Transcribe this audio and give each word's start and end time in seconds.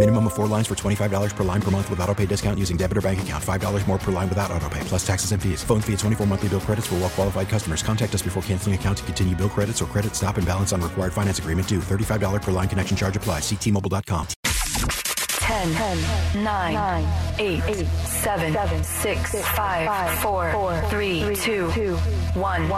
Minimum 0.00 0.28
of 0.28 0.32
four 0.32 0.46
lines 0.46 0.66
for 0.66 0.74
$25 0.74 1.36
per 1.36 1.44
line 1.44 1.60
per 1.60 1.70
month 1.70 1.90
with 1.90 2.00
auto 2.00 2.14
pay 2.14 2.24
discount 2.24 2.58
using 2.58 2.78
debit 2.78 2.96
or 2.96 3.02
bank 3.02 3.20
account. 3.20 3.44
$5 3.44 3.86
more 3.86 3.98
per 3.98 4.10
line 4.10 4.30
without 4.30 4.50
auto 4.50 4.66
pay, 4.70 4.80
plus 4.84 5.06
taxes 5.06 5.32
and 5.32 5.42
fees. 5.42 5.62
Phone 5.62 5.82
fee 5.82 5.92
at 5.92 5.98
24 5.98 6.26
monthly 6.26 6.48
bill 6.48 6.60
credits 6.60 6.86
for 6.86 6.94
well 6.94 7.10
qualified 7.10 7.50
customers. 7.50 7.82
Contact 7.82 8.14
us 8.14 8.22
before 8.22 8.42
canceling 8.44 8.74
account 8.74 8.96
to 8.96 9.04
continue 9.04 9.36
bill 9.36 9.50
credits 9.50 9.82
or 9.82 9.84
credit 9.84 10.14
stop 10.14 10.38
and 10.38 10.46
balance 10.46 10.72
on 10.72 10.80
required 10.80 11.12
finance 11.12 11.38
agreement 11.38 11.68
due. 11.68 11.80
$35 11.80 12.40
per 12.40 12.50
line 12.50 12.66
connection 12.66 12.96
charge 12.96 13.14
applies. 13.18 13.42
Ctmobile.com. 13.42 14.26
10, 14.44 15.74
10 15.74 16.44
9, 16.44 17.06
8, 17.38 17.86
7, 17.86 18.82
6, 18.82 19.42
5, 19.50 20.18
4, 20.20 20.80
3, 20.88 21.34
2, 21.34 21.96
1. 21.96 22.70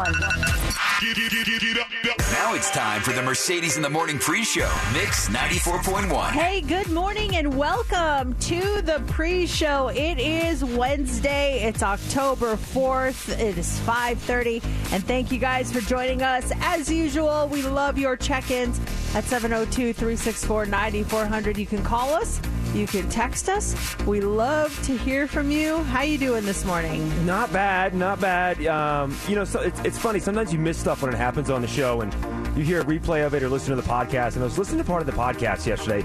Now 1.03 2.55
it's 2.55 2.71
time 2.71 3.03
for 3.03 3.11
the 3.11 3.23
Mercedes 3.23 3.77
in 3.77 3.83
the 3.83 3.91
Morning 3.91 4.21
pre-show. 4.21 4.71
Mix 4.93 5.29
94.1. 5.31 6.31
Hey, 6.31 6.61
good 6.61 6.89
morning 6.91 7.35
and 7.35 7.59
welcome 7.59 8.35
to 8.35 8.81
the 8.83 9.03
pre-show. 9.09 9.89
It 9.89 10.21
is 10.21 10.63
Wednesday. 10.63 11.65
It's 11.65 11.83
October 11.83 12.55
4th. 12.55 13.31
It 13.31 13.59
is 13.59 13.81
5:30 13.81 14.63
and 14.93 15.05
thank 15.05 15.33
you 15.33 15.41
guys 15.41 15.73
for 15.73 15.81
joining 15.81 16.23
us. 16.23 16.53
As 16.61 16.89
usual, 16.89 17.49
we 17.49 17.63
love 17.63 17.99
your 17.99 18.17
check-ins 18.17 18.79
at 19.17 19.25
702-364-9400. 19.25 21.59
You 21.59 21.67
can 21.67 21.83
call 21.83 22.15
us, 22.15 22.41
you 22.75 22.87
can 22.87 23.09
text 23.09 23.49
us. 23.49 23.97
We 24.07 24.21
love 24.21 24.79
to 24.85 24.97
hear 24.97 25.27
from 25.27 25.51
you. 25.51 25.79
How 25.85 26.03
you 26.03 26.19
doing 26.19 26.45
this 26.45 26.65
morning? 26.65 27.27
Not 27.27 27.53
bad, 27.53 27.95
not 27.95 28.21
bad. 28.21 28.65
Um, 28.67 29.17
you 29.29 29.35
know, 29.35 29.45
so 29.45 29.61
it's, 29.61 29.81
it's 29.81 29.99
funny. 29.99 30.19
Sometimes 30.19 30.53
you 30.53 30.59
miss 30.59 30.79
stuff 30.79 31.03
when 31.03 31.13
it 31.13 31.17
happens 31.17 31.51
on 31.51 31.61
the 31.61 31.69
show, 31.69 32.01
and 32.01 32.13
you 32.57 32.65
hear 32.65 32.81
a 32.81 32.85
replay 32.85 33.27
of 33.27 33.35
it 33.35 33.43
or 33.43 33.49
listen 33.49 33.75
to 33.75 33.81
the 33.81 33.89
podcast. 33.89 34.35
And 34.35 34.43
I 34.43 34.45
was 34.45 34.59
listening 34.59 34.79
to 34.79 34.85
part 34.85 35.01
of 35.01 35.07
the 35.07 35.13
podcast 35.13 35.67
yesterday, 35.67 36.05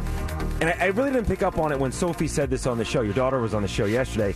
and 0.61 0.69
I, 0.69 0.77
I 0.79 0.85
really 0.87 1.11
didn't 1.11 1.27
pick 1.27 1.43
up 1.43 1.57
on 1.57 1.71
it 1.71 1.79
when 1.79 1.91
Sophie 1.91 2.27
said 2.27 2.49
this 2.49 2.67
on 2.67 2.77
the 2.77 2.85
show. 2.85 3.01
Your 3.01 3.13
daughter 3.13 3.39
was 3.39 3.53
on 3.53 3.61
the 3.61 3.67
show 3.67 3.85
yesterday. 3.85 4.35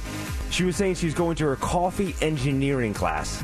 She 0.49 0.63
was 0.63 0.75
saying 0.75 0.95
she's 0.95 1.13
going 1.13 1.35
to 1.37 1.45
her 1.45 1.55
coffee 1.57 2.15
engineering 2.21 2.93
class. 2.93 3.43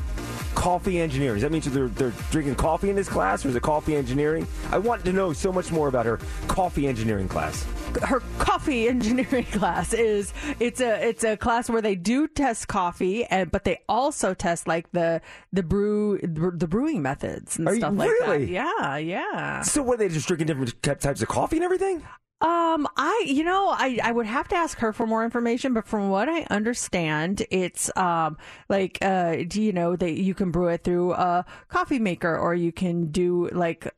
Coffee 0.57 0.99
engineering. 0.99 1.35
Does 1.35 1.43
that 1.43 1.51
mean 1.51 1.61
they're, 1.61 1.87
they're 1.87 2.13
drinking 2.31 2.55
coffee 2.55 2.89
in 2.89 2.95
this 2.95 3.07
class, 3.07 3.45
or 3.45 3.49
is 3.49 3.55
it 3.55 3.61
coffee 3.61 3.95
engineering? 3.95 4.47
I 4.71 4.79
want 4.79 5.05
to 5.05 5.13
know 5.13 5.31
so 5.31 5.51
much 5.51 5.71
more 5.71 5.87
about 5.87 6.05
her 6.07 6.19
coffee 6.47 6.87
engineering 6.87 7.27
class 7.27 7.65
her 8.03 8.21
coffee 8.37 8.87
engineering 8.87 9.45
class 9.51 9.93
is 9.93 10.33
it's 10.59 10.81
a 10.81 11.07
it's 11.07 11.23
a 11.23 11.37
class 11.37 11.69
where 11.69 11.81
they 11.81 11.95
do 11.95 12.27
test 12.27 12.67
coffee 12.67 13.23
and 13.25 13.49
but 13.51 13.63
they 13.63 13.79
also 13.87 14.33
test 14.33 14.67
like 14.67 14.91
the 14.91 15.21
the 15.53 15.63
brew 15.63 16.19
the 16.21 16.67
brewing 16.67 17.01
methods 17.01 17.57
and 17.57 17.67
Are 17.67 17.75
stuff 17.75 17.93
you, 17.93 17.97
like 17.97 18.09
really? 18.09 18.45
that. 18.45 18.51
Yeah, 18.51 18.97
yeah. 18.97 19.61
So, 19.61 19.81
were 19.81 19.97
they 19.97 20.09
just 20.09 20.27
drinking 20.27 20.47
different 20.47 20.81
types 20.83 21.21
of 21.21 21.27
coffee 21.27 21.57
and 21.57 21.63
everything? 21.65 22.03
Um, 22.39 22.87
I, 22.95 23.23
you 23.25 23.43
know, 23.43 23.69
I, 23.69 23.99
I 24.03 24.11
would 24.11 24.27
have 24.27 24.47
to 24.49 24.55
ask 24.55 24.77
her 24.77 24.93
for 24.93 25.07
more 25.07 25.25
information, 25.25 25.73
but 25.73 25.87
from 25.87 26.09
what 26.09 26.29
I 26.29 26.43
understand, 26.51 27.43
it's, 27.49 27.89
um, 27.97 28.37
like, 28.69 28.99
uh, 29.01 29.37
do 29.47 29.59
you 29.59 29.73
know 29.73 29.95
that 29.95 30.19
you 30.21 30.35
can 30.35 30.51
brew 30.51 30.67
it 30.67 30.83
through 30.83 31.13
a 31.13 31.45
coffee 31.67 31.97
maker 31.97 32.37
or 32.37 32.53
you 32.53 32.71
can 32.71 33.07
do 33.07 33.49
like, 33.51 33.91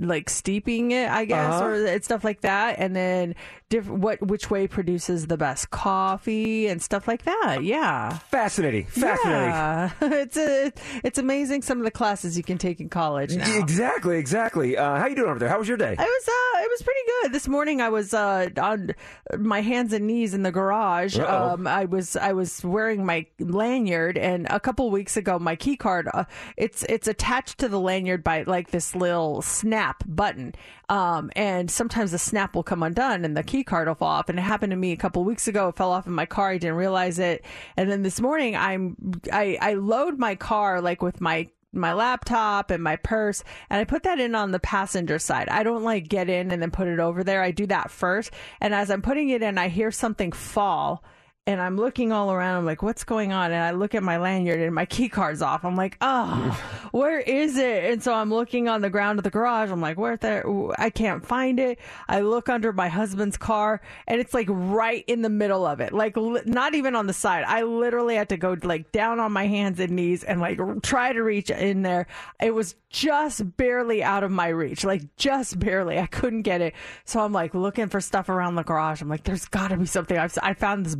like 0.00 0.28
steeping 0.28 0.90
it, 0.90 1.08
I 1.08 1.24
guess, 1.24 1.54
Uh-huh. 1.54 1.66
or 1.66 1.74
it's 1.86 2.06
stuff 2.06 2.24
like 2.24 2.40
that. 2.40 2.80
And 2.80 2.96
then 2.96 3.36
diff- 3.70 3.88
what, 3.88 4.20
which 4.26 4.50
way 4.50 4.66
produces 4.66 5.26
the 5.26 5.36
best 5.36 5.70
coffee 5.70 6.66
and 6.68 6.82
stuff 6.82 7.06
like 7.06 7.22
that. 7.24 7.62
Yeah. 7.62 8.18
Fascinating. 8.30 8.86
Fascinating. 8.86 9.50
Yeah. 9.50 9.90
it's 10.00 10.36
a, 10.36 10.72
it's 11.04 11.18
amazing 11.18 11.62
some 11.62 11.78
of 11.78 11.84
the 11.84 11.90
classes 11.90 12.36
you 12.36 12.42
can 12.42 12.58
take 12.58 12.80
in 12.80 12.88
college 12.88 13.34
now. 13.34 13.58
Exactly, 13.58 14.18
exactly. 14.18 14.76
Uh, 14.76 14.96
how 14.96 15.06
you 15.06 15.16
doing 15.16 15.30
over 15.30 15.38
there? 15.38 15.48
How 15.48 15.58
was 15.58 15.68
your 15.68 15.76
day? 15.76 15.92
It 15.92 15.98
was 15.98 16.28
uh, 16.28 16.62
it 16.62 16.70
was 16.70 16.82
pretty 16.82 17.00
good. 17.22 17.32
This 17.32 17.48
morning 17.48 17.80
I 17.80 17.88
was 17.88 18.14
uh, 18.14 18.48
on 18.60 18.94
my 19.38 19.60
hands 19.60 19.92
and 19.92 20.06
knees 20.06 20.34
in 20.34 20.42
the 20.42 20.52
garage. 20.52 21.18
Um, 21.18 21.66
I 21.66 21.84
was 21.84 22.16
I 22.16 22.32
was 22.32 22.64
wearing 22.64 23.04
my 23.04 23.26
lanyard, 23.38 24.16
and 24.18 24.46
a 24.50 24.60
couple 24.60 24.90
weeks 24.90 25.16
ago 25.16 25.38
my 25.38 25.56
key 25.56 25.76
card 25.76 26.08
uh, 26.12 26.24
it's 26.56 26.84
it's 26.84 27.08
attached 27.08 27.58
to 27.58 27.68
the 27.68 27.80
lanyard 27.80 28.24
by 28.24 28.42
like 28.44 28.70
this 28.70 28.94
little 28.94 29.42
snap 29.42 30.02
button. 30.06 30.54
Um, 30.88 31.30
and 31.36 31.70
sometimes 31.70 32.12
the 32.12 32.18
snap 32.18 32.54
will 32.54 32.62
come 32.62 32.82
undone 32.82 33.24
and 33.24 33.36
the 33.36 33.42
key 33.42 33.62
card 33.62 33.88
will 33.88 33.94
fall 33.94 34.08
off. 34.08 34.28
And 34.28 34.38
it 34.38 34.42
happened 34.42 34.70
to 34.70 34.76
me 34.76 34.92
a 34.92 34.96
couple 34.96 35.22
weeks 35.24 35.46
ago. 35.46 35.68
It 35.68 35.76
fell 35.76 35.92
off 35.92 36.06
in 36.06 36.14
my 36.14 36.26
car. 36.26 36.50
I 36.50 36.58
didn't 36.58 36.76
realize 36.76 37.18
it. 37.18 37.44
And 37.76 37.90
then 37.90 38.02
this 38.02 38.20
morning 38.20 38.56
I'm 38.56 38.96
I 39.32 39.58
I 39.60 39.74
load 39.74 40.18
my 40.18 40.34
car 40.34 40.80
like 40.80 41.02
with 41.02 41.20
my 41.20 41.48
my 41.70 41.92
laptop 41.92 42.70
and 42.70 42.82
my 42.82 42.96
purse 42.96 43.44
and 43.68 43.78
I 43.78 43.84
put 43.84 44.04
that 44.04 44.18
in 44.18 44.34
on 44.34 44.52
the 44.52 44.58
passenger 44.58 45.18
side. 45.18 45.50
I 45.50 45.62
don't 45.62 45.84
like 45.84 46.08
get 46.08 46.30
in 46.30 46.50
and 46.50 46.62
then 46.62 46.70
put 46.70 46.88
it 46.88 46.98
over 46.98 47.22
there. 47.22 47.42
I 47.42 47.50
do 47.50 47.66
that 47.66 47.90
first. 47.90 48.30
And 48.60 48.74
as 48.74 48.90
I'm 48.90 49.02
putting 49.02 49.28
it 49.28 49.42
in, 49.42 49.58
I 49.58 49.68
hear 49.68 49.90
something 49.90 50.32
fall 50.32 51.04
and 51.48 51.62
I'm 51.62 51.78
looking 51.78 52.12
all 52.12 52.30
around. 52.30 52.58
I'm 52.58 52.66
like, 52.66 52.82
what's 52.82 53.04
going 53.04 53.32
on? 53.32 53.52
And 53.52 53.62
I 53.62 53.70
look 53.70 53.94
at 53.94 54.02
my 54.02 54.18
lanyard 54.18 54.60
and 54.60 54.74
my 54.74 54.84
key 54.84 55.08
card's 55.08 55.40
off. 55.40 55.64
I'm 55.64 55.76
like, 55.76 55.96
oh, 56.02 56.60
where 56.92 57.20
is 57.20 57.56
it? 57.56 57.90
And 57.90 58.02
so 58.02 58.12
I'm 58.12 58.28
looking 58.28 58.68
on 58.68 58.82
the 58.82 58.90
ground 58.90 59.18
of 59.18 59.24
the 59.24 59.30
garage. 59.30 59.70
I'm 59.70 59.80
like, 59.80 59.96
where 59.96 60.18
there? 60.18 60.44
I 60.78 60.90
can't 60.90 61.24
find 61.24 61.58
it. 61.58 61.78
I 62.06 62.20
look 62.20 62.50
under 62.50 62.70
my 62.74 62.88
husband's 62.88 63.38
car 63.38 63.80
and 64.06 64.20
it's 64.20 64.34
like 64.34 64.46
right 64.50 65.02
in 65.06 65.22
the 65.22 65.30
middle 65.30 65.64
of 65.64 65.80
it. 65.80 65.94
Like 65.94 66.18
li- 66.18 66.42
not 66.44 66.74
even 66.74 66.94
on 66.94 67.06
the 67.06 67.14
side. 67.14 67.44
I 67.48 67.62
literally 67.62 68.16
had 68.16 68.28
to 68.28 68.36
go 68.36 68.54
like 68.62 68.92
down 68.92 69.18
on 69.18 69.32
my 69.32 69.46
hands 69.46 69.80
and 69.80 69.92
knees 69.92 70.24
and 70.24 70.42
like 70.42 70.60
r- 70.60 70.74
try 70.82 71.14
to 71.14 71.22
reach 71.22 71.48
in 71.48 71.80
there. 71.80 72.08
It 72.42 72.52
was 72.52 72.74
just 72.90 73.56
barely 73.56 74.02
out 74.02 74.22
of 74.22 74.30
my 74.30 74.48
reach, 74.48 74.84
like 74.84 75.16
just 75.16 75.58
barely. 75.58 75.98
I 75.98 76.06
couldn't 76.06 76.42
get 76.42 76.60
it. 76.60 76.74
So 77.04 77.20
I'm 77.20 77.32
like 77.32 77.54
looking 77.54 77.88
for 77.88 78.00
stuff 78.00 78.28
around 78.28 78.54
the 78.56 78.62
garage. 78.62 79.00
I'm 79.00 79.08
like, 79.08 79.24
there's 79.24 79.46
got 79.46 79.68
to 79.68 79.76
be 79.76 79.86
something. 79.86 80.16
I've, 80.16 80.36
I 80.42 80.54
found 80.54 80.86
this 80.86 80.94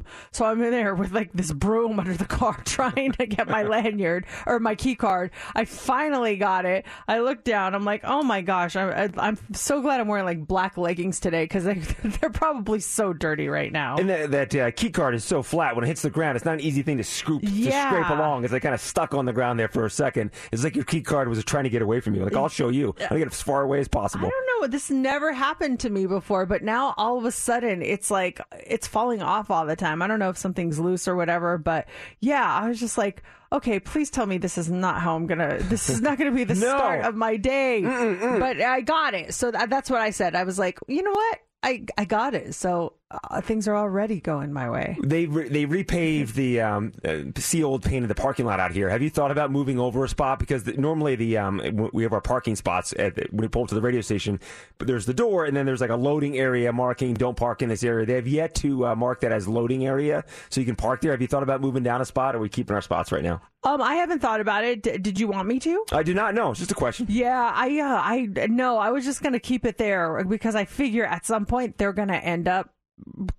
broom. 0.00 0.04
So 0.32 0.44
I'm 0.44 0.62
in 0.62 0.70
there 0.70 0.94
with 0.94 1.12
like 1.12 1.32
this 1.32 1.52
broom 1.52 1.98
under 1.98 2.14
the 2.14 2.24
car 2.24 2.60
trying 2.64 3.12
to 3.12 3.26
get 3.26 3.48
my 3.48 3.62
lanyard 3.62 4.26
or 4.46 4.58
my 4.58 4.74
key 4.74 4.94
card. 4.94 5.30
I 5.54 5.64
finally 5.64 6.36
got 6.36 6.64
it. 6.64 6.84
I 7.08 7.20
look 7.20 7.44
down. 7.44 7.74
I'm 7.74 7.84
like, 7.84 8.02
oh 8.04 8.22
my 8.22 8.40
gosh. 8.42 8.76
I'm, 8.76 8.90
I- 8.90 9.26
I'm 9.28 9.38
so 9.52 9.80
glad 9.80 10.00
I'm 10.00 10.08
wearing 10.08 10.24
like 10.24 10.46
black 10.46 10.76
leggings 10.76 11.20
today 11.20 11.44
because 11.44 11.64
they, 11.64 11.74
they're 12.04 12.30
probably 12.30 12.80
so 12.80 13.12
dirty 13.12 13.48
right 13.48 13.72
now. 13.72 13.96
And 13.96 14.08
that, 14.08 14.30
that 14.30 14.54
uh, 14.54 14.70
key 14.70 14.90
card 14.90 15.14
is 15.14 15.24
so 15.24 15.42
flat 15.42 15.74
when 15.74 15.84
it 15.84 15.88
hits 15.88 16.02
the 16.02 16.10
ground, 16.10 16.36
it's 16.36 16.44
not 16.44 16.54
an 16.54 16.60
easy 16.60 16.82
thing 16.82 16.96
to 16.98 17.04
scoop, 17.04 17.42
to 17.42 17.48
scrape 17.48 18.08
along. 18.10 18.44
It's 18.44 18.52
like 18.52 18.62
kind 18.62 18.74
of 18.74 18.80
stuck 18.80 19.14
on 19.14 19.24
the 19.24 19.32
ground 19.32 19.58
there 19.58 19.68
for 19.68 19.84
a 19.84 19.90
second. 19.90 20.30
It's 20.50 20.64
like 20.64 20.74
your 20.74 20.84
key 20.84 21.02
card 21.02 21.28
was 21.28 21.42
trying 21.44 21.64
to 21.64 21.70
get 21.70 21.82
away 21.82 22.00
from 22.00 22.14
you. 22.14 22.24
Like, 22.24 22.34
I'll 22.34 22.48
show 22.48 22.68
you. 22.68 22.94
I'll 23.10 23.18
get 23.18 23.28
as 23.28 23.40
far 23.42 23.62
away 23.62 23.80
as 23.80 23.88
possible. 23.88 24.26
I 24.26 24.30
don't 24.30 24.60
know. 24.62 24.66
This 24.68 24.90
never 24.90 25.32
happened 25.32 25.80
to 25.80 25.90
me 25.90 26.06
before, 26.06 26.46
but 26.46 26.62
now 26.62 26.94
all 26.96 27.18
of 27.18 27.24
a 27.24 27.32
sudden 27.32 27.82
it's 27.82 28.10
like 28.10 28.40
it's 28.66 28.86
falling 28.86 29.22
off 29.22 29.50
all 29.50 29.66
the 29.66 29.76
time. 29.76 29.81
I 29.82 30.06
don't 30.06 30.18
know 30.18 30.28
if 30.30 30.38
something's 30.38 30.78
loose 30.78 31.08
or 31.08 31.16
whatever, 31.16 31.58
but 31.58 31.88
yeah, 32.20 32.46
I 32.46 32.68
was 32.68 32.78
just 32.78 32.96
like, 32.96 33.22
okay, 33.50 33.80
please 33.80 34.10
tell 34.10 34.26
me 34.26 34.38
this 34.38 34.56
is 34.58 34.70
not 34.70 35.00
how 35.00 35.16
I'm 35.16 35.26
gonna. 35.26 35.58
This 35.60 35.88
is 35.90 36.00
not 36.00 36.18
gonna 36.18 36.30
be 36.32 36.44
the 36.44 36.54
No. 36.62 36.68
start 36.76 37.04
of 37.04 37.14
my 37.16 37.36
day. 37.36 37.82
But 37.82 38.60
I 38.60 38.80
got 38.82 39.14
it, 39.14 39.34
so 39.34 39.50
that, 39.50 39.68
that's 39.70 39.90
what 39.90 40.00
I 40.00 40.10
said. 40.10 40.34
I 40.34 40.44
was 40.44 40.58
like, 40.58 40.78
you 40.88 41.02
know 41.02 41.10
what? 41.10 41.38
I 41.64 41.84
I 41.98 42.04
got 42.04 42.34
it. 42.34 42.54
So 42.54 42.94
uh, 43.30 43.40
things 43.40 43.68
are 43.68 43.76
already 43.76 44.20
going 44.20 44.52
my 44.52 44.70
way. 44.70 44.96
They 45.02 45.26
re- 45.26 45.48
they 45.48 45.66
repaved 45.66 46.34
the 46.34 46.60
um, 46.60 46.92
uh, 47.04 47.18
sealed 47.36 47.82
painted 47.82 48.08
the 48.08 48.14
parking 48.14 48.46
lot 48.46 48.60
out 48.60 48.72
here. 48.72 48.88
Have 48.88 49.02
you 49.02 49.10
thought 49.10 49.30
about 49.30 49.50
moving 49.50 49.78
over 49.78 50.04
a 50.04 50.08
spot 50.08 50.38
because 50.38 50.64
the, 50.64 50.72
normally 50.74 51.16
the 51.16 51.38
um, 51.38 51.58
w- 51.58 51.90
we 51.92 52.02
have 52.02 52.12
our 52.12 52.20
parking 52.20 52.56
spots 52.56 52.94
at 52.98 53.14
the, 53.16 53.26
when 53.30 53.42
we 53.42 53.48
pull 53.48 53.62
up 53.62 53.68
to 53.68 53.74
the 53.74 53.80
radio 53.80 54.00
station, 54.00 54.40
but 54.78 54.86
there's 54.86 55.06
the 55.06 55.14
door 55.14 55.44
and 55.44 55.56
then 55.56 55.66
there's 55.66 55.80
like 55.80 55.90
a 55.90 55.96
loading 55.96 56.38
area 56.38 56.72
marking 56.72 57.14
don't 57.14 57.36
park 57.36 57.62
in 57.62 57.68
this 57.68 57.84
area. 57.84 58.06
They 58.06 58.14
have 58.14 58.28
yet 58.28 58.54
to 58.56 58.86
uh, 58.86 58.94
mark 58.94 59.20
that 59.20 59.32
as 59.32 59.46
loading 59.48 59.86
area 59.86 60.24
so 60.50 60.60
you 60.60 60.66
can 60.66 60.76
park 60.76 61.00
there. 61.00 61.10
Have 61.12 61.20
you 61.20 61.28
thought 61.28 61.42
about 61.42 61.60
moving 61.60 61.82
down 61.82 62.00
a 62.00 62.04
spot 62.04 62.34
or 62.34 62.38
are 62.38 62.40
we 62.40 62.48
keeping 62.48 62.74
our 62.74 62.82
spots 62.82 63.12
right 63.12 63.22
now? 63.22 63.40
Um, 63.64 63.80
I 63.80 63.94
haven't 63.94 64.18
thought 64.20 64.40
about 64.40 64.64
it. 64.64 64.82
D- 64.82 64.98
did 64.98 65.20
you 65.20 65.28
want 65.28 65.46
me 65.46 65.60
to? 65.60 65.84
I 65.92 66.02
do 66.02 66.14
not 66.14 66.34
know. 66.34 66.50
It's 66.50 66.58
just 66.60 66.72
a 66.72 66.74
question. 66.74 67.06
Yeah, 67.08 67.52
I 67.54 67.78
uh, 67.78 68.00
I 68.02 68.46
no, 68.48 68.76
I 68.78 68.90
was 68.90 69.04
just 69.04 69.22
gonna 69.22 69.38
keep 69.38 69.64
it 69.64 69.78
there 69.78 70.24
because 70.24 70.56
I 70.56 70.64
figure 70.64 71.04
at 71.04 71.24
some 71.26 71.46
point 71.46 71.78
they're 71.78 71.92
gonna 71.92 72.16
end 72.16 72.48
up 72.48 72.74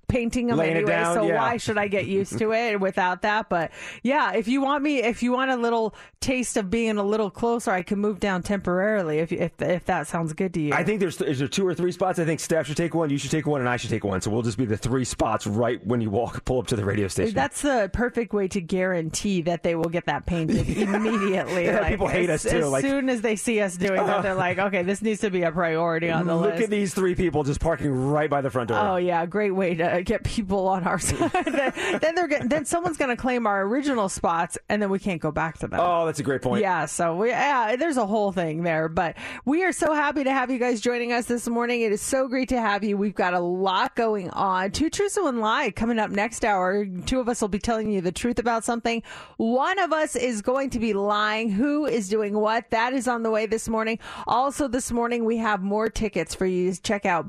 painting 0.07 0.47
them 0.47 0.57
Laying 0.57 0.75
anyway. 0.77 0.91
down, 0.91 1.15
so 1.15 1.25
yeah. 1.27 1.37
why 1.39 1.57
should 1.57 1.77
I 1.77 1.87
get 1.87 2.05
used 2.05 2.37
to 2.37 2.53
it 2.53 2.79
without 2.79 3.21
that? 3.23 3.49
But 3.49 3.71
yeah, 4.03 4.33
if 4.33 4.47
you 4.47 4.61
want 4.61 4.83
me, 4.83 4.99
if 5.01 5.23
you 5.23 5.31
want 5.31 5.51
a 5.51 5.55
little 5.55 5.95
taste 6.19 6.55
of 6.57 6.69
being 6.69 6.97
a 6.97 7.03
little 7.03 7.29
closer, 7.31 7.71
I 7.71 7.81
can 7.81 7.99
move 7.99 8.19
down 8.19 8.43
temporarily. 8.43 9.19
If 9.19 9.31
if 9.31 9.59
if 9.61 9.85
that 9.85 10.07
sounds 10.07 10.33
good 10.33 10.53
to 10.55 10.61
you. 10.61 10.73
I 10.73 10.83
think 10.83 10.99
there's 10.99 11.19
is 11.21 11.39
there 11.39 11.47
two 11.47 11.65
or 11.65 11.73
three 11.73 11.91
spots. 11.91 12.19
I 12.19 12.25
think 12.25 12.39
Steph 12.39 12.67
should 12.67 12.77
take 12.77 12.93
one, 12.93 13.09
you 13.09 13.17
should 13.17 13.31
take 13.31 13.47
one, 13.47 13.61
and 13.61 13.69
I 13.69 13.77
should 13.77 13.89
take 13.89 14.03
one. 14.03 14.21
So 14.21 14.29
we'll 14.31 14.41
just 14.41 14.57
be 14.57 14.65
the 14.65 14.77
three 14.77 15.05
spots 15.05 15.47
right 15.47 15.85
when 15.85 16.01
you 16.01 16.09
walk 16.09 16.45
pull 16.45 16.59
up 16.59 16.67
to 16.67 16.75
the 16.75 16.85
radio 16.85 17.07
station. 17.07 17.33
That's 17.33 17.61
the 17.61 17.89
perfect 17.93 18.33
way 18.33 18.47
to 18.49 18.61
guarantee 18.61 19.41
that 19.43 19.63
they 19.63 19.75
will 19.75 19.89
get 19.89 20.05
that 20.05 20.25
painted 20.25 20.67
immediately. 20.77 21.65
Yeah, 21.65 21.79
Like, 21.79 21.89
people 21.91 22.07
hate 22.07 22.29
as, 22.29 22.45
us, 22.45 22.51
too, 22.51 22.57
As 22.59 22.69
like- 22.69 22.83
soon 22.85 23.09
as 23.09 23.21
they 23.21 23.35
see 23.35 23.61
us 23.61 23.77
doing 23.77 24.05
that, 24.05 24.21
they're 24.23 24.35
like, 24.35 24.59
"Okay, 24.59 24.83
this 24.83 25.01
needs 25.01 25.21
to 25.21 25.29
be 25.31 25.41
a 25.43 25.51
priority 25.51 26.09
on 26.11 26.27
the 26.27 26.35
Look 26.35 26.43
list." 26.45 26.55
Look 26.55 26.63
at 26.65 26.69
these 26.69 26.93
three 26.93 27.15
people 27.15 27.43
just 27.43 27.59
parking 27.59 27.91
right 27.91 28.29
by 28.29 28.41
the 28.41 28.49
front 28.49 28.69
door. 28.69 28.77
Oh 28.77 28.95
yeah, 28.97 29.25
great 29.25 29.42
way 29.51 29.75
to 29.75 30.03
get 30.03 30.23
people 30.23 30.67
on 30.67 30.83
our 30.83 30.99
side. 30.99 31.31
then, 31.31 31.73
then 32.01 32.15
they're 32.15 32.27
get, 32.27 32.49
then 32.49 32.65
someone's 32.65 32.97
going 32.97 33.09
to 33.15 33.21
claim 33.21 33.47
our 33.47 33.63
original 33.63 34.09
spots, 34.09 34.57
and 34.69 34.81
then 34.81 34.89
we 34.89 34.99
can't 34.99 35.21
go 35.21 35.31
back 35.31 35.57
to 35.59 35.67
them. 35.67 35.79
Oh, 35.81 36.05
that's 36.05 36.19
a 36.19 36.23
great 36.23 36.41
point. 36.41 36.61
Yeah, 36.61 36.85
so 36.85 37.15
we, 37.15 37.29
yeah, 37.29 37.75
there's 37.75 37.97
a 37.97 38.05
whole 38.05 38.31
thing 38.31 38.63
there, 38.63 38.89
but 38.89 39.15
we 39.45 39.63
are 39.63 39.71
so 39.71 39.93
happy 39.93 40.23
to 40.23 40.31
have 40.31 40.49
you 40.49 40.59
guys 40.59 40.81
joining 40.81 41.11
us 41.11 41.25
this 41.25 41.47
morning. 41.47 41.81
It 41.81 41.91
is 41.91 42.01
so 42.01 42.27
great 42.27 42.49
to 42.49 42.59
have 42.59 42.83
you. 42.83 42.97
We've 42.97 43.15
got 43.15 43.33
a 43.33 43.39
lot 43.39 43.95
going 43.95 44.29
on. 44.31 44.71
Two 44.71 44.89
truths 44.89 45.17
and 45.17 45.25
one 45.25 45.39
lie 45.39 45.71
coming 45.71 45.99
up 45.99 46.09
next 46.11 46.45
hour. 46.45 46.85
Two 47.05 47.19
of 47.19 47.29
us 47.29 47.41
will 47.41 47.47
be 47.47 47.59
telling 47.59 47.91
you 47.91 48.01
the 48.01 48.11
truth 48.11 48.39
about 48.39 48.63
something. 48.63 49.03
One 49.37 49.79
of 49.79 49.91
us 49.93 50.15
is 50.15 50.41
going 50.41 50.69
to 50.71 50.79
be 50.79 50.93
lying. 50.93 51.49
Who 51.49 51.85
is 51.85 52.09
doing 52.09 52.37
what? 52.37 52.69
That 52.71 52.93
is 52.93 53.07
on 53.07 53.23
the 53.23 53.31
way 53.31 53.45
this 53.45 53.67
morning. 53.67 53.99
Also, 54.27 54.67
this 54.67 54.91
morning 54.91 55.25
we 55.25 55.37
have 55.37 55.61
more 55.61 55.89
tickets 55.89 56.35
for 56.35 56.45
you 56.45 56.73
to 56.73 56.81
check 56.81 57.05
out. 57.05 57.25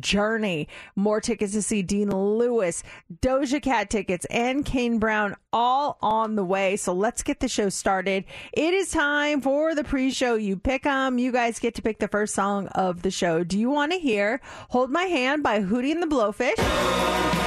Journey, 0.00 0.68
more 0.94 1.20
tickets 1.20 1.52
to 1.52 1.62
see 1.62 1.82
Dean 1.82 2.10
Lewis, 2.10 2.82
Doja 3.20 3.60
Cat 3.62 3.90
tickets, 3.90 4.24
and 4.26 4.64
Kane 4.64 4.98
Brown 4.98 5.36
all 5.52 5.98
on 6.02 6.36
the 6.36 6.44
way. 6.44 6.76
So 6.76 6.92
let's 6.92 7.22
get 7.22 7.40
the 7.40 7.48
show 7.48 7.68
started. 7.68 8.24
It 8.52 8.74
is 8.74 8.90
time 8.90 9.40
for 9.40 9.74
the 9.74 9.84
pre 9.84 10.10
show. 10.10 10.34
You 10.34 10.56
pick 10.56 10.82
them. 10.84 11.18
You 11.18 11.32
guys 11.32 11.58
get 11.58 11.74
to 11.76 11.82
pick 11.82 11.98
the 11.98 12.08
first 12.08 12.34
song 12.34 12.68
of 12.68 13.02
the 13.02 13.10
show. 13.10 13.44
Do 13.44 13.58
you 13.58 13.70
want 13.70 13.92
to 13.92 13.98
hear 13.98 14.40
Hold 14.70 14.90
My 14.90 15.04
Hand 15.04 15.42
by 15.42 15.60
Hootie 15.60 15.92
and 15.92 16.02
the 16.02 16.06
Blowfish? 16.06 17.45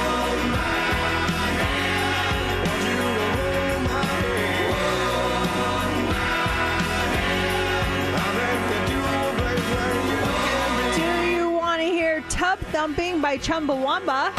Thumping 12.72 13.20
by 13.20 13.36
Chumbawamba? 13.36 14.30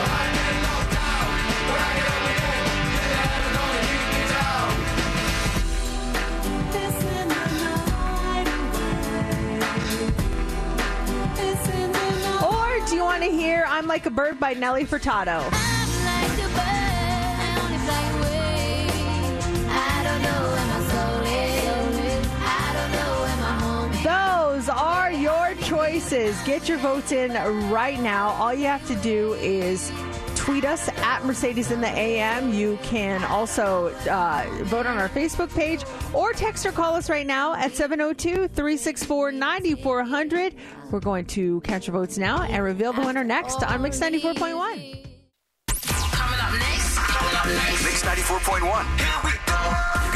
Or 12.41 12.87
do 12.87 12.95
you 12.95 13.03
want 13.03 13.23
to 13.23 13.29
hear 13.29 13.65
I'm 13.67 13.85
Like 13.85 14.05
a 14.05 14.09
Bird 14.09 14.39
by 14.39 14.53
Nelly 14.53 14.85
Furtado? 14.85 15.80
Choices. 25.81 26.39
Get 26.43 26.69
your 26.69 26.77
votes 26.77 27.11
in 27.11 27.33
right 27.71 27.99
now. 27.99 28.29
All 28.33 28.53
you 28.53 28.67
have 28.67 28.85
to 28.87 28.95
do 28.97 29.33
is 29.33 29.91
tweet 30.35 30.63
us 30.63 30.89
at 30.89 31.25
Mercedes 31.25 31.71
in 31.71 31.81
the 31.81 31.87
AM. 31.87 32.53
You 32.53 32.77
can 32.83 33.23
also 33.23 33.87
uh, 34.09 34.45
vote 34.63 34.85
on 34.85 34.99
our 34.99 35.09
Facebook 35.09 35.53
page 35.55 35.83
or 36.13 36.33
text 36.33 36.67
or 36.67 36.71
call 36.71 36.93
us 36.93 37.09
right 37.09 37.25
now 37.25 37.55
at 37.55 37.73
702 37.73 38.47
364 38.49 39.31
9400. 39.31 40.55
We're 40.91 40.99
going 40.99 41.25
to 41.25 41.61
catch 41.61 41.87
your 41.87 41.95
votes 41.95 42.17
now 42.17 42.43
and 42.43 42.63
reveal 42.63 42.93
the 42.93 43.01
winner 43.01 43.23
next 43.23 43.63
on 43.63 43.81
Mix 43.81 43.99
94.1. 43.99 45.03
Coming 45.67 46.39
up 46.39 46.53
next, 46.59 47.83
Mix 47.83 48.03
94.1. 48.03 49.30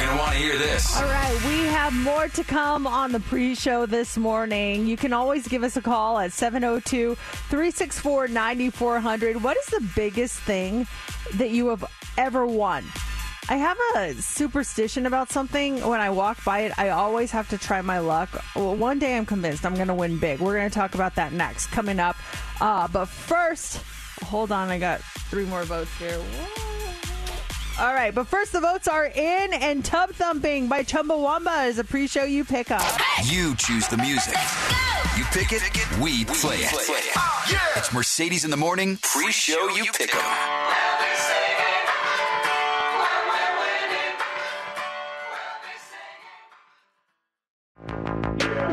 Going 0.05 0.17
to 0.17 0.23
want 0.23 0.33
to 0.33 0.37
hear 0.37 0.57
this. 0.59 0.95
All 0.95 1.03
right, 1.05 1.45
we 1.47 1.65
have 1.65 1.91
more 1.91 2.27
to 2.27 2.43
come 2.43 2.85
on 2.85 3.11
the 3.11 3.19
pre 3.19 3.55
show 3.55 3.87
this 3.87 4.17
morning. 4.17 4.85
You 4.85 4.97
can 4.97 5.13
always 5.13 5.47
give 5.47 5.63
us 5.63 5.77
a 5.77 5.81
call 5.81 6.19
at 6.19 6.31
702 6.31 7.15
364 7.15 8.27
9400. 8.27 9.41
What 9.41 9.57
is 9.57 9.65
the 9.65 9.89
biggest 9.95 10.37
thing 10.41 10.85
that 11.33 11.49
you 11.49 11.69
have 11.69 11.83
ever 12.19 12.45
won? 12.45 12.83
I 13.49 13.55
have 13.55 13.79
a 13.95 14.13
superstition 14.21 15.07
about 15.07 15.31
something. 15.31 15.81
When 15.81 15.99
I 15.99 16.11
walk 16.11 16.43
by 16.45 16.59
it, 16.59 16.77
I 16.77 16.89
always 16.89 17.31
have 17.31 17.49
to 17.49 17.57
try 17.57 17.81
my 17.81 17.97
luck. 17.97 18.29
Well, 18.55 18.75
one 18.75 18.99
day 18.99 19.17
I'm 19.17 19.25
convinced 19.25 19.65
I'm 19.65 19.73
going 19.73 19.87
to 19.87 19.95
win 19.95 20.19
big. 20.19 20.39
We're 20.39 20.55
going 20.55 20.69
to 20.69 20.75
talk 20.75 20.93
about 20.93 21.15
that 21.15 21.33
next, 21.33 21.71
coming 21.71 21.99
up. 21.99 22.15
Uh, 22.61 22.87
but 22.87 23.05
first, 23.05 23.81
hold 24.21 24.51
on, 24.51 24.69
I 24.69 24.77
got 24.77 25.01
three 25.01 25.45
more 25.45 25.63
votes 25.63 25.97
here. 25.97 26.21
All 27.77 27.93
right, 27.93 28.15
but 28.15 28.27
first 28.27 28.53
the 28.53 28.61
votes 28.61 28.87
are 28.87 29.07
in, 29.07 29.53
and 29.53 29.83
Tub 29.83 30.11
Thumping 30.11 30.69
by 30.69 30.81
Chumbawamba 30.83 31.67
is 31.67 31.77
a 31.77 31.83
pre-show 31.83 32.23
you 32.23 32.45
pick 32.45 32.71
up. 32.71 32.81
You 33.25 33.53
choose 33.55 33.85
the 33.89 33.97
music. 33.97 34.37
You 35.17 35.25
pick 35.25 35.51
it, 35.51 35.61
we 35.99 36.23
play 36.23 36.59
it. 36.59 36.73
It's 37.75 37.93
Mercedes 37.93 38.45
in 38.45 38.51
the 38.51 38.55
Morning, 38.55 38.97
pre 39.03 39.29
show 39.29 39.67
you 39.75 39.91
pick 39.91 40.15
'em. 40.15 40.21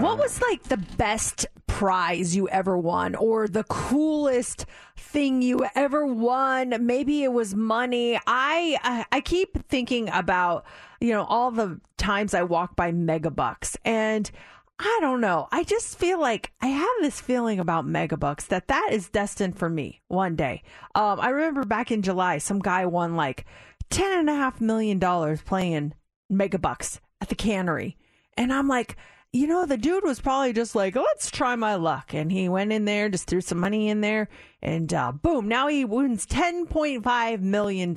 What 0.01 0.19
was 0.19 0.41
like 0.41 0.63
the 0.65 0.79
best 0.97 1.47
prize 1.67 2.35
you 2.35 2.49
ever 2.49 2.77
won 2.77 3.15
or 3.15 3.49
the 3.49 3.65
coolest 3.65 4.67
thing 4.97 5.43
you 5.43 5.67
ever 5.75 6.07
won? 6.07 6.75
Maybe 6.87 7.23
it 7.23 7.33
was 7.33 7.55
money. 7.55 8.19
I 8.27 9.07
I, 9.13 9.21
keep 9.21 9.69
thinking 9.69 10.09
about, 10.11 10.65
you 11.01 11.13
know, 11.13 11.25
all 11.25 11.51
the 11.51 11.81
times 11.97 12.35
I 12.35 12.43
walk 12.43 12.77
by 12.77 12.93
Megabucks 12.93 13.77
and 13.85 14.31
I 14.79 14.99
don't 15.01 15.21
know. 15.21 15.49
I 15.53 15.65
just 15.65 15.99
feel 15.99 16.21
like 16.21 16.53
I 16.61 16.69
have 16.69 16.89
this 17.01 17.21
feeling 17.21 17.61
about 17.61 17.87
Megabucks 17.87 18.49
that 18.49 18.69
that 18.69 18.89
is 18.93 19.09
destined 19.09 19.57
for 19.59 19.69
me 19.69 20.03
one 20.09 20.37
day. 20.37 20.63
Um, 20.95 21.21
I 21.21 21.29
remember 21.29 21.65
back 21.65 21.91
in 21.91 22.03
July, 22.03 22.39
some 22.39 22.59
guy 22.59 22.87
won 22.87 23.15
like 23.15 23.45
ten 23.91 24.19
and 24.19 24.31
a 24.31 24.35
half 24.35 24.61
million 24.61 24.99
dollars 24.99 25.43
playing 25.43 25.95
Megabucks 26.33 26.99
at 27.21 27.29
the 27.29 27.35
cannery. 27.35 27.97
And 28.37 28.53
I'm 28.53 28.67
like, 28.67 28.97
you 29.33 29.47
know, 29.47 29.65
the 29.65 29.79
dude 29.79 30.05
was 30.05 30.21
probably 30.21 30.53
just 30.53 30.75
like, 30.75 30.95
let's 30.95 31.31
try 31.31 31.57
my 31.57 31.75
luck. 31.77 32.13
And 32.13 32.31
he 32.31 32.51
went 32.51 32.71
in 32.71 32.85
there, 32.85 33.09
just 33.09 33.27
threw 33.27 33.41
some 33.41 33.59
money 33.59 33.89
in 33.89 34.03
there, 34.03 34.29
and 34.61 34.93
uh, 34.93 35.11
boom, 35.11 35.49
now 35.49 35.69
he 35.69 35.87
wins 35.87 36.27
$10.5 36.27 37.41
million. 37.41 37.97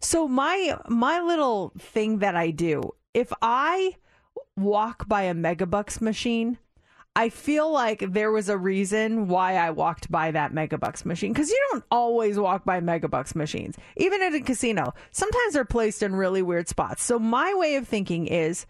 So 0.00 0.26
my, 0.26 0.76
my 0.88 1.20
little 1.20 1.72
thing 1.78 2.18
that 2.18 2.34
I 2.34 2.50
do, 2.50 2.82
if 3.14 3.32
I 3.40 3.94
walk 4.56 5.06
by 5.06 5.22
a 5.22 5.34
Megabucks 5.34 6.00
machine, 6.00 6.58
I 7.14 7.28
feel 7.28 7.70
like 7.70 8.04
there 8.12 8.32
was 8.32 8.48
a 8.48 8.58
reason 8.58 9.28
why 9.28 9.56
I 9.56 9.70
walked 9.70 10.10
by 10.10 10.32
that 10.32 10.52
Megabucks 10.52 11.04
machine 11.04 11.32
because 11.32 11.50
you 11.50 11.68
don't 11.70 11.84
always 11.90 12.38
walk 12.38 12.64
by 12.64 12.80
Megabucks 12.80 13.34
machines, 13.34 13.76
even 13.96 14.22
at 14.22 14.34
a 14.34 14.40
casino. 14.40 14.94
Sometimes 15.10 15.54
they're 15.54 15.64
placed 15.64 16.02
in 16.02 16.14
really 16.14 16.42
weird 16.42 16.68
spots. 16.68 17.02
So 17.02 17.18
my 17.18 17.52
way 17.54 17.76
of 17.76 17.86
thinking 17.86 18.26
is 18.26 18.64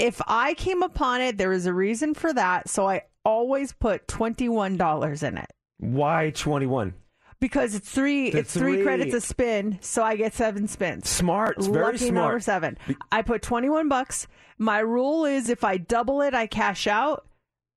if 0.00 0.20
I 0.26 0.54
came 0.54 0.82
upon 0.82 1.20
it, 1.20 1.38
there 1.38 1.52
is 1.52 1.66
a 1.66 1.72
reason 1.72 2.14
for 2.14 2.32
that. 2.32 2.68
So 2.68 2.88
I 2.88 3.02
always 3.24 3.72
put 3.72 4.06
$21 4.08 5.22
in 5.22 5.38
it 5.38 5.46
Why 5.78 6.30
21? 6.30 6.94
because 7.40 7.74
it's 7.74 7.88
three 7.90 8.30
The 8.30 8.38
it's 8.40 8.52
three. 8.52 8.74
three. 8.76 8.82
credits 8.84 9.14
a 9.14 9.20
spin, 9.20 9.78
so 9.80 10.02
I 10.02 10.16
get 10.16 10.34
seven 10.34 10.68
spins. 10.68 11.08
Smart. 11.08 11.56
It's 11.58 11.66
very 11.66 11.84
Lucky 11.84 11.98
smart. 11.98 12.14
number 12.14 12.40
seven. 12.40 12.78
I 13.10 13.22
put 13.22 13.40
twenty 13.42 13.68
one 13.70 13.88
bucks. 13.88 14.26
My 14.58 14.80
rule 14.80 15.24
is 15.24 15.48
if 15.48 15.64
I 15.64 15.78
double 15.78 16.20
it, 16.22 16.34
I 16.34 16.46
cash 16.46 16.86
out. 16.86 17.26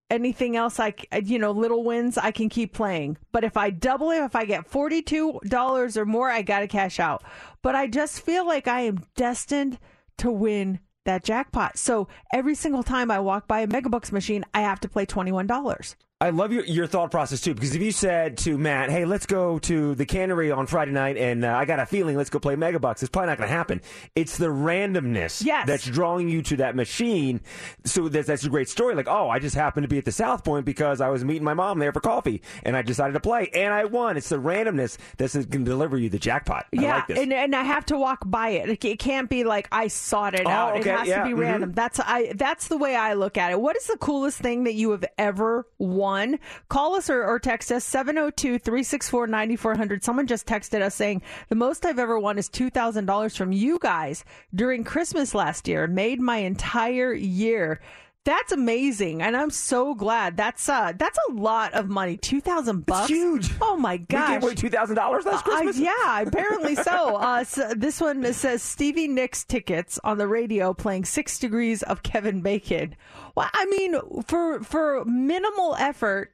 anything 0.09 0.55
else, 0.57 0.79
I 0.81 0.93
you 1.23 1.39
know, 1.39 1.51
little 1.51 1.83
wins, 1.85 2.17
I 2.17 2.31
can 2.31 2.49
keep 2.49 2.73
playing. 2.73 3.17
But 3.31 3.43
if 3.45 3.55
I 3.55 3.69
double 3.69 4.11
it, 4.11 4.21
if 4.23 4.35
I 4.35 4.43
get 4.45 4.67
forty-two 4.67 5.39
dollars 5.45 5.95
or 5.97 6.05
more, 6.05 6.29
I 6.29 6.41
gotta 6.41 6.67
cash 6.67 6.99
out. 6.99 7.23
But 7.61 7.73
I 7.75 7.87
just 7.87 8.19
feel 8.21 8.45
like 8.45 8.67
I 8.67 8.81
am 8.81 8.99
destined 9.15 9.79
to 10.17 10.29
win 10.29 10.79
that 11.05 11.23
jackpot. 11.23 11.77
So 11.77 12.07
every 12.33 12.55
single 12.55 12.83
time 12.83 13.11
I 13.11 13.19
walk 13.19 13.47
by 13.47 13.61
a 13.61 13.67
Megabucks 13.67 14.11
machine, 14.11 14.43
I 14.53 14.61
have 14.61 14.79
to 14.81 14.89
play 14.89 15.05
twenty-one 15.05 15.47
dollars. 15.47 15.95
I 16.23 16.29
love 16.29 16.53
your, 16.53 16.63
your 16.63 16.87
thought 16.87 17.11
process 17.11 17.41
too, 17.41 17.53
because 17.53 17.75
if 17.75 17.81
you 17.81 17.91
said 17.91 18.37
to 18.39 18.57
Matt, 18.57 18.89
"Hey, 18.89 19.03
let's 19.03 19.25
go 19.25 19.59
to 19.59 19.93
the 19.93 20.05
cannery 20.05 20.51
on 20.51 20.67
Friday 20.67 20.91
night," 20.91 21.17
and 21.17 21.43
uh, 21.43 21.53
I 21.53 21.65
got 21.65 21.79
a 21.79 21.85
feeling, 21.85 22.15
let's 22.15 22.29
go 22.29 22.39
play 22.39 22.55
Megabucks, 22.55 23.01
it's 23.03 23.09
probably 23.09 23.27
not 23.27 23.37
going 23.39 23.49
to 23.49 23.53
happen. 23.55 23.81
It's 24.15 24.37
the 24.37 24.47
randomness 24.47 25.43
Yes. 25.43 25.67
that's 25.67 25.85
drawing 25.85 26.29
you 26.29 26.41
to 26.43 26.55
that 26.57 26.77
machine. 26.77 27.41
So 27.83 28.07
that's, 28.07 28.27
that's 28.27 28.45
a 28.45 28.49
great 28.49 28.69
story. 28.69 28.95
Like, 28.95 29.09
oh, 29.09 29.29
I 29.29 29.39
just 29.39 29.53
happened 29.53 29.83
to 29.83 29.89
be 29.89 29.97
at 29.97 30.05
the 30.05 30.13
South 30.13 30.45
Point 30.45 30.65
because 30.65 31.01
I 31.01 31.09
was 31.09 31.25
meeting 31.25 31.43
my 31.43 31.53
mom 31.55 31.79
there 31.79 31.91
for 31.91 31.99
coffee, 31.99 32.41
and 32.63 32.77
I 32.77 32.83
decided 32.83 33.11
to 33.13 33.19
play, 33.19 33.49
and 33.53 33.73
I 33.73 33.83
won. 33.83 34.15
It's 34.15 34.29
the 34.29 34.37
randomness 34.37 34.97
that's 35.17 35.33
going 35.33 35.65
to 35.65 35.69
deliver 35.71 35.97
you 35.97 36.07
the 36.07 36.19
jackpot. 36.19 36.67
I 36.77 36.81
yeah, 36.81 36.95
like 36.95 37.07
this. 37.07 37.19
and 37.19 37.33
and 37.33 37.53
I 37.53 37.63
have 37.63 37.85
to 37.87 37.97
walk 37.97 38.19
by 38.25 38.49
it. 38.51 38.83
It- 38.85 38.93
can't 39.03 39.29
be 39.29 39.43
like 39.43 39.67
I 39.73 39.87
sought 39.89 40.35
it 40.35 40.45
Oh, 40.45 40.49
out. 40.49 40.77
okay, 40.77 40.91
it 40.91 40.97
has 40.99 41.07
yeah, 41.09 41.23
to 41.23 41.29
be 41.29 41.35
mhm. 41.35 41.39
random. 41.41 41.71
That's 41.73 41.99
I. 41.99 42.31
That's 42.35 42.69
the 42.69 42.77
way 42.77 42.95
I 42.95 43.13
look 43.15 43.37
at 43.37 43.51
it. 43.51 43.59
What 43.59 43.75
is 43.75 43.87
the 43.87 43.97
coolest 43.97 44.37
thing 44.39 44.63
that 44.65 44.75
you 44.75 44.91
have 44.91 45.03
ever 45.17 45.67
won? 45.79 46.12
Call 46.69 46.95
us 46.95 47.09
or, 47.09 47.23
or 47.23 47.39
text 47.39 47.71
us 47.71 47.89
702-364-9400. 47.89 50.03
Someone 50.03 50.27
just 50.27 50.45
texted 50.45 50.81
us 50.81 50.95
saying 50.95 51.21
the 51.49 51.55
most 51.55 51.85
I've 51.85 51.99
ever 51.99 52.19
won 52.19 52.37
is 52.37 52.49
two 52.49 52.69
thousand 52.69 53.05
dollars 53.05 53.35
from 53.35 53.51
you 53.51 53.79
guys 53.79 54.23
during 54.53 54.83
Christmas 54.83 55.33
last 55.35 55.67
year. 55.67 55.87
Made 55.87 56.19
my 56.19 56.37
entire 56.37 57.13
year. 57.13 57.79
That's 58.25 58.53
amazing, 58.53 59.21
and 59.21 59.35
I'm 59.35 59.49
so 59.49 59.93
glad. 59.93 60.37
That's 60.37 60.69
uh, 60.69 60.93
that's 60.97 61.17
a 61.29 61.33
lot 61.33 61.73
of 61.73 61.89
money. 61.89 62.15
Two 62.15 62.39
thousand 62.39 62.85
bucks. 62.85 63.09
huge. 63.09 63.51
Oh 63.61 63.75
my 63.75 63.93
we 63.95 63.97
gosh! 63.99 64.29
gave 64.29 64.43
away 64.43 64.55
two 64.55 64.69
thousand 64.69 64.95
dollars 64.95 65.25
last 65.25 65.45
Uh, 65.45 65.49
Christmas. 65.49 65.77
yeah, 65.79 66.21
apparently 66.25 66.75
so. 66.75 67.17
Uh, 67.17 67.43
so. 67.43 67.73
This 67.75 67.99
one 67.99 68.31
says 68.33 68.63
Stevie 68.63 69.09
Nicks 69.09 69.43
tickets 69.43 69.99
on 70.05 70.17
the 70.17 70.27
radio 70.27 70.73
playing 70.73 71.03
Six 71.03 71.37
Degrees 71.37 71.83
of 71.83 72.01
Kevin 72.03 72.39
Bacon. 72.41 72.95
Well, 73.35 73.49
I 73.53 73.65
mean, 73.65 73.95
for 74.23 74.63
for 74.63 75.03
minimal 75.03 75.75
effort, 75.77 76.31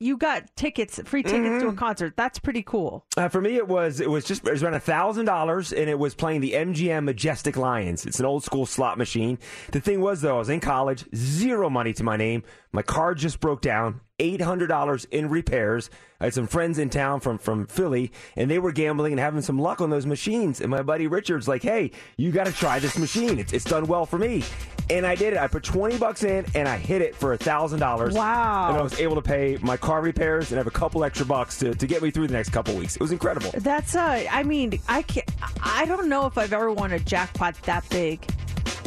you 0.00 0.16
got 0.16 0.54
tickets, 0.56 1.00
free 1.04 1.22
tickets 1.22 1.38
Mm-hmm. 1.44 1.60
to 1.60 1.68
a 1.68 1.72
concert. 1.74 2.14
That's 2.16 2.38
pretty 2.38 2.62
cool. 2.62 3.04
Uh, 3.16 3.28
for 3.28 3.40
me, 3.40 3.56
it 3.56 3.66
was 3.66 4.00
it 4.00 4.08
was 4.10 4.24
just 4.24 4.46
it 4.46 4.50
was 4.52 4.62
around 4.62 4.74
a 4.74 4.80
thousand 4.80 5.24
dollars, 5.26 5.72
and 5.72 5.90
it 5.90 5.98
was 5.98 6.14
playing 6.14 6.40
the 6.40 6.52
MGM 6.52 7.04
Majestic 7.04 7.56
Lions. 7.56 8.06
It's 8.06 8.20
an 8.20 8.26
old 8.26 8.44
school 8.44 8.66
slot 8.66 8.98
machine. 8.98 9.38
The 9.72 9.80
thing 9.80 10.00
was, 10.00 10.20
though, 10.20 10.36
I 10.36 10.38
was 10.38 10.48
in 10.50 10.60
college, 10.60 11.04
zero 11.14 11.68
money 11.68 11.92
to 11.94 12.04
my 12.04 12.16
name. 12.16 12.42
My 12.72 12.82
car 12.82 13.14
just 13.14 13.40
broke 13.40 13.60
down, 13.60 14.00
eight 14.18 14.40
hundred 14.40 14.66
dollars 14.68 15.04
in 15.10 15.28
repairs. 15.28 15.90
I 16.20 16.24
had 16.24 16.34
some 16.34 16.46
friends 16.48 16.78
in 16.78 16.90
town 16.90 17.20
from 17.20 17.38
from 17.38 17.66
Philly, 17.66 18.12
and 18.36 18.50
they 18.50 18.58
were 18.58 18.72
gambling 18.72 19.12
and 19.12 19.20
having 19.20 19.40
some 19.42 19.58
luck 19.58 19.80
on 19.80 19.90
those 19.90 20.06
machines. 20.06 20.60
And 20.60 20.70
my 20.70 20.82
buddy 20.82 21.06
Richard's 21.06 21.46
like, 21.46 21.62
"Hey, 21.62 21.92
you 22.16 22.32
got 22.32 22.46
to 22.46 22.52
try 22.52 22.78
this 22.78 22.98
machine. 22.98 23.38
It's 23.38 23.52
it's 23.52 23.64
done 23.64 23.86
well 23.86 24.06
for 24.06 24.18
me." 24.18 24.42
And 24.90 25.06
I 25.06 25.14
did 25.14 25.34
it. 25.34 25.38
I 25.38 25.46
put 25.46 25.62
twenty 25.62 25.98
bucks 25.98 26.24
in, 26.24 26.46
and 26.54 26.66
I 26.66 26.76
hit 26.78 27.02
it 27.02 27.14
for 27.14 27.34
a 27.34 27.38
thousand 27.38 27.80
dollars. 27.80 28.14
Wow. 28.14 28.70
And 28.70 28.78
I 28.78 28.82
was 28.82 28.98
able 28.98 29.14
to 29.16 29.22
pay 29.22 29.58
my 29.60 29.76
car 29.76 30.00
repairs 30.00 30.50
and 30.50 30.56
have 30.58 30.66
a 30.66 30.70
couple 30.72 31.04
extra 31.04 31.26
bucks 31.26 31.58
to, 31.58 31.74
to 31.74 31.86
get 31.86 32.02
me 32.02 32.10
through 32.10 32.26
the 32.26 32.32
next 32.32 32.48
couple 32.50 32.74
weeks. 32.74 32.96
It 32.96 33.02
was 33.02 33.12
incredible. 33.12 33.50
That's 33.58 33.94
uh, 33.94 34.26
I 34.30 34.42
mean, 34.42 34.80
I 34.88 35.02
can't, 35.02 35.30
I 35.62 35.84
don't 35.84 36.08
know 36.08 36.26
if 36.26 36.38
I've 36.38 36.52
ever 36.52 36.72
won 36.72 36.92
a 36.92 36.98
jackpot 36.98 37.54
that 37.62 37.88
big. 37.90 38.26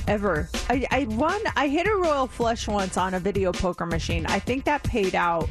Ever. 0.08 0.50
I, 0.70 0.86
I 0.91 1.03
won 1.05 1.39
I 1.55 1.67
hit 1.67 1.88
a 1.88 1.96
royal 1.96 2.27
flush 2.27 2.67
once 2.67 2.98
on 2.98 3.13
a 3.13 3.20
video 3.20 3.51
poker 3.51 3.86
machine. 3.86 4.25
I 4.25 4.39
think 4.39 4.65
that 4.65 4.84
paid 4.84 5.15
out 5.15 5.50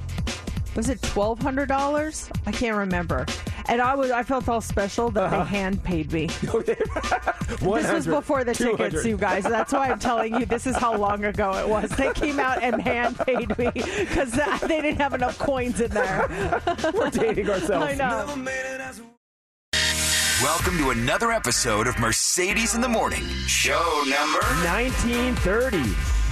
was 0.76 0.88
it 0.88 1.02
twelve 1.02 1.40
hundred 1.40 1.68
dollars? 1.68 2.30
I 2.46 2.52
can't 2.52 2.76
remember. 2.76 3.26
And 3.66 3.80
I 3.80 3.94
was 3.94 4.10
I 4.10 4.22
felt 4.22 4.48
all 4.48 4.60
special 4.60 5.10
that 5.10 5.30
they 5.30 5.36
uh-huh. 5.36 5.44
hand 5.44 5.82
paid 5.82 6.12
me. 6.12 6.28
This 7.60 7.92
was 7.92 8.06
before 8.06 8.44
the 8.44 8.54
tickets, 8.54 9.04
you 9.04 9.16
guys. 9.16 9.44
That's 9.44 9.72
why 9.72 9.90
I'm 9.90 9.98
telling 9.98 10.34
you 10.38 10.46
this 10.46 10.66
is 10.66 10.76
how 10.76 10.96
long 10.96 11.24
ago 11.24 11.52
it 11.54 11.68
was. 11.68 11.90
They 11.90 12.12
came 12.12 12.38
out 12.38 12.62
and 12.62 12.80
hand 12.80 13.18
paid 13.18 13.56
me 13.58 13.70
because 13.74 14.32
they 14.62 14.80
didn't 14.80 14.96
have 14.96 15.14
enough 15.14 15.38
coins 15.38 15.80
in 15.80 15.90
there. 15.90 16.26
We're 16.94 17.10
dating 17.10 17.50
ourselves. 17.50 17.86
I 17.86 17.94
know. 17.94 19.10
Welcome 20.42 20.78
to 20.78 20.88
another 20.88 21.32
episode 21.32 21.86
of 21.86 21.98
Mercedes 21.98 22.74
in 22.74 22.80
the 22.80 22.88
Morning, 22.88 23.26
show 23.46 24.02
number 24.06 24.40
1930. 24.64 25.76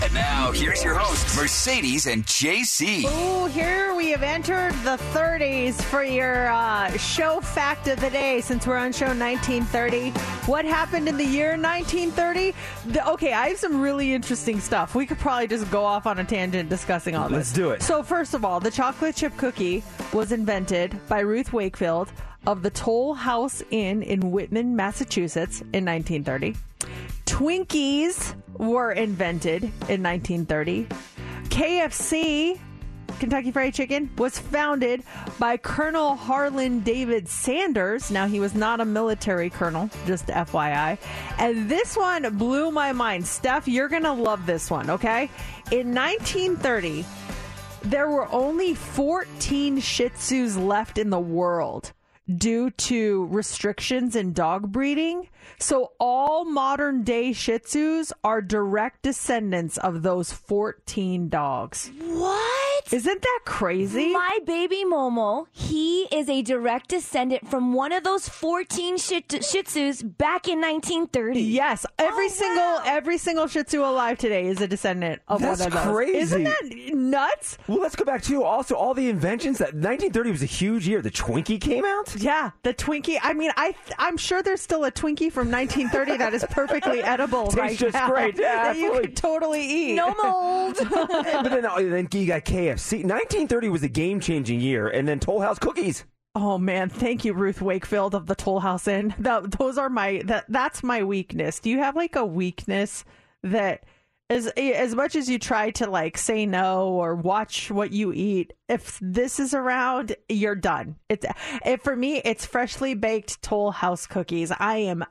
And 0.03 0.15
now, 0.15 0.50
here's 0.50 0.83
your 0.83 0.95
hosts, 0.95 1.37
Mercedes 1.37 2.07
and 2.07 2.25
JC. 2.25 3.03
Oh, 3.07 3.45
here 3.45 3.95
we 3.95 4.11
have 4.12 4.23
entered 4.23 4.73
the 4.83 4.97
30s 5.12 5.83
for 5.83 6.03
your 6.03 6.50
uh, 6.50 6.91
show 6.97 7.43
fact 7.43 7.87
of 7.88 8.00
the 8.00 8.09
day 8.09 8.41
since 8.41 8.67
we're 8.67 8.79
on 8.79 8.93
show 8.93 9.09
1930. 9.09 10.12
What 10.47 10.65
happened 10.65 11.07
in 11.07 11.19
the 11.19 11.27
year 11.27 11.59
1930? 11.59 12.55
The, 12.87 13.07
okay, 13.11 13.35
I 13.35 13.49
have 13.49 13.59
some 13.59 13.79
really 13.79 14.15
interesting 14.15 14.59
stuff. 14.59 14.95
We 14.95 15.05
could 15.05 15.19
probably 15.19 15.49
just 15.49 15.71
go 15.71 15.85
off 15.85 16.07
on 16.07 16.19
a 16.19 16.25
tangent 16.25 16.71
discussing 16.71 17.15
all 17.15 17.29
this. 17.29 17.37
Let's 17.37 17.53
do 17.53 17.71
it. 17.73 17.83
So, 17.83 18.03
first 18.03 18.33
of 18.33 18.43
all, 18.43 18.59
the 18.59 18.71
chocolate 18.71 19.17
chip 19.17 19.37
cookie 19.37 19.83
was 20.15 20.33
invented 20.33 20.99
by 21.09 21.21
Ruth 21.21 21.53
Wakefield 21.53 22.11
of 22.47 22.62
the 22.62 22.71
Toll 22.71 23.14
House 23.14 23.62
Inn 23.71 24.02
in 24.02 24.30
Whitman, 24.30 24.76
Massachusetts 24.76 25.61
in 25.73 25.85
1930. 25.85 26.54
Twinkies 27.26 28.35
were 28.59 28.92
invented 28.92 29.64
in 29.64 30.02
1930. 30.02 30.87
KFC, 31.45 32.59
Kentucky 33.18 33.52
Fried 33.52 33.75
Chicken, 33.75 34.11
was 34.16 34.38
founded 34.38 35.02
by 35.38 35.57
Colonel 35.57 36.16
Harlan 36.16 36.80
David 36.80 37.28
Sanders. 37.28 38.11
Now, 38.11 38.26
he 38.26 38.40
was 38.40 38.54
not 38.54 38.80
a 38.80 38.85
military 38.85 39.50
colonel, 39.50 39.90
just 40.07 40.26
FYI. 40.26 40.99
And 41.38 41.68
this 41.68 41.97
one 41.97 42.37
blew 42.38 42.71
my 42.71 42.92
mind. 42.92 43.26
Steph, 43.26 43.68
you're 43.68 43.88
going 43.88 44.04
to 44.04 44.12
love 44.12 44.47
this 44.47 44.71
one, 44.71 44.88
okay? 44.90 45.30
In 45.71 45.95
1930, 45.95 47.04
there 47.83 48.09
were 48.09 48.30
only 48.33 48.75
14 48.75 49.80
Shih 49.80 50.11
Tzus 50.11 50.62
left 50.62 50.99
in 50.99 51.11
the 51.11 51.21
world 51.21 51.92
due 52.37 52.70
to 52.70 53.26
restrictions 53.26 54.14
in 54.14 54.32
dog 54.32 54.70
breeding. 54.73 55.28
So 55.58 55.92
all 55.99 56.44
modern 56.44 57.02
day 57.02 57.32
Shih 57.32 57.58
Tzus 57.58 58.12
are 58.23 58.42
direct 58.42 59.02
descendants 59.02 59.78
of 59.78 60.02
those 60.02 60.32
14 60.32 61.28
dogs. 61.28 61.90
What? 62.00 62.58
Isn't 62.90 63.21
that 63.21 63.40
crazy? 63.45 64.12
My 64.12 64.38
baby 64.47 64.83
Momo, 64.87 65.47
he 65.52 66.04
is 66.04 66.28
a 66.30 66.40
direct 66.40 66.88
descendant 66.88 67.47
from 67.47 67.75
one 67.75 67.92
of 67.92 68.02
those 68.02 68.28
14 68.30 68.97
Shih, 68.97 69.23
shih 69.28 69.62
Tzus 69.62 70.02
back 70.16 70.49
in 70.49 70.59
1930. 70.61 71.38
Yes, 71.42 71.85
every 71.99 72.26
Oh, 72.26 72.28
single 72.28 72.57
wow. 72.62 72.83
every 72.87 73.18
single 73.18 73.47
Shih 73.47 73.62
Tzu 73.64 73.83
alive 73.85 74.16
today 74.16 74.47
is 74.47 74.62
a 74.62 74.66
descendant 74.66 75.21
of 75.28 75.42
That's 75.42 75.61
one 75.61 75.68
of 75.68 75.75
those. 75.75 75.92
crazy. 75.95 76.16
Isn't 76.18 76.45
that 76.45 76.95
nuts? 76.95 77.59
Well, 77.68 77.78
let's 77.78 77.95
go 77.95 78.07
back 78.07 78.23
to 78.23 78.42
also 78.42 78.75
all 78.75 78.95
the 78.95 79.11
inventions. 79.11 79.59
That 79.59 79.75
1930 79.75 80.30
was 80.30 80.42
a 80.42 80.47
huge 80.47 80.88
year. 80.88 81.02
The 81.02 81.11
Twinkie 81.11 81.61
came 81.61 81.85
out. 81.85 82.16
Yeah, 82.16 82.52
the 82.62 82.73
Twinkie. 82.73 83.18
I 83.23 83.35
mean, 83.35 83.50
I 83.59 83.75
I'm 83.99 84.16
sure 84.16 84.42
there's 84.42 84.62
still 84.62 84.85
a 84.87 84.90
Twinkie 84.90 85.30
from 85.30 85.50
1930 85.50 86.16
that 86.16 86.33
is 86.33 86.42
perfectly 86.50 87.02
edible 87.14 87.45
Tastes 87.49 87.59
right 87.59 87.78
just 87.78 87.92
now 87.92 88.09
great. 88.09 88.38
Yeah, 88.38 88.54
that 88.64 88.76
you 88.78 88.87
absolutely. 88.87 89.09
could 89.09 89.16
totally 89.16 89.61
eat. 89.62 89.95
No 89.95 90.14
mold. 90.23 90.76
but 90.90 91.50
then, 91.50 91.66
oh, 91.66 91.87
then 91.87 92.09
you 92.12 92.26
got 92.26 92.47
KFC. 92.47 92.77
1930 92.78 93.68
was 93.68 93.82
a 93.82 93.88
game 93.88 94.20
changing 94.20 94.61
year, 94.61 94.88
and 94.88 95.06
then 95.06 95.20
Toll 95.20 95.40
House 95.40 95.58
cookies. 95.58 96.04
Oh 96.35 96.58
man, 96.58 96.88
thank 96.88 97.25
you, 97.25 97.32
Ruth 97.32 97.61
Wakefield 97.61 98.14
of 98.14 98.26
the 98.26 98.35
Toll 98.35 98.61
House 98.61 98.87
Inn. 98.87 99.14
That 99.18 99.50
those 99.52 99.78
are 99.78 99.88
my 99.88 100.23
that 100.26 100.44
that's 100.49 100.82
my 100.82 101.02
weakness. 101.02 101.61
Do 101.61 101.70
you 101.70 101.78
have 101.78 101.97
like 101.97 102.16
a 102.16 102.25
weakness 102.25 103.04
that 103.42 103.85
as 104.30 104.47
as 104.56 104.94
much 104.94 105.16
as 105.16 105.28
you 105.28 105.38
try 105.38 105.70
to 105.73 105.88
like 105.88 106.18
say 106.18 106.47
no 106.47 106.88
or 106.88 107.14
watch 107.14 107.70
what 107.70 107.92
you 107.92 108.12
eat, 108.12 108.52
if 108.68 108.99
this 109.00 109.40
is 109.40 109.54
around, 109.54 110.14
you're 110.28 110.54
done. 110.54 110.97
It's 111.08 111.26
if 111.64 111.82
for 111.82 111.97
me, 111.97 112.20
it's 112.25 112.47
freshly 112.47 112.94
baked 112.94 113.42
Toll 113.42 113.70
House 113.70 114.06
cookies. 114.06 114.52
I 114.58 114.76
am 114.76 115.04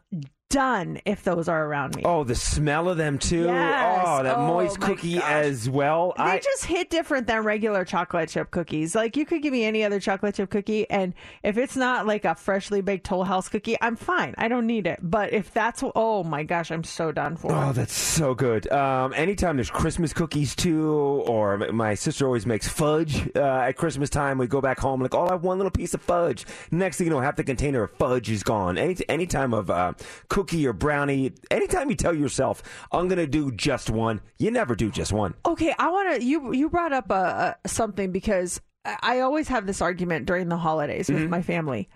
done 0.49 0.99
if 1.05 1.23
those 1.23 1.47
are 1.47 1.65
around 1.65 1.95
me. 1.95 2.03
Oh, 2.05 2.23
the 2.23 2.35
smell 2.35 2.89
of 2.89 2.97
them 2.97 3.17
too. 3.17 3.43
Yes. 3.43 4.03
Oh, 4.07 4.23
that 4.23 4.37
Oh, 4.37 4.47
moist 4.47 4.79
cookie 4.79 5.15
gosh. 5.15 5.23
as 5.23 5.69
well. 5.69 6.13
They 6.17 6.23
I, 6.23 6.39
just 6.39 6.65
hit 6.65 6.89
different 6.89 7.27
than 7.27 7.43
regular 7.43 7.83
chocolate 7.85 8.29
chip 8.29 8.51
cookies. 8.51 8.95
Like 8.95 9.17
you 9.17 9.25
could 9.25 9.41
give 9.41 9.51
me 9.51 9.63
any 9.63 9.83
other 9.83 9.99
chocolate 9.99 10.35
chip 10.35 10.49
cookie, 10.49 10.89
and 10.89 11.13
if 11.43 11.57
it's 11.57 11.75
not 11.75 12.07
like 12.07 12.25
a 12.25 12.35
freshly 12.35 12.81
baked 12.81 13.05
Toll 13.05 13.23
House 13.23 13.49
cookie, 13.49 13.75
I'm 13.81 13.95
fine. 13.95 14.35
I 14.37 14.47
don't 14.47 14.67
need 14.67 14.87
it. 14.87 14.99
But 15.01 15.33
if 15.33 15.51
that's 15.53 15.83
oh 15.95 16.23
my 16.23 16.43
gosh, 16.43 16.71
I'm 16.71 16.83
so 16.83 17.11
done 17.11 17.35
for. 17.35 17.51
Oh, 17.53 17.71
that's 17.73 17.93
so 17.93 18.33
good. 18.33 18.71
Um, 18.71 19.13
anytime 19.15 19.57
there's 19.57 19.69
Christmas 19.69 20.13
cookies 20.13 20.55
too, 20.55 20.91
or 21.27 21.57
my 21.71 21.93
sister 21.95 22.25
always 22.25 22.45
makes 22.45 22.67
fudge 22.67 23.29
uh, 23.35 23.39
at 23.67 23.73
Christmas 23.75 24.09
time. 24.09 24.37
We 24.37 24.47
go 24.47 24.61
back 24.61 24.79
home 24.79 25.01
like, 25.01 25.13
oh, 25.13 25.27
I 25.27 25.31
have 25.31 25.43
one 25.43 25.57
little 25.57 25.71
piece 25.71 25.93
of 25.93 26.01
fudge. 26.01 26.45
Next 26.71 26.97
thing 26.97 27.07
you 27.07 27.11
know, 27.11 27.19
half 27.19 27.35
the 27.35 27.43
container 27.43 27.83
of 27.83 27.91
fudge 27.91 28.29
is 28.29 28.43
gone. 28.43 28.77
Any 28.77 28.95
any 29.09 29.25
time 29.27 29.53
of 29.53 29.69
uh, 29.69 29.93
cookie 30.37 30.67
or 30.67 30.73
brownie, 30.73 31.31
anytime 31.49 31.89
you 31.89 31.95
tell 31.95 32.13
yourself, 32.13 32.61
I'm 32.91 33.07
going 33.07 33.17
to 33.17 33.25
do 33.25 33.51
just 33.51 33.89
one, 33.89 34.21
you 34.37 34.51
never 34.51 34.75
do 34.75 34.91
just 34.91 35.11
one. 35.11 35.33
Okay, 35.47 35.73
I 35.79 35.89
want 35.89 36.15
to. 36.15 36.23
You 36.23 36.53
you 36.53 36.69
brought 36.69 36.93
up 36.93 37.09
a, 37.09 37.57
a 37.65 37.67
something 37.67 38.11
because 38.11 38.61
I 38.85 39.21
always 39.21 39.47
have 39.47 39.65
this 39.65 39.81
argument 39.81 40.27
during 40.27 40.47
the 40.49 40.57
holidays 40.57 41.09
with 41.09 41.23
Mhm. 41.23 41.29
my 41.29 41.41
family. 41.41 41.89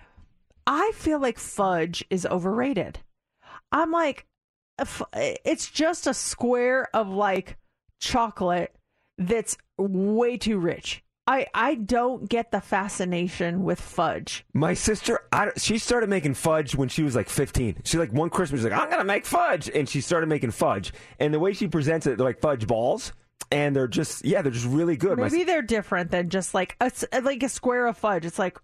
I 0.65 0.91
feel 0.95 1.19
like 1.19 1.37
fudge 1.37 2.03
is 2.09 2.25
overrated. 2.25 2.99
I'm 3.71 3.91
like, 3.91 4.25
uh, 4.79 4.85
it's 5.45 5.69
just 5.69 6.07
a 6.07 6.13
square 6.13 6.87
of 6.95 7.09
like 7.09 7.57
chocolate 7.99 8.75
that's 9.19 9.55
way 9.77 10.37
too 10.37 10.57
rich. 10.57 11.03
I 11.27 11.47
I 11.53 11.75
don't 11.75 12.27
get 12.27 12.51
the 12.51 12.61
fascination 12.61 13.63
with 13.63 13.79
fudge. 13.79 14.45
My 14.53 14.73
sister, 14.73 15.21
I, 15.31 15.51
she 15.57 15.77
started 15.77 16.09
making 16.09 16.33
fudge 16.33 16.75
when 16.75 16.89
she 16.89 17.03
was 17.03 17.15
like 17.15 17.29
15. 17.29 17.81
She 17.83 17.97
like 17.97 18.11
one 18.11 18.29
Christmas, 18.29 18.61
she's 18.61 18.69
like, 18.69 18.79
I'm 18.79 18.89
gonna 18.89 19.03
make 19.03 19.25
fudge, 19.25 19.69
and 19.69 19.87
she 19.87 20.01
started 20.01 20.27
making 20.27 20.51
fudge. 20.51 20.93
And 21.19 21.33
the 21.33 21.39
way 21.39 21.53
she 21.53 21.67
presents 21.67 22.07
it, 22.07 22.17
they're 22.17 22.25
like 22.25 22.41
fudge 22.41 22.65
balls, 22.65 23.13
and 23.51 23.75
they're 23.75 23.87
just 23.87 24.25
yeah, 24.25 24.41
they're 24.41 24.51
just 24.51 24.65
really 24.65 24.97
good. 24.97 25.17
My 25.17 25.29
Maybe 25.29 25.43
they're 25.43 25.61
different 25.61 26.11
than 26.11 26.29
just 26.29 26.53
like 26.53 26.75
a 26.81 26.91
like 27.21 27.43
a 27.43 27.49
square 27.49 27.87
of 27.87 27.97
fudge. 27.97 28.25
It's 28.25 28.39
like 28.39 28.57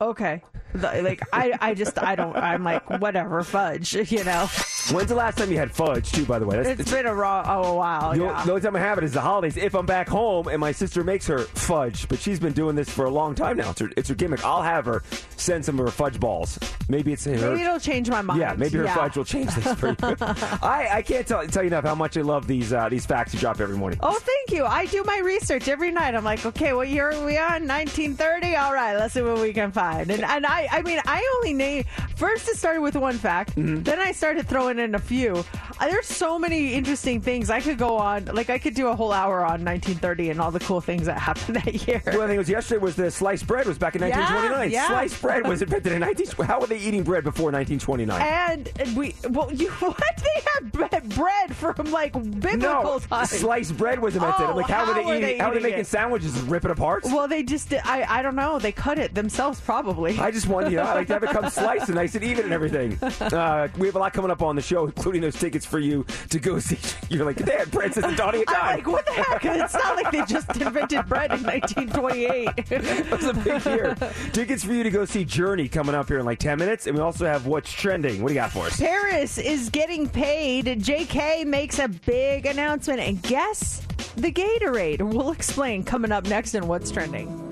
okay, 0.00 0.42
The- 0.74 1.02
like 1.02 1.22
I 1.32 1.56
I 1.60 1.74
just 1.74 1.98
I 2.02 2.14
don't 2.14 2.36
I'm 2.36 2.64
like 2.64 2.88
whatever 3.00 3.42
fudge, 3.42 3.94
you 4.12 4.24
know. 4.24 4.48
When's 4.92 5.08
the 5.10 5.14
last 5.14 5.36
time 5.38 5.52
you 5.52 5.58
had 5.58 5.70
fudge, 5.70 6.10
too, 6.10 6.24
by 6.24 6.38
the 6.38 6.46
way? 6.46 6.62
That's, 6.62 6.80
It's 6.80 6.90
been 6.90 7.06
a 7.06 7.14
raw 7.14 7.44
oh 7.46 7.72
a 7.72 7.74
while. 7.76 8.12
the, 8.12 8.24
yeah. 8.24 8.42
the 8.44 8.50
only 8.52 8.62
time 8.62 8.74
I 8.74 8.80
have 8.80 8.96
it 8.98 9.04
is 9.04 9.12
the 9.12 9.20
holidays. 9.20 9.56
If 9.58 9.74
I'm 9.74 9.84
back 9.86 10.08
home 10.08 10.48
and 10.48 10.58
my 10.58 10.72
sister 10.72 11.04
makes 11.04 11.26
her 11.28 11.40
fudge, 11.40 12.08
but 12.08 12.18
she's 12.18 12.40
been 12.40 12.54
doing 12.54 12.74
this 12.74 12.88
for 12.88 13.04
a 13.04 13.10
long 13.10 13.34
time 13.34 13.58
now. 13.58 13.70
It's 13.70 13.80
her, 13.80 13.90
it's 13.96 14.08
her 14.08 14.14
gimmick. 14.14 14.44
I'll 14.44 14.62
have 14.62 14.86
her 14.86 15.02
send 15.36 15.64
some 15.64 15.78
of 15.78 15.84
her 15.84 15.92
fudge 15.92 16.18
balls. 16.18 16.58
Maybe 16.88 17.12
it's 17.12 17.24
her. 17.26 17.32
Maybe 17.36 17.62
it'll 17.62 17.78
change 17.78 18.08
my 18.10 18.22
mind. 18.22 18.40
Yeah, 18.40 18.54
maybe 18.56 18.78
her 18.78 18.84
Yeah. 18.84 18.94
fudge 18.94 19.16
will 19.16 19.24
change 19.24 19.54
this 19.54 19.72
for 19.78 19.88
you. 19.90 19.96
I, 20.00 20.88
I 20.90 21.02
can't 21.02 21.26
tell, 21.26 21.46
tell 21.46 21.62
you 21.62 21.68
enough 21.68 21.84
how 21.84 21.94
much 21.94 22.16
I 22.16 22.22
love 22.22 22.46
these 22.48 22.72
uh, 22.72 22.88
these 22.88 23.04
facts 23.06 23.34
you 23.34 23.38
drop 23.38 23.60
every 23.60 23.76
morning. 23.76 24.00
Oh, 24.02 24.18
thank 24.18 24.50
you. 24.58 24.64
I 24.64 24.86
do 24.86 25.04
my 25.04 25.18
research 25.18 25.68
every 25.68 25.92
night. 25.92 26.14
I'm 26.14 26.24
like, 26.24 26.44
okay, 26.46 26.72
what 26.72 26.88
year 26.88 27.10
are 27.12 27.24
we 27.26 27.36
on? 27.36 27.68
1930. 27.68 28.56
All 28.56 28.72
right, 28.72 28.96
let's 28.96 29.12
see 29.14 29.22
what 29.22 29.40
we 29.40 29.52
can 29.52 29.70
find. 29.72 29.89
And 29.98 30.10
and 30.10 30.46
I, 30.46 30.68
I 30.70 30.82
mean, 30.82 31.00
I 31.06 31.24
only 31.36 31.54
name 31.54 31.84
first. 32.16 32.48
It 32.48 32.56
started 32.56 32.80
with 32.80 32.96
one 32.96 33.16
fact. 33.18 33.56
Mm-hmm. 33.56 33.82
Then 33.82 33.98
I 33.98 34.12
started 34.12 34.46
throwing 34.48 34.78
in 34.78 34.94
a 34.94 34.98
few. 34.98 35.44
Uh, 35.78 35.88
There's 35.88 36.06
so 36.06 36.38
many 36.38 36.74
interesting 36.74 37.20
things 37.20 37.50
I 37.50 37.60
could 37.60 37.78
go 37.78 37.96
on. 37.96 38.26
Like 38.26 38.50
I 38.50 38.58
could 38.58 38.74
do 38.74 38.88
a 38.88 38.96
whole 38.96 39.12
hour 39.12 39.40
on 39.40 39.64
1930 39.64 40.30
and 40.30 40.40
all 40.40 40.50
the 40.50 40.60
cool 40.60 40.80
things 40.80 41.06
that 41.06 41.18
happened 41.28 41.56
that 41.56 41.86
year. 41.86 42.02
Well, 42.06 42.22
I 42.22 42.26
think 42.26 42.36
it 42.36 42.38
was 42.38 42.48
yesterday. 42.50 42.80
Was 42.80 42.96
the 42.96 43.10
sliced 43.10 43.46
bread 43.46 43.66
was 43.66 43.78
back 43.78 43.96
in 43.96 44.02
1929? 44.02 44.70
yeah. 44.70 44.86
Sliced 44.88 45.22
bread 45.22 45.46
was 45.46 45.62
invented 45.62 45.92
in 45.92 46.00
19. 46.00 46.26
How 46.46 46.60
were 46.60 46.66
they 46.66 46.78
eating 46.78 47.02
bread 47.02 47.24
before 47.24 47.50
1929? 47.52 48.20
And 48.20 48.96
we, 48.96 49.14
well, 49.30 49.52
you 49.52 49.70
what? 49.80 49.96
They 50.16 50.42
had 50.54 51.08
bread 51.14 51.54
from 51.56 51.90
like 51.90 52.12
biblical 52.12 52.58
no, 52.58 52.98
times. 52.98 53.30
sliced 53.30 53.76
bread 53.76 54.00
was 54.00 54.14
invented. 54.14 54.50
Oh, 54.50 54.56
like, 54.56 54.66
how, 54.66 54.86
were 54.86 54.94
they 54.94 55.08
eating? 55.08 55.20
they 55.20 55.38
how 55.38 55.48
were 55.48 55.54
they 55.54 55.62
making 55.62 55.80
it? 55.80 55.86
sandwiches? 55.86 56.36
and 56.38 56.50
Rip 56.50 56.64
it 56.64 56.70
apart? 56.70 57.04
Well, 57.04 57.28
they 57.28 57.42
just, 57.42 57.72
I, 57.72 58.04
I 58.08 58.22
don't 58.22 58.36
know. 58.36 58.58
They 58.58 58.72
cut 58.72 58.98
it 58.98 59.14
themselves, 59.14 59.60
probably. 59.60 59.79
I 60.18 60.30
just 60.30 60.46
wanted, 60.46 60.72
you 60.72 60.76
know, 60.78 60.84
I 60.84 60.94
like 60.94 61.06
to 61.08 61.14
have 61.14 61.22
it 61.22 61.30
come 61.30 61.48
sliced 61.48 61.86
and 61.86 61.94
nice 61.94 62.14
and 62.14 62.24
even 62.24 62.44
and 62.44 62.52
everything. 62.52 62.98
Uh, 63.30 63.68
we 63.78 63.86
have 63.86 63.94
a 63.94 63.98
lot 63.98 64.12
coming 64.12 64.30
up 64.30 64.42
on 64.42 64.56
the 64.56 64.62
show, 64.62 64.86
including 64.86 65.20
those 65.20 65.38
tickets 65.38 65.64
for 65.64 65.78
you 65.78 66.04
to 66.30 66.38
go 66.38 66.58
see. 66.58 66.78
You're 67.14 67.24
like, 67.24 67.36
they 67.36 67.52
had 67.52 67.70
Princess 67.70 68.04
and 68.04 68.16
Donnie 68.16 68.42
I'm 68.48 68.76
like, 68.76 68.86
what 68.86 69.06
the 69.06 69.12
heck? 69.12 69.44
It's 69.44 69.74
not 69.74 69.94
like 69.94 70.10
they 70.10 70.24
just 70.24 70.56
invented 70.60 71.06
bread 71.06 71.30
in 71.32 71.42
1928. 71.42 72.48
It 72.70 73.10
was 73.10 73.24
a 73.24 73.34
big 73.34 73.64
year. 73.66 73.94
Tickets 74.32 74.64
for 74.64 74.72
you 74.72 74.82
to 74.82 74.90
go 74.90 75.04
see 75.04 75.24
Journey 75.24 75.68
coming 75.68 75.94
up 75.94 76.08
here 76.08 76.18
in 76.18 76.26
like 76.26 76.38
10 76.38 76.58
minutes. 76.58 76.86
And 76.86 76.96
we 76.96 77.02
also 77.02 77.26
have 77.26 77.46
What's 77.46 77.72
Trending. 77.72 78.22
What 78.22 78.28
do 78.28 78.34
you 78.34 78.40
got 78.40 78.52
for 78.52 78.66
us? 78.66 78.78
Paris 78.78 79.38
is 79.38 79.70
getting 79.70 80.08
paid. 80.08 80.66
JK 80.66 81.46
makes 81.46 81.78
a 81.78 81.88
big 81.88 82.46
announcement. 82.46 83.00
And 83.00 83.22
guess 83.22 83.82
the 84.16 84.32
Gatorade. 84.32 85.02
We'll 85.02 85.30
explain 85.30 85.84
coming 85.84 86.12
up 86.12 86.26
next 86.26 86.54
in 86.54 86.66
What's 86.66 86.90
Trending. 86.90 87.49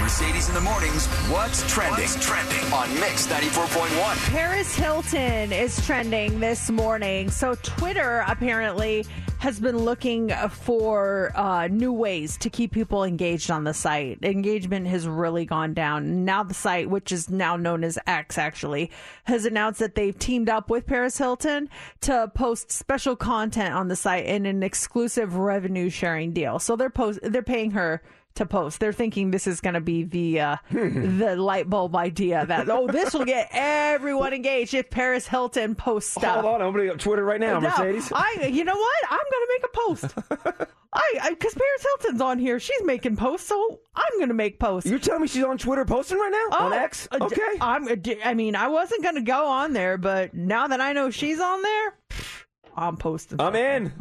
Mercedes 0.00 0.48
in 0.48 0.54
the 0.54 0.60
mornings. 0.62 1.06
What's 1.28 1.70
trending? 1.70 2.08
trending 2.20 2.72
on 2.72 2.88
Mix 2.94 3.26
94.1. 3.26 4.30
Paris 4.30 4.74
Hilton 4.74 5.52
is 5.52 5.84
trending 5.84 6.40
this 6.40 6.70
morning. 6.70 7.28
So, 7.28 7.56
Twitter 7.56 8.24
apparently 8.26 9.04
has 9.38 9.60
been 9.60 9.76
looking 9.76 10.30
for 10.48 11.30
uh, 11.34 11.68
new 11.68 11.92
ways 11.92 12.38
to 12.38 12.48
keep 12.48 12.72
people 12.72 13.04
engaged 13.04 13.50
on 13.50 13.64
the 13.64 13.74
site. 13.74 14.18
Engagement 14.22 14.86
has 14.86 15.06
really 15.06 15.44
gone 15.44 15.74
down. 15.74 16.24
Now, 16.24 16.42
the 16.42 16.54
site, 16.54 16.88
which 16.88 17.12
is 17.12 17.28
now 17.28 17.56
known 17.56 17.84
as 17.84 17.98
X, 18.06 18.38
actually, 18.38 18.90
has 19.24 19.44
announced 19.44 19.80
that 19.80 19.94
they've 19.94 20.18
teamed 20.18 20.48
up 20.48 20.70
with 20.70 20.86
Paris 20.86 21.18
Hilton 21.18 21.68
to 22.00 22.32
post 22.34 22.72
special 22.72 23.14
content 23.14 23.74
on 23.74 23.88
the 23.88 23.96
site 23.96 24.24
in 24.24 24.46
an 24.46 24.62
exclusive 24.62 25.36
revenue 25.36 25.90
sharing 25.90 26.32
deal. 26.32 26.58
So, 26.58 26.76
they're 26.76 26.88
post 26.88 27.18
they're 27.22 27.42
paying 27.42 27.72
her 27.72 28.00
to 28.36 28.46
post. 28.46 28.80
They're 28.80 28.92
thinking 28.92 29.30
this 29.30 29.46
is 29.46 29.60
going 29.60 29.74
to 29.74 29.80
be 29.80 30.04
the 30.04 30.40
uh, 30.40 30.56
the 30.70 31.36
light 31.36 31.68
bulb 31.68 31.94
idea 31.96 32.46
that 32.46 32.68
oh 32.68 32.86
this 32.86 33.14
will 33.14 33.24
get 33.24 33.48
everyone 33.52 34.32
engaged 34.32 34.74
if 34.74 34.90
Paris 34.90 35.26
Hilton 35.26 35.74
posts 35.74 36.12
stuff. 36.12 36.40
Hold 36.42 36.54
on, 36.56 36.62
I'm 36.62 36.68
opening 36.68 36.90
up 36.90 36.98
Twitter 36.98 37.24
right 37.24 37.40
now, 37.40 37.58
No, 37.58 37.68
Mercedes. 37.68 38.12
I 38.14 38.48
you 38.50 38.64
know 38.64 38.76
what? 38.76 38.96
I'm 39.10 39.18
going 39.18 39.46
to 39.46 39.48
make 39.48 39.64
a 39.64 40.48
post. 40.48 40.68
I 40.92 41.30
because 41.30 41.54
Paris 41.54 41.86
Hilton's 42.00 42.20
on 42.22 42.38
here. 42.38 42.58
She's 42.58 42.82
making 42.84 43.16
posts, 43.16 43.48
so 43.48 43.80
I'm 43.94 44.18
going 44.18 44.28
to 44.28 44.34
make 44.34 44.58
posts. 44.58 44.88
You're 44.88 44.98
telling 44.98 45.22
me 45.22 45.28
she's 45.28 45.44
on 45.44 45.58
Twitter 45.58 45.84
posting 45.84 46.18
right 46.18 46.30
now? 46.50 46.58
on 46.58 46.72
X? 46.72 47.06
uh, 47.10 47.18
Okay. 47.20 47.42
I'm. 47.60 47.86
uh, 47.88 47.96
I 48.24 48.34
mean, 48.34 48.56
I 48.56 48.68
wasn't 48.68 49.02
going 49.02 49.16
to 49.16 49.20
go 49.22 49.46
on 49.46 49.72
there, 49.72 49.98
but 49.98 50.32
now 50.32 50.68
that 50.68 50.80
I 50.80 50.92
know 50.94 51.10
she's 51.10 51.38
on 51.40 51.60
there, 51.62 51.98
I'm 52.76 52.96
posting. 52.96 53.40
I'm 53.40 53.56
in. 53.56 53.92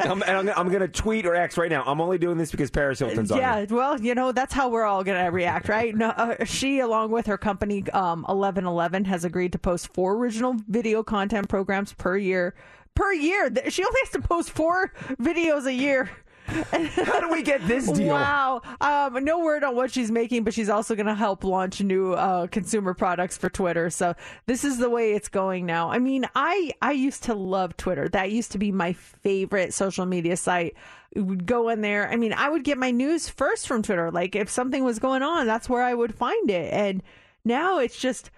I'm, 0.00 0.22
and 0.22 0.22
I'm, 0.48 0.48
I'm 0.50 0.68
going 0.68 0.80
to 0.80 0.88
tweet 0.88 1.26
or 1.26 1.34
X 1.34 1.58
right 1.58 1.70
now. 1.70 1.82
I'm 1.84 2.00
only 2.00 2.16
doing 2.18 2.38
this 2.38 2.50
because 2.50 2.70
Paris 2.70 3.00
Hilton's 3.00 3.30
on 3.30 3.38
yeah, 3.38 3.56
it. 3.58 3.72
well, 3.72 4.00
you 4.00 4.14
know 4.14 4.32
that's 4.32 4.54
how 4.54 4.68
we're 4.68 4.84
all 4.84 5.02
gonna 5.02 5.30
react, 5.30 5.68
right? 5.68 5.94
No, 5.94 6.08
uh, 6.10 6.44
she, 6.44 6.78
along 6.78 7.10
with 7.10 7.26
her 7.26 7.38
company, 7.38 7.84
um, 7.90 8.24
Eleven 8.28 8.66
Eleven, 8.66 9.04
has 9.06 9.24
agreed 9.24 9.52
to 9.52 9.58
post 9.58 9.92
four 9.92 10.14
original 10.14 10.54
video 10.68 11.02
content 11.02 11.48
programs 11.48 11.92
per 11.92 12.16
year. 12.16 12.54
Per 12.94 13.12
year, 13.12 13.52
she 13.68 13.84
only 13.84 14.00
has 14.02 14.10
to 14.10 14.20
post 14.20 14.50
four 14.50 14.92
videos 15.20 15.66
a 15.66 15.74
year. 15.74 16.10
How 17.04 17.20
do 17.20 17.30
we 17.30 17.42
get 17.42 17.66
this 17.66 17.90
deal? 17.90 18.14
Wow. 18.14 18.62
Um, 18.80 19.24
no 19.24 19.40
word 19.40 19.64
on 19.64 19.74
what 19.74 19.92
she's 19.92 20.10
making, 20.10 20.44
but 20.44 20.54
she's 20.54 20.68
also 20.68 20.94
going 20.94 21.06
to 21.06 21.14
help 21.14 21.42
launch 21.42 21.80
new 21.80 22.12
uh, 22.12 22.46
consumer 22.46 22.94
products 22.94 23.36
for 23.36 23.48
Twitter. 23.50 23.90
So 23.90 24.14
this 24.46 24.64
is 24.64 24.78
the 24.78 24.88
way 24.88 25.12
it's 25.12 25.28
going 25.28 25.66
now. 25.66 25.90
I 25.90 25.98
mean, 25.98 26.28
I 26.34 26.72
I 26.80 26.92
used 26.92 27.24
to 27.24 27.34
love 27.34 27.76
Twitter. 27.76 28.08
That 28.08 28.30
used 28.30 28.52
to 28.52 28.58
be 28.58 28.70
my 28.70 28.92
favorite 28.92 29.74
social 29.74 30.06
media 30.06 30.36
site. 30.36 30.74
Would 31.16 31.46
go 31.46 31.68
in 31.68 31.80
there. 31.80 32.08
I 32.10 32.16
mean, 32.16 32.32
I 32.32 32.48
would 32.48 32.64
get 32.64 32.78
my 32.78 32.90
news 32.90 33.28
first 33.28 33.68
from 33.68 33.82
Twitter. 33.82 34.10
Like 34.10 34.34
if 34.34 34.48
something 34.48 34.84
was 34.84 34.98
going 34.98 35.22
on, 35.22 35.46
that's 35.46 35.68
where 35.68 35.82
I 35.82 35.94
would 35.94 36.14
find 36.14 36.50
it. 36.50 36.72
And 36.72 37.02
now 37.44 37.78
it's 37.78 37.98
just 37.98 38.30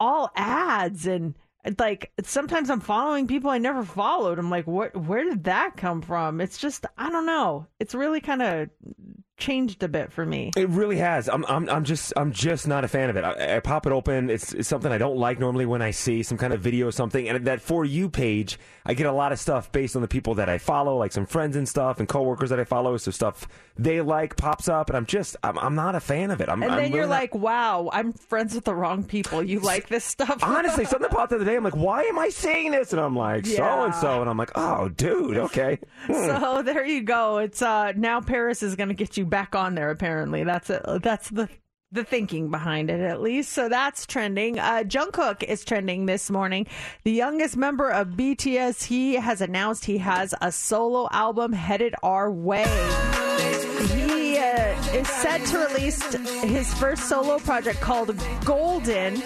all 0.00 0.30
ads 0.34 1.06
and 1.06 1.34
like 1.78 2.12
sometimes 2.22 2.70
I'm 2.70 2.80
following 2.80 3.26
people 3.26 3.50
I 3.50 3.58
never 3.58 3.84
followed. 3.84 4.38
I'm 4.38 4.50
like, 4.50 4.66
what? 4.66 4.96
Where 4.96 5.24
did 5.24 5.44
that 5.44 5.76
come 5.76 6.02
from? 6.02 6.40
It's 6.40 6.58
just 6.58 6.86
I 6.96 7.10
don't 7.10 7.26
know. 7.26 7.66
It's 7.80 7.94
really 7.94 8.20
kind 8.20 8.42
of 8.42 8.70
changed 9.36 9.82
a 9.82 9.88
bit 9.88 10.12
for 10.12 10.24
me. 10.24 10.50
It 10.56 10.68
really 10.70 10.96
has. 10.96 11.28
I'm, 11.28 11.44
I'm, 11.46 11.68
I'm 11.68 11.84
just, 11.84 12.12
I'm 12.16 12.32
just 12.32 12.66
not 12.66 12.84
a 12.84 12.88
fan 12.88 13.10
of 13.10 13.16
it. 13.16 13.24
I, 13.24 13.56
I 13.56 13.60
pop 13.60 13.86
it 13.86 13.92
open. 13.92 14.30
It's, 14.30 14.52
it's 14.54 14.68
something 14.68 14.90
I 14.90 14.98
don't 14.98 15.18
like 15.18 15.38
normally 15.38 15.66
when 15.66 15.82
I 15.82 15.90
see 15.90 16.22
some 16.22 16.38
kind 16.38 16.52
of 16.52 16.60
video 16.60 16.88
or 16.88 16.92
something. 16.92 17.28
And 17.28 17.46
that 17.46 17.60
for 17.60 17.84
you 17.84 18.08
page, 18.08 18.58
I 18.84 18.94
get 18.94 19.06
a 19.06 19.12
lot 19.12 19.32
of 19.32 19.38
stuff 19.38 19.70
based 19.72 19.94
on 19.96 20.02
the 20.02 20.08
people 20.08 20.34
that 20.36 20.48
I 20.48 20.58
follow, 20.58 20.96
like 20.96 21.12
some 21.12 21.26
friends 21.26 21.56
and 21.56 21.68
stuff, 21.68 21.98
and 21.98 22.08
coworkers 22.08 22.50
that 22.50 22.58
I 22.60 22.64
follow. 22.64 22.96
So 22.96 23.10
stuff 23.10 23.46
they 23.78 24.00
like 24.00 24.36
pops 24.36 24.68
up, 24.68 24.88
and 24.88 24.96
I'm 24.96 25.04
just, 25.06 25.36
I'm, 25.42 25.58
I'm 25.58 25.74
not 25.74 25.94
a 25.94 26.00
fan 26.00 26.30
of 26.30 26.40
it. 26.40 26.48
I'm, 26.48 26.62
And 26.62 26.72
I'm 26.72 26.78
then 26.78 26.92
you're 26.92 27.00
really 27.02 27.10
not- 27.10 27.20
like, 27.20 27.34
wow, 27.34 27.90
I'm 27.92 28.14
friends 28.14 28.54
with 28.54 28.64
the 28.64 28.74
wrong 28.74 29.04
people. 29.04 29.42
You 29.42 29.60
like 29.60 29.88
this 29.88 30.04
stuff? 30.04 30.38
Honestly, 30.42 30.84
something 30.86 31.10
popped 31.10 31.30
the 31.30 31.36
other 31.36 31.44
day. 31.44 31.56
I'm 31.56 31.64
like, 31.64 31.76
why 31.76 32.04
am 32.04 32.18
I 32.18 32.30
seeing 32.30 32.70
this? 32.70 32.92
And 32.92 33.00
I'm 33.00 33.14
like, 33.16 33.44
so 33.44 33.62
and 33.84 33.94
so, 33.94 34.22
and 34.22 34.30
I'm 34.30 34.38
like, 34.38 34.52
oh, 34.54 34.88
dude, 34.88 35.36
okay. 35.36 35.78
Hmm. 36.06 36.12
So 36.12 36.62
there 36.62 36.86
you 36.86 37.02
go. 37.02 37.38
It's 37.38 37.60
uh 37.62 37.92
now 37.96 38.20
Paris 38.20 38.62
is 38.62 38.76
going 38.76 38.88
to 38.90 38.94
get 38.94 39.16
you 39.16 39.25
back 39.26 39.54
on 39.54 39.74
there. 39.74 39.90
Apparently, 39.90 40.44
that's 40.44 40.70
it. 40.70 40.82
That's 41.02 41.28
the 41.30 41.48
the 41.92 42.04
thinking 42.04 42.50
behind 42.50 42.90
it, 42.90 43.00
at 43.00 43.20
least. 43.20 43.52
So 43.52 43.68
that's 43.68 44.06
trending. 44.06 44.58
Uh, 44.58 44.82
Jungkook 44.84 45.42
is 45.42 45.64
trending 45.64 46.06
this 46.06 46.30
morning. 46.30 46.66
The 47.04 47.12
youngest 47.12 47.56
member 47.56 47.90
of 47.90 48.08
BTS, 48.08 48.84
he 48.84 49.14
has 49.14 49.40
announced 49.40 49.84
he 49.84 49.98
has 49.98 50.34
a 50.40 50.50
solo 50.50 51.08
album 51.12 51.52
headed 51.52 51.94
our 52.02 52.30
way. 52.30 52.64
He 53.94 54.36
uh, 54.38 54.74
is 54.92 55.08
set 55.08 55.44
to 55.46 55.58
release 55.58 56.02
his 56.42 56.72
first 56.74 57.08
solo 57.08 57.38
project 57.38 57.80
called 57.80 58.16
Golden 58.44 59.22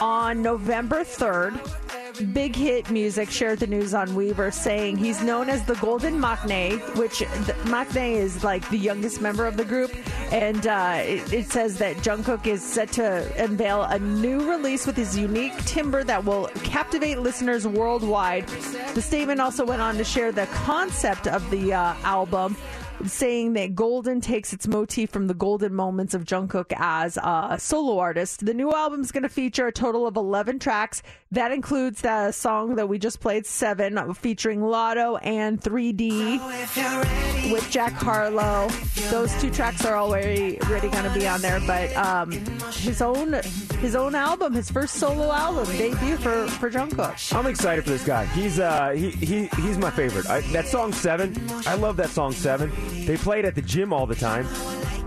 on 0.00 0.42
November 0.42 1.00
3rd. 1.02 1.85
Big 2.20 2.56
Hit 2.56 2.90
Music 2.90 3.30
shared 3.30 3.58
the 3.58 3.66
news 3.66 3.94
on 3.94 4.08
Weverse, 4.08 4.54
saying 4.54 4.96
he's 4.96 5.22
known 5.22 5.48
as 5.48 5.64
the 5.64 5.74
Golden 5.76 6.18
Maknae, 6.18 6.78
which 6.96 7.20
the, 7.20 7.54
Maknae 7.64 8.14
is 8.14 8.42
like 8.42 8.68
the 8.70 8.78
youngest 8.78 9.20
member 9.20 9.46
of 9.46 9.56
the 9.56 9.64
group, 9.64 9.94
and 10.32 10.66
uh, 10.66 11.00
it, 11.02 11.32
it 11.32 11.46
says 11.50 11.78
that 11.78 11.96
Jungkook 11.96 12.46
is 12.46 12.62
set 12.62 12.92
to 12.92 13.42
unveil 13.42 13.82
a 13.82 13.98
new 13.98 14.50
release 14.50 14.86
with 14.86 14.96
his 14.96 15.16
unique 15.16 15.56
timbre 15.64 16.04
that 16.04 16.24
will 16.24 16.46
captivate 16.64 17.18
listeners 17.18 17.66
worldwide. 17.66 18.46
The 18.94 19.02
statement 19.02 19.40
also 19.40 19.64
went 19.64 19.82
on 19.82 19.96
to 19.96 20.04
share 20.04 20.32
the 20.32 20.46
concept 20.46 21.26
of 21.26 21.48
the 21.50 21.74
uh, 21.74 21.94
album 22.02 22.56
saying 23.04 23.54
that 23.54 23.74
Golden 23.74 24.20
takes 24.20 24.52
its 24.52 24.66
motif 24.66 25.10
from 25.10 25.26
the 25.26 25.34
golden 25.34 25.74
moments 25.74 26.14
of 26.14 26.24
Jungkook 26.24 26.72
as 26.76 27.16
a 27.16 27.56
solo 27.58 27.98
artist. 27.98 28.44
The 28.44 28.54
new 28.54 28.72
album 28.72 29.00
is 29.00 29.12
going 29.12 29.22
to 29.22 29.28
feature 29.28 29.66
a 29.66 29.72
total 29.72 30.06
of 30.06 30.16
11 30.16 30.58
tracks. 30.58 31.02
That 31.32 31.52
includes 31.52 32.00
the 32.02 32.32
song 32.32 32.76
that 32.76 32.88
we 32.88 32.98
just 32.98 33.20
played, 33.20 33.46
Seven, 33.46 34.14
featuring 34.14 34.60
Latto 34.60 35.18
and 35.22 35.60
3D 35.60 37.52
with 37.52 37.68
Jack 37.70 37.92
Harlow. 37.92 38.68
Those 39.10 39.34
two 39.40 39.50
tracks 39.50 39.84
are 39.84 39.96
already 39.96 40.60
already 40.62 40.88
going 40.88 41.04
to 41.04 41.14
be 41.18 41.26
on 41.26 41.40
there, 41.40 41.60
but 41.66 41.94
um, 41.96 42.30
his 42.72 43.02
own 43.02 43.34
his 43.80 43.94
own 43.94 44.14
album, 44.14 44.52
his 44.52 44.70
first 44.70 44.94
solo 44.94 45.32
album 45.32 45.66
debut 45.76 46.16
for 46.16 46.46
for 46.46 46.70
Jungkook. 46.70 47.34
I'm 47.34 47.46
excited 47.46 47.84
for 47.84 47.90
this 47.90 48.04
guy. 48.04 48.24
He's 48.26 48.58
uh 48.58 48.90
he, 48.90 49.10
he 49.10 49.46
he's 49.56 49.78
my 49.78 49.90
favorite. 49.90 50.28
I, 50.28 50.40
that 50.52 50.66
song 50.66 50.92
Seven, 50.92 51.34
I 51.66 51.74
love 51.74 51.96
that 51.96 52.10
song 52.10 52.32
Seven. 52.32 52.70
They 53.06 53.16
play 53.16 53.38
it 53.40 53.44
at 53.44 53.54
the 53.54 53.62
gym 53.62 53.92
all 53.92 54.06
the 54.06 54.14
time. 54.14 54.46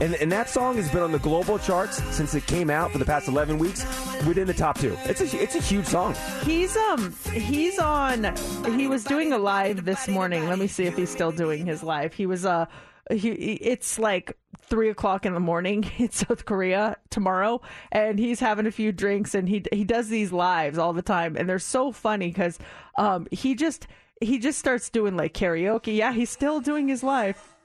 And, 0.02 0.16
and 0.16 0.32
that 0.32 0.50
song 0.50 0.78
has 0.78 0.90
been 0.90 1.02
on 1.02 1.12
the 1.12 1.20
global 1.20 1.60
charts 1.60 2.02
since 2.16 2.34
it 2.34 2.46
came 2.48 2.70
out 2.70 2.92
for 2.92 3.00
the 3.00 3.06
past 3.06 3.28
11 3.28 3.58
weeks 3.60 3.84
within 4.26 4.48
the 4.48 4.54
top 4.54 4.80
two. 4.80 4.96
It's 5.04 5.20
a, 5.20 5.42
it's 5.42 5.56
a 5.56 5.62
huge 5.62 5.86
song. 5.86 6.16
He's 6.44 6.78
um 6.78 7.14
he's 7.34 7.78
on 7.80 8.34
he 8.78 8.88
was 8.88 9.04
doing 9.04 9.34
a 9.34 9.38
live 9.38 9.84
this 9.84 10.08
morning. 10.08 10.48
Let 10.48 10.58
me 10.58 10.68
see 10.68 10.86
if 10.86 10.96
he's 10.96 11.10
still 11.10 11.32
doing 11.32 11.66
his 11.66 11.84
live. 11.84 12.14
He 12.14 12.26
was 12.26 12.46
uh 12.46 12.68
he 13.12 13.30
it's 13.32 14.00
like 14.00 14.38
three 14.62 14.90
o'clock 14.90 15.26
in 15.26 15.34
the 15.34 15.40
morning 15.40 15.90
in 15.98 16.12
South 16.12 16.46
Korea 16.46 16.96
tomorrow, 17.10 17.62
and 17.92 18.20
he's 18.20 18.40
having 18.40 18.68
a 18.68 18.72
few 18.72 18.94
drinks, 18.94 19.36
and 19.36 19.50
he 19.50 19.64
he 19.74 19.84
does 19.84 20.08
these 20.08 20.32
lives 20.32 20.78
all 20.78 20.94
the 20.94 21.02
time, 21.02 21.36
and 21.36 21.50
they're 21.50 21.60
so 21.60 21.92
funny 21.92 22.28
because 22.28 22.58
um 22.98 23.28
he 23.32 23.54
just 23.54 23.88
he 24.22 24.40
just 24.40 24.60
starts 24.60 24.90
doing 24.90 25.18
like 25.18 25.34
karaoke. 25.34 25.98
Yeah, 25.98 26.14
he's 26.14 26.30
still 26.30 26.62
doing 26.62 26.88
his 26.88 27.04
live. 27.04 27.56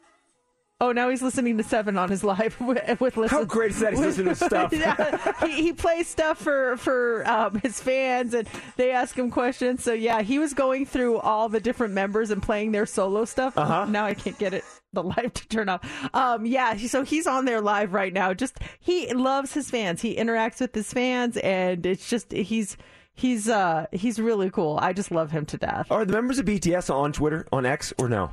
Oh, 0.81 0.91
now 0.91 1.09
he's 1.09 1.23
listening 1.23 1.57
to 1.59 1.63
Seven 1.63 1.97
on 1.97 2.11
his 2.11 2.25
live 2.25 2.61
with, 2.61 3.01
with 3.01 3.17
listen. 3.17 3.39
How 3.39 3.45
great 3.45 3.71
is 3.71 3.81
that? 3.81 3.93
He's 3.93 4.01
listening 4.01 4.35
to 4.35 4.35
stuff. 4.35 4.73
yeah, 4.73 5.47
he, 5.47 5.63
he 5.63 5.73
plays 5.73 6.09
stuff 6.09 6.39
for 6.39 6.77
for 6.77 7.27
um, 7.29 7.61
his 7.61 7.81
fans, 7.81 8.35
and 8.35 8.49
they 8.77 8.91
ask 8.91 9.17
him 9.17 9.31
questions. 9.31 9.85
So 9.85 9.93
yeah, 9.93 10.23
he 10.23 10.39
was 10.39 10.53
going 10.53 10.85
through 10.85 11.19
all 11.19 11.49
the 11.49 11.61
different 11.61 11.95
members 11.95 12.31
and 12.31 12.43
playing 12.43 12.73
their 12.73 12.87
solo 12.87 13.25
stuff. 13.25 13.57
Uh-huh. 13.57 13.87
Now 13.87 14.05
I 14.05 14.15
can't 14.15 14.39
get 14.39 14.53
it 14.53 14.65
the 14.93 15.03
live 15.03 15.33
to 15.35 15.49
turn 15.49 15.69
off. 15.69 15.81
Um, 16.15 16.45
yeah, 16.45 16.77
so 16.77 17.03
he's 17.05 17.27
on 17.27 17.45
there 17.45 17.61
live 17.61 17.93
right 17.93 18.13
now. 18.13 18.35
Just 18.35 18.59
he 18.81 19.13
loves 19.13 19.55
his 19.55 19.71
fans. 19.71 20.03
He 20.03 20.17
interacts 20.17 20.61
with 20.61 20.75
his 20.75 20.93
fans, 20.93 21.37
and 21.39 21.85
it's 21.87 22.09
just 22.09 22.33
he's. 22.33 22.77
He's 23.17 23.49
uh 23.49 23.87
he's 23.93 24.19
really 24.19 24.51
cool. 24.51 24.77
I 24.83 24.93
just 24.93 25.13
love 25.13 25.31
him 25.31 25.47
to 25.47 25.57
death. 25.57 25.87
Are 25.89 26.05
the 26.05 26.13
members 26.13 26.41
of 26.41 26.47
BTS 26.47 26.93
on 26.93 27.13
Twitter, 27.13 27.47
on 27.53 27.65
X, 27.65 27.93
or 27.97 28.09
no? 28.09 28.33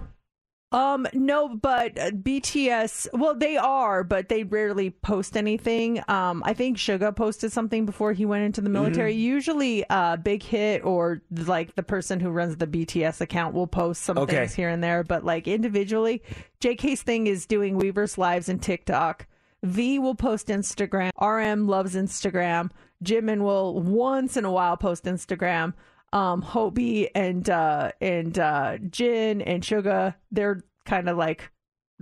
Um, 0.72 1.06
no, 1.14 1.50
but 1.50 2.00
uh, 2.00 2.12
BTS, 2.12 3.08
well, 3.14 3.36
they 3.36 3.58
are, 3.58 4.04
but 4.06 4.30
they 4.30 4.44
rarely 4.44 4.90
post 4.90 5.36
anything. 5.36 6.02
Um, 6.08 6.42
I 6.46 6.54
think 6.54 6.78
Suga 6.78 7.14
posted 7.14 7.52
something 7.52 7.86
before 7.86 8.14
he 8.14 8.26
went 8.26 8.46
into 8.46 8.62
the 8.62 8.70
military. 8.70 9.14
Mm-hmm. 9.14 9.20
Usually, 9.22 9.90
uh, 9.90 10.16
Big 10.16 10.44
Hit 10.44 10.86
or 10.86 11.22
like 11.30 11.76
the 11.76 11.84
person 11.84 12.22
who 12.22 12.30
runs 12.30 12.56
the 12.56 12.68
BTS 12.68 13.20
account 13.20 13.54
will 13.54 13.68
post 13.68 14.04
some 14.04 14.18
Okay. 14.18 14.38
things 14.38 14.54
here 14.54 14.70
and 14.70 14.82
there, 14.82 15.04
but 15.04 15.26
like 15.26 15.48
individually, 15.48 16.24
JK's 16.62 17.02
thing 17.02 17.28
is 17.28 17.46
doing 17.46 17.78
Weverse 17.78 18.18
lives 18.18 18.48
and 18.48 18.62
TikTok. 18.62 19.28
V 19.64 20.00
will 20.00 20.16
post 20.16 20.48
Instagram. 20.48 21.12
RM 21.22 21.68
loves 21.68 21.96
Instagram. 21.96 22.72
Jimin 23.04 23.42
will 23.42 23.80
once 23.82 24.38
in 24.38 24.46
a 24.46 24.52
while 24.52 24.78
post 24.78 25.04
Instagram. 25.06 25.74
Um, 26.14 26.42
Hobie 26.44 27.10
and 27.16 27.50
uh, 27.50 27.92
and 28.02 28.38
uh, 28.38 28.78
Jin 28.90 29.42
and 29.42 29.64
Suga, 29.64 30.16
they're 30.32 30.62
kind 30.86 31.08
of 31.10 31.16
like 31.18 31.50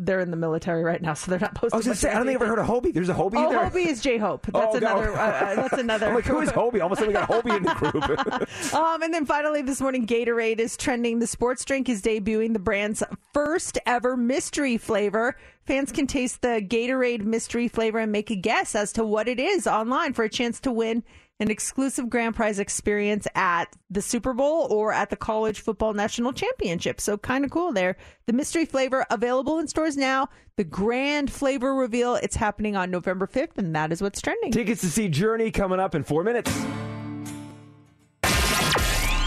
they're 0.02 0.22
in 0.22 0.32
the 0.32 0.38
military 0.38 0.82
right 0.82 1.02
now, 1.02 1.14
so 1.14 1.30
they're 1.30 1.40
not 1.42 1.54
posting. 1.56 1.76
I 1.76 1.78
was 1.78 1.86
going 1.86 1.94
to 1.96 2.00
say, 2.00 2.10
I 2.10 2.14
don't 2.14 2.26
think 2.26 2.38
I've 2.38 2.48
ever 2.48 2.56
heard 2.56 2.60
of 2.60 2.68
Hobie. 2.68 2.94
There's 2.94 3.10
a 3.10 3.14
Hobie 3.14 3.34
Oh, 3.36 3.50
there? 3.50 3.70
Hobie 3.70 3.86
is 3.86 4.00
J 4.02 4.18
Hope. 4.18 4.46
That's 4.46 4.76
Oh, 4.78 4.80
no. 4.80 4.98
another. 4.98 5.12
Uh, 5.12 5.20
uh, 5.28 5.56
that's 5.56 5.74
another. 5.78 6.08
I'm 6.08 6.16
like, 6.16 6.24
who 6.24 6.40
is 6.40 6.50
Hobie? 6.54 6.82
Almost 6.82 7.06
we 7.06 7.12
got 7.12 7.28
Hobie 7.30 7.58
in 7.58 7.64
the 7.64 7.74
group. 7.74 8.74
Um, 8.74 9.02
and 9.04 9.14
then 9.14 9.26
finally, 9.26 9.62
this 9.62 9.82
morning, 9.82 10.08
Gatorade 10.08 10.60
is 10.60 10.78
trending. 10.78 11.20
The 11.20 11.28
sports 11.28 11.66
drink 11.66 11.90
is 11.90 12.02
debuting 12.02 12.54
the 12.54 12.60
brand's 12.60 13.04
first 13.34 13.78
ever 13.86 14.16
mystery 14.16 14.78
flavor. 14.78 15.36
Fans 15.66 15.92
can 15.92 16.08
taste 16.08 16.42
the 16.42 16.66
Gatorade 16.66 17.24
mystery 17.26 17.68
flavor 17.68 18.00
and 18.00 18.12
make 18.12 18.32
a 18.32 18.36
guess 18.36 18.76
as 18.76 18.94
to 18.94 19.04
what 19.06 19.28
it 19.28 19.40
is 19.40 19.68
online 19.68 20.14
for 20.14 20.24
a 20.24 20.30
chance 20.30 20.60
to 20.62 20.72
win 20.72 21.04
an 21.40 21.50
exclusive 21.50 22.10
grand 22.10 22.36
prize 22.36 22.60
experience 22.60 23.26
at 23.34 23.66
the 23.90 24.02
Super 24.02 24.34
Bowl 24.34 24.68
or 24.70 24.92
at 24.92 25.10
the 25.10 25.16
College 25.16 25.62
Football 25.62 25.94
National 25.94 26.34
Championship. 26.34 27.00
So 27.00 27.18
kind 27.18 27.46
of 27.46 27.52
cool 27.52 27.72
there. 27.72 27.96
The 28.26 28.34
mystery 28.34 28.66
flavor 28.66 29.06
available 29.10 29.60
in 29.60 29.68
stores 29.68 29.96
now. 29.96 30.28
The 30.58 30.66
grand 30.66 31.32
flavor 31.32 31.74
reveal, 31.74 32.16
it's 32.16 32.36
happening 32.36 32.76
on 32.76 32.92
November 32.92 33.26
5th, 33.26 33.58
and 33.58 33.74
that 33.76 33.94
is 33.94 34.02
what's 34.02 34.22
trending. 34.22 34.52
Tickets 34.52 34.82
to 34.82 34.88
see 34.90 35.08
Journey 35.08 35.52
coming 35.52 35.80
up 35.80 35.96
in 35.96 36.04
four 36.04 36.24
minutes. 36.26 36.52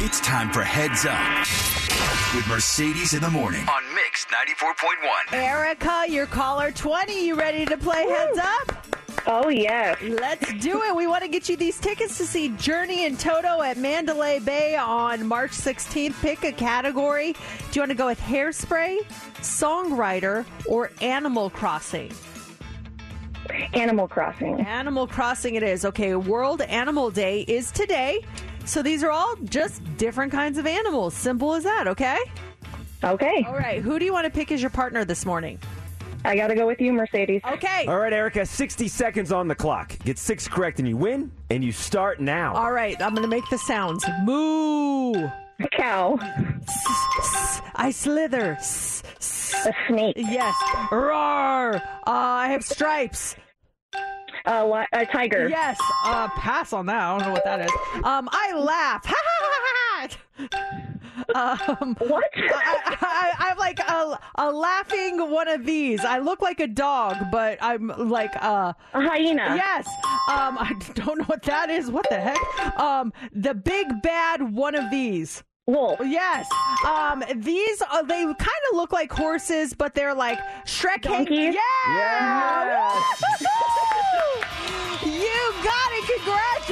It's 0.05 0.21
time 0.21 0.53
for 0.53 0.63
Heads 0.63 1.07
Up 1.07 1.39
with 2.35 2.47
Mercedes 2.49 3.15
in 3.15 3.23
the 3.23 3.31
morning 3.31 3.67
on 3.69 3.83
Mix 3.95 4.27
94.1. 4.27 5.33
Erica, 5.33 6.05
your 6.09 6.27
caller 6.27 6.71
20. 6.73 7.27
You 7.27 7.35
ready 7.37 7.65
to 7.65 7.79
play 7.79 8.03
Heads 8.03 8.39
Up? 8.39 8.82
Oh, 9.27 9.49
yes. 9.49 9.99
Let's 10.03 10.53
do 10.55 10.83
it. 10.83 10.97
We 10.97 11.07
want 11.07 11.23
to 11.23 11.29
get 11.29 11.49
you 11.49 11.57
these 11.57 11.79
tickets 11.79 12.19
to 12.19 12.27
see 12.27 12.49
Journey 12.51 13.07
and 13.07 13.19
Toto 13.19 13.63
at 13.63 13.77
Mandalay 13.77 14.41
Bay 14.41 14.77
on 14.77 15.27
March 15.27 15.53
16th. 15.53 16.21
Pick 16.21 16.43
a 16.45 16.53
category. 16.53 17.33
Do 17.33 17.39
you 17.75 17.83
want 17.83 17.91
to 17.91 17.97
go 17.97 18.07
with 18.07 18.21
hairspray, 18.21 18.99
songwriter, 19.41 20.45
or 20.67 20.91
Animal 21.01 21.51
Crossing? 21.51 22.11
Animal 23.75 24.09
Crossing. 24.09 24.61
Animal 24.61 25.07
Crossing 25.07 25.55
it 25.55 25.63
is. 25.63 25.85
Okay, 25.85 26.17
World 26.17 26.63
Animal 26.63 27.11
Day 27.11 27.43
is 27.43 27.71
today. 27.71 28.25
So 28.65 28.83
these 28.83 29.05
are 29.05 29.11
all 29.11 29.37
just 29.45 29.83
different 29.99 30.33
kinds 30.33 30.59
of 30.59 30.67
animals. 30.67 31.15
Simple 31.15 31.55
as 31.55 31.65
that, 31.65 31.87
okay? 31.87 32.19
Okay. 33.05 33.45
All 33.47 33.55
right. 33.55 33.83
Who 33.83 33.99
do 33.99 34.05
you 34.05 34.13
want 34.13 34.25
to 34.27 34.31
pick 34.31 34.53
as 34.53 34.61
your 34.61 34.71
partner 34.71 35.05
this 35.05 35.27
morning? 35.27 35.59
I 36.25 36.37
got 36.37 36.49
to 36.49 36.55
go 36.55 36.67
with 36.67 36.81
you, 36.81 36.93
Mercedes. 36.93 37.43
Okay. 37.53 37.87
All 37.87 37.99
right, 37.99 38.13
Erica, 38.13 38.47
60 38.47 38.89
seconds 38.89 39.33
on 39.33 39.49
the 39.49 39.55
clock. 39.55 39.99
Get 40.05 40.19
six 40.19 40.47
correct 40.49 40.79
and 40.79 40.89
you 40.89 40.97
win, 40.97 41.33
and 41.51 41.65
you 41.65 41.73
start 41.73 42.21
now. 42.21 42.55
All 42.55 42.73
right, 42.73 42.97
I'm 43.03 43.15
going 43.15 43.23
to 43.25 43.29
make 43.29 43.49
the 43.51 43.59
sounds. 43.59 44.05
Moo. 44.25 45.29
Cow. 45.77 46.19
I 47.77 47.91
slither. 47.93 48.53
A 48.61 49.73
snake. 49.89 50.15
Yes. 50.17 50.55
Roar. 50.91 51.77
Uh, 51.77 51.81
I 52.07 52.49
have 52.49 52.65
stripes. 52.65 53.37
Uh, 54.45 54.67
li- 54.67 54.87
a 54.93 55.07
tiger. 55.07 55.49
Yes. 55.49 55.79
Uh, 56.05 56.29
pass 56.31 56.73
on 56.73 56.87
that. 56.87 57.01
I 57.01 57.17
don't 57.19 57.27
know 57.29 57.33
what 57.33 57.45
that 57.45 57.61
is. 57.61 57.71
Um, 58.03 58.29
I 58.33 58.53
laugh. 58.57 59.05
Ha 59.05 59.15
ha 59.15 60.09
ha 60.49 60.49
ha. 60.49 60.89
Um, 61.35 61.97
what? 61.99 62.25
I, 62.37 62.97
I, 63.01 63.33
I'm 63.51 63.59
like 63.59 63.79
a, 63.81 64.19
a 64.37 64.51
laughing 64.51 65.31
one 65.31 65.49
of 65.49 65.65
these. 65.65 66.05
I 66.05 66.19
look 66.19 66.43
like 66.43 66.61
a 66.61 66.67
dog, 66.67 67.17
but 67.31 67.59
I'm 67.61 67.89
like 67.89 68.33
uh, 68.43 68.73
A 68.95 69.01
hyena. 69.01 69.55
Yes. 69.57 69.87
Um, 70.31 70.59
I 70.59 70.73
don't 70.95 71.19
know 71.19 71.25
what 71.25 71.43
that 71.43 71.71
is. 71.71 71.91
What 71.91 72.07
the 72.11 72.21
heck? 72.21 72.79
Um, 72.79 73.13
the 73.33 73.55
big 73.55 74.03
bad 74.03 74.55
one 74.55 74.75
of 74.75 74.91
these. 74.91 75.43
Wolf. 75.67 76.01
Yes. 76.05 76.49
Um, 76.85 77.23
these 77.37 77.83
are, 77.83 78.05
they 78.05 78.25
kind 78.25 78.63
of 78.73 78.77
look 78.77 78.91
like 78.93 79.13
horses, 79.13 79.75
but 79.75 79.95
they're 79.95 80.13
like 80.15 80.41
Shrek. 80.67 81.03
Donkeys? 81.03 81.55
Yeah. 81.55 83.01
Woo! 83.41 84.92
You 85.23 85.53
got 85.63 85.91
it. 85.93 86.05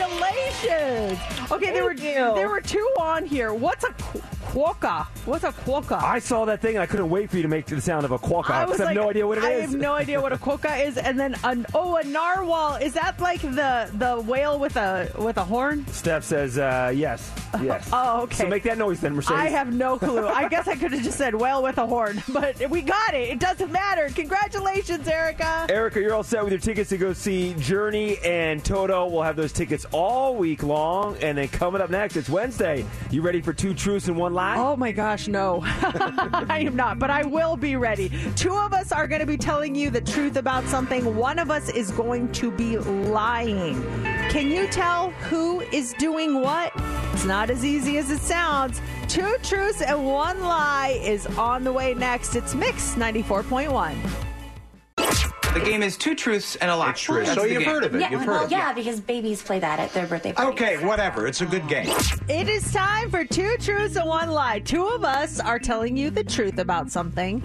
Congratulations. 0.00 1.18
Okay, 1.52 1.70
there 1.72 1.84
were 1.84 1.92
you. 1.92 2.34
there 2.34 2.48
were 2.48 2.60
two 2.60 2.88
on 3.00 3.24
here. 3.26 3.52
What's 3.54 3.84
a 3.84 3.92
qu- 3.92 4.20
quokka? 4.50 5.06
What's 5.26 5.44
a 5.44 5.52
quokka? 5.52 6.02
I 6.02 6.18
saw 6.18 6.44
that 6.46 6.60
thing 6.60 6.74
and 6.76 6.82
I 6.82 6.86
couldn't 6.86 7.10
wait 7.10 7.30
for 7.30 7.36
you 7.36 7.42
to 7.42 7.48
make 7.48 7.66
the 7.66 7.80
sound 7.80 8.04
of 8.04 8.10
a 8.12 8.18
quokka. 8.18 8.50
I 8.50 8.56
I, 8.64 8.68
have 8.68 8.78
like, 8.80 8.94
no 8.96 9.08
idea 9.10 9.26
what 9.26 9.38
it 9.38 9.44
I 9.44 9.52
is. 9.52 9.70
have 9.70 9.80
no 9.80 9.92
idea 9.92 10.20
what 10.20 10.32
a 10.32 10.36
quokka 10.46 10.86
is. 10.86 10.96
And 10.96 11.18
then 11.18 11.36
an 11.44 11.66
oh 11.74 11.96
a 11.96 12.04
narwhal. 12.04 12.76
Is 12.76 12.92
that 12.94 13.20
like 13.20 13.40
the 13.42 13.90
the 13.94 14.20
whale 14.20 14.58
with 14.58 14.76
a 14.76 15.12
with 15.18 15.36
a 15.38 15.44
horn? 15.44 15.86
Steph 15.88 16.24
says 16.24 16.58
uh, 16.58 16.92
yes. 16.94 17.30
Yes. 17.60 17.90
Oh, 17.92 18.22
okay. 18.22 18.36
So 18.36 18.46
make 18.48 18.62
that 18.62 18.78
noise 18.78 19.00
then, 19.00 19.12
Mercedes. 19.16 19.36
I 19.36 19.48
have 19.48 19.74
no 19.74 19.98
clue. 19.98 20.26
I 20.28 20.48
guess 20.48 20.68
I 20.68 20.76
could 20.76 20.92
have 20.92 21.02
just 21.02 21.18
said 21.18 21.34
whale 21.34 21.64
with 21.64 21.78
a 21.78 21.86
horn, 21.86 22.22
but 22.32 22.70
we 22.70 22.80
got 22.80 23.12
it. 23.12 23.28
It 23.28 23.40
doesn't 23.40 23.72
matter. 23.72 24.08
Congratulations, 24.14 25.06
Erica. 25.08 25.66
Erica, 25.68 26.00
you're 26.00 26.14
all 26.14 26.22
set 26.22 26.44
with 26.44 26.52
your 26.52 26.60
tickets 26.60 26.90
to 26.90 26.96
go 26.96 27.12
see 27.12 27.54
Journey. 27.54 27.80
Journey 27.80 28.18
and 28.40 28.64
Toto 28.64 29.06
will 29.06 29.22
have 29.22 29.36
those 29.36 29.52
tickets 29.52 29.84
all 29.92 30.34
week 30.34 30.62
long. 30.62 31.14
And 31.18 31.36
then 31.36 31.48
coming 31.48 31.82
up 31.82 31.90
next, 31.90 32.16
it's 32.16 32.30
Wednesday. 32.30 32.86
You 33.10 33.20
ready 33.20 33.42
for 33.42 33.52
two 33.52 33.74
truths 33.74 34.08
and 34.08 34.16
one 34.16 34.32
lie? 34.32 34.56
Oh 34.56 34.76
my 34.76 34.92
gosh, 34.92 35.28
no. 35.28 35.60
I 35.62 36.62
am 36.64 36.74
not, 36.74 36.98
but 36.98 37.10
I 37.10 37.26
will 37.26 37.58
be 37.58 37.76
ready. 37.76 38.10
Two 38.36 38.54
of 38.54 38.72
us 38.72 38.92
are 38.92 39.06
going 39.06 39.20
to 39.20 39.26
be 39.26 39.36
telling 39.36 39.74
you 39.74 39.90
the 39.90 40.00
truth 40.00 40.36
about 40.36 40.64
something. 40.64 41.16
One 41.16 41.38
of 41.38 41.50
us 41.50 41.68
is 41.68 41.90
going 41.90 42.32
to 42.32 42.50
be 42.50 42.78
lying. 42.78 43.82
Can 44.30 44.50
you 44.50 44.66
tell 44.68 45.10
who 45.28 45.60
is 45.60 45.92
doing 45.98 46.40
what? 46.40 46.72
It's 47.12 47.26
not 47.26 47.50
as 47.50 47.62
easy 47.62 47.98
as 47.98 48.10
it 48.10 48.20
sounds. 48.20 48.80
Two 49.06 49.36
truths 49.42 49.82
and 49.82 50.06
one 50.06 50.40
lie 50.40 50.98
is 51.02 51.26
on 51.38 51.62
the 51.62 51.72
way 51.72 51.92
next. 51.92 52.36
It's 52.36 52.54
Mix 52.54 52.94
94.1. 52.94 55.39
The 55.54 55.60
game 55.60 55.82
is 55.82 55.96
two 55.96 56.14
truths 56.14 56.54
and 56.56 56.70
a 56.70 56.76
lie. 56.76 56.92
true. 56.92 57.24
That's 57.24 57.34
So 57.34 57.44
you've 57.44 57.58
game. 57.62 57.68
heard 57.68 57.82
of 57.84 57.94
it. 57.94 58.00
Yeah, 58.00 58.10
You've 58.10 58.24
well, 58.26 58.42
heard. 58.42 58.50
yeah, 58.52 58.72
because 58.72 59.00
babies 59.00 59.42
play 59.42 59.58
that 59.58 59.80
at 59.80 59.92
their 59.92 60.06
birthday 60.06 60.32
parties. 60.32 60.52
Okay, 60.62 60.84
whatever. 60.84 61.26
It's 61.26 61.40
a 61.40 61.46
good 61.46 61.66
game. 61.66 61.88
It 62.28 62.48
is 62.48 62.72
time 62.72 63.10
for 63.10 63.24
two 63.24 63.56
truths 63.58 63.96
and 63.96 64.08
one 64.08 64.30
lie. 64.30 64.60
Two 64.60 64.86
of 64.86 65.02
us 65.04 65.40
are 65.40 65.58
telling 65.58 65.96
you 65.96 66.10
the 66.10 66.22
truth 66.22 66.58
about 66.60 66.90
something. 66.92 67.40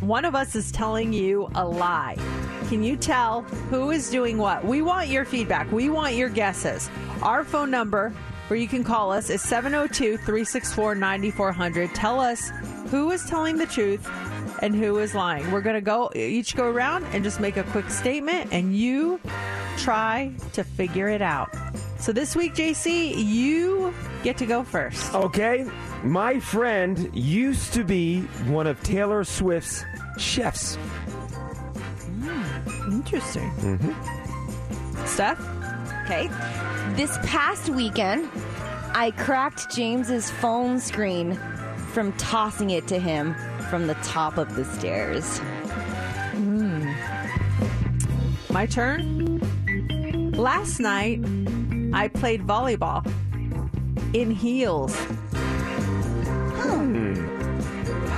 One 0.00 0.24
of 0.24 0.34
us 0.34 0.54
is 0.54 0.72
telling 0.72 1.12
you 1.12 1.50
a 1.54 1.66
lie. 1.66 2.16
Can 2.68 2.82
you 2.82 2.96
tell 2.96 3.42
who 3.42 3.90
is 3.90 4.08
doing 4.08 4.38
what? 4.38 4.64
We 4.64 4.80
want 4.80 5.08
your 5.08 5.26
feedback. 5.26 5.70
We 5.70 5.90
want 5.90 6.14
your 6.14 6.30
guesses. 6.30 6.88
Our 7.22 7.44
phone 7.44 7.70
number 7.70 8.14
where 8.48 8.58
you 8.58 8.66
can 8.66 8.82
call 8.82 9.12
us 9.12 9.28
is 9.28 9.42
702 9.42 10.16
364 10.16 10.94
9400. 10.94 11.94
Tell 11.94 12.18
us 12.18 12.50
who 12.92 13.10
is 13.10 13.24
telling 13.24 13.56
the 13.56 13.64
truth 13.64 14.06
and 14.60 14.76
who 14.76 14.98
is 14.98 15.14
lying. 15.14 15.50
We're 15.50 15.62
going 15.62 15.76
to 15.76 15.80
go 15.80 16.10
each 16.14 16.54
go 16.54 16.70
around 16.70 17.06
and 17.06 17.24
just 17.24 17.40
make 17.40 17.56
a 17.56 17.62
quick 17.62 17.88
statement 17.88 18.52
and 18.52 18.76
you 18.76 19.18
try 19.78 20.30
to 20.52 20.62
figure 20.62 21.08
it 21.08 21.22
out. 21.22 21.48
So 21.98 22.12
this 22.12 22.36
week, 22.36 22.52
JC, 22.54 23.14
you 23.16 23.94
get 24.22 24.36
to 24.36 24.46
go 24.46 24.62
first. 24.62 25.14
Okay. 25.14 25.66
My 26.04 26.38
friend 26.38 27.08
used 27.14 27.72
to 27.72 27.82
be 27.82 28.20
one 28.50 28.66
of 28.66 28.78
Taylor 28.82 29.24
Swift's 29.24 29.86
chefs. 30.18 30.76
Interesting. 32.90 33.50
Mm-hmm. 33.52 35.06
Steph? 35.06 35.40
Okay. 36.04 36.28
This 36.94 37.16
past 37.22 37.70
weekend, 37.70 38.28
I 38.92 39.12
cracked 39.12 39.74
James's 39.74 40.30
phone 40.30 40.78
screen 40.78 41.40
from 41.92 42.12
tossing 42.14 42.70
it 42.70 42.88
to 42.88 42.98
him 42.98 43.34
from 43.68 43.86
the 43.86 43.94
top 43.96 44.38
of 44.38 44.54
the 44.54 44.64
stairs. 44.64 45.38
Hmm. 46.30 46.90
My 48.50 48.64
turn. 48.66 49.40
Last 50.32 50.80
night, 50.80 51.20
I 51.92 52.08
played 52.08 52.42
volleyball 52.46 53.06
in 54.14 54.30
heels. 54.30 54.94
Hmm. 56.56 57.14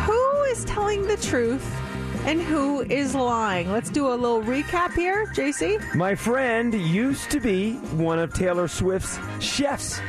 Who 0.06 0.42
is 0.44 0.64
telling 0.64 1.06
the 1.08 1.16
truth 1.16 1.64
and 2.24 2.40
who 2.40 2.82
is 2.82 3.14
lying? 3.16 3.72
Let's 3.72 3.90
do 3.90 4.06
a 4.06 4.14
little 4.14 4.42
recap 4.42 4.94
here, 4.94 5.26
JC. 5.26 5.94
My 5.96 6.14
friend 6.14 6.72
used 6.72 7.30
to 7.32 7.40
be 7.40 7.74
one 7.96 8.20
of 8.20 8.32
Taylor 8.32 8.68
Swift's 8.68 9.18
chefs. 9.40 10.00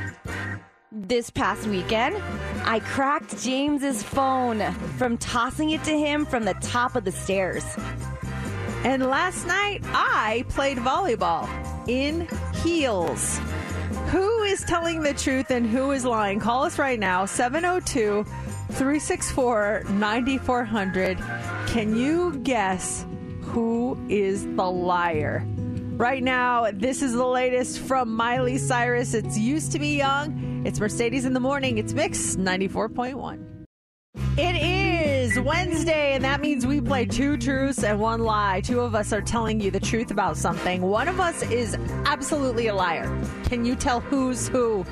This 0.97 1.29
past 1.29 1.67
weekend, 1.67 2.15
I 2.63 2.79
cracked 2.79 3.43
James's 3.43 4.01
phone 4.01 4.61
from 4.97 5.17
tossing 5.17 5.71
it 5.71 5.83
to 5.83 5.91
him 5.91 6.25
from 6.25 6.45
the 6.45 6.53
top 6.61 6.95
of 6.95 7.03
the 7.03 7.11
stairs. 7.11 7.65
And 8.85 9.05
last 9.07 9.45
night, 9.45 9.81
I 9.87 10.45
played 10.47 10.77
volleyball 10.77 11.49
in 11.89 12.29
heels. 12.63 13.39
Who 14.07 14.43
is 14.43 14.61
telling 14.61 15.03
the 15.03 15.13
truth 15.13 15.51
and 15.51 15.67
who 15.67 15.91
is 15.91 16.05
lying? 16.05 16.39
Call 16.39 16.63
us 16.63 16.79
right 16.79 16.97
now, 16.97 17.25
702 17.25 18.23
364 18.23 19.83
9400. 19.89 21.17
Can 21.67 21.97
you 21.97 22.39
guess 22.43 23.05
who 23.41 23.97
is 24.07 24.45
the 24.55 24.71
liar? 24.71 25.45
Right 25.97 26.21
now, 26.21 26.71
this 26.73 27.01
is 27.01 27.13
the 27.13 27.25
latest 27.25 27.79
from 27.79 28.13
Miley 28.13 28.57
Cyrus. 28.57 29.13
It's 29.13 29.37
Used 29.37 29.71
to 29.71 29.79
Be 29.79 29.95
Young. 29.95 30.63
It's 30.65 30.77
Mercedes 30.77 31.23
in 31.23 31.31
the 31.31 31.39
Morning. 31.39 31.77
It's 31.77 31.93
Mix 31.93 32.35
94.1. 32.35 33.65
It 34.37 34.55
is 34.61 35.39
Wednesday, 35.39 36.15
and 36.15 36.25
that 36.25 36.41
means 36.41 36.67
we 36.67 36.81
play 36.81 37.05
two 37.05 37.37
truths 37.37 37.85
and 37.85 37.97
one 37.97 38.19
lie. 38.19 38.59
Two 38.59 38.81
of 38.81 38.93
us 38.93 39.13
are 39.13 39.21
telling 39.21 39.61
you 39.61 39.71
the 39.71 39.79
truth 39.79 40.11
about 40.11 40.35
something. 40.35 40.81
One 40.81 41.07
of 41.07 41.21
us 41.21 41.41
is 41.43 41.77
absolutely 42.03 42.67
a 42.67 42.75
liar. 42.75 43.09
Can 43.45 43.63
you 43.63 43.73
tell 43.73 44.01
who's 44.01 44.49
who? 44.49 44.85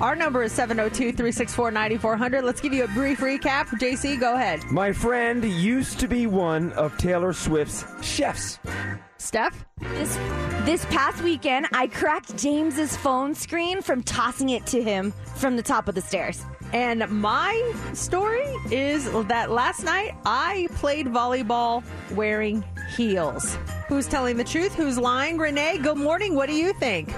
Our 0.00 0.16
number 0.16 0.42
is 0.42 0.52
702 0.52 1.12
364 1.12 1.70
9400. 1.70 2.44
Let's 2.44 2.60
give 2.60 2.72
you 2.72 2.84
a 2.84 2.88
brief 2.88 3.20
recap. 3.20 3.66
JC, 3.78 4.18
go 4.18 4.34
ahead. 4.34 4.64
My 4.64 4.92
friend 4.92 5.44
used 5.44 6.00
to 6.00 6.08
be 6.08 6.26
one 6.26 6.72
of 6.72 6.96
Taylor 6.98 7.32
Swift's 7.32 7.84
chefs. 8.04 8.58
Steph? 9.18 9.64
This 9.80 10.16
this 10.64 10.84
past 10.86 11.22
weekend, 11.22 11.66
I 11.72 11.86
cracked 11.86 12.36
James's 12.36 12.96
phone 12.96 13.34
screen 13.34 13.82
from 13.82 14.02
tossing 14.02 14.50
it 14.50 14.66
to 14.66 14.82
him 14.82 15.12
from 15.36 15.56
the 15.56 15.62
top 15.62 15.88
of 15.88 15.94
the 15.94 16.00
stairs. 16.00 16.42
And 16.72 17.08
my 17.08 17.72
story 17.92 18.52
is 18.72 19.10
that 19.28 19.52
last 19.52 19.84
night 19.84 20.14
I 20.26 20.68
played 20.74 21.06
volleyball 21.06 21.84
wearing 22.10 22.64
heels. 22.96 23.56
Who's 23.88 24.08
telling 24.08 24.36
the 24.38 24.44
truth? 24.44 24.74
Who's 24.74 24.98
lying? 24.98 25.38
Renee, 25.38 25.78
good 25.78 25.98
morning. 25.98 26.34
What 26.34 26.48
do 26.48 26.54
you 26.54 26.72
think? 26.74 27.14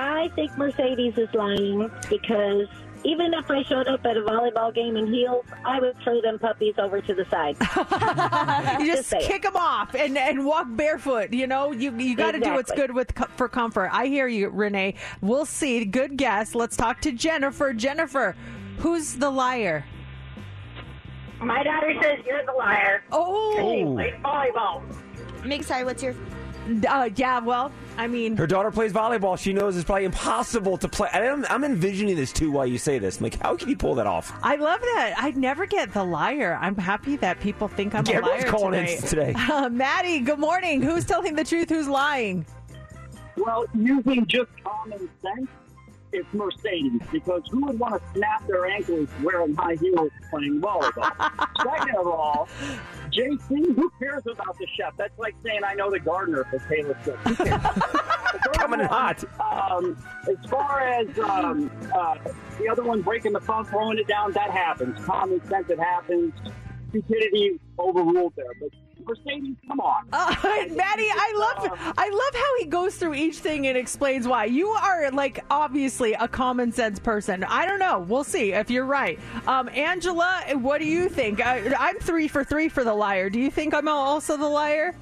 I 0.00 0.30
think 0.34 0.56
Mercedes 0.56 1.18
is 1.18 1.28
lying 1.34 1.90
because 2.08 2.66
even 3.04 3.34
if 3.34 3.50
I 3.50 3.62
showed 3.64 3.86
up 3.86 4.04
at 4.06 4.16
a 4.16 4.22
volleyball 4.22 4.74
game 4.74 4.96
in 4.96 5.12
heels, 5.12 5.44
I 5.64 5.78
would 5.78 5.98
throw 5.98 6.22
them 6.22 6.38
puppies 6.38 6.74
over 6.78 7.02
to 7.02 7.14
the 7.14 7.26
side. 7.26 7.56
you 8.80 8.94
just, 8.94 9.10
kick 9.20 9.42
them 9.42 9.56
off 9.56 9.94
and, 9.94 10.16
and 10.16 10.46
walk 10.46 10.68
barefoot. 10.70 11.34
You 11.34 11.46
know, 11.46 11.72
you 11.72 11.94
you 11.98 12.16
got 12.16 12.32
to 12.32 12.40
do 12.40 12.54
what's 12.54 12.72
good 12.72 12.94
with 12.94 13.12
for 13.36 13.48
comfort. 13.48 13.90
I 13.92 14.06
hear 14.06 14.26
you, 14.26 14.48
Renee. 14.48 14.94
We'll 15.20 15.46
see. 15.46 15.84
Good 15.84 16.16
guess. 16.16 16.54
Let's 16.54 16.76
talk 16.76 17.02
to 17.02 17.12
Jennifer. 17.12 17.74
Jennifer, 17.74 18.36
who's 18.78 19.16
the 19.16 19.30
liar? 19.30 19.84
My 21.40 21.62
daughter 21.62 21.94
says 22.02 22.18
you're 22.26 22.44
the 22.46 22.52
liar. 22.52 23.02
Oh, 23.12 23.52
She 23.56 23.84
played 23.84 24.22
volleyball. 24.22 24.82
Make 25.44 25.64
sorry, 25.64 25.84
what's 25.84 26.02
your 26.02 26.14
Uh, 26.88 27.10
yeah. 27.16 27.40
Well, 27.40 27.72
I 27.96 28.06
mean, 28.06 28.36
Her 28.36 28.46
daughter 28.46 28.70
plays 28.70 28.92
volleyball. 28.92 29.38
She 29.38 29.52
knows 29.52 29.76
it's 29.76 29.84
probably 29.84 30.04
impossible 30.04 30.76
to 30.78 30.88
play. 30.88 31.08
I'm, 31.12 31.44
I'm 31.46 31.64
envisioning 31.64 32.16
this 32.16 32.32
too 32.32 32.50
while 32.50 32.66
you 32.66 32.78
say 32.78 32.98
this. 32.98 33.18
I'm 33.18 33.24
like, 33.24 33.40
how 33.40 33.56
can 33.56 33.68
you 33.68 33.76
pull 33.76 33.94
that 33.96 34.06
off? 34.06 34.32
I 34.42 34.56
love 34.56 34.80
that. 34.80 35.14
I 35.16 35.30
never 35.32 35.66
get 35.66 35.92
the 35.92 36.04
liar. 36.04 36.58
I'm 36.60 36.76
happy 36.76 37.16
that 37.16 37.40
people 37.40 37.66
think 37.68 37.94
I'm 37.94 38.04
Yeah, 38.06 38.20
a 38.20 38.22
liar 38.22 38.42
calling 38.46 38.72
today. 38.86 38.96
in 38.96 39.02
today. 39.02 39.34
Uh, 39.50 39.68
Maddie, 39.68 40.20
good 40.20 40.38
morning. 40.38 40.80
Who's 40.82 41.04
telling 41.04 41.34
the 41.34 41.44
truth? 41.44 41.68
Who's 41.70 41.88
lying? 41.88 42.46
Well, 43.36 43.64
using 43.74 44.26
just 44.26 44.50
common 44.62 45.08
sense, 45.22 45.48
it's 46.12 46.26
Mercedes 46.32 47.00
because 47.12 47.42
who 47.50 47.66
would 47.66 47.78
want 47.78 47.94
to 47.94 48.18
snap 48.18 48.46
their 48.46 48.66
ankles 48.66 49.08
wearing 49.22 49.54
high 49.54 49.76
heels 49.76 50.10
playing 50.30 50.60
volleyball? 50.60 51.10
Second 51.62 51.96
of 51.96 52.06
all, 52.06 52.48
JC, 53.12 53.74
who 53.74 53.90
cares 53.98 54.22
about 54.26 54.58
the 54.58 54.66
chef? 54.76 54.96
That's 54.96 55.18
like 55.18 55.34
saying 55.44 55.60
I 55.64 55.74
know 55.74 55.90
the 55.90 56.00
gardener 56.00 56.44
for 56.44 56.58
Taylor 56.68 56.96
Swift. 57.02 57.18
Who 57.28 57.34
cares? 57.36 57.62
Coming 58.54 58.80
in 58.80 58.86
hot. 58.86 59.24
Um, 59.40 59.96
as 60.28 60.50
far 60.50 60.80
as 60.80 61.18
um, 61.18 61.70
uh, 61.94 62.16
the 62.58 62.68
other 62.68 62.82
one 62.82 63.02
breaking 63.02 63.32
the 63.32 63.40
phone, 63.40 63.64
throwing 63.64 63.98
it 63.98 64.06
down, 64.06 64.32
that 64.32 64.50
happens. 64.50 65.02
Common 65.04 65.44
sense, 65.48 65.68
it 65.70 65.78
happens. 65.78 66.32
Stupidity 66.90 67.58
overruled 67.78 68.34
there, 68.36 68.52
but 68.60 68.70
Mercedes, 69.06 69.56
come 69.66 69.80
on. 69.80 70.06
Uh, 70.12 70.34
Maddie, 70.42 71.08
I 71.10 71.34
love 71.36 71.94
I 71.96 72.08
love 72.08 72.34
how 72.34 72.58
he 72.58 72.66
goes 72.66 72.96
through 72.96 73.14
each 73.14 73.38
thing 73.38 73.66
and 73.66 73.76
explains 73.76 74.26
why. 74.26 74.44
You 74.46 74.68
are 74.68 75.10
like 75.10 75.44
obviously 75.50 76.14
a 76.14 76.28
common 76.28 76.72
sense 76.72 76.98
person. 76.98 77.44
I 77.44 77.66
don't 77.66 77.78
know. 77.78 78.00
We'll 78.00 78.24
see 78.24 78.52
if 78.52 78.70
you're 78.70 78.84
right. 78.84 79.18
Um, 79.46 79.68
Angela, 79.70 80.42
what 80.54 80.78
do 80.78 80.86
you 80.86 81.08
think? 81.08 81.44
I, 81.44 81.74
I'm 81.78 81.98
three 81.98 82.28
for 82.28 82.44
three 82.44 82.68
for 82.68 82.84
the 82.84 82.94
liar. 82.94 83.30
Do 83.30 83.38
you 83.40 83.50
think 83.50 83.74
I'm 83.74 83.88
also 83.88 84.36
the 84.36 84.48
liar? 84.48 84.94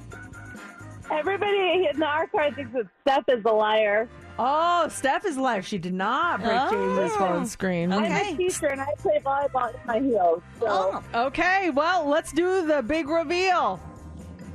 Everybody 1.11 1.87
in 1.91 2.03
our 2.03 2.27
car 2.27 2.51
thinks 2.53 2.71
that 2.73 2.87
Steph 3.01 3.23
is 3.29 3.43
the 3.43 3.51
liar. 3.51 4.07
Oh, 4.41 4.87
Steph 4.87 5.25
is 5.25 5.37
liar. 5.37 5.61
She 5.61 5.77
did 5.77 5.93
not 5.93 6.39
break 6.41 6.53
Oh. 6.53 6.69
James's 6.71 7.17
phone 7.17 7.45
screen. 7.45 7.91
I'm 7.91 8.05
a 8.05 8.37
teacher 8.37 8.67
and 8.67 8.79
I 8.79 8.87
play 8.97 9.19
volleyball 9.23 9.73
in 9.73 9.79
my 9.85 9.99
heels. 9.99 10.41
So. 10.61 11.01
Oh. 11.13 11.25
Okay, 11.27 11.69
well, 11.71 12.07
let's 12.07 12.31
do 12.31 12.65
the 12.65 12.81
big 12.81 13.09
reveal. 13.09 13.81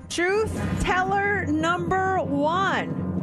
Truth 0.08 0.58
teller 0.80 1.44
number 1.46 2.18
one. 2.22 3.13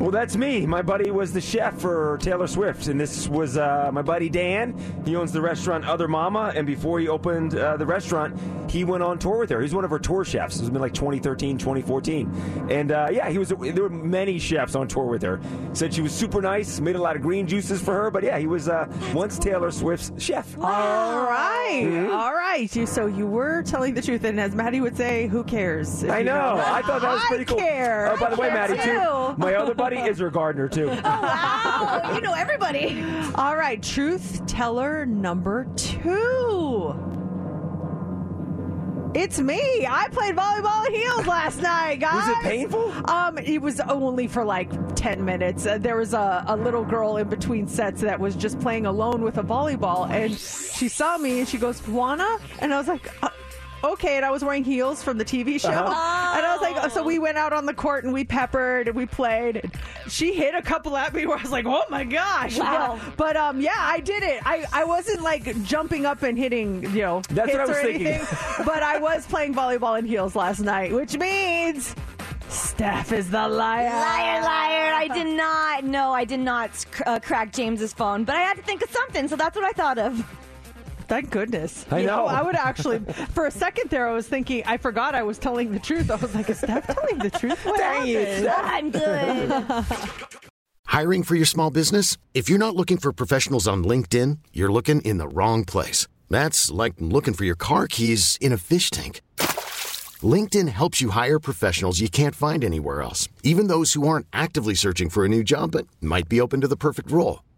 Well, 0.00 0.10
that's 0.10 0.36
me. 0.36 0.66
My 0.66 0.82
buddy 0.82 1.10
was 1.12 1.32
the 1.32 1.40
chef 1.40 1.78
for 1.78 2.18
Taylor 2.20 2.48
Swift, 2.48 2.88
and 2.88 2.98
this 3.00 3.28
was 3.28 3.56
uh, 3.56 3.90
my 3.92 4.02
buddy 4.02 4.28
Dan. 4.28 4.74
He 5.04 5.14
owns 5.14 5.30
the 5.32 5.40
restaurant 5.40 5.84
Other 5.84 6.08
Mama, 6.08 6.52
and 6.56 6.66
before 6.66 6.98
he 6.98 7.06
opened 7.08 7.54
uh, 7.56 7.76
the 7.76 7.86
restaurant, 7.86 8.36
he 8.68 8.82
went 8.84 9.02
on 9.04 9.18
tour 9.18 9.38
with 9.38 9.50
her. 9.50 9.60
He's 9.60 9.74
one 9.74 9.84
of 9.84 9.90
her 9.90 10.00
tour 10.00 10.24
chefs. 10.24 10.56
It 10.56 10.62
was 10.62 10.70
been 10.70 10.80
like 10.80 10.94
2013, 10.94 11.56
2014, 11.56 12.66
and 12.70 12.90
uh, 12.90 13.08
yeah, 13.12 13.28
he 13.30 13.38
was. 13.38 13.50
There 13.50 13.82
were 13.82 13.90
many 13.90 14.38
chefs 14.40 14.74
on 14.74 14.88
tour 14.88 15.04
with 15.04 15.22
her. 15.22 15.40
Said 15.72 15.94
she 15.94 16.00
was 16.00 16.12
super 16.12 16.42
nice, 16.42 16.80
made 16.80 16.96
a 16.96 17.00
lot 17.00 17.14
of 17.14 17.22
green 17.22 17.46
juices 17.46 17.80
for 17.80 17.92
her, 17.94 18.10
but 18.10 18.24
yeah, 18.24 18.38
he 18.38 18.46
was 18.48 18.68
uh, 18.68 18.86
once 19.14 19.38
Taylor 19.38 19.70
Swift's 19.70 20.10
chef. 20.20 20.56
All 20.58 20.64
right, 21.26 21.82
Mhm. 21.84 22.12
all 22.12 22.32
right. 22.32 22.74
You, 22.74 22.86
so 22.86 23.06
you 23.06 23.26
were 23.26 23.62
telling 23.62 23.94
the 23.94 24.02
truth, 24.02 24.24
and 24.24 24.40
as 24.40 24.54
Maddie 24.54 24.80
would 24.80 24.96
say, 24.96 25.26
who 25.28 25.44
cares? 25.44 26.02
I 26.04 26.22
know. 26.22 26.60
I 26.64 26.82
thought 26.82 27.02
that 27.02 27.12
was 27.12 27.22
pretty 27.26 27.42
I 27.42 27.46
cool. 27.46 27.58
Care. 27.58 28.12
Oh, 28.12 28.16
by 28.18 28.30
the 28.30 28.36
way, 28.36 28.48
Maddie, 28.50 28.78
too. 28.78 29.34
My 29.40 29.54
other 29.54 29.74
buddy 29.82 29.96
is 29.96 30.18
her 30.18 30.30
gardener 30.30 30.68
too. 30.68 30.88
wow, 31.04 32.12
you 32.14 32.20
know 32.20 32.34
everybody. 32.34 33.02
All 33.34 33.56
right, 33.56 33.82
truth 33.82 34.46
teller 34.46 35.06
number 35.06 35.66
two. 35.76 36.98
It's 39.14 39.38
me. 39.38 39.86
I 39.86 40.08
played 40.10 40.34
volleyball 40.34 40.86
in 40.86 40.94
heels 40.94 41.26
last 41.26 41.60
night, 41.60 42.00
guys. 42.00 42.26
Was 42.28 42.38
it 42.38 42.42
painful? 42.42 43.10
Um, 43.10 43.36
it 43.36 43.60
was 43.60 43.78
only 43.80 44.26
for 44.26 44.42
like 44.42 44.70
ten 44.94 45.22
minutes. 45.22 45.66
Uh, 45.66 45.76
there 45.76 45.96
was 45.96 46.14
a, 46.14 46.44
a 46.46 46.56
little 46.56 46.82
girl 46.82 47.18
in 47.18 47.28
between 47.28 47.68
sets 47.68 48.00
that 48.00 48.18
was 48.18 48.34
just 48.34 48.58
playing 48.60 48.86
alone 48.86 49.20
with 49.20 49.36
a 49.36 49.42
volleyball, 49.42 50.08
and 50.08 50.32
she 50.38 50.88
saw 50.88 51.18
me 51.18 51.40
and 51.40 51.48
she 51.48 51.58
goes, 51.58 51.86
"Wanna?" 51.86 52.38
And 52.60 52.72
I 52.72 52.78
was 52.78 52.88
like. 52.88 53.12
Uh, 53.22 53.28
Okay, 53.84 54.16
and 54.16 54.24
I 54.24 54.30
was 54.30 54.44
wearing 54.44 54.62
heels 54.62 55.02
from 55.02 55.18
the 55.18 55.24
TV 55.24 55.60
show, 55.60 55.68
Uh-huh. 55.70 56.36
and 56.36 56.46
I 56.46 56.56
was 56.56 56.60
like, 56.62 56.90
so 56.92 57.02
we 57.02 57.18
went 57.18 57.36
out 57.36 57.52
on 57.52 57.66
the 57.66 57.74
court 57.74 58.04
and 58.04 58.12
we 58.12 58.22
peppered 58.24 58.86
and 58.86 58.96
we 58.96 59.06
played. 59.06 59.56
And 59.56 59.72
she 60.08 60.34
hit 60.34 60.54
a 60.54 60.62
couple 60.62 60.96
at 60.96 61.12
me 61.12 61.26
where 61.26 61.36
I 61.36 61.42
was 61.42 61.50
like, 61.50 61.66
oh 61.66 61.82
my 61.90 62.04
gosh! 62.04 62.58
Wow. 62.58 62.98
But, 63.04 63.16
but, 63.16 63.36
um, 63.36 63.60
yeah, 63.60 63.72
I 63.76 63.98
did 64.00 64.22
it. 64.22 64.40
I, 64.46 64.64
I 64.72 64.84
wasn't 64.84 65.22
like 65.22 65.60
jumping 65.64 66.06
up 66.06 66.22
and 66.22 66.38
hitting, 66.38 66.82
you 66.94 67.02
know, 67.02 67.22
That's 67.30 67.50
hits 67.50 67.58
what 67.58 67.60
I 67.60 67.66
was 67.66 67.76
or 67.78 67.82
thinking. 67.82 68.06
anything. 68.06 68.64
but 68.66 68.82
I 68.84 68.98
was 68.98 69.26
playing 69.26 69.54
volleyball 69.54 69.98
in 69.98 70.04
heels 70.04 70.36
last 70.36 70.60
night, 70.60 70.92
which 70.92 71.16
means 71.18 71.96
Steph 72.48 73.10
is 73.12 73.30
the 73.30 73.48
liar. 73.48 73.88
Liar, 73.90 74.42
liar. 74.42 74.92
I 74.94 75.08
did 75.08 75.36
not, 75.36 75.84
no, 75.84 76.12
I 76.12 76.24
did 76.24 76.40
not 76.40 76.70
uh, 77.06 77.18
crack 77.18 77.52
James's 77.52 77.92
phone, 77.92 78.22
but 78.24 78.36
I 78.36 78.42
had 78.42 78.58
to 78.58 78.62
think 78.62 78.82
of 78.82 78.90
something, 78.90 79.26
so 79.26 79.34
that's 79.34 79.56
what 79.56 79.64
I 79.64 79.72
thought 79.72 79.98
of. 79.98 80.24
Thank 81.08 81.30
goodness. 81.30 81.86
I 81.90 82.00
You 82.00 82.06
know. 82.06 82.26
I 82.26 82.42
would 82.42 82.56
actually, 82.56 82.98
for 83.34 83.46
a 83.46 83.50
second 83.50 83.90
there, 83.90 84.08
I 84.08 84.12
was 84.12 84.28
thinking, 84.28 84.62
I 84.66 84.76
forgot 84.76 85.14
I 85.14 85.22
was 85.22 85.38
telling 85.38 85.72
the 85.72 85.78
truth. 85.78 86.10
I 86.10 86.16
was 86.16 86.34
like, 86.34 86.48
is 86.50 86.58
Steph 86.58 86.86
telling 86.86 87.18
the 87.18 87.30
truth? 87.30 87.64
What 87.64 87.78
Dang 87.78 88.08
it, 88.08 88.46
happened? 88.46 88.96
I'm 88.96 89.82
good. 89.84 89.84
Hiring 90.86 91.22
for 91.22 91.34
your 91.34 91.46
small 91.46 91.70
business? 91.70 92.18
If 92.34 92.48
you're 92.50 92.58
not 92.58 92.76
looking 92.76 92.98
for 92.98 93.12
professionals 93.12 93.66
on 93.66 93.82
LinkedIn, 93.84 94.38
you're 94.52 94.70
looking 94.72 95.00
in 95.02 95.18
the 95.18 95.28
wrong 95.28 95.64
place. 95.64 96.06
That's 96.28 96.70
like 96.70 96.94
looking 96.98 97.34
for 97.34 97.44
your 97.44 97.56
car 97.56 97.88
keys 97.88 98.36
in 98.40 98.52
a 98.52 98.58
fish 98.58 98.90
tank. 98.90 99.22
LinkedIn 100.22 100.68
helps 100.68 101.00
you 101.00 101.10
hire 101.10 101.38
professionals 101.38 102.00
you 102.00 102.08
can't 102.08 102.34
find 102.34 102.62
anywhere 102.62 103.02
else, 103.02 103.28
even 103.42 103.66
those 103.68 103.94
who 103.94 104.06
aren't 104.06 104.26
actively 104.32 104.74
searching 104.74 105.08
for 105.08 105.24
a 105.24 105.28
new 105.28 105.42
job 105.42 105.72
but 105.72 105.86
might 106.00 106.28
be 106.28 106.40
open 106.40 106.60
to 106.60 106.68
the 106.68 106.76
perfect 106.76 107.10
role. 107.10 107.42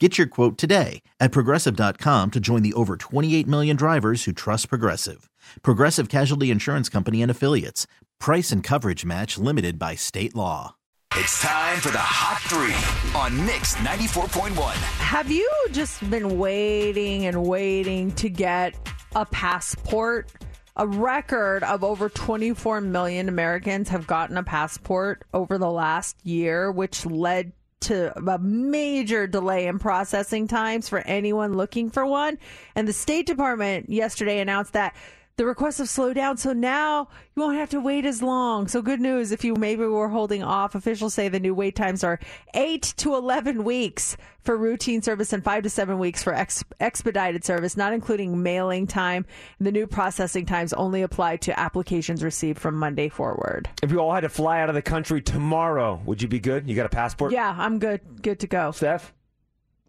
Get 0.00 0.16
your 0.16 0.28
quote 0.28 0.56
today 0.56 1.02
at 1.18 1.32
progressive.com 1.32 2.30
to 2.30 2.38
join 2.38 2.62
the 2.62 2.72
over 2.74 2.96
28 2.96 3.48
million 3.48 3.74
drivers 3.76 4.24
who 4.24 4.32
trust 4.32 4.68
Progressive. 4.68 5.28
Progressive 5.62 6.08
Casualty 6.08 6.52
Insurance 6.52 6.88
Company 6.88 7.20
and 7.20 7.30
Affiliates. 7.32 7.88
Price 8.20 8.52
and 8.52 8.62
coverage 8.62 9.04
match 9.04 9.38
limited 9.38 9.76
by 9.76 9.96
state 9.96 10.36
law. 10.36 10.76
It's 11.16 11.40
time 11.40 11.80
for 11.80 11.90
the 11.90 11.98
Hot 11.98 12.38
Three 12.42 13.18
on 13.18 13.44
Mix 13.44 13.74
94.1. 13.76 14.72
Have 14.98 15.32
you 15.32 15.50
just 15.72 16.08
been 16.08 16.38
waiting 16.38 17.26
and 17.26 17.44
waiting 17.44 18.12
to 18.12 18.28
get 18.28 18.76
a 19.16 19.26
passport? 19.26 20.30
A 20.76 20.86
record 20.86 21.64
of 21.64 21.82
over 21.82 22.08
24 22.08 22.82
million 22.82 23.28
Americans 23.28 23.88
have 23.88 24.06
gotten 24.06 24.36
a 24.36 24.44
passport 24.44 25.24
over 25.34 25.58
the 25.58 25.70
last 25.70 26.24
year, 26.24 26.70
which 26.70 27.04
led 27.04 27.50
to 27.80 28.16
a 28.18 28.38
major 28.38 29.26
delay 29.26 29.66
in 29.66 29.78
processing 29.78 30.48
times 30.48 30.88
for 30.88 30.98
anyone 31.00 31.56
looking 31.56 31.90
for 31.90 32.04
one. 32.04 32.38
And 32.74 32.88
the 32.88 32.92
State 32.92 33.26
Department 33.26 33.88
yesterday 33.88 34.40
announced 34.40 34.72
that 34.72 34.94
the 35.38 35.46
requests 35.46 35.78
have 35.78 35.88
slowed 35.88 36.16
down, 36.16 36.36
so 36.36 36.52
now 36.52 37.08
you 37.34 37.42
won't 37.42 37.56
have 37.56 37.70
to 37.70 37.80
wait 37.80 38.04
as 38.04 38.20
long. 38.20 38.66
So 38.66 38.82
good 38.82 39.00
news 39.00 39.30
if 39.30 39.44
you 39.44 39.54
maybe 39.54 39.84
were 39.86 40.08
holding 40.08 40.42
off. 40.42 40.74
Officials 40.74 41.14
say 41.14 41.28
the 41.28 41.38
new 41.38 41.54
wait 41.54 41.76
times 41.76 42.02
are 42.02 42.18
eight 42.54 42.92
to 42.98 43.14
eleven 43.14 43.62
weeks 43.62 44.16
for 44.40 44.56
routine 44.56 45.00
service 45.00 45.32
and 45.32 45.44
five 45.44 45.62
to 45.62 45.70
seven 45.70 46.00
weeks 46.00 46.24
for 46.24 46.34
ex- 46.34 46.64
expedited 46.80 47.44
service, 47.44 47.76
not 47.76 47.92
including 47.92 48.42
mailing 48.42 48.88
time. 48.88 49.24
The 49.60 49.70
new 49.70 49.86
processing 49.86 50.44
times 50.44 50.72
only 50.72 51.02
apply 51.02 51.36
to 51.36 51.58
applications 51.58 52.24
received 52.24 52.58
from 52.58 52.74
Monday 52.74 53.08
forward. 53.08 53.70
If 53.80 53.92
you 53.92 54.00
all 54.00 54.12
had 54.12 54.22
to 54.22 54.28
fly 54.28 54.60
out 54.60 54.68
of 54.68 54.74
the 54.74 54.82
country 54.82 55.22
tomorrow, 55.22 56.02
would 56.04 56.20
you 56.20 56.26
be 56.26 56.40
good? 56.40 56.68
You 56.68 56.74
got 56.74 56.86
a 56.86 56.90
passport? 56.90 57.32
Yeah, 57.32 57.54
I'm 57.56 57.78
good. 57.78 58.00
Good 58.22 58.40
to 58.40 58.48
go. 58.48 58.72
Steph? 58.72 59.14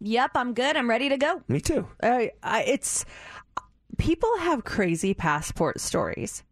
Yep, 0.02 0.30
I'm 0.34 0.54
good. 0.54 0.76
I'm 0.76 0.88
ready 0.88 1.10
to 1.10 1.18
go. 1.18 1.42
Me 1.48 1.60
too. 1.60 1.86
I, 2.02 2.30
I, 2.42 2.62
it's 2.62 3.04
people 4.00 4.34
have 4.38 4.64
crazy 4.64 5.12
passport 5.12 5.78
stories. 5.78 6.42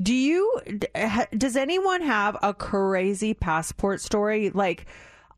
Do 0.00 0.14
you? 0.14 0.60
Does 1.36 1.56
anyone 1.56 2.02
have 2.02 2.36
a 2.42 2.54
crazy 2.54 3.34
passport 3.34 4.00
story? 4.00 4.50
Like 4.50 4.86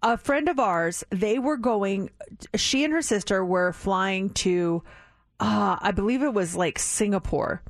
a 0.03 0.19
friend 0.19 0.49
of 0.49 0.59
ours, 0.59 1.05
they 1.11 1.39
were 1.39 1.57
going. 1.57 2.11
She 2.57 2.85
and 2.85 2.93
her 2.93 3.03
sister 3.03 3.45
were 3.45 3.73
flying 3.73 4.31
to, 4.31 4.83
uh, 5.39 5.79
I 5.81 5.93
believe 5.93 6.23
it 6.23 6.35
was 6.35 6.57
like 6.57 6.79
Singapore, 6.79 7.63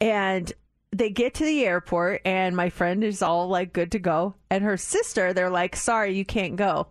and 0.00 0.50
they 0.90 1.10
get 1.10 1.34
to 1.34 1.44
the 1.44 1.64
airport, 1.64 2.22
and 2.24 2.56
my 2.56 2.70
friend 2.70 3.04
is 3.04 3.22
all 3.22 3.48
like 3.48 3.72
good 3.72 3.92
to 3.92 3.98
go, 3.98 4.34
and 4.50 4.64
her 4.64 4.76
sister, 4.78 5.32
they're 5.32 5.50
like, 5.50 5.76
"Sorry, 5.76 6.16
you 6.16 6.24
can't 6.24 6.56
go." 6.56 6.88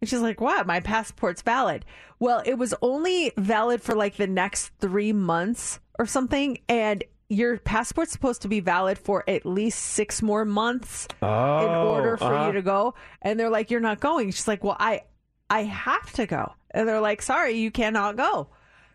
And 0.00 0.08
she's 0.08 0.20
like, 0.20 0.40
"What? 0.40 0.66
My 0.66 0.80
passport's 0.80 1.42
valid." 1.42 1.84
Well, 2.20 2.42
it 2.46 2.56
was 2.56 2.72
only 2.80 3.32
valid 3.36 3.82
for 3.82 3.94
like 3.94 4.16
the 4.16 4.26
next 4.28 4.70
three 4.78 5.12
months 5.12 5.80
or 5.98 6.06
something, 6.06 6.58
and 6.68 7.04
your 7.28 7.58
passport's 7.58 8.12
supposed 8.12 8.42
to 8.42 8.48
be 8.48 8.60
valid 8.60 8.98
for 8.98 9.24
at 9.28 9.46
least 9.46 9.78
six 9.80 10.20
more 10.22 10.44
months 10.44 11.06
in 11.22 11.28
Oh, 11.28 11.88
order 11.94 12.16
for 12.16 12.32
uh-huh. 12.34 12.46
you 12.46 12.52
to 12.52 12.62
go. 12.62 12.94
And 13.22 13.38
they're 13.40 13.50
like, 13.50 13.70
"You're 13.70 13.80
not 13.80 14.00
going." 14.00 14.30
She's 14.30 14.48
like, 14.48 14.62
"Well, 14.62 14.76
I, 14.78 15.02
I 15.48 15.62
have 15.64 16.12
to 16.14 16.26
go." 16.26 16.52
And 16.70 16.86
they're 16.88 17.00
like, 17.00 17.22
"Sorry, 17.22 17.52
you 17.54 17.70
cannot 17.70 18.16
go." 18.16 18.48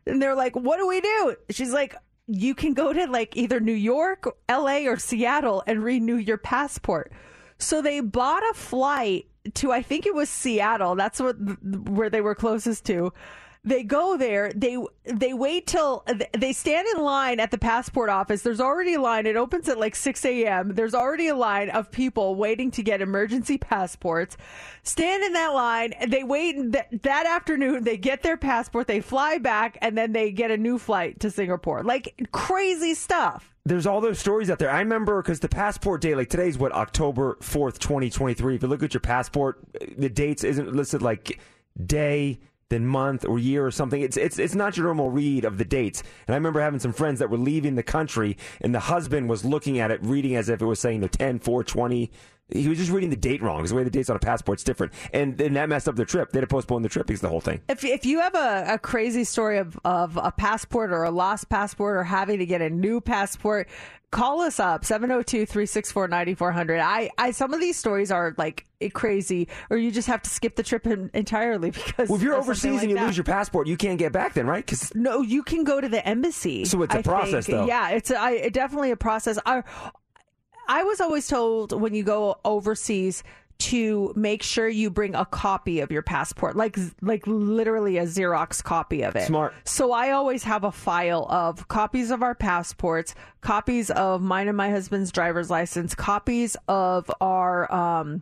And 0.05 0.21
they're 0.21 0.35
like, 0.35 0.55
"What 0.55 0.77
do 0.77 0.87
we 0.87 1.01
do?" 1.01 1.35
She's 1.49 1.73
like, 1.73 1.95
"You 2.27 2.53
can 2.53 2.73
go 2.73 2.93
to 2.93 3.07
like 3.07 3.35
either 3.35 3.59
New 3.59 3.73
York, 3.73 4.27
L.A., 4.47 4.87
or 4.87 4.97
Seattle 4.97 5.63
and 5.65 5.83
renew 5.83 6.17
your 6.17 6.37
passport." 6.37 7.11
So 7.57 7.81
they 7.81 7.99
bought 7.99 8.43
a 8.51 8.53
flight 8.53 9.25
to 9.55 9.71
I 9.71 9.81
think 9.81 10.05
it 10.05 10.13
was 10.13 10.29
Seattle. 10.29 10.95
That's 10.95 11.19
what 11.19 11.35
where 11.89 12.09
they 12.09 12.21
were 12.21 12.35
closest 12.35 12.85
to. 12.85 13.11
They 13.65 13.83
go 13.83 14.15
there. 14.15 14.53
They 14.55 14.77
they 15.03 15.33
wait 15.33 15.67
till 15.67 16.05
they 16.37 16.53
stand 16.53 16.87
in 16.95 17.03
line 17.03 17.41
at 17.41 17.51
the 17.51 17.57
passport 17.57 18.09
office. 18.09 18.41
There's 18.41 18.61
already 18.61 18.93
a 18.93 19.01
line. 19.01 19.25
It 19.25 19.35
opens 19.35 19.67
at 19.67 19.77
like 19.77 19.97
6 19.97 20.23
a.m. 20.23 20.75
There's 20.75 20.95
already 20.95 21.27
a 21.27 21.35
line 21.35 21.69
of 21.69 21.91
people 21.91 22.35
waiting 22.35 22.71
to 22.71 22.83
get 22.83 23.01
emergency 23.01 23.57
passports. 23.57 24.37
Stand 24.83 25.23
in 25.23 25.33
that 25.33 25.49
line. 25.49 25.93
They 26.07 26.23
wait 26.23 26.71
th- 26.71 27.01
that 27.01 27.25
afternoon. 27.25 27.83
They 27.83 27.97
get 27.97 28.23
their 28.23 28.37
passport. 28.37 28.87
They 28.87 29.01
fly 29.01 29.39
back, 29.39 29.77
and 29.81 29.97
then 29.97 30.13
they 30.13 30.31
get 30.31 30.51
a 30.51 30.57
new 30.57 30.77
flight 30.77 31.19
to 31.19 31.29
Singapore. 31.29 31.83
Like 31.83 32.29
crazy 32.31 32.93
stuff 32.93 33.53
there's 33.65 33.85
all 33.85 34.01
those 34.01 34.19
stories 34.19 34.49
out 34.49 34.57
there. 34.57 34.71
I 34.71 34.79
remember 34.79 35.21
because 35.21 35.39
the 35.39 35.49
passport 35.49 36.01
day, 36.01 36.15
like 36.15 36.29
today's 36.29 36.57
what 36.57 36.71
October 36.71 37.37
fourth, 37.41 37.79
twenty 37.79 38.09
twenty 38.09 38.33
three. 38.33 38.55
If 38.55 38.63
you 38.63 38.67
look 38.67 38.83
at 38.83 38.93
your 38.93 39.01
passport, 39.01 39.59
the 39.97 40.09
dates 40.09 40.43
isn't 40.43 40.73
listed 40.75 41.01
like 41.01 41.39
day, 41.85 42.39
then 42.69 42.85
month 42.85 43.25
or 43.25 43.39
year 43.39 43.65
or 43.65 43.71
something. 43.71 44.01
It's 44.01 44.17
it's 44.17 44.39
it's 44.39 44.55
not 44.55 44.77
your 44.77 44.85
normal 44.85 45.09
read 45.09 45.45
of 45.45 45.57
the 45.57 45.65
dates. 45.65 46.01
And 46.27 46.33
I 46.33 46.37
remember 46.37 46.61
having 46.61 46.79
some 46.79 46.93
friends 46.93 47.19
that 47.19 47.29
were 47.29 47.37
leaving 47.37 47.75
the 47.75 47.83
country, 47.83 48.37
and 48.61 48.73
the 48.73 48.79
husband 48.79 49.29
was 49.29 49.43
looking 49.43 49.79
at 49.79 49.91
it, 49.91 49.99
reading 50.03 50.35
as 50.35 50.49
if 50.49 50.61
it 50.61 50.65
was 50.65 50.79
saying 50.79 51.01
the 51.01 51.09
10, 51.09 51.39
4, 51.39 51.63
20. 51.63 52.11
He 52.51 52.67
was 52.67 52.77
just 52.77 52.91
reading 52.91 53.09
the 53.09 53.15
date 53.15 53.41
wrong 53.41 53.57
because 53.57 53.71
the 53.71 53.75
way 53.77 53.83
the 53.83 53.89
date's 53.89 54.09
on 54.09 54.15
a 54.15 54.19
passport's 54.19 54.63
different, 54.63 54.93
and 55.13 55.37
then 55.37 55.53
that 55.53 55.69
messed 55.69 55.87
up 55.87 55.95
their 55.95 56.05
trip. 56.05 56.31
They 56.31 56.39
had 56.39 56.47
to 56.49 56.53
postpone 56.53 56.81
the 56.81 56.89
trip 56.89 57.07
because 57.07 57.19
of 57.19 57.23
the 57.23 57.29
whole 57.29 57.41
thing. 57.41 57.61
If 57.69 57.83
if 57.83 58.05
you 58.05 58.19
have 58.19 58.35
a, 58.35 58.65
a 58.73 58.79
crazy 58.79 59.23
story 59.23 59.57
of 59.57 59.79
of 59.85 60.17
a 60.17 60.31
passport 60.31 60.91
or 60.91 61.03
a 61.03 61.11
lost 61.11 61.49
passport 61.49 61.97
or 61.97 62.03
having 62.03 62.39
to 62.39 62.45
get 62.45 62.61
a 62.61 62.69
new 62.69 63.01
passport, 63.01 63.67
call 64.11 64.41
us 64.41 64.59
up 64.59 64.83
702-364-9400 64.83 66.79
i 66.81 67.09
i 67.17 67.31
some 67.31 67.53
of 67.53 67.59
these 67.59 67.77
stories 67.77 68.11
are 68.11 68.33
like 68.37 68.65
crazy 68.93 69.47
or 69.69 69.77
you 69.77 69.91
just 69.91 70.07
have 70.07 70.21
to 70.21 70.29
skip 70.29 70.55
the 70.55 70.63
trip 70.63 70.87
in, 70.87 71.11
entirely 71.13 71.69
because 71.85 72.09
well, 72.09 72.17
if 72.17 72.23
you're 72.23 72.33
overseas 72.35 72.73
like 72.73 72.81
and 72.83 72.89
you 72.91 72.97
that. 72.97 73.05
lose 73.05 73.17
your 73.17 73.23
passport 73.23 73.67
you 73.67 73.77
can't 73.77 73.99
get 73.99 74.11
back 74.11 74.33
then 74.33 74.47
right 74.47 74.65
Cause 74.65 74.91
no 74.95 75.21
you 75.21 75.43
can 75.43 75.63
go 75.63 75.79
to 75.79 75.87
the 75.87 76.03
embassy 76.07 76.65
so 76.65 76.81
it's 76.81 76.95
a 76.95 76.99
I 76.99 77.01
process 77.01 77.45
think. 77.45 77.57
though 77.59 77.65
yeah 77.67 77.89
it's 77.91 78.09
a, 78.09 78.19
I, 78.19 78.49
definitely 78.49 78.91
a 78.91 78.97
process 78.97 79.37
I, 79.45 79.63
I 80.69 80.83
was 80.83 81.01
always 81.01 81.27
told 81.27 81.73
when 81.73 81.95
you 81.95 82.03
go 82.03 82.37
overseas 82.45 83.23
to 83.57 84.13
make 84.15 84.41
sure 84.41 84.69
you 84.69 84.89
bring 84.89 85.15
a 85.15 85.25
copy 85.25 85.81
of 85.81 85.91
your 85.91 86.03
passport, 86.03 86.55
like 86.55 86.77
like 87.01 87.23
literally 87.25 87.97
a 87.97 88.03
Xerox 88.03 88.63
copy 88.63 89.01
of 89.01 89.15
it. 89.15 89.25
Smart. 89.27 89.53
So 89.65 89.91
I 89.91 90.11
always 90.11 90.43
have 90.43 90.63
a 90.63 90.71
file 90.71 91.25
of 91.29 91.67
copies 91.67 92.11
of 92.11 92.23
our 92.23 92.35
passports, 92.35 93.15
copies 93.41 93.89
of 93.91 94.21
mine 94.21 94.47
and 94.47 94.55
my 94.55 94.69
husband's 94.69 95.11
driver's 95.11 95.49
license, 95.49 95.93
copies 95.95 96.55
of 96.69 97.11
our 97.19 97.69
um 97.73 98.21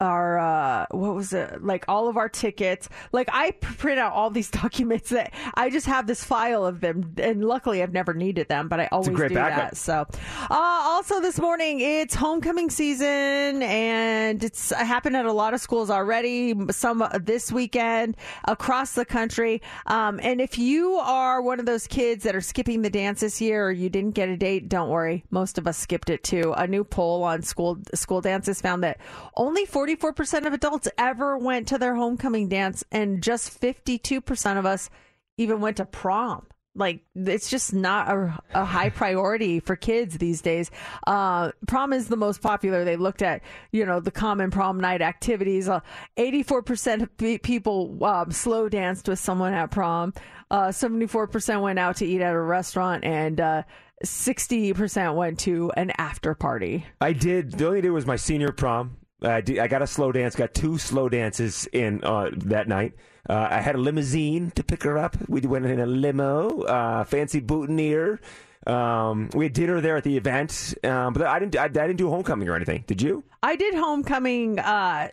our 0.00 0.38
uh 0.38 0.86
what 0.90 1.14
was 1.14 1.32
it? 1.32 1.64
Like 1.64 1.84
all 1.88 2.08
of 2.08 2.16
our 2.16 2.28
tickets. 2.28 2.88
Like 3.12 3.28
i 3.32 3.52
print 3.52 3.98
out 3.98 4.12
all 4.12 4.30
these 4.30 4.50
documents 4.62 5.10
that 5.10 5.32
i 5.54 5.70
just 5.70 5.86
have 5.86 6.06
this 6.06 6.22
file 6.22 6.64
of 6.64 6.80
them 6.80 7.14
and 7.18 7.44
luckily 7.44 7.82
i've 7.82 7.92
never 7.92 8.14
needed 8.14 8.48
them 8.48 8.68
but 8.68 8.80
i 8.80 8.88
always 8.92 9.08
do 9.08 9.34
backup. 9.34 9.70
that 9.70 9.76
so. 9.76 10.06
Uh 10.50 10.82
also 10.86 11.20
this 11.20 11.38
morning 11.40 11.80
it's 11.80 12.14
homecoming 12.14 12.70
season 12.70 13.62
and 13.62 14.42
it's 14.44 14.70
happened 14.70 15.16
at 15.16 15.24
a 15.24 15.32
lot 15.32 15.54
of 15.54 15.60
schools 15.60 15.90
already 15.90 16.54
some 16.70 17.06
this 17.20 17.50
weekend 17.50 18.16
across 18.46 18.92
the 18.92 19.04
country. 19.04 19.62
Um 19.86 20.20
and 20.22 20.40
if 20.40 20.58
you 20.58 20.94
are 20.94 21.40
one 21.40 21.58
of 21.60 21.66
those 21.66 21.86
kids 21.86 22.24
that 22.24 22.34
are 22.36 22.40
skipping 22.40 22.82
the 22.82 22.90
dance 22.90 23.20
this 23.20 23.40
year 23.40 23.66
or 23.66 23.72
you 23.72 23.88
didn't 23.88 24.12
get 24.12 24.28
a 24.28 24.36
date 24.36 24.68
don't 24.68 24.90
worry. 24.90 25.24
Most 25.30 25.58
of 25.58 25.66
us 25.66 25.78
skipped 25.78 26.10
it 26.10 26.22
too. 26.22 26.52
A 26.56 26.66
new 26.66 26.84
poll 26.84 27.22
on 27.22 27.42
school 27.42 27.78
school 27.94 28.20
dances 28.20 28.60
found 28.60 28.82
that 28.84 28.98
only 29.36 29.64
44% 29.94 30.46
of 30.46 30.52
adults 30.52 30.88
ever 30.98 31.38
went 31.38 31.68
to 31.68 31.78
their 31.78 31.94
homecoming 31.94 32.48
dance, 32.48 32.82
and 32.90 33.22
just 33.22 33.60
52% 33.60 34.58
of 34.58 34.66
us 34.66 34.90
even 35.36 35.60
went 35.60 35.76
to 35.76 35.84
prom. 35.84 36.46
Like, 36.74 37.00
it's 37.14 37.48
just 37.48 37.72
not 37.72 38.08
a, 38.08 38.38
a 38.52 38.64
high 38.64 38.90
priority 38.90 39.60
for 39.60 39.76
kids 39.76 40.18
these 40.18 40.42
days. 40.42 40.70
Uh, 41.06 41.52
prom 41.66 41.92
is 41.92 42.08
the 42.08 42.16
most 42.16 42.42
popular. 42.42 42.84
They 42.84 42.96
looked 42.96 43.22
at, 43.22 43.42
you 43.72 43.86
know, 43.86 44.00
the 44.00 44.10
common 44.10 44.50
prom 44.50 44.78
night 44.78 45.00
activities. 45.00 45.68
Uh, 45.68 45.80
84% 46.18 47.02
of 47.02 47.16
pe- 47.16 47.38
people 47.38 48.04
um, 48.04 48.30
slow 48.30 48.68
danced 48.68 49.08
with 49.08 49.18
someone 49.18 49.54
at 49.54 49.70
prom. 49.70 50.12
Uh, 50.50 50.68
74% 50.68 51.62
went 51.62 51.78
out 51.78 51.96
to 51.96 52.06
eat 52.06 52.20
at 52.20 52.34
a 52.34 52.40
restaurant, 52.40 53.04
and 53.04 53.40
uh, 53.40 53.62
60% 54.04 55.14
went 55.14 55.38
to 55.40 55.72
an 55.76 55.92
after 55.96 56.34
party. 56.34 56.84
I 57.00 57.12
did. 57.12 57.52
The 57.52 57.66
only 57.66 57.80
day 57.80 57.90
was 57.90 58.06
my 58.06 58.16
senior 58.16 58.52
prom. 58.52 58.96
I, 59.22 59.40
did, 59.40 59.58
I 59.58 59.66
got 59.66 59.82
a 59.82 59.86
slow 59.86 60.12
dance. 60.12 60.34
Got 60.36 60.54
two 60.54 60.78
slow 60.78 61.08
dances 61.08 61.66
in 61.72 62.04
uh, 62.04 62.30
that 62.32 62.68
night. 62.68 62.94
Uh, 63.28 63.48
I 63.50 63.60
had 63.60 63.74
a 63.74 63.78
limousine 63.78 64.50
to 64.52 64.62
pick 64.62 64.82
her 64.84 64.98
up. 64.98 65.16
We 65.28 65.40
went 65.40 65.66
in 65.66 65.80
a 65.80 65.86
limo, 65.86 66.62
uh, 66.62 67.04
fancy 67.04 67.40
boutonniere. 67.40 68.20
Um, 68.66 69.30
we 69.34 69.44
had 69.44 69.52
dinner 69.52 69.80
there 69.80 69.96
at 69.96 70.04
the 70.04 70.16
event, 70.16 70.74
um, 70.82 71.12
but 71.12 71.22
I 71.22 71.38
didn't. 71.38 71.56
I, 71.56 71.64
I, 71.64 71.68
didn't 71.68 71.96
do 71.96 72.10
homecoming 72.10 72.48
or 72.48 72.56
anything. 72.56 72.84
Did 72.86 73.00
you? 73.00 73.22
I 73.42 73.54
did 73.54 73.74
homecoming 73.74 74.58
uh, 74.58 75.10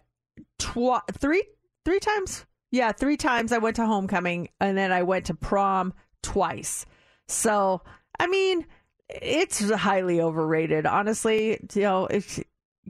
tw- 0.58 1.04
three 1.14 1.44
three 1.86 2.00
times. 2.00 2.46
Yeah, 2.72 2.92
three 2.92 3.18
times. 3.18 3.52
I 3.52 3.60
went 3.60 3.76
to 3.76 3.86
homecoming, 3.86 4.50
and 4.60 4.76
then 4.76 4.92
I 4.92 5.04
went 5.04 5.26
to 5.28 5.36
prom 5.36 5.94
twice. 6.24 6.88
So, 7.28 7.84
I 8.20 8.26
mean, 8.26 8.66
it's 9.10 9.70
highly 9.70 10.20
overrated. 10.20 10.88
Honestly, 10.88 11.60
you 11.76 11.82
know, 11.84 12.08
it's 12.08 12.40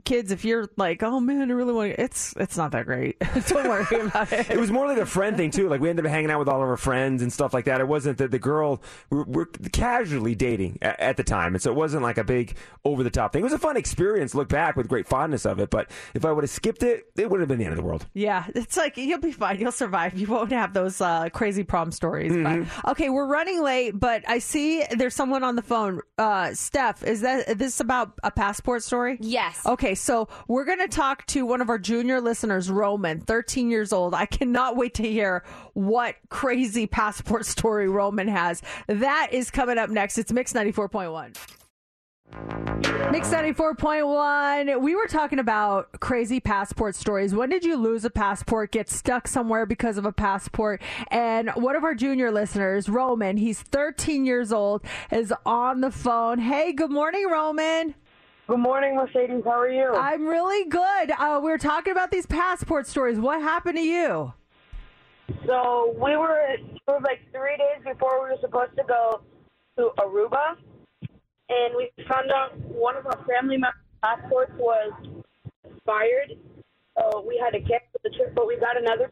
kids, 0.04 0.30
if 0.30 0.44
you're 0.44 0.68
like, 0.76 1.02
oh 1.02 1.20
man, 1.20 1.50
I 1.50 1.54
really 1.54 1.72
want 1.72 1.94
to, 1.94 2.00
it's 2.00 2.34
it's 2.36 2.56
not 2.56 2.72
that 2.72 2.86
great. 2.86 3.18
Don't 3.48 3.68
worry 3.68 4.00
about 4.06 4.32
it. 4.32 4.50
It 4.50 4.58
was 4.58 4.70
more 4.70 4.86
like 4.86 4.98
a 4.98 5.06
friend 5.06 5.36
thing 5.36 5.50
too. 5.50 5.68
Like 5.68 5.80
we 5.80 5.90
ended 5.90 6.06
up 6.06 6.10
hanging 6.10 6.30
out 6.30 6.38
with 6.38 6.48
all 6.48 6.62
of 6.62 6.68
our 6.68 6.76
friends 6.76 7.22
and 7.22 7.32
stuff 7.32 7.54
like 7.54 7.64
that. 7.66 7.80
It 7.80 7.88
wasn't 7.88 8.18
that 8.18 8.30
the 8.30 8.38
girl 8.38 8.82
we 9.10 9.18
were, 9.18 9.24
we're 9.24 9.46
casually 9.72 10.34
dating 10.34 10.78
at, 10.82 11.00
at, 11.00 11.16
the 11.16 11.24
time, 11.24 11.54
and 11.54 11.62
so 11.62 11.70
it 11.70 11.76
wasn't 11.76 12.02
like 12.02 12.18
a 12.18 12.24
big 12.24 12.56
over 12.84 13.02
the 13.02 13.10
top 13.10 13.32
thing. 13.32 13.40
It 13.40 13.44
was 13.44 13.52
a 13.52 13.58
fun 13.58 13.76
experience. 13.76 14.34
Look 14.34 14.48
back 14.48 14.76
with 14.76 14.88
great 14.88 15.06
fondness 15.06 15.46
of 15.46 15.58
it. 15.58 15.70
But 15.70 15.90
if 16.14 16.24
I 16.24 16.32
would 16.32 16.44
have 16.44 16.50
skipped 16.50 16.82
it, 16.82 17.04
it 17.16 17.30
would 17.30 17.40
have 17.40 17.48
been 17.48 17.58
the 17.58 17.64
end 17.64 17.72
of 17.72 17.78
the 17.78 17.84
world. 17.84 18.06
Yeah, 18.14 18.44
it's 18.54 18.76
like 18.76 18.96
you'll 18.96 19.20
be 19.20 19.32
fine. 19.32 19.58
You'll 19.60 19.72
survive. 19.72 20.18
You 20.18 20.26
won't 20.26 20.52
have 20.52 20.72
those 20.74 21.00
uh, 21.00 21.28
crazy 21.30 21.64
prom 21.64 21.92
stories. 21.92 22.32
Mm-hmm. 22.32 22.64
But 22.82 22.90
okay, 22.92 23.10
we're 23.10 23.26
running 23.26 23.62
late, 23.62 23.98
but 23.98 24.28
I 24.28 24.38
see 24.38 24.84
there's 24.90 25.14
someone 25.14 25.42
on 25.42 25.56
the 25.56 25.62
phone. 25.62 26.00
Uh, 26.18 26.52
Steph, 26.54 27.02
is 27.04 27.22
that 27.22 27.58
this 27.58 27.80
about 27.80 28.12
a 28.22 28.30
passport 28.30 28.82
story? 28.82 29.18
Yes. 29.20 29.64
Okay, 29.66 29.93
so 29.94 30.28
we're 30.48 30.64
going 30.64 30.78
to 30.78 30.88
talk 30.88 31.26
to 31.26 31.46
one 31.46 31.60
of 31.60 31.68
our 31.68 31.78
junior 31.78 32.20
listeners, 32.20 32.70
Roman, 32.70 33.20
13 33.20 33.70
years 33.70 33.92
old. 33.92 34.14
I 34.14 34.26
cannot 34.26 34.76
wait 34.76 34.94
to 34.94 35.02
hear 35.02 35.44
what 35.74 36.16
crazy 36.28 36.86
passport 36.86 37.46
story 37.46 37.88
Roman 37.88 38.28
has. 38.28 38.62
That 38.86 39.28
is 39.32 39.50
coming 39.50 39.78
up 39.78 39.90
next. 39.90 40.18
It's 40.18 40.32
Mix 40.32 40.52
94.1. 40.52 41.36
Mix 43.12 43.28
94.1. 43.28 44.80
We 44.80 44.96
were 44.96 45.06
talking 45.06 45.38
about 45.38 46.00
crazy 46.00 46.40
passport 46.40 46.96
stories. 46.96 47.34
When 47.34 47.48
did 47.48 47.64
you 47.64 47.76
lose 47.76 48.04
a 48.04 48.10
passport, 48.10 48.72
get 48.72 48.90
stuck 48.90 49.28
somewhere 49.28 49.66
because 49.66 49.98
of 49.98 50.04
a 50.04 50.12
passport? 50.12 50.82
And 51.08 51.50
one 51.50 51.76
of 51.76 51.84
our 51.84 51.94
junior 51.94 52.32
listeners, 52.32 52.88
Roman, 52.88 53.36
he's 53.36 53.60
13 53.60 54.26
years 54.26 54.52
old, 54.52 54.82
is 55.12 55.32
on 55.46 55.80
the 55.80 55.90
phone. 55.92 56.38
Hey, 56.38 56.72
good 56.72 56.90
morning, 56.90 57.28
Roman. 57.30 57.94
Good 58.46 58.58
morning, 58.58 58.96
Mercedes. 58.96 59.42
How 59.42 59.58
are 59.58 59.70
you? 59.70 59.94
I'm 59.94 60.26
really 60.26 60.68
good. 60.68 61.10
Uh, 61.12 61.40
we 61.42 61.50
were 61.50 61.56
talking 61.56 61.92
about 61.92 62.10
these 62.10 62.26
passport 62.26 62.86
stories. 62.86 63.18
What 63.18 63.40
happened 63.40 63.78
to 63.78 63.82
you? 63.82 64.34
So 65.46 65.94
we 65.96 66.14
were, 66.18 66.38
it 66.50 66.60
was 66.86 67.00
like 67.04 67.20
three 67.32 67.56
days 67.56 67.82
before 67.82 68.22
we 68.22 68.32
were 68.32 68.36
supposed 68.42 68.76
to 68.76 68.84
go 68.86 69.22
to 69.78 69.90
Aruba, 69.98 70.56
and 71.48 71.74
we 71.74 71.90
found 72.06 72.30
out 72.32 72.54
one 72.68 72.96
of 72.96 73.06
our 73.06 73.24
family 73.26 73.56
members' 73.56 73.80
passports 74.02 74.52
was 74.58 74.92
expired. 75.64 76.34
So 76.98 77.24
we 77.26 77.40
had 77.42 77.52
to 77.52 77.60
cancel 77.60 77.98
the 78.02 78.10
trip, 78.10 78.34
but 78.34 78.46
we 78.46 78.58
got 78.58 78.76
another. 78.76 79.10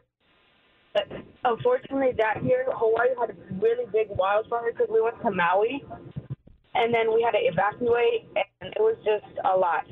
But 0.93 1.07
unfortunately, 1.43 2.11
that 2.19 2.43
year 2.45 2.67
Hawaii 2.69 3.09
had 3.19 3.31
a 3.31 3.35
really 3.59 3.85
big 3.91 4.09
wildfire 4.09 4.71
because 4.71 4.89
we 4.91 5.01
went 5.01 5.19
to 5.23 5.31
Maui, 5.31 5.83
and 6.75 6.93
then 6.93 7.13
we 7.13 7.21
had 7.21 7.31
to 7.31 7.39
evacuate, 7.39 8.27
and 8.35 8.73
it 8.73 8.79
was 8.79 8.95
just 9.05 9.37
a 9.45 9.57
lot. 9.57 9.85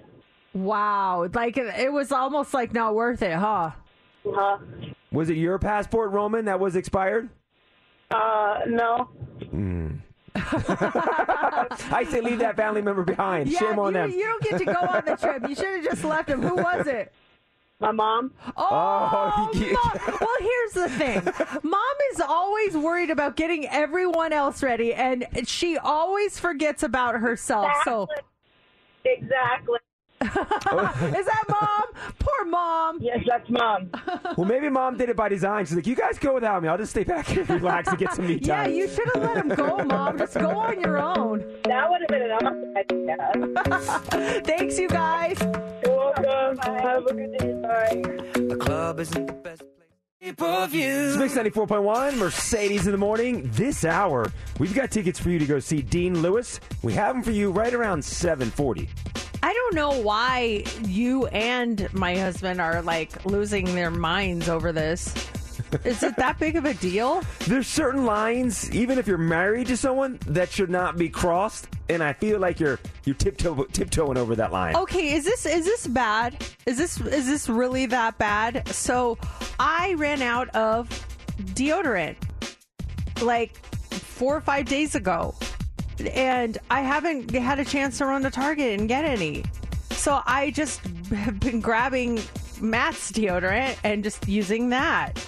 Wow, 0.54 1.28
like 1.34 1.58
it 1.58 1.92
was 1.92 2.12
almost 2.12 2.54
like 2.54 2.74
not 2.74 2.94
worth 2.96 3.22
it, 3.22 3.34
huh? 3.34 3.72
Huh? 4.26 4.58
Was 5.12 5.30
it 5.30 5.38
your 5.38 5.60
passport, 5.60 6.12
Roman, 6.12 6.46
that 6.46 6.60
was 6.60 6.76
expired? 6.76 7.30
Uh, 8.12 8.60
no. 8.68 9.10
Mm. 9.44 10.00
I 10.36 12.06
say 12.10 12.22
leave 12.22 12.40
that 12.40 12.56
family 12.56 12.82
member 12.82 13.04
behind. 13.04 13.50
Yeah, 13.50 13.60
Shame 13.60 13.80
on 13.80 13.94
you, 13.94 14.00
them. 14.00 14.12
you 14.12 14.24
don't 14.24 14.44
get 14.44 14.58
to 14.60 14.66
go 14.66 14.80
on 14.80 15.04
the 15.06 15.16
trip. 15.16 15.48
You 15.48 15.56
should 15.56 15.66
have 15.66 15.84
just 15.84 16.04
left 16.04 16.30
him. 16.30 16.42
Who 16.42 16.56
was 16.56 16.88
it? 16.88 17.14
My 17.82 17.92
mom. 17.92 18.32
Oh, 18.56 18.68
Oh, 18.72 19.50
you- 19.54 19.74
Mom. 19.74 20.18
well, 20.22 20.38
here's 20.40 20.72
the 20.74 20.90
thing. 20.90 21.22
Mom 21.64 21.96
is 22.14 22.22
always 22.22 22.78
worried 22.78 23.10
about 23.10 23.36
getting 23.36 23.68
everyone 23.68 24.32
else 24.32 24.62
ready, 24.64 24.94
and 24.94 25.26
she 25.46 25.78
always 25.78 26.40
forgets 26.40 26.84
about 26.84 27.16
herself. 27.20 27.70
So, 27.84 28.08
Exactly. 29.04 29.80
is 30.22 30.30
that 31.26 31.44
mom? 31.50 32.14
Poor 32.20 32.46
mom. 32.46 33.00
Yes, 33.02 33.18
that's 33.28 33.50
mom. 33.50 33.90
Well, 34.38 34.46
maybe 34.48 34.70
mom 34.70 34.96
did 34.96 35.10
it 35.10 35.16
by 35.18 35.28
design. 35.30 35.66
She's 35.66 35.76
like, 35.76 35.88
you 35.88 35.96
guys 35.96 36.20
go 36.20 36.36
without 36.36 36.62
me. 36.62 36.70
I'll 36.70 36.78
just 36.78 36.92
stay 36.92 37.04
back 37.04 37.26
here, 37.26 37.44
relax, 37.46 37.88
and 37.90 37.98
get 37.98 38.14
some 38.14 38.28
me 38.28 38.40
time. 38.40 38.70
Yeah, 38.70 38.78
you 38.78 38.88
should 38.88 39.10
have 39.16 39.24
let 39.24 39.38
him 39.38 39.50
go, 39.50 39.84
Mom. 39.84 40.20
Just 40.20 40.36
go 40.36 40.52
on 40.52 40.80
your 40.80 41.00
own. 41.00 41.40
That 41.64 41.90
would 41.90 42.02
have 42.02 42.10
been 42.10 42.22
an 42.22 42.32
awesome 42.32 42.78
idea. 42.78 44.42
Thanks, 44.46 44.78
you 44.78 44.88
guys. 44.88 45.40
You're. 46.20 46.56
Have 46.64 47.06
a 47.06 47.14
good 47.14 47.38
day. 47.38 47.54
Bye. 47.62 48.02
The 48.34 48.58
club 48.60 49.00
isn't 49.00 49.28
the 49.28 49.34
best 49.34 49.62
place. 49.62 49.72
It's 50.24 51.18
Mix 51.18 51.34
94.1, 51.34 52.18
Mercedes 52.18 52.86
in 52.86 52.92
the 52.92 52.98
morning. 52.98 53.50
This 53.54 53.84
hour, 53.84 54.32
we've 54.60 54.76
got 54.76 54.92
tickets 54.92 55.20
for 55.20 55.32
you 55.32 55.40
to 55.40 55.46
go 55.46 55.60
see 55.60 55.82
Dean 55.82 56.22
Lewis. 56.22 56.60
We 56.84 56.94
have 56.94 57.16
them 57.16 57.24
for 57.24 57.32
you 57.32 57.52
right 57.52 57.74
around 57.74 58.06
740. 58.06 58.88
I 59.42 59.54
don't 59.54 59.74
know 59.74 60.00
why 60.02 60.64
you 60.84 61.26
and 61.28 61.92
my 61.94 62.16
husband 62.16 62.62
are 62.62 62.84
like 62.84 63.26
losing 63.26 63.66
their 63.74 63.90
minds 63.90 64.48
over 64.48 64.72
this. 64.72 65.12
Is 65.84 66.04
it 66.04 66.16
that 66.18 66.38
big 66.40 66.56
of 66.56 66.66
a 66.66 66.74
deal? 66.74 67.24
There's 67.48 67.68
certain 67.68 68.06
lines, 68.06 68.70
even 68.72 68.98
if 68.98 69.08
you're 69.08 69.18
married 69.18 69.68
to 69.68 69.78
someone, 69.78 70.20
that 70.28 70.52
should 70.52 70.70
not 70.70 70.98
be 70.98 71.10
crossed. 71.10 71.68
And 71.90 72.04
I 72.04 72.14
feel 72.14 72.40
like 72.40 72.60
you're 72.60 72.80
you're 73.06 73.16
tiptoe, 73.16 73.64
tiptoeing 73.66 74.18
over 74.18 74.36
that 74.36 74.52
line. 74.52 74.76
Okay, 74.76 75.14
is 75.14 75.26
this 75.26 75.46
is 75.46 75.66
this 75.66 75.88
bad? 75.88 76.46
Is 76.66 76.78
this 76.78 77.00
is 77.02 77.28
this 77.28 77.50
really 77.50 77.86
that 77.88 78.18
bad? 78.18 78.68
So 78.70 79.18
I 79.60 79.96
ran 79.98 80.22
out 80.22 80.50
of 80.50 80.90
deodorant 81.54 82.16
like 83.22 83.56
four 83.66 84.36
or 84.36 84.42
five 84.42 84.66
days 84.66 84.96
ago. 84.96 85.36
And 86.14 86.58
I 86.70 86.82
haven't 86.82 87.32
had 87.32 87.60
a 87.60 87.66
chance 87.66 87.98
to 88.00 88.06
run 88.06 88.24
to 88.24 88.32
Target 88.32 88.80
and 88.80 88.88
get 88.88 89.06
any. 89.06 89.44
So 89.92 90.22
I 90.26 90.52
just 90.52 90.80
have 91.14 91.40
been 91.40 91.60
grabbing 91.60 92.20
Matt's 92.60 93.12
deodorant 93.12 93.78
and 93.84 94.04
just 94.04 94.28
using 94.28 94.70
that. 94.70 95.24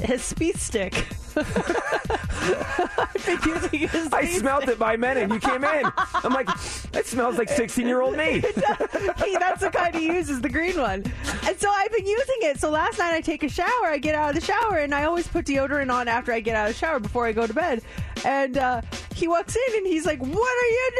His 0.00 0.22
speed 0.22 0.56
stick. 0.56 0.94
I've 1.36 3.22
been 3.26 3.38
using 3.46 3.88
his 3.88 4.12
I 4.12 4.26
smelled 4.26 4.62
stick. 4.62 4.74
it 4.74 4.78
by 4.78 4.96
minute. 4.96 5.30
You 5.30 5.38
came 5.38 5.62
in. 5.64 5.84
I'm 5.96 6.32
like, 6.32 6.46
that 6.92 7.04
smells 7.06 7.38
like 7.38 7.48
16 7.48 7.86
year 7.86 8.00
old 8.00 8.16
me. 8.16 8.42
Hey, 9.18 9.36
that's 9.38 9.60
the 9.60 9.70
kind 9.72 9.94
he 9.94 10.06
uses, 10.06 10.40
the 10.40 10.48
green 10.48 10.78
one. 10.78 11.04
And 11.46 11.58
so 11.58 11.70
I've 11.70 11.92
been 11.92 12.06
using 12.06 12.36
it. 12.40 12.58
So 12.58 12.70
last 12.70 12.98
night 12.98 13.12
I 13.12 13.20
take 13.20 13.42
a 13.42 13.48
shower, 13.48 13.86
I 13.86 13.98
get 13.98 14.14
out 14.14 14.30
of 14.30 14.34
the 14.40 14.40
shower, 14.46 14.78
and 14.78 14.94
I 14.94 15.04
always 15.04 15.26
put 15.28 15.44
deodorant 15.46 15.92
on 15.92 16.08
after 16.08 16.32
I 16.32 16.40
get 16.40 16.56
out 16.56 16.68
of 16.68 16.74
the 16.74 16.78
shower 16.78 16.98
before 17.00 17.26
I 17.26 17.32
go 17.32 17.46
to 17.46 17.54
bed. 17.54 17.82
And 18.24 18.56
uh, 18.58 18.80
he 19.14 19.28
walks 19.28 19.56
in 19.56 19.76
and 19.76 19.86
he's 19.86 20.06
like, 20.06 20.20
What 20.20 20.32
are 20.32 20.66
you 20.68 20.90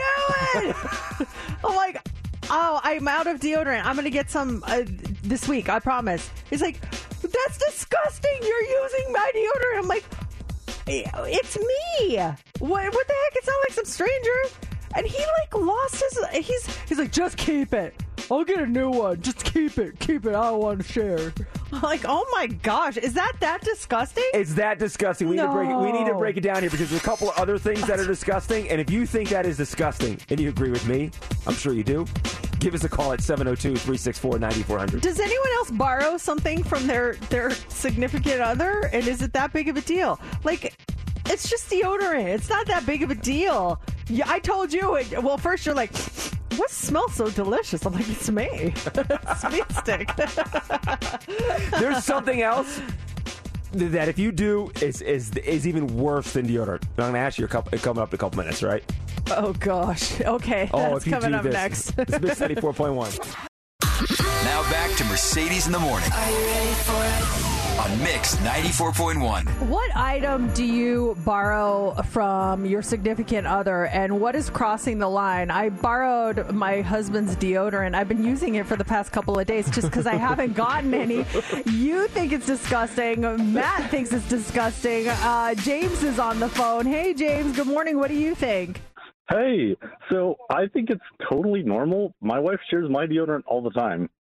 doing? 0.63 0.75
I'm 1.65 1.77
like, 1.77 2.03
Oh, 2.51 2.81
I'm 2.83 3.07
out 3.09 3.27
of 3.27 3.41
deodorant. 3.41 3.85
I'm 3.85 3.95
going 3.95 4.05
to 4.05 4.11
get 4.11 4.31
some 4.31 4.63
uh, 4.67 4.83
this 5.23 5.47
week, 5.49 5.69
I 5.69 5.79
promise. 5.79 6.31
He's 6.51 6.63
like, 6.63 6.81
That's 7.23 7.59
disgusting. 7.59 8.39
You're 8.43 8.83
using 8.83 9.13
my 9.13 9.31
deodorant. 9.35 9.79
I'm 9.79 9.89
like, 9.89 10.05
it's 10.87 11.59
me. 11.59 12.17
What? 12.17 12.95
What 12.95 13.07
the 13.07 13.15
heck? 13.15 13.37
It's 13.37 13.47
not 13.47 13.57
like 13.67 13.73
some 13.73 13.85
stranger. 13.85 14.31
And 14.95 15.07
he 15.07 15.19
like 15.19 15.55
lost 15.55 16.03
his. 16.03 16.47
He's 16.47 16.79
he's 16.89 16.99
like, 16.99 17.13
just 17.13 17.37
keep 17.37 17.75
it. 17.75 17.95
I'll 18.31 18.45
get 18.45 18.59
a 18.59 18.67
new 18.67 18.91
one. 18.91 19.21
Just 19.23 19.45
keep 19.45 19.79
it. 19.79 19.99
Keep 20.01 20.27
it. 20.27 20.35
I 20.35 20.51
don't 20.51 20.61
want 20.61 20.81
to 20.81 20.93
share. 20.93 21.33
Like, 21.83 22.03
oh 22.07 22.27
my 22.33 22.47
gosh, 22.47 22.97
is 22.97 23.13
that 23.15 23.35
that 23.41 23.61
disgusting? 23.61 24.25
It's 24.33 24.55
that 24.55 24.79
disgusting. 24.79 25.29
We 25.29 25.37
need 25.37 25.43
to 25.43 25.53
break 25.53 25.69
it. 25.69 25.77
We 25.77 25.93
need 25.93 26.07
to 26.07 26.15
break 26.15 26.39
it 26.39 26.41
down 26.41 26.63
here 26.63 26.71
because 26.71 26.89
there's 26.89 27.03
a 27.03 27.05
couple 27.05 27.29
of 27.29 27.37
other 27.37 27.59
things 27.59 27.87
that 27.87 28.01
are 28.01 28.07
disgusting. 28.07 28.71
And 28.71 28.81
if 28.81 28.91
you 28.91 29.05
think 29.05 29.29
that 29.29 29.45
is 29.45 29.59
disgusting 29.59 30.19
and 30.31 30.41
you 30.41 30.49
agree 30.49 30.71
with 30.71 30.87
me, 30.89 31.11
I'm 31.47 31.55
sure 31.55 31.75
you 31.75 31.85
do. 31.85 32.07
Give 32.59 32.75
us 32.75 32.85
a 32.85 32.89
call 32.89 33.13
at 33.13 33.21
702-364-9400. 33.21 35.01
Does 35.01 35.21
anyone 35.21 35.49
else 35.57 35.71
borrow 35.71 36.17
something 36.17 36.65
from 36.65 36.87
their 36.87 37.15
their 37.31 37.51
significant 37.51 38.41
other? 38.41 38.91
And 38.93 39.07
is 39.07 39.23
it 39.23 39.33
that 39.35 39.53
big 39.53 39.69
of 39.69 39.77
a 39.77 39.81
deal? 39.81 40.19
Like, 40.45 40.75
it's 41.27 41.49
just 41.49 41.71
deodorant. 41.71 42.27
It's 42.27 42.49
not 42.49 42.67
that 42.67 42.85
big 42.87 43.03
of 43.03 43.11
a 43.11 43.15
deal. 43.15 43.81
Yeah, 44.09 44.25
I 44.29 44.41
told 44.41 44.73
you. 44.73 44.97
It, 44.97 45.23
well, 45.23 45.39
first 45.39 45.67
you're 45.67 45.75
like, 45.75 45.95
what 46.57 46.71
smells 46.71 47.15
so 47.15 47.31
delicious? 47.31 47.87
I'm 47.87 47.93
like, 47.93 48.09
it's 48.09 48.29
me. 48.31 48.75
Speed 49.37 49.65
stick. 49.77 50.11
There's 51.79 52.05
something 52.05 52.43
else 52.43 52.81
that 53.73 54.09
if 54.09 54.19
you 54.19 54.33
do 54.33 54.71
is 54.81 55.03
is 55.03 55.31
is 55.39 55.67
even 55.67 55.87
worse 55.97 56.33
than 56.33 56.47
deodorant. 56.49 56.83
I'm 56.85 56.97
going 56.97 57.13
to 57.15 57.19
ask 57.19 57.39
you 57.39 57.45
a 57.45 57.49
couple 57.49 57.79
coming 57.79 58.03
up 58.03 58.11
in 58.11 58.15
a 58.15 58.19
couple 58.19 58.39
minutes, 58.39 58.63
right? 58.63 58.83
oh 59.31 59.53
gosh. 59.55 60.21
Okay, 60.29 60.71
Oh, 60.73 60.79
that's 60.79 60.99
if 61.01 61.07
you 61.07 61.13
coming 61.13 61.31
do 61.31 61.37
up 61.37 61.43
this. 61.45 61.53
next. 61.55 61.93
It's 61.99 62.21
Mix 62.21 62.41
94.1. 62.41 63.49
Now 64.45 64.63
back 64.71 64.97
to 64.97 65.05
Mercedes 65.05 65.67
in 65.67 65.73
the 65.73 65.79
morning. 65.79 66.11
Are 66.13 66.31
you 66.31 66.37
ready 66.47 66.73
for 66.75 67.05
it? 67.05 67.58
On 67.79 67.99
Mix 68.03 68.35
94.1. 68.37 69.69
What 69.69 69.97
item 69.97 70.53
do 70.53 70.65
you 70.65 71.17
borrow 71.25 71.95
from 72.11 72.67
your 72.67 72.83
significant 72.83 73.47
other 73.47 73.87
and 73.87 74.21
what 74.21 74.35
is 74.35 74.51
crossing 74.51 74.99
the 74.99 75.09
line? 75.09 75.49
I 75.53 75.69
borrowed 75.69 76.51
my 76.51 76.81
husband's 76.81 77.37
deodorant. 77.37 77.95
I've 77.95 78.09
been 78.09 78.25
using 78.25 78.57
it 78.57 78.67
for 78.67 78.75
the 78.75 78.85
past 78.85 79.13
couple 79.13 79.39
of 79.39 79.47
days 79.47 79.71
just 79.71 79.89
because 79.89 80.09
I 80.09 80.17
haven't 80.17 80.55
gotten 80.55 80.93
any. 80.93 81.25
You 81.67 82.09
think 82.09 82.33
it's 82.33 82.47
disgusting. 82.47 83.21
Matt 83.53 83.89
thinks 83.93 84.13
it's 84.13 84.29
disgusting. 84.29 85.07
Uh, 85.09 85.55
James 85.55 86.03
is 86.03 86.19
on 86.19 86.41
the 86.41 86.49
phone. 86.49 86.85
Hey, 86.85 87.15
James, 87.15 87.55
good 87.55 87.69
morning. 87.69 87.97
What 87.97 88.09
do 88.09 88.17
you 88.17 88.35
think? 88.35 88.81
Hey, 89.31 89.77
so 90.11 90.37
I 90.51 90.67
think 90.67 90.91
it's 90.91 91.01
totally 91.31 91.63
normal. 91.63 92.13
My 92.21 92.41
wife 92.41 92.59
shares 92.71 92.91
my 92.91 93.07
deodorant 93.07 93.43
all 93.47 93.63
the 93.63 93.71
time. 93.71 94.11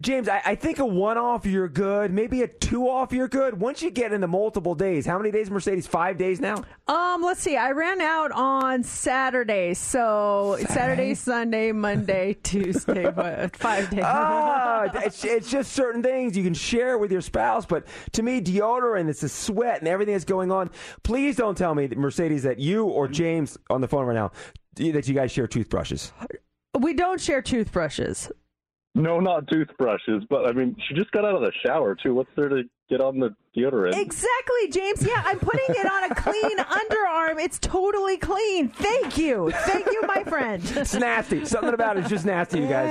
James, 0.00 0.30
I, 0.30 0.40
I 0.46 0.54
think 0.54 0.78
a 0.78 0.86
one 0.86 1.18
off 1.18 1.44
you're 1.44 1.68
good. 1.68 2.10
Maybe 2.10 2.40
a 2.42 2.48
two 2.48 2.88
off 2.88 3.12
you're 3.12 3.28
good. 3.28 3.60
Once 3.60 3.82
you 3.82 3.90
get 3.90 4.12
into 4.12 4.26
multiple 4.26 4.74
days, 4.74 5.04
how 5.04 5.18
many 5.18 5.30
days 5.30 5.50
Mercedes? 5.50 5.86
Five 5.86 6.16
days 6.16 6.40
now. 6.40 6.64
Um, 6.88 7.22
let's 7.22 7.40
see. 7.40 7.56
I 7.56 7.72
ran 7.72 8.00
out 8.00 8.32
on 8.32 8.82
Saturday, 8.82 9.74
so 9.74 10.56
Saturday, 10.70 11.14
Sunday, 11.14 11.72
Monday, 11.72 12.34
Tuesday, 12.42 13.10
but 13.10 13.54
five 13.56 13.90
days. 13.90 14.02
ah, 14.04 14.88
it's, 14.94 15.22
it's 15.22 15.50
just 15.50 15.72
certain 15.72 16.02
things 16.02 16.34
you 16.34 16.44
can 16.44 16.54
share 16.54 16.96
with 16.96 17.12
your 17.12 17.20
spouse. 17.20 17.66
But 17.66 17.86
to 18.12 18.22
me, 18.22 18.40
deodorant, 18.40 19.10
it's 19.10 19.20
the 19.20 19.28
sweat 19.28 19.80
and 19.80 19.88
everything 19.88 20.14
that's 20.14 20.24
going 20.24 20.50
on. 20.50 20.70
Please 21.02 21.36
don't 21.36 21.58
tell 21.58 21.74
me, 21.74 21.86
that 21.86 21.98
Mercedes, 21.98 22.44
that 22.44 22.58
you 22.58 22.86
or 22.86 23.06
James 23.06 23.58
on 23.68 23.82
the 23.82 23.88
phone 23.88 24.06
right 24.06 24.14
now, 24.14 24.32
that 24.76 25.06
you 25.06 25.14
guys 25.14 25.30
share 25.30 25.46
toothbrushes. 25.46 26.12
We 26.78 26.94
don't 26.94 27.20
share 27.20 27.42
toothbrushes. 27.42 28.30
No, 28.94 29.20
not 29.20 29.46
toothbrushes, 29.48 30.24
but 30.28 30.46
I 30.46 30.52
mean, 30.52 30.76
she 30.88 30.94
just 30.94 31.12
got 31.12 31.24
out 31.24 31.36
of 31.36 31.42
the 31.42 31.52
shower 31.64 31.94
too. 31.94 32.14
What's 32.14 32.30
there 32.36 32.48
to 32.48 32.64
get 32.88 33.00
on 33.00 33.18
the 33.20 33.34
deodorant? 33.56 33.96
Exactly, 33.96 34.68
James. 34.70 35.04
Yeah, 35.06 35.22
I'm 35.24 35.38
putting 35.38 35.66
it 35.68 35.86
on 35.90 36.10
a 36.10 36.14
clean 36.14 36.58
underarm. 36.58 37.42
It's 37.42 37.58
totally 37.58 38.16
clean. 38.16 38.68
Thank 38.68 39.18
you. 39.18 39.50
Thank 39.66 39.86
you, 39.86 40.02
my 40.06 40.24
friend. 40.24 40.62
It's 40.76 40.94
nasty. 40.94 41.44
Something 41.44 41.74
about 41.74 41.96
it's 41.98 42.08
just 42.08 42.24
nasty, 42.26 42.60
you 42.60 42.68
guys. 42.68 42.90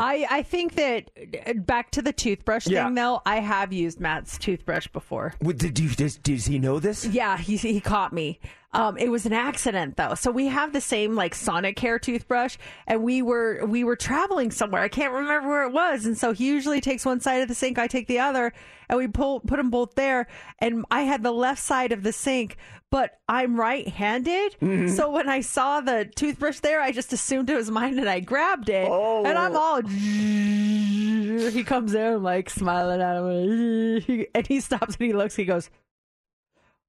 I, 0.00 0.26
I 0.30 0.42
think 0.42 0.74
that 0.74 1.10
uh, 1.46 1.54
back 1.54 1.90
to 1.92 2.02
the 2.02 2.12
toothbrush 2.12 2.66
Yeah. 2.66 2.84
thing, 2.86 2.94
though, 2.94 3.20
I 3.26 3.40
have 3.40 3.72
used 3.72 4.00
Matt's 4.00 4.38
toothbrush 4.38 4.86
before. 4.88 5.34
What, 5.40 5.58
did 5.58 5.78
you, 5.78 5.88
does, 5.90 6.16
does 6.16 6.46
he 6.46 6.58
know 6.58 6.78
this? 6.78 7.04
Yeah, 7.06 7.36
he 7.38 7.56
he 7.56 7.80
caught 7.80 8.12
me. 8.12 8.40
Um, 8.74 8.98
it 8.98 9.08
was 9.10 9.24
an 9.24 9.32
accident 9.32 9.96
though. 9.96 10.14
So 10.14 10.30
we 10.30 10.46
have 10.48 10.74
the 10.74 10.80
same 10.80 11.14
like 11.16 11.34
Sonicare 11.34 12.00
toothbrush, 12.00 12.56
and 12.86 13.02
we 13.02 13.22
were 13.22 13.64
we 13.66 13.82
were 13.82 13.96
traveling 13.96 14.50
somewhere. 14.50 14.82
I 14.82 14.88
can't 14.88 15.12
remember 15.12 15.48
where 15.48 15.64
it 15.64 15.72
was, 15.72 16.04
and 16.04 16.16
so 16.18 16.32
he 16.32 16.46
usually 16.46 16.80
takes 16.82 17.06
one 17.06 17.20
side 17.20 17.40
of 17.40 17.48
the 17.48 17.54
sink, 17.54 17.78
I 17.78 17.86
take 17.86 18.08
the 18.08 18.18
other, 18.18 18.52
and 18.88 18.98
we 18.98 19.08
pull 19.08 19.40
put 19.40 19.56
them 19.56 19.70
both 19.70 19.94
there. 19.94 20.26
And 20.58 20.84
I 20.90 21.02
had 21.02 21.22
the 21.22 21.32
left 21.32 21.60
side 21.62 21.92
of 21.92 22.02
the 22.02 22.12
sink, 22.12 22.56
but 22.90 23.18
I'm 23.28 23.58
right-handed, 23.58 24.56
Mm-hmm. 24.60 24.88
so 24.88 25.10
when 25.10 25.28
I 25.28 25.40
saw 25.42 25.80
the 25.80 26.10
toothbrush 26.16 26.60
there, 26.60 26.80
I 26.80 26.90
just 26.92 27.12
assumed 27.12 27.50
it 27.50 27.56
was 27.56 27.70
mine, 27.70 27.98
and 27.98 28.08
I 28.08 28.20
grabbed 28.20 28.68
it, 28.70 28.88
and 29.26 29.36
I'm 29.38 29.54
all. 29.56 29.82
He 29.82 31.64
comes 31.64 31.94
in 31.94 32.22
like 32.22 32.50
smiling 32.50 33.00
at 33.00 33.16
him, 33.16 34.26
and 34.34 34.46
he 34.46 34.60
stops 34.60 34.96
and 34.96 35.06
he 35.06 35.12
looks. 35.12 35.36
He 35.36 35.44
goes 35.44 35.70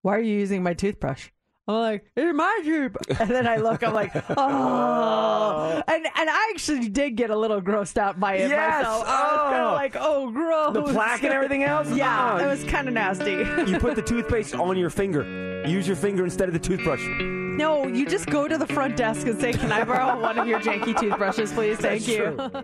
why 0.02 0.16
are 0.16 0.22
you 0.22 0.36
using 0.40 0.64
my 0.64 0.74
toothbrush? 0.74 1.28
I'm 1.70 1.76
like, 1.76 2.06
it's 2.16 2.36
my 2.36 2.62
toothbrush. 2.64 3.20
And 3.22 3.30
then 3.30 3.46
I 3.48 3.58
look, 3.58 3.84
I'm 3.84 3.94
like, 3.94 4.12
oh. 4.38 5.84
And, 5.88 6.06
and 6.06 6.30
I 6.30 6.50
actually 6.52 6.90
did 6.90 7.12
get 7.16 7.30
a 7.30 7.36
little 7.36 7.62
grossed 7.62 7.98
out 7.98 8.20
by 8.20 8.36
it 8.38 8.50
Yes. 8.50 8.84
myself. 8.84 9.04
I 9.08 9.22
was 9.22 9.52
kind 9.52 9.64
Oh. 9.64 9.68
of 9.68 9.74
like, 9.76 9.96
oh, 10.00 10.32
gross. 10.32 10.74
The 10.74 10.84
plaque 10.94 11.24
and 11.24 11.32
everything 11.34 11.64
else? 11.64 11.88
Yeah, 11.96 12.34
Oh. 12.40 12.44
it 12.44 12.48
was 12.48 12.64
kind 12.64 12.88
of 12.88 12.94
nasty. 12.96 13.34
You 13.72 13.78
put 13.80 13.96
the 13.96 14.02
toothpaste 14.02 14.56
on 14.56 14.78
your 14.78 14.90
finger. 14.90 15.64
Use 15.68 15.86
your 15.88 15.96
finger 15.96 16.24
instead 16.24 16.48
of 16.50 16.54
the 16.54 16.60
toothbrush. 16.60 17.02
no, 17.06 17.86
you 17.86 18.08
just 18.08 18.26
go 18.28 18.48
to 18.48 18.58
the 18.58 18.66
front 18.68 18.98
desk 18.98 19.28
and 19.28 19.40
say, 19.40 19.52
can 19.54 19.72
I 19.72 19.84
borrow 19.84 20.20
one 20.20 20.40
of 20.40 20.48
your 20.48 20.60
janky 20.62 20.98
toothbrushes, 21.00 21.52
please? 21.54 21.78
Thank 21.78 22.04
That's 22.06 22.08
you. 22.08 22.36
true. 22.36 22.64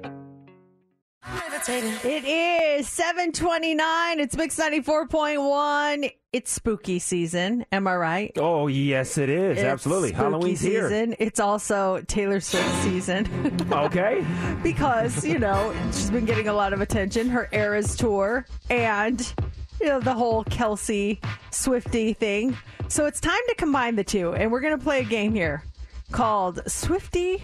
It 1.68 2.24
is 2.26 2.88
729. 2.90 4.20
It's 4.20 4.36
Mix 4.38 4.58
94.1. 4.60 6.12
It's 6.36 6.52
spooky 6.52 7.00
season. 7.00 7.66
Am 7.72 7.88
I 7.88 7.96
right? 7.96 8.34
Oh, 8.36 8.68
yes, 8.68 9.18
it 9.18 9.30
is. 9.30 9.58
It's 9.58 9.64
Absolutely. 9.66 10.10
spooky 10.10 10.22
Halloween's 10.22 10.60
here. 10.60 10.90
season. 10.90 11.16
It's 11.18 11.40
also 11.40 12.02
Taylor 12.08 12.42
Swift 12.42 12.70
season. 12.84 13.26
Okay. 13.72 14.26
because, 14.62 15.24
you 15.24 15.40
know, 15.40 15.74
she's 15.94 16.10
been 16.10 16.26
getting 16.26 16.50
a 16.50 16.54
lot 16.54 16.74
of 16.74 16.82
attention. 16.82 17.30
Her 17.30 17.48
Eras 17.54 17.96
tour 17.96 18.46
and, 18.70 19.34
you 19.80 19.88
know, 19.88 20.02
the 20.02 20.14
whole 20.14 20.44
Kelce 20.44 21.24
Swifty 21.52 22.12
thing. 22.12 22.58
So 22.90 23.06
it's 23.06 23.22
time 23.22 23.40
to 23.48 23.56
combine 23.56 23.96
the 23.96 24.04
two. 24.04 24.34
And 24.34 24.52
we're 24.52 24.60
going 24.60 24.78
to 24.78 24.84
play 24.84 25.00
a 25.00 25.04
game 25.06 25.34
here 25.34 25.64
called 26.12 26.58
Swiftie 26.66 27.42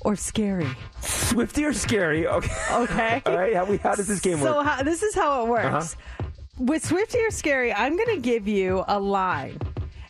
or 0.00 0.16
Scary. 0.16 0.68
Swiftie 1.00 1.66
or 1.66 1.72
scary? 1.72 2.26
Okay. 2.26 2.52
Okay. 2.72 3.22
All 3.26 3.38
right. 3.38 3.54
How, 3.54 3.64
we, 3.64 3.78
how 3.78 3.94
does 3.94 4.06
this 4.06 4.20
game 4.20 4.38
So 4.40 4.58
work? 4.58 4.78
So 4.78 4.84
this 4.84 5.02
is 5.02 5.14
how 5.14 5.44
it 5.46 5.48
works. 5.48 5.94
Uh-huh. 5.94 6.27
With 6.58 6.84
Swiftie 6.84 7.24
or 7.24 7.30
Scary, 7.30 7.72
I'm 7.72 7.96
going 7.96 8.16
to 8.16 8.20
give 8.20 8.48
you 8.48 8.82
a 8.88 8.98
line, 8.98 9.60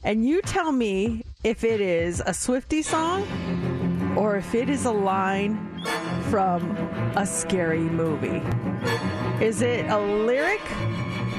and 0.03 0.27
you 0.27 0.41
tell 0.41 0.73
me 0.73 1.23
if 1.45 1.63
it 1.63 1.79
is 1.79 2.21
a 2.21 2.31
Swiftie 2.31 2.83
song 2.83 4.17
or 4.17 4.37
if 4.37 4.55
it 4.55 4.71
is 4.71 4.87
a 4.87 4.91
line 4.91 5.83
from 6.31 6.71
a 7.17 7.27
scary 7.27 7.81
movie. 7.81 8.43
Is 9.45 9.61
it 9.61 9.91
a 9.91 9.99
lyric 9.99 10.63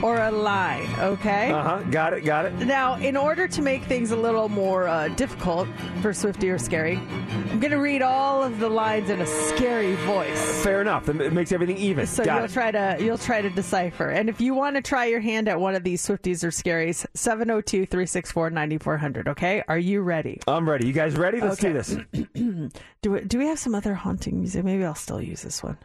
or 0.04 0.20
a 0.22 0.32
lie, 0.32 0.88
Okay. 1.00 1.52
Uh 1.52 1.62
huh. 1.62 1.80
Got 1.92 2.14
it. 2.14 2.24
Got 2.26 2.46
it. 2.46 2.54
Now, 2.66 2.96
in 2.96 3.16
order 3.18 3.48
to 3.48 3.62
make 3.62 3.84
things 3.84 4.12
a 4.12 4.16
little 4.16 4.50
more 4.50 4.88
uh, 4.88 5.08
difficult 5.10 5.68
for 6.02 6.12
Swiftie 6.12 6.52
or 6.54 6.58
Scary, 6.58 6.96
I'm 6.98 7.60
going 7.60 7.72
to 7.72 7.78
read 7.80 8.02
all 8.02 8.44
of 8.44 8.60
the 8.60 8.70
lines 8.70 9.10
in 9.10 9.20
a 9.22 9.26
scary 9.26 9.96
voice. 10.06 10.64
Fair 10.64 10.82
enough. 10.82 11.08
It 11.10 11.34
makes 11.34 11.52
everything 11.52 11.78
even. 11.78 12.06
So 12.08 12.24
Got 12.24 12.36
you'll 12.36 12.46
it. 12.46 12.52
try 12.52 12.72
to 12.72 12.98
you'll 13.00 13.18
try 13.18 13.42
to 13.42 13.50
decipher. 13.50 14.10
And 14.10 14.30
if 14.30 14.40
you 14.42 14.54
want 14.54 14.76
to 14.76 14.82
try 14.82 15.06
your 15.06 15.20
hand 15.22 15.48
at 15.48 15.60
one 15.60 15.76
of 15.76 15.84
these 15.84 16.06
Swifties 16.06 16.44
or 16.44 16.50
Scaries, 16.52 17.06
702-364-9400, 17.16 19.28
okay? 19.30 19.64
Are 19.68 19.80
you 19.80 20.02
ready? 20.02 20.40
I'm 20.48 20.70
ready. 20.70 20.88
You 20.88 20.94
guys 20.94 21.16
ready? 21.16 21.40
Let's 21.42 21.58
do 21.58 21.74
this. 21.74 21.98
Do 23.02 23.12
we, 23.12 23.22
do 23.22 23.38
we 23.38 23.48
have 23.48 23.58
some 23.58 23.76
other 23.76 23.94
haunting 23.94 24.40
music? 24.40 24.66
Maybe 24.66 24.84
I'll 24.84 24.94
still 24.94 25.22
use 25.22 25.42
this 25.42 25.64
one. 25.64 25.78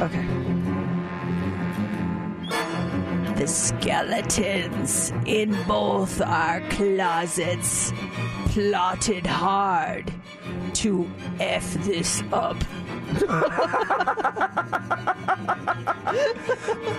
Okay. 0.00 0.81
The 3.42 3.48
skeletons 3.48 5.12
in 5.26 5.60
both 5.64 6.20
our 6.20 6.60
closets 6.70 7.92
plotted 8.50 9.26
hard 9.26 10.12
to 10.74 11.10
F 11.40 11.74
this 11.82 12.22
up. 12.32 12.56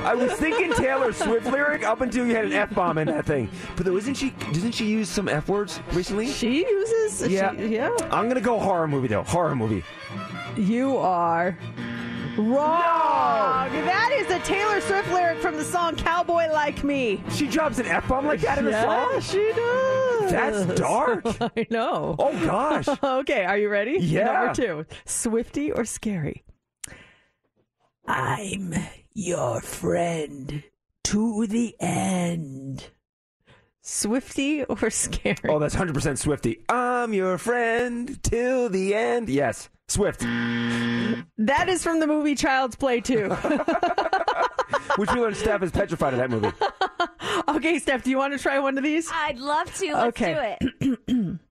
I 0.03 0.13
was 0.17 0.33
thinking 0.33 0.73
Taylor 0.73 1.13
Swift 1.13 1.45
lyric 1.45 1.83
up 1.85 2.01
until 2.01 2.25
you 2.27 2.35
had 2.35 2.43
an 2.43 2.51
F 2.51 2.75
bomb 2.75 2.97
in 2.97 3.07
that 3.07 3.25
thing. 3.25 3.49
But 3.77 3.85
though, 3.85 3.95
isn't 3.95 4.15
she? 4.15 4.31
Doesn't 4.51 4.73
she 4.73 4.85
use 4.85 5.07
some 5.07 5.29
F 5.29 5.47
words 5.47 5.79
recently? 5.93 6.27
She 6.27 6.67
uses. 6.67 7.25
Yeah. 7.31 7.55
she- 7.55 7.67
yeah. 7.67 7.95
I'm 8.11 8.27
gonna 8.27 8.41
go 8.41 8.59
horror 8.59 8.89
movie 8.89 9.07
though. 9.07 9.23
Horror 9.23 9.55
movie. 9.55 9.85
You 10.57 10.97
are 10.97 11.57
wrong. 12.37 13.71
That 13.71 14.11
is 14.13 14.29
a 14.29 14.39
Taylor 14.39 14.81
Swift 14.81 15.11
lyric 15.11 15.39
from 15.39 15.57
the 15.57 15.63
song 15.63 15.95
"Cowboy 15.95 16.51
Like 16.51 16.83
Me." 16.83 17.23
She 17.29 17.47
drops 17.47 17.79
an 17.79 17.85
F 17.85 18.07
bomb 18.07 18.25
like 18.25 18.41
that 18.41 18.57
in 18.57 18.67
a 18.67 18.71
yeah, 18.71 19.09
song. 19.09 19.21
she 19.21 19.51
does. 19.55 20.31
That's 20.31 20.79
dark. 20.79 21.25
I 21.41 21.67
know. 21.69 22.15
Oh 22.17 22.45
gosh. 22.45 22.87
okay, 23.03 23.45
are 23.45 23.57
you 23.57 23.69
ready? 23.69 23.97
Yeah. 23.99 24.25
Number 24.25 24.53
two, 24.53 24.85
Swiftie 25.05 25.75
or 25.75 25.85
Scary? 25.85 26.43
I'm 28.05 28.73
your 29.13 29.61
friend 29.61 30.63
to 31.05 31.47
the 31.47 31.75
end. 31.79 32.89
Swiftie 33.83 34.65
or 34.69 34.89
Scary? 34.89 35.35
Oh, 35.49 35.59
that's 35.59 35.75
100% 35.75 35.91
Swiftie. 35.93 36.59
I'm 36.69 37.13
your 37.13 37.37
friend 37.37 38.21
till 38.23 38.69
the 38.69 38.95
end. 38.95 39.27
Yes, 39.29 39.69
Swift. 39.89 40.21
That 40.21 41.65
is 41.67 41.83
from 41.83 41.99
the 41.99 42.07
movie 42.07 42.35
Child's 42.35 42.75
Play 42.77 43.01
2. 43.01 43.27
Which 44.97 45.11
we 45.11 45.19
learned 45.19 45.35
Steph 45.37 45.63
is 45.63 45.71
petrified 45.71 46.13
of 46.13 46.19
that 46.19 46.29
movie. 46.29 46.51
okay, 47.57 47.77
Steph, 47.79 48.03
do 48.03 48.09
you 48.09 48.17
want 48.17 48.33
to 48.33 48.39
try 48.39 48.59
one 48.59 48.77
of 48.77 48.83
these? 48.83 49.09
I'd 49.11 49.37
love 49.39 49.73
to. 49.75 49.93
Let's 49.93 50.07
Okay. 50.21 50.57
do 50.79 50.99
it. 51.09 51.39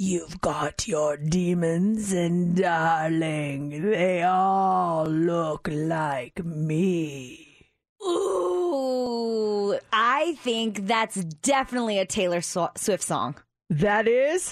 You've 0.00 0.40
got 0.40 0.86
your 0.86 1.16
demons, 1.16 2.12
and 2.12 2.54
darling, 2.56 3.82
they 3.90 4.22
all 4.22 5.06
look 5.06 5.68
like 5.72 6.44
me. 6.44 7.47
Ooh, 8.02 9.78
I 9.92 10.34
think 10.40 10.86
that's 10.86 11.22
definitely 11.24 11.98
a 11.98 12.06
Taylor 12.06 12.40
Swift 12.40 13.02
song. 13.02 13.36
That 13.70 14.08
is 14.08 14.50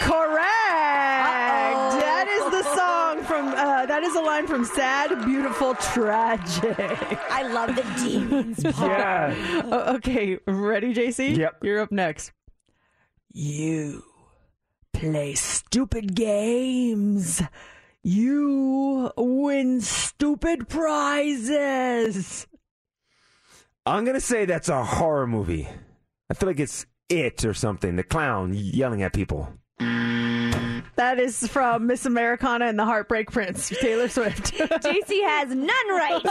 correct. 0.00 0.40
That 1.96 2.26
is 2.28 2.44
the 2.52 2.62
song 2.76 3.22
from. 3.24 3.48
Uh, 3.48 3.86
that 3.86 4.02
is 4.02 4.14
a 4.14 4.20
line 4.20 4.46
from 4.46 4.64
"Sad, 4.66 5.24
Beautiful, 5.24 5.74
Tragic." 5.76 6.76
I 7.30 7.42
love 7.50 7.74
the 7.74 7.82
demons. 8.04 8.62
part. 8.62 8.90
Yeah. 8.90 9.62
O- 9.64 9.94
okay, 9.94 10.38
ready, 10.46 10.92
JC? 10.92 11.36
Yep. 11.36 11.62
You're 11.62 11.80
up 11.80 11.90
next. 11.92 12.32
You 13.32 14.02
play 14.92 15.34
stupid 15.36 16.14
games. 16.14 17.40
You 18.02 19.10
win 19.16 19.80
stupid 19.80 20.68
prizes. 20.68 22.46
I'm 23.86 24.04
gonna 24.04 24.20
say 24.20 24.44
that's 24.44 24.68
a 24.68 24.84
horror 24.84 25.26
movie. 25.26 25.68
I 26.30 26.34
feel 26.34 26.48
like 26.48 26.60
it's 26.60 26.86
it 27.08 27.44
or 27.44 27.54
something. 27.54 27.96
The 27.96 28.02
clown 28.02 28.52
yelling 28.54 29.02
at 29.02 29.12
people. 29.12 29.52
That 30.96 31.18
is 31.18 31.46
from 31.48 31.86
Miss 31.86 32.04
Americana 32.04 32.66
and 32.66 32.78
the 32.78 32.84
Heartbreak 32.84 33.30
Prince, 33.30 33.70
Taylor 33.70 34.06
Swift. 34.08 34.52
JC 34.58 35.22
has 35.26 35.48
none 35.48 35.68
right. 35.88 36.20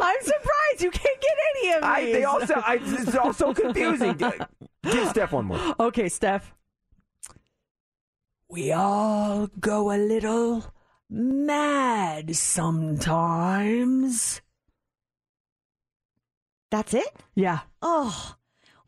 I'm 0.00 0.22
surprised 0.22 0.80
you 0.80 0.90
can't 0.90 1.20
get 1.20 1.36
any 1.54 1.72
of 1.72 1.82
these. 1.82 1.90
I, 1.90 2.12
they 2.12 2.24
also, 2.24 2.54
I, 2.54 2.78
it's 2.82 3.14
all 3.14 3.34
so 3.34 3.52
confusing. 3.52 4.14
Give 4.84 5.08
Steph 5.08 5.32
one 5.32 5.44
more. 5.44 5.74
Okay, 5.78 6.08
Steph. 6.08 6.54
We 8.48 8.72
all 8.72 9.48
go 9.60 9.92
a 9.92 9.98
little 9.98 10.64
mad 11.10 12.34
sometimes. 12.34 13.60
That's 16.74 16.92
it? 16.92 17.06
Yeah. 17.36 17.60
Oh, 17.82 18.34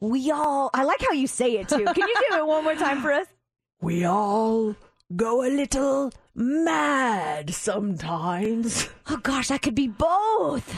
we 0.01 0.33
all. 0.33 0.71
I 0.75 0.83
like 0.83 1.01
how 1.01 1.13
you 1.13 1.29
say 1.29 1.53
it 1.53 1.69
too. 1.69 1.85
Can 1.85 2.09
you 2.09 2.15
do 2.31 2.37
it 2.37 2.45
one 2.45 2.65
more 2.65 2.75
time 2.75 3.01
for 3.01 3.13
us? 3.13 3.29
We 3.81 4.05
all 4.05 4.75
go 5.15 5.45
a 5.47 5.51
little 5.51 6.11
mad 6.35 7.55
sometimes. 7.55 8.89
Oh 9.09 9.19
gosh, 9.19 9.49
that 9.49 9.63
could 9.63 9.77
be 9.77 9.87
both. 9.87 10.69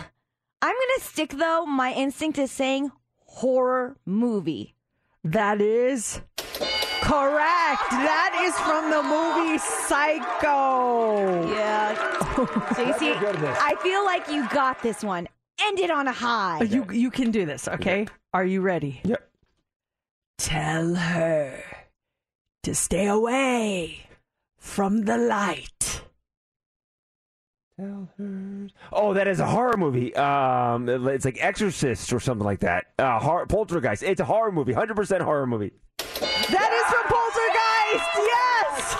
I'm 0.60 0.74
gonna 0.74 1.00
stick 1.00 1.30
though. 1.30 1.64
My 1.64 1.94
instinct 1.94 2.36
is 2.36 2.50
saying 2.50 2.92
horror 3.24 3.96
movie. 4.04 4.74
That 5.24 5.62
is 5.62 6.20
correct. 7.00 7.88
That 7.88 8.32
is 8.44 8.54
from 8.66 8.90
the 8.90 9.02
movie 9.02 9.56
Psycho. 9.56 11.48
Yeah. 11.48 11.94
JC, 12.76 13.18
good 13.20 13.36
at 13.36 13.40
this. 13.40 13.58
I 13.62 13.76
feel 13.76 14.04
like 14.04 14.28
you 14.28 14.46
got 14.50 14.82
this 14.82 15.02
one. 15.02 15.26
End 15.60 15.78
it 15.78 15.90
on 15.90 16.06
a 16.06 16.12
high. 16.12 16.62
You 16.62 16.86
you 16.90 17.10
can 17.10 17.30
do 17.30 17.44
this, 17.44 17.66
okay? 17.68 18.06
Are 18.32 18.44
you 18.44 18.60
ready? 18.60 19.00
Yep. 19.04 19.28
Tell 20.38 20.94
her 20.94 21.62
to 22.62 22.74
stay 22.74 23.06
away 23.06 24.06
from 24.56 25.02
the 25.02 25.18
light. 25.18 26.02
Tell 27.78 28.08
her. 28.18 28.68
Oh, 28.92 29.14
that 29.14 29.26
is 29.28 29.40
a 29.40 29.46
horror 29.46 29.76
movie. 29.76 30.14
Um, 30.14 30.88
it's 30.88 31.24
like 31.24 31.38
Exorcist 31.40 32.12
or 32.12 32.20
something 32.20 32.44
like 32.44 32.60
that. 32.60 32.86
Uh, 32.98 33.18
horror, 33.18 33.46
Poltergeist. 33.46 34.02
It's 34.02 34.20
a 34.20 34.24
horror 34.24 34.52
movie. 34.52 34.72
Hundred 34.72 34.94
percent 34.96 35.22
horror 35.22 35.46
movie. 35.46 35.72
That 35.98 36.72
is 36.72 36.94
from 36.94 37.04
Poltergeist. 37.06 38.10
Yes. 38.16 38.47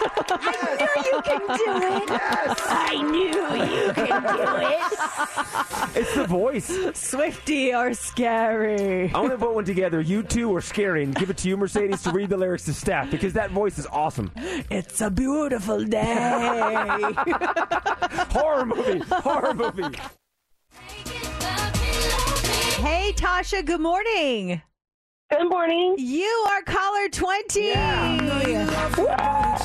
I 0.01 0.79
knew 0.79 1.03
you 1.13 1.23
can 1.23 1.41
do 1.57 1.73
it. 1.97 2.11
I 2.11 3.03
knew 3.03 3.35
you 3.65 3.93
can 3.93 4.23
do 4.23 4.43
it. 4.67 5.99
It's 6.01 6.15
the 6.15 6.27
voice. 6.27 6.71
Swiftie 6.71 7.75
or 7.75 7.95
scary. 7.95 9.13
I 9.13 9.19
want 9.19 9.33
to 9.33 9.39
put 9.39 9.55
one 9.55 9.65
together. 9.65 10.01
You 10.01 10.23
two 10.23 10.55
are 10.55 10.61
scary 10.61 11.03
and 11.05 11.15
give 11.15 11.31
it 11.31 11.37
to 11.39 11.49
you, 11.49 11.57
Mercedes, 11.57 12.03
to 12.03 12.11
read 12.11 12.29
the 12.31 12.37
lyrics 12.37 12.65
to 12.67 12.75
Steph 12.75 13.11
because 13.11 13.33
that 13.33 13.51
voice 13.51 13.79
is 13.79 13.87
awesome. 13.87 14.31
It's 14.71 15.01
a 15.01 15.11
beautiful 15.11 15.85
day. 15.85 16.15
horror 18.31 18.67
movie. 18.67 18.99
Horror 19.11 19.55
movie. 19.55 19.99
hey, 22.83 23.13
Tasha. 23.17 23.65
Good 23.65 23.81
morning. 23.81 24.63
Good 25.31 25.51
morning. 25.51 25.95
You 25.99 26.47
are 26.49 26.63
caller 26.63 27.07
20. 27.11 27.61
Woo! 27.61 27.75
Nice. 27.75 29.63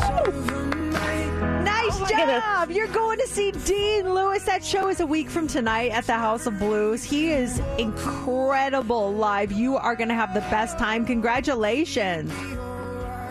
Oh 0.91 1.63
nice 1.63 2.09
job. 2.09 2.69
You're 2.69 2.87
going 2.87 3.17
to 3.19 3.27
see 3.27 3.51
Dean 3.51 4.13
Lewis. 4.13 4.43
That 4.43 4.61
show 4.61 4.89
is 4.89 4.99
a 4.99 5.05
week 5.05 5.29
from 5.29 5.47
tonight 5.47 5.91
at 5.91 6.05
the 6.05 6.15
House 6.15 6.47
of 6.47 6.59
Blues. 6.59 7.01
He 7.01 7.31
is 7.31 7.59
incredible 7.77 9.13
live. 9.13 9.53
You 9.53 9.77
are 9.77 9.95
going 9.95 10.09
to 10.09 10.15
have 10.15 10.33
the 10.33 10.41
best 10.41 10.77
time. 10.77 11.05
Congratulations. 11.05 12.29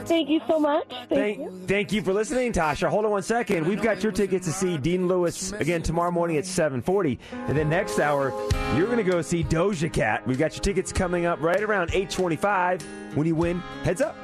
Thank 0.07 0.29
you 0.29 0.41
so 0.47 0.59
much. 0.59 0.85
Thank, 0.89 1.09
Thank, 1.09 1.39
you. 1.39 1.63
thank 1.67 1.93
you 1.93 2.03
for 2.03 2.13
listening, 2.13 2.53
Tasha. 2.53 2.89
Hold 2.89 3.05
on 3.05 3.11
one 3.11 3.23
second. 3.23 3.67
We've 3.67 3.83
got 3.83 4.03
your 4.03 4.13
tickets 4.13 4.47
to 4.47 4.53
see 4.53 4.77
Dean 4.79 5.09
Lewis 5.09 5.53
again 5.53 5.83
tomorrow 5.83 6.11
morning 6.11 6.37
at 6.37 6.45
7:40, 6.45 7.19
and 7.49 7.57
then 7.57 7.69
next 7.69 7.99
hour 7.99 8.31
you're 8.77 8.87
going 8.87 8.99
to 8.99 9.11
go 9.11 9.23
see 9.23 9.45
Doja 9.45 9.93
Cat. 9.93 10.27
We've 10.27 10.39
got 10.39 10.55
your 10.55 10.63
tickets 10.63 10.93
coming 10.93 11.27
up 11.27 11.41
right 11.41 11.63
around 11.63 11.91
8:25. 11.91 12.83
When 13.15 13.27
you 13.27 13.35
win, 13.35 13.61
heads 13.85 14.01
up. 14.01 14.17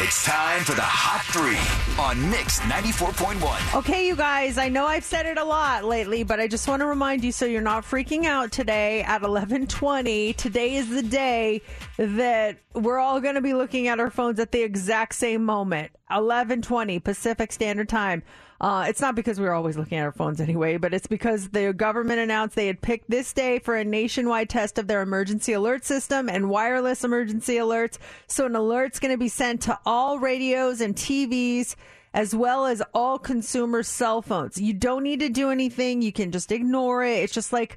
It's 0.00 0.24
time 0.24 0.64
for 0.64 0.74
the 0.74 0.82
Hot 0.82 1.22
Three 1.26 2.02
on 2.02 2.28
Mix 2.28 2.58
94.1. 2.62 3.78
Okay, 3.78 4.08
you 4.08 4.16
guys, 4.16 4.58
I 4.58 4.68
know 4.68 4.86
I've 4.86 5.04
said 5.04 5.24
it 5.24 5.38
a 5.38 5.44
lot 5.44 5.84
lately, 5.84 6.24
but 6.24 6.40
I 6.40 6.48
just 6.48 6.66
want 6.66 6.80
to 6.80 6.86
remind 6.86 7.22
you 7.22 7.30
so 7.30 7.46
you're 7.46 7.60
not 7.60 7.84
freaking 7.84 8.24
out 8.24 8.50
today 8.50 9.02
at 9.02 9.22
11:20. 9.22 10.34
Today 10.36 10.74
is 10.74 10.88
the 10.88 11.04
day 11.04 11.62
that 11.96 12.58
we're 12.74 12.98
all 12.98 13.20
going 13.20 13.36
to 13.36 13.40
be 13.40 13.54
looking 13.54 13.86
at 13.86 14.00
our 14.00 14.10
phones 14.10 14.40
at 14.40 14.50
the 14.50 14.62
exact 14.62 15.14
same 15.14 15.44
moment. 15.44 15.92
11:20 16.10 16.98
Pacific 16.98 17.52
Standard 17.52 17.88
Time. 17.88 18.24
Uh, 18.60 18.86
it's 18.88 19.00
not 19.00 19.14
because 19.14 19.38
we 19.38 19.44
we're 19.46 19.52
always 19.52 19.76
looking 19.76 19.98
at 19.98 20.04
our 20.04 20.12
phones 20.12 20.40
anyway, 20.40 20.76
but 20.76 20.94
it's 20.94 21.06
because 21.06 21.48
the 21.50 21.72
government 21.72 22.20
announced 22.20 22.54
they 22.54 22.66
had 22.68 22.80
picked 22.80 23.10
this 23.10 23.32
day 23.32 23.58
for 23.58 23.76
a 23.76 23.84
nationwide 23.84 24.48
test 24.48 24.78
of 24.78 24.86
their 24.86 25.02
emergency 25.02 25.52
alert 25.52 25.84
system 25.84 26.28
and 26.28 26.48
wireless 26.48 27.04
emergency 27.04 27.56
alerts. 27.56 27.98
So 28.26 28.46
an 28.46 28.54
alert's 28.56 29.00
going 29.00 29.12
to 29.12 29.18
be 29.18 29.28
sent 29.28 29.62
to 29.62 29.78
all 29.84 30.18
radios 30.18 30.80
and 30.80 30.94
TVs 30.94 31.74
as 32.14 32.34
well 32.34 32.64
as 32.66 32.80
all 32.94 33.18
consumer 33.18 33.82
cell 33.82 34.22
phones. 34.22 34.60
You 34.60 34.72
don't 34.72 35.02
need 35.02 35.20
to 35.20 35.28
do 35.28 35.50
anything. 35.50 36.00
You 36.00 36.12
can 36.12 36.30
just 36.30 36.52
ignore 36.52 37.04
it. 37.04 37.24
It's 37.24 37.32
just 37.34 37.52
like 37.52 37.76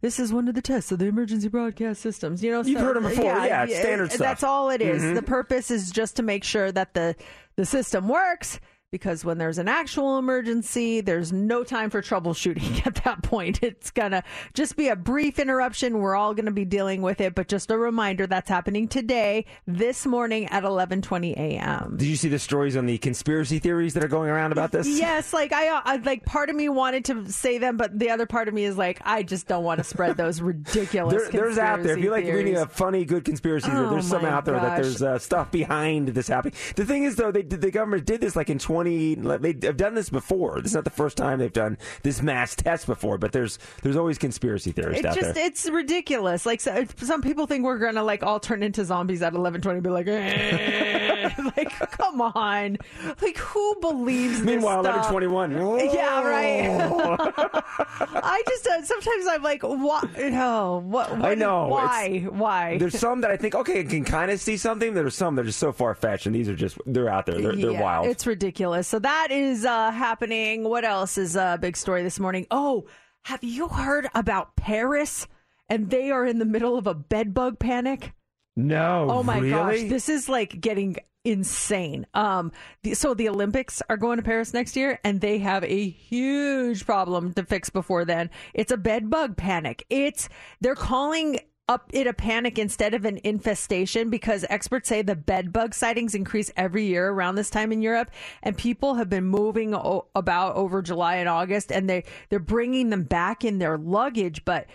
this 0.00 0.18
is 0.18 0.32
one 0.32 0.48
of 0.48 0.54
the 0.54 0.62
tests 0.62 0.92
of 0.92 0.98
the 0.98 1.06
emergency 1.06 1.48
broadcast 1.48 2.00
systems. 2.00 2.42
You 2.42 2.52
know, 2.52 2.62
You've 2.62 2.80
heard 2.80 2.96
them 2.96 3.02
before. 3.02 3.24
Yeah, 3.24 3.64
it's 3.64 3.76
standard 3.78 4.10
stuff. 4.12 4.20
That's 4.20 4.42
all 4.42 4.70
it 4.70 4.80
is. 4.80 5.02
Mhm. 5.02 5.14
The 5.16 5.22
purpose 5.22 5.70
is 5.70 5.90
just 5.90 6.16
to 6.16 6.22
make 6.22 6.44
sure 6.44 6.72
that 6.72 6.94
the 6.94 7.14
the 7.56 7.66
system 7.66 8.08
works. 8.08 8.60
Because 8.92 9.24
when 9.24 9.38
there's 9.38 9.58
an 9.58 9.66
actual 9.66 10.16
emergency, 10.16 11.00
there's 11.00 11.32
no 11.32 11.64
time 11.64 11.90
for 11.90 12.00
troubleshooting 12.00 12.86
at 12.86 12.94
that 13.04 13.20
point. 13.22 13.60
It's 13.60 13.90
gonna 13.90 14.22
just 14.54 14.76
be 14.76 14.88
a 14.88 14.94
brief 14.96 15.40
interruption. 15.40 15.98
We're 15.98 16.14
all 16.14 16.34
gonna 16.34 16.52
be 16.52 16.64
dealing 16.64 17.02
with 17.02 17.20
it, 17.20 17.34
but 17.34 17.48
just 17.48 17.72
a 17.72 17.76
reminder 17.76 18.28
that's 18.28 18.48
happening 18.48 18.86
today, 18.86 19.46
this 19.66 20.06
morning 20.06 20.46
at 20.46 20.62
11:20 20.62 21.32
a.m. 21.36 21.96
Did 21.96 22.06
you 22.06 22.14
see 22.14 22.28
the 22.28 22.38
stories 22.38 22.76
on 22.76 22.86
the 22.86 22.96
conspiracy 22.98 23.58
theories 23.58 23.92
that 23.94 24.04
are 24.04 24.08
going 24.08 24.30
around 24.30 24.52
about 24.52 24.70
this? 24.70 24.86
Yes, 24.86 25.32
like 25.32 25.52
I, 25.52 25.80
I 25.84 25.96
like 25.96 26.24
part 26.24 26.48
of 26.48 26.54
me 26.54 26.68
wanted 26.68 27.06
to 27.06 27.28
say 27.32 27.58
them, 27.58 27.76
but 27.76 27.98
the 27.98 28.10
other 28.10 28.24
part 28.26 28.46
of 28.46 28.54
me 28.54 28.64
is 28.64 28.78
like 28.78 29.00
I 29.04 29.24
just 29.24 29.48
don't 29.48 29.64
want 29.64 29.78
to 29.78 29.84
spread 29.84 30.16
those 30.16 30.40
ridiculous. 30.40 31.24
There, 31.24 31.32
there's 31.32 31.58
out 31.58 31.82
there. 31.82 31.98
If 31.98 32.04
you 32.04 32.12
like 32.12 32.22
conspiracy 32.22 32.44
reading 32.44 32.62
a 32.62 32.66
funny, 32.66 33.04
good 33.04 33.24
conspiracy, 33.24 33.68
theory, 33.68 33.86
Oh, 33.86 33.90
there's 33.90 34.06
some 34.06 34.24
out 34.24 34.44
there 34.44 34.60
that 34.60 34.80
there's 34.80 35.02
uh, 35.02 35.18
stuff 35.18 35.50
behind 35.50 36.08
this 36.08 36.28
happening. 36.28 36.54
The 36.76 36.84
thing 36.84 37.02
is, 37.02 37.16
though, 37.16 37.32
they 37.32 37.42
the 37.42 37.72
government 37.72 38.06
did 38.06 38.20
this 38.20 38.36
like 38.36 38.48
in 38.48 38.60
20. 38.60 38.75
They've 38.84 39.76
done 39.76 39.94
this 39.94 40.10
before. 40.10 40.60
This 40.60 40.72
is 40.72 40.74
not 40.74 40.84
the 40.84 40.90
first 40.90 41.16
time 41.16 41.38
they've 41.38 41.52
done 41.52 41.78
this 42.02 42.22
mass 42.22 42.54
test 42.54 42.86
before. 42.86 43.18
But 43.18 43.32
there's 43.32 43.58
there's 43.82 43.96
always 43.96 44.18
conspiracy 44.18 44.72
theorists 44.72 45.00
It's 45.00 45.06
out 45.06 45.14
just 45.16 45.34
there. 45.34 45.46
it's 45.46 45.68
ridiculous. 45.68 46.46
Like 46.46 46.60
so, 46.60 46.84
some 46.98 47.22
people 47.22 47.46
think 47.46 47.64
we're 47.64 47.78
gonna 47.78 48.02
like 48.02 48.22
all 48.22 48.40
turn 48.40 48.62
into 48.62 48.84
zombies 48.84 49.22
at 49.22 49.34
eleven 49.34 49.60
twenty. 49.60 49.80
Be 49.80 49.90
like, 49.90 50.06
eh. 50.08 51.30
like 51.56 51.70
come 51.90 52.20
on, 52.20 52.78
like 53.22 53.36
who 53.38 53.76
believes? 53.80 54.42
Meanwhile, 54.42 54.82
this 54.82 54.92
stuff? 54.92 55.12
11:21. 55.12 55.92
Yeah, 55.96 56.22
right. 56.22 56.66
I 58.00 58.42
just 58.48 58.66
uh, 58.66 58.82
sometimes 58.82 59.26
I'm 59.28 59.42
like, 59.42 59.62
what? 59.62 60.18
No, 60.18 60.82
what? 60.86 61.16
what 61.16 61.24
I 61.24 61.34
know. 61.34 61.68
why? 61.68 62.26
Why? 62.28 62.78
There's 62.78 62.98
some 62.98 63.20
that 63.22 63.30
I 63.30 63.36
think 63.36 63.54
okay, 63.54 63.80
I 63.80 63.84
can 63.84 64.04
kind 64.04 64.30
of 64.30 64.40
see 64.40 64.56
something. 64.56 64.94
There's 64.94 65.14
some 65.14 65.36
that 65.36 65.42
are 65.42 65.46
just 65.46 65.58
so 65.58 65.72
far 65.72 65.94
fetched, 65.94 66.26
and 66.26 66.34
these 66.34 66.48
are 66.48 66.54
just 66.54 66.78
they're 66.86 67.08
out 67.08 67.26
there. 67.26 67.40
They're, 67.40 67.56
they're 67.56 67.80
wild. 67.80 68.06
It's 68.08 68.26
ridiculous. 68.26 68.65
So 68.74 68.98
that 68.98 69.30
is 69.30 69.64
uh, 69.64 69.90
happening. 69.90 70.64
What 70.64 70.84
else 70.84 71.18
is 71.18 71.36
a 71.36 71.58
big 71.60 71.76
story 71.76 72.02
this 72.02 72.20
morning? 72.20 72.46
Oh, 72.50 72.86
have 73.24 73.42
you 73.42 73.68
heard 73.68 74.08
about 74.14 74.56
Paris? 74.56 75.26
And 75.68 75.90
they 75.90 76.10
are 76.10 76.24
in 76.24 76.38
the 76.38 76.44
middle 76.44 76.78
of 76.78 76.86
a 76.86 76.94
bedbug 76.94 77.58
panic. 77.58 78.12
no. 78.56 79.06
Oh 79.10 79.22
my 79.22 79.38
really? 79.38 79.50
gosh, 79.82 79.90
this 79.90 80.08
is 80.08 80.28
like 80.28 80.60
getting 80.60 80.96
insane. 81.24 82.06
Um, 82.14 82.52
the, 82.84 82.94
so 82.94 83.12
the 83.14 83.28
Olympics 83.28 83.82
are 83.90 83.96
going 83.96 84.18
to 84.18 84.22
Paris 84.22 84.54
next 84.54 84.76
year, 84.76 85.00
and 85.02 85.20
they 85.20 85.38
have 85.38 85.64
a 85.64 85.88
huge 85.88 86.86
problem 86.86 87.32
to 87.34 87.44
fix 87.44 87.68
before 87.68 88.04
then. 88.04 88.30
It's 88.54 88.70
a 88.70 88.76
bed 88.76 89.10
bug 89.10 89.36
panic. 89.36 89.84
It's 89.90 90.28
they're 90.60 90.76
calling 90.76 91.40
up 91.68 91.90
it 91.92 92.06
a 92.06 92.12
panic 92.12 92.58
instead 92.58 92.94
of 92.94 93.04
an 93.04 93.18
infestation 93.24 94.08
because 94.08 94.44
experts 94.48 94.88
say 94.88 95.02
the 95.02 95.16
bed 95.16 95.52
bug 95.52 95.74
sightings 95.74 96.14
increase 96.14 96.50
every 96.56 96.84
year 96.86 97.08
around 97.10 97.34
this 97.34 97.50
time 97.50 97.72
in 97.72 97.82
Europe, 97.82 98.10
and 98.42 98.56
people 98.56 98.94
have 98.94 99.10
been 99.10 99.24
moving 99.24 99.74
o- 99.74 100.06
about 100.14 100.54
over 100.54 100.80
July 100.80 101.16
and 101.16 101.28
August, 101.28 101.72
and 101.72 101.90
they 101.90 102.04
they're 102.28 102.38
bringing 102.38 102.90
them 102.90 103.02
back 103.02 103.44
in 103.44 103.58
their 103.58 103.76
luggage, 103.76 104.44
but 104.44 104.66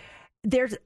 there's 0.44 0.76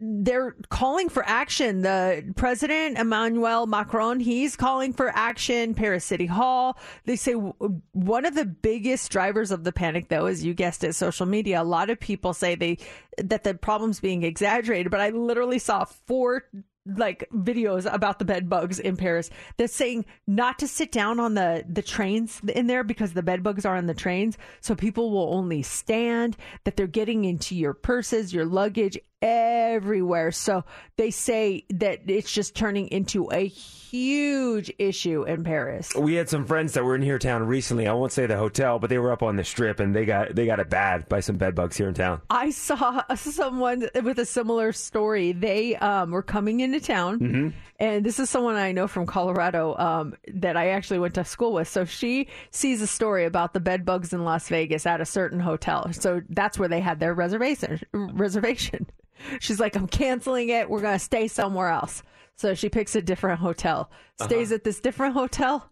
they're 0.00 0.56
calling 0.68 1.08
for 1.08 1.24
action. 1.24 1.82
The 1.82 2.32
president 2.34 2.98
Emmanuel 2.98 3.66
Macron, 3.66 4.18
he's 4.18 4.56
calling 4.56 4.92
for 4.92 5.10
action. 5.10 5.74
Paris 5.74 6.04
City 6.04 6.26
Hall. 6.26 6.76
They 7.04 7.16
say 7.16 7.34
one 7.34 8.24
of 8.24 8.34
the 8.34 8.44
biggest 8.44 9.10
drivers 9.12 9.50
of 9.52 9.62
the 9.62 9.72
panic, 9.72 10.08
though, 10.08 10.26
as 10.26 10.44
you 10.44 10.54
guessed 10.54 10.82
it, 10.82 10.94
social 10.94 11.26
media. 11.26 11.62
A 11.62 11.64
lot 11.64 11.88
of 11.88 12.00
people 12.00 12.34
say 12.34 12.56
they 12.56 12.78
that 13.18 13.44
the 13.44 13.54
problem's 13.54 14.00
being 14.00 14.24
exaggerated, 14.24 14.90
but 14.90 15.00
I 15.00 15.10
literally 15.10 15.60
saw 15.60 15.84
four 15.84 16.44
like 16.86 17.28
videos 17.32 17.92
about 17.92 18.18
the 18.18 18.24
bed 18.24 18.48
bugs 18.48 18.78
in 18.78 18.96
Paris. 18.96 19.30
They're 19.56 19.66
saying 19.66 20.06
not 20.26 20.58
to 20.60 20.68
sit 20.68 20.92
down 20.92 21.20
on 21.20 21.34
the 21.34 21.64
the 21.68 21.82
trains 21.82 22.40
in 22.54 22.66
there 22.66 22.84
because 22.84 23.12
the 23.12 23.22
bed 23.22 23.42
bugs 23.42 23.64
are 23.64 23.76
on 23.76 23.86
the 23.86 23.94
trains, 23.94 24.38
so 24.60 24.74
people 24.74 25.10
will 25.10 25.34
only 25.34 25.62
stand. 25.62 26.36
That 26.64 26.76
they're 26.76 26.86
getting 26.86 27.24
into 27.24 27.54
your 27.54 27.74
purses, 27.74 28.32
your 28.32 28.44
luggage, 28.44 28.98
everywhere. 29.22 30.30
So 30.30 30.64
they 30.96 31.10
say 31.10 31.64
that 31.70 32.00
it's 32.06 32.30
just 32.30 32.54
turning 32.54 32.88
into 32.88 33.30
a 33.32 33.46
huge 33.46 34.72
issue 34.78 35.24
in 35.24 35.44
Paris. 35.44 35.94
We 35.94 36.14
had 36.14 36.28
some 36.28 36.44
friends 36.44 36.74
that 36.74 36.84
were 36.84 36.94
in 36.94 37.02
here 37.02 37.18
town 37.18 37.46
recently. 37.46 37.86
I 37.86 37.92
won't 37.92 38.12
say 38.12 38.26
the 38.26 38.36
hotel, 38.36 38.78
but 38.78 38.90
they 38.90 38.98
were 38.98 39.12
up 39.12 39.22
on 39.22 39.36
the 39.36 39.44
strip 39.44 39.80
and 39.80 39.94
they 39.94 40.04
got 40.04 40.34
they 40.34 40.46
got 40.46 40.60
it 40.60 40.68
bad 40.68 41.08
by 41.08 41.20
some 41.20 41.36
bed 41.36 41.54
bugs 41.54 41.76
here 41.76 41.88
in 41.88 41.94
town. 41.94 42.20
I 42.28 42.50
saw 42.50 43.02
someone 43.14 43.88
with 44.02 44.18
a 44.18 44.26
similar 44.26 44.72
story. 44.72 45.32
They 45.32 45.76
um, 45.76 46.10
were 46.10 46.22
coming 46.22 46.60
into 46.76 46.86
town, 46.86 47.18
Mhm. 47.18 47.52
and 47.80 48.04
this 48.04 48.18
is 48.18 48.30
someone 48.30 48.56
I 48.56 48.72
know 48.72 48.86
from 48.86 49.06
Colorado 49.06 49.76
um, 49.76 50.14
that 50.34 50.56
I 50.56 50.68
actually 50.70 50.98
went 50.98 51.14
to 51.14 51.24
school 51.24 51.52
with. 51.52 51.68
So 51.68 51.84
she 51.84 52.28
sees 52.50 52.80
a 52.82 52.86
story 52.86 53.24
about 53.24 53.52
the 53.52 53.60
bed 53.60 53.84
bugs 53.84 54.12
in 54.12 54.24
Las 54.24 54.48
Vegas 54.48 54.86
at 54.86 55.00
a 55.00 55.04
certain 55.04 55.40
hotel. 55.40 55.92
So 55.92 56.22
that's 56.30 56.58
where 56.58 56.68
they 56.68 56.80
had 56.80 57.00
their 57.00 57.14
reservation. 57.14 57.80
Reservation. 57.92 58.86
She's 59.40 59.58
like, 59.60 59.76
I'm 59.76 59.86
canceling 59.88 60.50
it. 60.50 60.68
We're 60.68 60.82
gonna 60.82 60.98
stay 60.98 61.28
somewhere 61.28 61.68
else. 61.68 62.02
So 62.36 62.52
she 62.54 62.68
picks 62.68 62.94
a 62.94 63.00
different 63.02 63.40
hotel, 63.40 63.90
stays 64.22 64.52
at 64.52 64.62
this 64.62 64.78
different 64.80 65.14
hotel, 65.14 65.70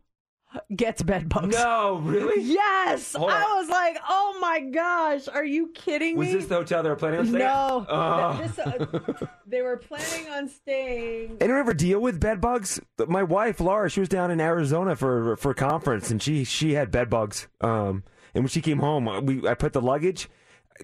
gets 0.74 1.02
bed 1.02 1.28
bugs. 1.28 1.54
No, 1.54 1.96
really? 2.02 2.42
Yes. 2.42 3.14
I 3.14 3.20
was 3.20 3.68
like, 3.68 3.96
oh 4.08 4.38
my 4.40 4.60
gosh, 4.60 5.28
are 5.28 5.44
you 5.44 5.68
kidding 5.74 6.14
me? 6.14 6.18
Was 6.18 6.28
me? 6.28 6.34
this 6.34 6.46
the 6.46 6.56
hotel 6.56 6.82
they 6.82 6.88
were 6.88 6.96
planning 6.96 7.20
on 7.20 7.26
staying? 7.26 7.38
No, 7.38 7.86
Oh. 7.88 8.38
This, 8.42 8.58
uh, 8.58 9.26
they 9.46 9.62
were 9.62 9.76
planning 9.76 10.28
on 10.30 10.48
staying. 10.48 11.36
Anyone 11.40 11.60
ever 11.60 11.74
deal 11.74 12.00
with 12.00 12.20
bed 12.20 12.40
bugs? 12.40 12.80
My 13.08 13.22
wife 13.22 13.60
Laura, 13.60 13.88
she 13.90 14.00
was 14.00 14.08
down 14.08 14.30
in 14.30 14.40
Arizona 14.40 14.96
for 14.96 15.36
for 15.36 15.50
a 15.50 15.54
conference, 15.54 16.10
and 16.10 16.22
she 16.22 16.44
she 16.44 16.74
had 16.74 16.90
bed 16.90 17.10
bugs. 17.10 17.48
Um, 17.60 18.04
and 18.34 18.44
when 18.44 18.48
she 18.48 18.60
came 18.60 18.78
home, 18.78 19.26
we 19.26 19.46
I 19.48 19.54
put 19.54 19.72
the 19.72 19.82
luggage. 19.82 20.28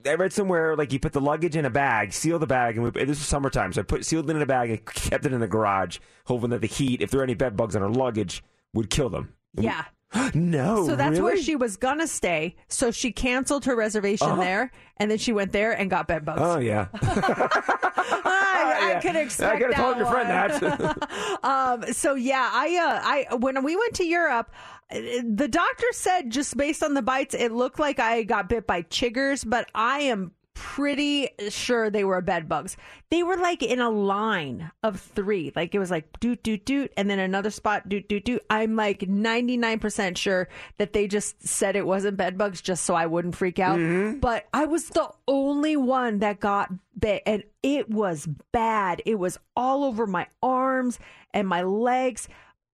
I 0.06 0.14
read 0.14 0.32
somewhere 0.32 0.76
like 0.76 0.92
you 0.92 1.00
put 1.00 1.12
the 1.12 1.20
luggage 1.20 1.56
in 1.56 1.64
a 1.64 1.70
bag, 1.70 2.12
seal 2.12 2.38
the 2.38 2.46
bag, 2.46 2.76
and 2.76 2.84
we, 2.84 2.90
this 2.90 3.18
was 3.18 3.26
summertime, 3.26 3.72
so 3.72 3.80
I 3.80 3.84
put 3.84 4.04
sealed 4.06 4.30
it 4.30 4.36
in 4.36 4.42
a 4.42 4.46
bag 4.46 4.70
and 4.70 4.84
kept 4.84 5.26
it 5.26 5.32
in 5.32 5.40
the 5.40 5.48
garage, 5.48 5.98
hoping 6.26 6.50
that 6.50 6.60
the 6.60 6.68
heat, 6.68 7.02
if 7.02 7.10
there 7.10 7.18
were 7.18 7.24
any 7.24 7.34
bed 7.34 7.56
bugs 7.56 7.74
on 7.74 7.82
her 7.82 7.90
luggage, 7.90 8.44
would 8.72 8.88
kill 8.88 9.08
them. 9.08 9.32
Yeah. 9.54 9.84
no, 10.34 10.86
so 10.86 10.96
that's 10.96 11.18
really? 11.18 11.22
where 11.22 11.36
she 11.36 11.54
was 11.54 11.76
gonna 11.76 12.08
stay. 12.08 12.56
So 12.66 12.90
she 12.90 13.12
canceled 13.12 13.64
her 13.66 13.76
reservation 13.76 14.26
Uh-huh. 14.26 14.42
there, 14.42 14.72
and 14.96 15.08
then 15.08 15.18
she 15.18 15.32
went 15.32 15.52
there 15.52 15.70
and 15.70 15.88
got 15.88 16.08
bed 16.08 16.24
bugs. 16.24 16.40
Oh 16.42 16.58
yeah, 16.58 16.88
I, 16.94 18.94
I 18.96 19.00
could 19.00 19.14
expect 19.16 19.54
I 19.54 19.58
could 19.58 19.72
have 19.74 19.84
told 19.84 19.98
your 19.98 20.06
friend 20.06 20.28
that. 20.28 21.38
um, 21.44 21.92
so 21.92 22.14
yeah, 22.14 22.50
I, 22.52 22.76
uh, 22.76 23.00
I 23.32 23.36
when 23.36 23.62
we 23.62 23.76
went 23.76 23.94
to 23.94 24.04
Europe, 24.04 24.50
the 24.90 25.46
doctor 25.48 25.86
said 25.92 26.30
just 26.30 26.56
based 26.56 26.82
on 26.82 26.94
the 26.94 27.02
bites, 27.02 27.34
it 27.34 27.52
looked 27.52 27.78
like 27.78 28.00
I 28.00 28.24
got 28.24 28.48
bit 28.48 28.66
by 28.66 28.82
chiggers, 28.82 29.48
but 29.48 29.70
I 29.76 30.00
am 30.00 30.32
pretty 30.60 31.30
sure 31.48 31.88
they 31.88 32.04
were 32.04 32.20
bed 32.20 32.46
bugs. 32.46 32.76
They 33.10 33.22
were 33.22 33.38
like 33.38 33.62
in 33.62 33.80
a 33.80 33.88
line 33.88 34.70
of 34.82 35.00
three. 35.00 35.52
Like 35.56 35.74
it 35.74 35.78
was 35.78 35.90
like 35.90 36.20
doot 36.20 36.42
doot 36.42 36.66
doot, 36.66 36.92
and 36.98 37.08
then 37.08 37.18
another 37.18 37.50
spot 37.50 37.88
doot 37.88 38.10
doot 38.10 38.26
doot. 38.26 38.44
I'm 38.50 38.76
like 38.76 39.00
99% 39.00 40.18
sure 40.18 40.48
that 40.76 40.92
they 40.92 41.08
just 41.08 41.48
said 41.48 41.76
it 41.76 41.86
wasn't 41.86 42.18
bed 42.18 42.36
bugs 42.36 42.60
just 42.60 42.84
so 42.84 42.94
I 42.94 43.06
wouldn't 43.06 43.36
freak 43.36 43.58
out. 43.58 43.78
Mm-hmm. 43.78 44.18
But 44.18 44.48
I 44.52 44.66
was 44.66 44.90
the 44.90 45.08
only 45.26 45.76
one 45.76 46.18
that 46.18 46.40
got 46.40 46.70
bit, 46.98 47.22
and 47.24 47.42
it 47.62 47.88
was 47.88 48.28
bad. 48.52 49.00
It 49.06 49.18
was 49.18 49.38
all 49.56 49.82
over 49.82 50.06
my 50.06 50.26
arms 50.42 50.98
and 51.32 51.48
my 51.48 51.62
legs. 51.62 52.28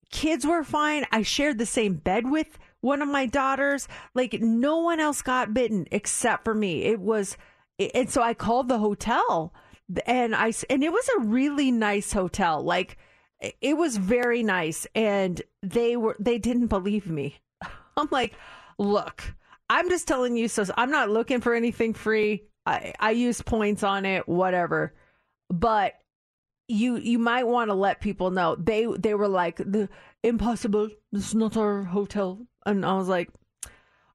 Kids 0.10 0.44
were 0.44 0.64
fine. 0.64 1.06
I 1.12 1.22
shared 1.22 1.60
the 1.60 1.68
same 1.68 1.94
bed 1.94 2.28
with 2.32 2.58
one 2.82 3.04
of 3.04 3.10
my 3.10 3.28
daughters. 3.28 3.88
Like 4.16 4.42
no 4.42 4.80
one 4.80 5.00
else 5.00 5.22
got 5.22 5.54
bitten 5.54 5.88
except 5.92 6.44
for 6.46 6.56
me. 6.56 6.84
It 6.84 7.00
was, 7.00 7.38
and 7.80 8.10
so 8.10 8.22
I 8.22 8.34
called 8.34 8.68
the 8.68 8.78
hotel, 8.78 9.54
and 10.06 10.36
I 10.36 10.54
and 10.70 10.84
it 10.84 10.92
was 10.92 11.10
a 11.18 11.22
really 11.22 11.72
nice 11.72 12.12
hotel. 12.14 12.62
Like 12.62 12.98
it 13.62 13.78
was 13.78 13.98
very 13.98 14.44
nice, 14.44 14.88
and 14.96 15.42
they 15.62 15.98
were 15.98 16.16
they 16.20 16.38
didn't 16.38 16.68
believe 16.68 17.10
me. 17.10 17.38
I'm 17.98 18.08
like, 18.12 18.36
look, 18.78 19.36
I'm 19.70 19.90
just 19.90 20.08
telling 20.08 20.36
you. 20.36 20.48
So 20.48 20.66
I'm 20.78 20.92
not 20.92 21.10
looking 21.10 21.42
for 21.42 21.54
anything 21.54 21.94
free. 21.94 22.44
I 22.66 22.94
I 23.00 23.12
use 23.12 23.42
points 23.42 23.84
on 23.84 24.06
it, 24.06 24.28
whatever. 24.28 24.94
But 25.50 25.96
you 26.68 26.98
you 26.98 27.20
might 27.20 27.48
want 27.48 27.70
to 27.70 27.76
let 27.76 28.02
people 28.02 28.32
know 28.32 28.56
they 28.56 28.88
they 28.98 29.14
were 29.14 29.28
like 29.28 29.58
the 29.58 29.88
impossible 30.24 30.90
this 31.12 31.28
is 31.28 31.36
not 31.36 31.56
our 31.56 31.84
hotel 31.84 32.40
and 32.66 32.84
i 32.86 32.94
was 32.96 33.08
like 33.08 33.30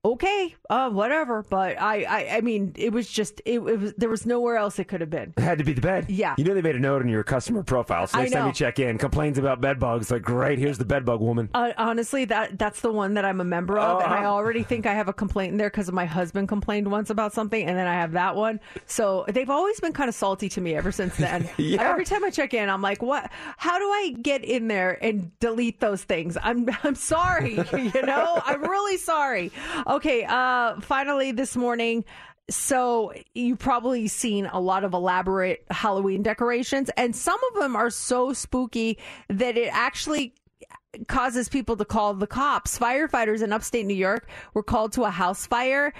okay 0.02 0.54
uh 0.70 0.88
whatever 0.88 1.42
but 1.50 1.78
i 1.78 2.04
i, 2.04 2.36
I 2.36 2.40
mean 2.40 2.72
it 2.76 2.90
was 2.90 3.06
just 3.10 3.40
it, 3.44 3.56
it 3.60 3.78
was 3.78 3.92
there 3.98 4.08
was 4.08 4.24
nowhere 4.24 4.56
else 4.56 4.78
it 4.78 4.84
could 4.84 5.02
have 5.02 5.10
been 5.10 5.34
It 5.36 5.42
had 5.42 5.58
to 5.58 5.64
be 5.64 5.74
the 5.74 5.82
bed. 5.82 6.06
Yeah. 6.08 6.34
You 6.38 6.44
know 6.44 6.54
they 6.54 6.62
made 6.62 6.74
a 6.76 6.78
note 6.80 7.02
in 7.02 7.08
your 7.08 7.22
customer 7.22 7.62
profile. 7.62 8.06
So 8.06 8.18
next 8.18 8.32
time 8.32 8.46
you 8.46 8.52
check 8.54 8.78
in, 8.78 8.96
complains 8.96 9.36
about 9.36 9.60
bed 9.60 9.78
bugs. 9.78 10.10
Like, 10.10 10.22
great, 10.22 10.58
here's 10.58 10.78
the 10.78 10.84
bed 10.86 11.04
bug 11.04 11.20
woman. 11.20 11.50
uh, 11.54 11.72
honestly 11.76 12.24
that 12.26 12.58
that's 12.58 12.80
the 12.80 12.90
one 12.90 13.12
that 13.14 13.24
i'm 13.26 13.40
a 13.42 13.44
member 13.44 13.78
of 13.78 14.02
and 14.02 14.10
i 14.12 14.18
Uh-huh. 14.20 14.26
already 14.32 14.62
think 14.62 14.86
i 14.86 14.94
have 14.94 15.08
a 15.08 15.12
complaint 15.12 15.52
in 15.52 15.58
there 15.58 15.68
because 15.70 15.92
my 15.92 16.06
husband 16.06 16.48
complained 16.48 16.90
once 16.90 17.10
about 17.10 17.34
something 17.34 17.62
and 17.66 17.76
then 17.76 17.86
i 17.86 17.94
have 17.94 18.12
that 18.12 18.36
one 18.36 18.58
so 18.86 19.26
they've 19.28 19.50
always 19.50 19.78
been 19.80 19.92
kind 19.92 20.08
of 20.08 20.14
salty 20.14 20.48
to 20.48 20.60
me 20.62 20.74
ever 20.74 20.92
since 20.92 21.14
then 21.16 21.48
Yeah. 21.58 21.82
every 21.90 22.04
time 22.06 22.24
i 22.24 22.30
check 22.30 22.54
in 22.54 22.70
i'm 22.70 22.80
like 22.82 23.02
what 23.02 23.30
how 23.58 23.78
do 23.78 23.84
i 23.84 24.14
get 24.22 24.44
in 24.44 24.68
there 24.68 24.98
and 25.04 25.30
delete 25.40 25.80
those 25.80 26.02
things 26.04 26.38
i'm 26.42 26.68
i'm 26.84 26.94
sorry 26.94 27.54
you 27.72 28.02
know 28.02 28.40
i'm 28.46 28.62
really 28.62 28.96
sorry 28.96 29.52
okay 29.90 30.24
uh 30.28 30.80
finally 30.80 31.32
this 31.32 31.56
morning 31.56 32.04
so 32.48 33.12
you've 33.34 33.58
probably 33.58 34.08
seen 34.08 34.46
a 34.46 34.60
lot 34.60 34.84
of 34.84 34.94
elaborate 34.94 35.64
halloween 35.70 36.22
decorations 36.22 36.90
and 36.96 37.14
some 37.14 37.38
of 37.52 37.60
them 37.60 37.74
are 37.74 37.90
so 37.90 38.32
spooky 38.32 38.98
that 39.28 39.56
it 39.56 39.68
actually 39.72 40.32
causes 41.06 41.48
people 41.48 41.76
to 41.76 41.84
call 41.84 42.14
the 42.14 42.26
cops. 42.26 42.78
Firefighters 42.78 43.42
in 43.42 43.52
upstate 43.52 43.86
New 43.86 43.94
York 43.94 44.28
were 44.54 44.62
called 44.62 44.92
to 44.92 45.04
a 45.04 45.10
house 45.10 45.46
fire. 45.46 45.92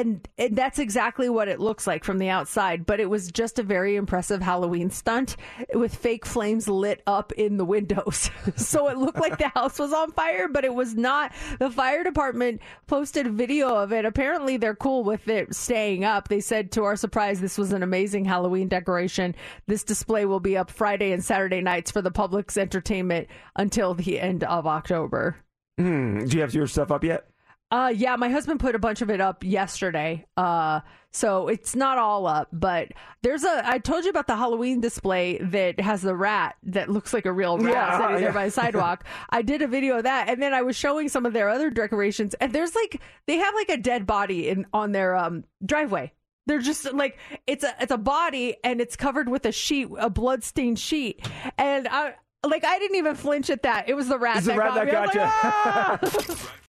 And, 0.00 0.26
and 0.38 0.56
that's 0.56 0.78
exactly 0.78 1.28
what 1.28 1.48
it 1.48 1.60
looks 1.60 1.86
like 1.86 2.04
from 2.04 2.16
the 2.16 2.30
outside, 2.30 2.86
but 2.86 3.00
it 3.00 3.10
was 3.10 3.30
just 3.30 3.58
a 3.58 3.62
very 3.62 3.96
impressive 3.96 4.40
Halloween 4.40 4.88
stunt 4.88 5.36
with 5.74 5.94
fake 5.94 6.24
flames 6.24 6.68
lit 6.68 7.02
up 7.06 7.32
in 7.32 7.58
the 7.58 7.66
windows. 7.66 8.30
so 8.56 8.88
it 8.88 8.96
looked 8.96 9.20
like 9.20 9.36
the 9.36 9.48
house 9.48 9.78
was 9.78 9.92
on 9.92 10.10
fire, 10.12 10.48
but 10.48 10.64
it 10.64 10.74
was 10.74 10.94
not. 10.94 11.32
The 11.58 11.70
fire 11.70 12.02
department 12.02 12.62
posted 12.86 13.26
a 13.26 13.30
video 13.30 13.74
of 13.74 13.92
it. 13.92 14.06
Apparently, 14.06 14.56
they're 14.56 14.74
cool 14.74 15.04
with 15.04 15.28
it 15.28 15.54
staying 15.54 16.02
up. 16.02 16.28
They 16.28 16.40
said, 16.40 16.72
to 16.72 16.84
our 16.84 16.96
surprise, 16.96 17.42
this 17.42 17.58
was 17.58 17.74
an 17.74 17.82
amazing 17.82 18.24
Halloween 18.24 18.68
decoration. 18.68 19.34
This 19.66 19.84
display 19.84 20.24
will 20.24 20.40
be 20.40 20.56
up 20.56 20.70
Friday 20.70 21.12
and 21.12 21.22
Saturday 21.22 21.60
nights 21.60 21.90
for 21.90 22.00
the 22.00 22.10
public's 22.10 22.56
entertainment 22.56 23.28
until 23.54 23.92
the 23.92 24.18
end 24.18 24.44
of 24.44 24.66
October. 24.66 25.36
Hmm. 25.76 26.24
Do 26.24 26.36
you 26.36 26.40
have 26.40 26.54
your 26.54 26.66
stuff 26.66 26.90
up 26.90 27.04
yet? 27.04 27.29
Uh, 27.70 27.92
yeah, 27.94 28.16
my 28.16 28.28
husband 28.28 28.58
put 28.58 28.74
a 28.74 28.80
bunch 28.80 29.00
of 29.00 29.10
it 29.10 29.20
up 29.20 29.44
yesterday. 29.44 30.26
Uh, 30.36 30.80
so 31.12 31.46
it's 31.46 31.76
not 31.76 31.98
all 31.98 32.26
up, 32.26 32.48
but 32.52 32.88
there's 33.22 33.44
a. 33.44 33.62
I 33.64 33.78
told 33.78 34.04
you 34.04 34.10
about 34.10 34.26
the 34.26 34.34
Halloween 34.36 34.80
display 34.80 35.38
that 35.38 35.78
has 35.78 36.02
the 36.02 36.16
rat 36.16 36.56
that 36.64 36.88
looks 36.88 37.12
like 37.12 37.26
a 37.26 37.32
real 37.32 37.58
rat 37.58 37.72
Yeah, 37.72 37.98
sitting 38.00 38.22
there 38.22 38.32
by 38.32 38.46
the 38.46 38.50
sidewalk. 38.50 39.04
I 39.30 39.42
did 39.42 39.62
a 39.62 39.68
video 39.68 39.98
of 39.98 40.02
that, 40.04 40.28
and 40.28 40.42
then 40.42 40.52
I 40.52 40.62
was 40.62 40.74
showing 40.74 41.08
some 41.08 41.26
of 41.26 41.32
their 41.32 41.48
other 41.48 41.70
decorations, 41.70 42.34
and 42.34 42.52
there's 42.52 42.74
like 42.74 43.00
they 43.26 43.36
have 43.36 43.54
like 43.54 43.68
a 43.68 43.76
dead 43.76 44.06
body 44.06 44.48
in 44.48 44.66
on 44.72 44.90
their 44.92 45.14
um 45.14 45.44
driveway. 45.64 46.12
They're 46.46 46.58
just 46.58 46.92
like 46.92 47.18
it's 47.46 47.62
a 47.62 47.74
it's 47.80 47.92
a 47.92 47.98
body 47.98 48.56
and 48.64 48.80
it's 48.80 48.96
covered 48.96 49.28
with 49.28 49.46
a 49.46 49.52
sheet, 49.52 49.88
a 49.96 50.10
bloodstained 50.10 50.78
sheet, 50.78 51.24
and 51.56 51.86
I. 51.88 52.14
Like 52.42 52.64
I 52.64 52.78
didn't 52.78 52.96
even 52.96 53.16
flinch 53.16 53.50
at 53.50 53.64
that. 53.64 53.90
It 53.90 53.92
was 53.92 54.08
the 54.08 54.18
rat 54.18 54.38
It's 54.38 54.46
the 54.46 54.52
that 54.52 54.58
rat 54.58 54.68
got 54.74 54.74
that 54.76 54.86
me. 54.86 54.92
I 54.96 55.00
was 55.02 55.10
got 55.12 56.02
like, 56.02 56.28
you. 56.28 56.36
"Ah!" 56.46 56.50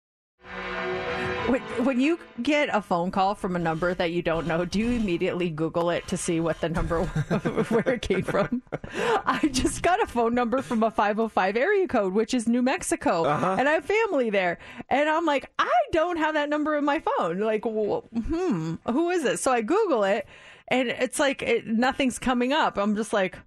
When, 1.47 1.61
when 1.83 1.99
you 1.99 2.19
get 2.43 2.69
a 2.71 2.79
phone 2.79 3.09
call 3.09 3.33
from 3.33 3.55
a 3.55 3.59
number 3.59 3.91
that 3.95 4.11
you 4.11 4.21
don't 4.21 4.45
know, 4.45 4.65
do 4.65 4.77
you 4.77 4.91
immediately 4.91 5.49
Google 5.49 5.89
it 5.89 6.05
to 6.09 6.15
see 6.17 6.39
what 6.39 6.61
the 6.61 6.69
number, 6.69 7.03
where 7.69 7.95
it 7.95 8.03
came 8.03 8.21
from? 8.21 8.61
I 8.93 9.49
just 9.51 9.81
got 9.81 9.99
a 10.01 10.05
phone 10.05 10.35
number 10.35 10.61
from 10.61 10.83
a 10.83 10.91
505 10.91 11.57
area 11.57 11.87
code, 11.87 12.13
which 12.13 12.35
is 12.35 12.47
New 12.47 12.61
Mexico, 12.61 13.23
Uh-huh. 13.25 13.55
and 13.57 13.67
I 13.67 13.71
have 13.73 13.85
family 13.85 14.29
there. 14.29 14.59
And 14.89 15.09
I'm 15.09 15.25
like, 15.25 15.49
I 15.57 15.71
don't 15.91 16.17
have 16.17 16.35
that 16.35 16.49
number 16.49 16.75
in 16.77 16.85
my 16.85 16.99
phone. 17.17 17.39
Like, 17.39 17.63
hmm, 17.63 18.75
who 18.87 19.09
is 19.09 19.25
it? 19.25 19.39
So 19.39 19.51
I 19.51 19.61
Google 19.61 20.03
it, 20.03 20.27
and 20.67 20.89
it's 20.89 21.17
like 21.19 21.41
it, 21.41 21.65
nothing's 21.65 22.19
coming 22.19 22.53
up. 22.53 22.77
I'm 22.77 22.95
just 22.95 23.11
like, 23.11 23.39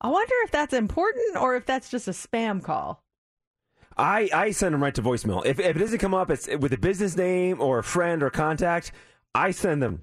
I 0.00 0.08
wonder 0.08 0.34
if 0.44 0.52
that's 0.52 0.72
important 0.72 1.36
or 1.36 1.54
if 1.56 1.66
that's 1.66 1.90
just 1.90 2.08
a 2.08 2.12
spam 2.12 2.62
call. 2.64 3.02
I, 3.96 4.28
I 4.32 4.50
send 4.50 4.74
them 4.74 4.82
right 4.82 4.94
to 4.94 5.02
voicemail. 5.02 5.44
If, 5.44 5.58
if 5.60 5.76
it 5.76 5.78
doesn't 5.78 5.98
come 5.98 6.14
up, 6.14 6.30
it's 6.30 6.48
with 6.48 6.72
a 6.72 6.78
business 6.78 7.16
name 7.16 7.60
or 7.60 7.78
a 7.78 7.84
friend 7.84 8.22
or 8.22 8.30
contact. 8.30 8.92
I 9.34 9.50
send 9.50 9.82
them 9.82 10.02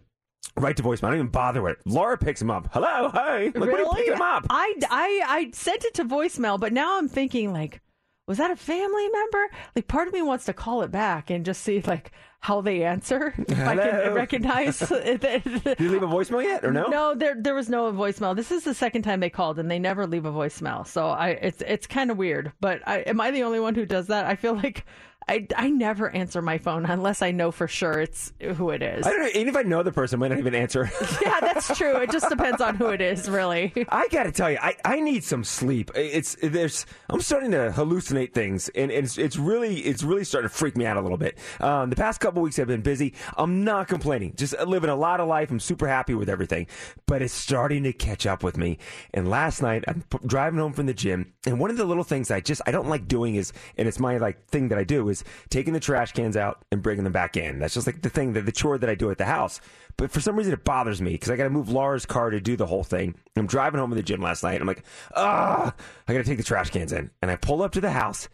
right 0.55 0.75
to 0.77 0.83
voicemail. 0.83 1.05
I 1.05 1.09
don't 1.09 1.19
even 1.19 1.27
bother 1.27 1.61
with 1.61 1.73
it. 1.73 1.79
Laura 1.85 2.17
picks 2.17 2.39
them 2.39 2.51
up. 2.51 2.69
Hello, 2.71 3.09
hey, 3.09 3.45
like, 3.45 3.55
what 3.55 3.69
are 3.69 3.79
you 3.79 3.89
picking 3.93 4.11
them 4.13 4.21
up? 4.21 4.45
I, 4.49 4.73
I, 4.89 5.23
I 5.27 5.51
sent 5.53 5.85
it 5.85 5.93
to 5.95 6.05
voicemail, 6.05 6.59
but 6.59 6.73
now 6.73 6.97
I'm 6.97 7.07
thinking 7.07 7.53
like, 7.53 7.81
was 8.27 8.37
that 8.37 8.51
a 8.51 8.55
family 8.55 9.07
member? 9.09 9.49
Like, 9.75 9.87
part 9.87 10.07
of 10.07 10.13
me 10.13 10.21
wants 10.21 10.45
to 10.45 10.53
call 10.53 10.83
it 10.83 10.91
back 10.91 11.29
and 11.29 11.45
just 11.45 11.63
see 11.63 11.81
like 11.81 12.11
how 12.41 12.61
they 12.61 12.83
answer. 12.83 13.33
If 13.49 13.59
I 13.59 13.75
can 13.75 14.13
recognize. 14.13 14.79
Did 14.89 15.79
you 15.79 15.89
leave 15.91 16.03
a 16.03 16.07
voicemail 16.07 16.43
yet 16.43 16.63
or 16.63 16.71
no? 16.71 16.87
No, 16.87 17.15
there 17.15 17.35
there 17.37 17.55
was 17.55 17.69
no 17.69 17.91
voicemail. 17.91 18.35
This 18.35 18.51
is 18.51 18.63
the 18.63 18.73
second 18.73 19.01
time 19.01 19.19
they 19.19 19.29
called, 19.29 19.59
and 19.59 19.69
they 19.69 19.79
never 19.79 20.07
leave 20.07 20.25
a 20.25 20.31
voicemail. 20.31 20.87
So 20.87 21.07
I 21.07 21.29
it's 21.29 21.61
it's 21.61 21.87
kind 21.87 22.11
of 22.11 22.17
weird. 22.17 22.51
But 22.61 22.81
I, 22.87 22.99
am 22.99 23.19
I 23.19 23.31
the 23.31 23.43
only 23.43 23.59
one 23.59 23.75
who 23.75 23.85
does 23.85 24.07
that? 24.07 24.25
I 24.25 24.35
feel 24.35 24.55
like 24.55 24.85
I 25.29 25.45
I 25.55 25.69
never 25.69 26.09
answer 26.09 26.41
my 26.41 26.57
phone 26.57 26.87
unless 26.87 27.21
I 27.21 27.29
know 27.29 27.51
for 27.51 27.67
sure 27.67 28.01
it's 28.01 28.33
who 28.55 28.71
it 28.71 28.81
is. 28.81 29.05
I 29.05 29.11
don't 29.11 29.21
know. 29.21 29.29
Even 29.35 29.47
if 29.49 29.55
I 29.55 29.61
know 29.61 29.83
the 29.83 29.91
person, 29.91 30.17
I 30.17 30.19
might 30.21 30.29
not 30.29 30.39
even 30.39 30.55
answer. 30.55 30.89
yeah, 31.21 31.39
that's 31.39 31.77
true. 31.77 31.97
It 31.97 32.11
just 32.11 32.29
depends 32.29 32.61
on 32.61 32.75
who 32.75 32.87
it 32.87 32.99
is, 32.99 33.29
really. 33.29 33.71
I 33.89 34.07
got 34.07 34.23
to 34.23 34.31
tell 34.31 34.49
you, 34.49 34.57
I, 34.59 34.75
I 34.83 34.99
need 34.99 35.23
some 35.23 35.43
sleep. 35.43 35.91
It's 35.93 36.35
there's 36.41 36.87
I'm 37.11 37.21
starting 37.21 37.51
to 37.51 37.71
hallucinate 37.75 38.33
things, 38.33 38.69
and, 38.69 38.91
and 38.91 39.05
it's 39.05 39.19
it's 39.19 39.37
really 39.37 39.81
it's 39.81 40.01
really 40.01 40.23
starting 40.23 40.49
to 40.49 40.55
freak 40.55 40.75
me 40.75 40.87
out 40.87 40.97
a 40.97 41.01
little 41.01 41.17
bit. 41.17 41.37
Um, 41.59 41.91
the 41.91 41.95
past 41.95 42.19
couple 42.19 42.41
weeks 42.41 42.57
have 42.57 42.67
been 42.67 42.81
busy. 42.81 43.13
I'm 43.37 43.63
not 43.63 43.87
complaining, 43.87 44.33
just 44.35 44.59
living 44.65 44.89
a 44.89 44.95
lot 44.95 45.19
of 45.19 45.27
life. 45.27 45.51
I'm 45.51 45.59
super 45.59 45.87
happy 45.87 46.15
with 46.15 46.29
everything, 46.29 46.65
but 47.05 47.21
it's 47.21 47.33
starting 47.33 47.83
to 47.83 47.93
catch 47.93 48.25
up 48.25 48.43
with 48.43 48.57
me. 48.57 48.79
And 49.13 49.29
last 49.29 49.61
night 49.61 49.83
I'm 49.87 50.01
p- 50.09 50.17
driving 50.25 50.59
home 50.59 50.73
from 50.73 50.87
the 50.87 50.93
gym, 50.95 51.33
and 51.45 51.59
one 51.59 51.69
of 51.69 51.77
the 51.77 51.85
little 51.85 52.03
things 52.03 52.31
I 52.31 52.39
just 52.39 52.63
I 52.65 52.71
don't 52.71 52.89
like 52.89 53.07
doing 53.07 53.35
is, 53.35 53.53
and 53.77 53.87
it's 53.87 53.99
my 53.99 54.17
like 54.17 54.47
thing 54.47 54.69
that 54.69 54.79
I 54.79 54.83
do 54.83 55.07
is 55.09 55.18
taking 55.49 55.73
the 55.73 55.79
trash 55.79 56.11
cans 56.11 56.37
out 56.37 56.63
and 56.71 56.81
bringing 56.81 57.03
them 57.03 57.13
back 57.13 57.37
in. 57.37 57.59
That's 57.59 57.73
just 57.73 57.87
like 57.87 58.01
the 58.01 58.09
thing 58.09 58.33
that 58.33 58.45
the 58.45 58.51
chore 58.51 58.77
that 58.77 58.89
I 58.89 58.95
do 58.95 59.11
at 59.11 59.17
the 59.17 59.25
house. 59.25 59.61
But 59.97 60.11
for 60.11 60.21
some 60.21 60.35
reason, 60.35 60.53
it 60.53 60.63
bothers 60.63 61.01
me 61.01 61.11
because 61.11 61.29
I 61.29 61.35
got 61.35 61.43
to 61.43 61.49
move 61.49 61.69
Laura's 61.69 62.05
car 62.05 62.29
to 62.29 62.39
do 62.39 62.55
the 62.55 62.65
whole 62.65 62.83
thing. 62.83 63.15
I'm 63.35 63.47
driving 63.47 63.79
home 63.79 63.89
from 63.89 63.97
the 63.97 64.03
gym 64.03 64.21
last 64.21 64.43
night. 64.43 64.61
I'm 64.61 64.67
like, 64.67 64.83
ah, 65.15 65.73
I 66.07 66.13
got 66.13 66.19
to 66.19 66.25
take 66.25 66.37
the 66.37 66.43
trash 66.43 66.69
cans 66.69 66.93
in. 66.93 67.11
And 67.21 67.29
I 67.29 67.35
pull 67.35 67.61
up 67.61 67.73
to 67.73 67.81
the 67.81 67.91
house 67.91 68.29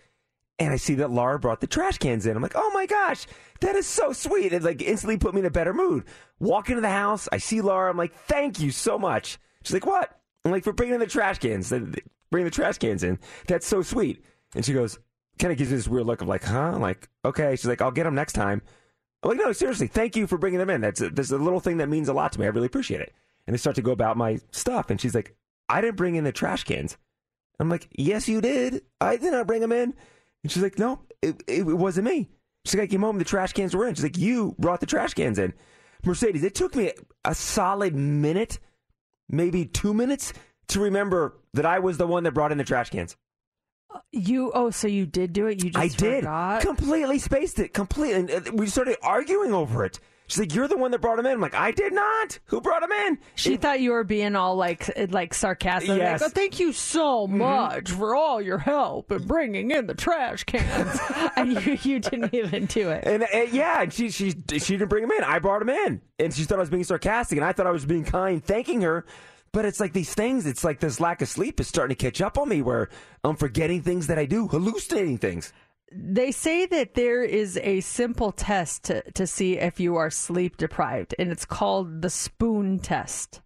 and 0.59 0.71
I 0.71 0.77
see 0.77 0.95
that 0.95 1.11
Laura 1.11 1.39
brought 1.39 1.61
the 1.61 1.67
trash 1.67 1.97
cans 1.97 2.25
in. 2.25 2.35
I'm 2.35 2.43
like, 2.43 2.55
oh 2.55 2.71
my 2.73 2.85
gosh, 2.85 3.27
that 3.61 3.75
is 3.75 3.87
so 3.87 4.13
sweet. 4.13 4.53
It 4.53 4.63
like 4.63 4.81
instantly 4.81 5.17
put 5.17 5.33
me 5.33 5.41
in 5.41 5.45
a 5.45 5.51
better 5.51 5.73
mood. 5.73 6.05
Walk 6.39 6.69
into 6.69 6.81
the 6.81 6.89
house, 6.89 7.27
I 7.31 7.37
see 7.37 7.61
Laura. 7.61 7.89
I'm 7.89 7.97
like, 7.97 8.13
thank 8.13 8.59
you 8.59 8.71
so 8.71 8.97
much. 8.97 9.37
She's 9.63 9.73
like, 9.73 9.85
what? 9.85 10.17
I'm 10.43 10.51
like, 10.51 10.63
for 10.63 10.73
bringing 10.73 10.95
in 10.95 10.99
the 10.99 11.07
trash 11.07 11.39
cans, 11.39 11.69
bringing 11.69 12.45
the 12.45 12.51
trash 12.51 12.77
cans 12.77 13.03
in. 13.03 13.19
That's 13.47 13.67
so 13.67 13.81
sweet. 13.81 14.23
And 14.55 14.63
she 14.63 14.73
goes, 14.73 14.99
kind 15.39 15.51
of 15.51 15.57
gives 15.57 15.69
me 15.69 15.77
this 15.77 15.87
weird 15.87 16.05
look 16.05 16.21
of 16.21 16.27
like, 16.27 16.43
huh? 16.43 16.77
Like, 16.77 17.09
okay. 17.23 17.55
She's 17.55 17.65
like, 17.65 17.81
I'll 17.81 17.91
get 17.91 18.03
them 18.03 18.15
next 18.15 18.33
time. 18.33 18.61
I'm 19.23 19.29
like, 19.29 19.39
no, 19.39 19.51
seriously, 19.53 19.87
thank 19.87 20.15
you 20.15 20.27
for 20.27 20.37
bringing 20.37 20.59
them 20.59 20.69
in. 20.69 20.81
That's 20.81 21.01
a, 21.01 21.07
a 21.07 21.37
little 21.37 21.59
thing 21.59 21.77
that 21.77 21.89
means 21.89 22.09
a 22.09 22.13
lot 22.13 22.31
to 22.33 22.39
me. 22.39 22.45
I 22.45 22.49
really 22.49 22.67
appreciate 22.67 23.01
it. 23.01 23.13
And 23.47 23.53
I 23.53 23.57
start 23.57 23.75
to 23.77 23.81
go 23.81 23.91
about 23.91 24.17
my 24.17 24.39
stuff, 24.51 24.89
and 24.89 25.01
she's 25.01 25.15
like, 25.15 25.35
I 25.67 25.81
didn't 25.81 25.97
bring 25.97 26.15
in 26.15 26.23
the 26.23 26.31
trash 26.31 26.63
cans. 26.63 26.97
I'm 27.59 27.69
like, 27.69 27.87
yes, 27.91 28.27
you 28.27 28.41
did. 28.41 28.83
I 29.01 29.17
did 29.17 29.31
not 29.31 29.47
bring 29.47 29.61
them 29.61 29.71
in. 29.71 29.93
And 30.43 30.51
she's 30.51 30.61
like, 30.61 30.77
no, 30.77 30.99
it, 31.21 31.41
it, 31.47 31.61
it 31.61 31.63
wasn't 31.63 32.07
me. 32.07 32.29
She's 32.65 32.75
like, 32.75 32.83
I 32.83 32.91
came 32.91 33.01
home, 33.01 33.17
the 33.17 33.23
trash 33.23 33.53
cans 33.53 33.75
were 33.75 33.87
in. 33.87 33.95
She's 33.95 34.03
like, 34.03 34.17
you 34.17 34.55
brought 34.59 34.79
the 34.79 34.85
trash 34.85 35.13
cans 35.13 35.39
in. 35.39 35.53
Mercedes, 36.03 36.43
it 36.43 36.53
took 36.53 36.75
me 36.75 36.91
a 37.23 37.33
solid 37.33 37.95
minute, 37.95 38.59
maybe 39.27 39.65
two 39.65 39.93
minutes, 39.93 40.33
to 40.67 40.81
remember 40.81 41.37
that 41.53 41.65
I 41.65 41.79
was 41.79 41.97
the 41.97 42.07
one 42.07 42.23
that 42.23 42.33
brought 42.33 42.51
in 42.51 42.57
the 42.57 42.63
trash 42.63 42.89
cans. 42.89 43.15
You 44.11 44.51
oh, 44.53 44.69
so 44.69 44.87
you 44.87 45.05
did 45.05 45.33
do 45.33 45.47
it? 45.47 45.63
You 45.63 45.69
just 45.71 45.77
I 45.83 45.87
did. 45.87 46.23
forgot? 46.23 46.61
Completely 46.61 47.19
spaced 47.19 47.59
it. 47.59 47.73
Completely. 47.73 48.35
And 48.35 48.47
uh, 48.47 48.51
we 48.53 48.67
started 48.67 48.97
arguing 49.01 49.53
over 49.53 49.85
it. 49.85 49.99
She's 50.27 50.39
like, 50.39 50.55
"You're 50.55 50.67
the 50.67 50.77
one 50.77 50.89
that 50.91 51.01
brought 51.01 51.19
him 51.19 51.25
in." 51.27 51.33
I'm 51.33 51.41
like, 51.41 51.53
"I 51.53 51.71
did 51.71 51.93
not. 51.93 52.39
Who 52.45 52.59
brought 52.59 52.81
him 52.81 52.91
in?" 52.91 53.19
She 53.35 53.57
thought 53.57 53.79
you 53.79 53.91
were 53.91 54.03
being 54.03 54.35
all 54.35 54.55
like 54.55 54.89
like 55.11 55.35
sarcastic. 55.35 55.89
Yes. 55.89 55.99
Mm-hmm. 55.99 56.11
Like, 56.11 56.21
oh, 56.23 56.29
thank 56.29 56.59
you 56.59 56.73
so 56.73 57.27
much 57.27 57.91
for 57.91 58.15
all 58.15 58.41
your 58.41 58.57
help 58.57 59.11
in 59.11 59.23
bringing 59.25 59.69
in 59.69 59.85
the 59.85 59.93
trash 59.93 60.43
cans. 60.43 60.99
and 61.35 61.53
you, 61.53 61.77
you 61.83 61.99
didn't 61.99 62.33
even 62.33 62.65
do 62.65 62.89
it. 62.89 63.03
And, 63.05 63.23
and 63.31 63.53
yeah, 63.53 63.83
and 63.83 63.93
she 63.93 64.09
she 64.09 64.31
she 64.31 64.77
didn't 64.77 64.89
bring 64.89 65.03
him 65.03 65.11
in. 65.11 65.23
I 65.23 65.37
brought 65.37 65.61
him 65.61 65.69
in, 65.69 66.01
and 66.17 66.33
she 66.33 66.43
thought 66.43 66.57
I 66.57 66.61
was 66.61 66.71
being 66.71 66.83
sarcastic, 66.83 67.37
and 67.37 67.45
I 67.45 67.51
thought 67.51 67.67
I 67.67 67.71
was 67.71 67.85
being 67.85 68.03
kind, 68.03 68.43
thanking 68.43 68.81
her. 68.81 69.05
But 69.55 69.63
it's 69.63 69.79
like 69.79 69.93
these 69.93 70.13
things. 70.13 70.45
It's 70.45 70.65
like 70.65 70.81
this 70.81 70.99
lack 70.99 71.21
of 71.21 71.29
sleep 71.29 71.61
is 71.61 71.69
starting 71.69 71.95
to 71.95 72.03
catch 72.03 72.19
up 72.19 72.37
on 72.37 72.49
me, 72.49 72.61
where 72.61 72.89
I'm 73.23 73.37
forgetting 73.37 73.83
things 73.83 74.07
that 74.07 74.19
I 74.19 74.25
do, 74.25 74.49
hallucinating 74.49 75.17
things. 75.17 75.53
They 75.93 76.33
say 76.33 76.65
that 76.65 76.95
there 76.95 77.23
is 77.23 77.57
a 77.63 77.79
simple 77.79 78.33
test 78.33 78.83
to, 78.83 79.09
to 79.11 79.25
see 79.25 79.57
if 79.57 79.79
you 79.79 79.95
are 79.95 80.09
sleep 80.09 80.57
deprived, 80.57 81.15
and 81.17 81.31
it's 81.31 81.45
called 81.45 82.01
the 82.01 82.09
spoon 82.09 82.79
test. 82.79 83.39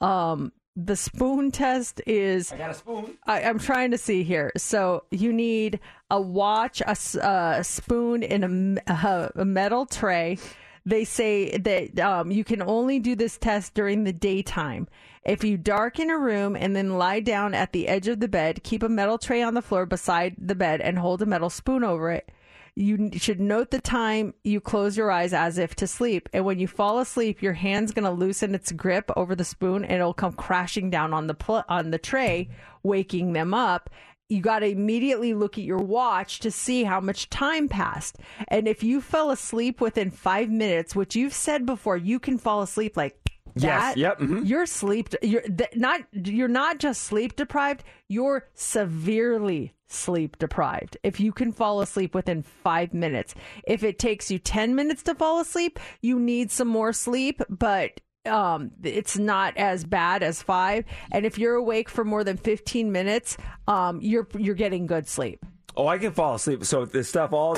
Um, 0.00 0.52
the 0.74 0.96
spoon 0.96 1.50
test 1.50 2.00
is. 2.06 2.50
I 2.50 2.56
got 2.56 2.70
a 2.70 2.74
spoon. 2.74 3.18
I, 3.26 3.40
am 3.40 3.58
trying 3.58 3.90
to 3.90 3.98
see 3.98 4.22
here. 4.22 4.52
So 4.56 5.04
you 5.10 5.34
need 5.34 5.80
a 6.10 6.18
watch, 6.18 6.80
a 6.86 7.60
spoon, 7.62 8.22
in 8.22 8.80
a, 8.86 9.44
metal 9.44 9.84
tray. 9.84 10.38
They 10.86 11.04
say 11.04 11.58
that 11.58 12.00
um, 12.00 12.30
you 12.30 12.42
can 12.42 12.62
only 12.62 13.00
do 13.00 13.14
this 13.14 13.36
test 13.36 13.74
during 13.74 14.04
the 14.04 14.14
daytime. 14.14 14.88
If 15.24 15.44
you 15.44 15.56
darken 15.56 16.10
a 16.10 16.18
room 16.18 16.56
and 16.56 16.74
then 16.74 16.98
lie 16.98 17.20
down 17.20 17.54
at 17.54 17.72
the 17.72 17.86
edge 17.86 18.08
of 18.08 18.18
the 18.18 18.26
bed, 18.26 18.64
keep 18.64 18.82
a 18.82 18.88
metal 18.88 19.18
tray 19.18 19.40
on 19.40 19.54
the 19.54 19.62
floor 19.62 19.86
beside 19.86 20.34
the 20.36 20.56
bed 20.56 20.80
and 20.80 20.98
hold 20.98 21.22
a 21.22 21.26
metal 21.26 21.48
spoon 21.48 21.84
over 21.84 22.10
it. 22.10 22.32
You 22.74 23.10
should 23.18 23.38
note 23.38 23.70
the 23.70 23.80
time 23.80 24.34
you 24.42 24.60
close 24.60 24.96
your 24.96 25.12
eyes 25.12 25.32
as 25.32 25.58
if 25.58 25.76
to 25.76 25.86
sleep. 25.86 26.28
And 26.32 26.44
when 26.44 26.58
you 26.58 26.66
fall 26.66 26.98
asleep, 26.98 27.40
your 27.40 27.52
hand's 27.52 27.92
going 27.92 28.06
to 28.06 28.10
loosen 28.10 28.54
its 28.54 28.72
grip 28.72 29.10
over 29.14 29.36
the 29.36 29.44
spoon 29.44 29.84
and 29.84 29.94
it'll 29.94 30.14
come 30.14 30.32
crashing 30.32 30.90
down 30.90 31.12
on 31.12 31.28
the 31.28 31.34
pl- 31.34 31.64
on 31.68 31.90
the 31.90 31.98
tray, 31.98 32.48
waking 32.82 33.32
them 33.32 33.54
up. 33.54 33.90
You 34.28 34.40
got 34.40 34.60
to 34.60 34.66
immediately 34.66 35.34
look 35.34 35.58
at 35.58 35.64
your 35.64 35.82
watch 35.82 36.40
to 36.40 36.50
see 36.50 36.84
how 36.84 37.00
much 37.00 37.28
time 37.28 37.68
passed. 37.68 38.18
And 38.48 38.66
if 38.66 38.82
you 38.82 39.02
fell 39.02 39.30
asleep 39.30 39.80
within 39.80 40.10
5 40.10 40.48
minutes, 40.48 40.96
which 40.96 41.14
you've 41.14 41.34
said 41.34 41.66
before, 41.66 41.98
you 41.98 42.18
can 42.18 42.38
fall 42.38 42.62
asleep 42.62 42.96
like 42.96 43.21
Yes, 43.54 43.94
that, 43.94 43.96
yep, 43.96 44.18
mhm. 44.18 44.46
you're 44.48 44.66
sleep 44.66 45.10
you're 45.22 45.42
th- 45.42 45.76
not 45.76 46.00
you're 46.12 46.48
not 46.48 46.78
just 46.78 47.02
sleep 47.02 47.36
deprived 47.36 47.84
you're 48.08 48.48
severely 48.54 49.74
sleep 49.88 50.38
deprived. 50.38 50.96
If 51.02 51.20
you 51.20 51.32
can 51.32 51.52
fall 51.52 51.82
asleep 51.82 52.14
within 52.14 52.42
5 52.42 52.94
minutes. 52.94 53.34
If 53.66 53.82
it 53.84 53.98
takes 53.98 54.30
you 54.30 54.38
10 54.38 54.74
minutes 54.74 55.02
to 55.04 55.14
fall 55.14 55.40
asleep 55.40 55.78
you 56.00 56.18
need 56.18 56.50
some 56.50 56.68
more 56.68 56.92
sleep 56.92 57.42
but 57.48 58.00
um 58.24 58.70
it's 58.82 59.18
not 59.18 59.56
as 59.56 59.84
bad 59.84 60.22
as 60.22 60.42
5 60.42 60.84
and 61.10 61.26
if 61.26 61.38
you're 61.38 61.56
awake 61.56 61.88
for 61.88 62.04
more 62.04 62.22
than 62.22 62.36
15 62.36 62.92
minutes 62.92 63.36
um 63.66 64.00
you're 64.00 64.28
you're 64.38 64.54
getting 64.54 64.86
good 64.86 65.08
sleep. 65.08 65.44
Oh, 65.76 65.86
I 65.86 65.98
can 65.98 66.12
fall 66.12 66.34
asleep. 66.34 66.64
So 66.64 66.84
this 66.84 67.08
stuff 67.08 67.32
all, 67.32 67.56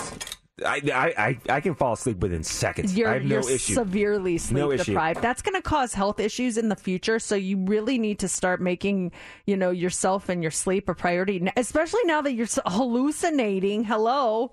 I 0.64 0.80
I 1.16 1.38
I, 1.52 1.60
can 1.60 1.74
fall 1.74 1.94
asleep 1.94 2.18
within 2.18 2.44
seconds. 2.44 2.96
You're, 2.96 3.08
I 3.08 3.14
have 3.14 3.24
no 3.24 3.40
you're 3.40 3.50
issue. 3.50 3.74
severely 3.74 4.38
sleep 4.38 4.58
No 4.58 4.70
issue. 4.70 4.92
deprived. 4.92 5.20
That's 5.20 5.42
going 5.42 5.56
to 5.56 5.62
cause 5.62 5.94
health 5.94 6.20
issues 6.20 6.56
in 6.56 6.68
the 6.68 6.76
future. 6.76 7.18
So 7.18 7.34
you 7.34 7.64
really 7.64 7.98
need 7.98 8.20
to 8.20 8.28
start 8.28 8.60
making, 8.60 9.10
you 9.46 9.56
know, 9.56 9.70
yourself 9.72 10.28
and 10.28 10.42
your 10.42 10.52
sleep 10.52 10.88
a 10.88 10.94
priority, 10.94 11.44
especially 11.56 12.02
now 12.04 12.22
that 12.22 12.34
you're 12.34 12.46
hallucinating. 12.66 13.84
Hello. 13.84 14.52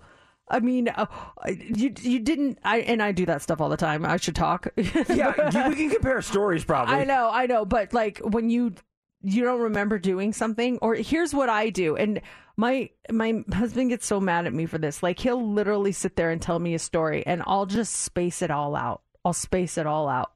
I 0.49 0.59
mean, 0.59 0.89
uh, 0.89 1.05
you 1.47 1.93
you 2.01 2.19
didn't. 2.19 2.57
I 2.63 2.79
and 2.79 3.01
I 3.01 3.11
do 3.11 3.25
that 3.27 3.41
stuff 3.43 3.61
all 3.61 3.69
the 3.69 3.77
time. 3.77 4.03
I 4.05 4.17
should 4.17 4.35
talk. 4.35 4.67
yeah, 4.75 5.69
we 5.69 5.75
can 5.75 5.89
compare 5.91 6.21
stories 6.23 6.65
probably. 6.65 6.95
I 6.95 7.03
know, 7.03 7.29
I 7.31 7.45
know, 7.45 7.63
but 7.63 7.93
like 7.93 8.17
when 8.19 8.49
you 8.49 8.73
you 9.21 9.43
don't 9.43 9.61
remember 9.61 9.99
doing 9.99 10.33
something, 10.33 10.79
or 10.81 10.95
here's 10.95 11.33
what 11.33 11.47
I 11.47 11.69
do, 11.69 11.95
and 11.95 12.21
my 12.57 12.89
my 13.11 13.43
husband 13.53 13.89
gets 13.89 14.05
so 14.05 14.19
mad 14.19 14.45
at 14.45 14.53
me 14.53 14.65
for 14.65 14.77
this. 14.77 15.01
Like 15.01 15.19
he'll 15.19 15.45
literally 15.45 15.91
sit 15.91 16.15
there 16.15 16.31
and 16.31 16.41
tell 16.41 16.59
me 16.59 16.73
a 16.73 16.79
story, 16.79 17.25
and 17.25 17.43
I'll 17.45 17.65
just 17.65 17.93
space 17.93 18.41
it 18.41 18.51
all 18.51 18.75
out. 18.75 19.01
I'll 19.23 19.33
space 19.33 19.77
it 19.77 19.85
all 19.87 20.09
out. 20.09 20.31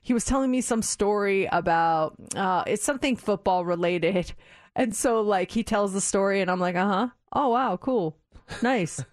He 0.00 0.14
was 0.14 0.24
telling 0.24 0.50
me 0.50 0.60
some 0.60 0.82
story 0.82 1.48
about 1.52 2.14
uh, 2.34 2.64
it's 2.66 2.84
something 2.84 3.16
football 3.16 3.64
related, 3.64 4.32
and 4.76 4.94
so 4.94 5.20
like 5.20 5.50
he 5.50 5.62
tells 5.62 5.92
the 5.92 6.00
story, 6.00 6.40
and 6.40 6.50
I'm 6.50 6.60
like, 6.60 6.76
uh 6.76 6.86
huh, 6.86 7.08
oh 7.32 7.48
wow, 7.48 7.76
cool, 7.76 8.16
nice, 8.62 9.04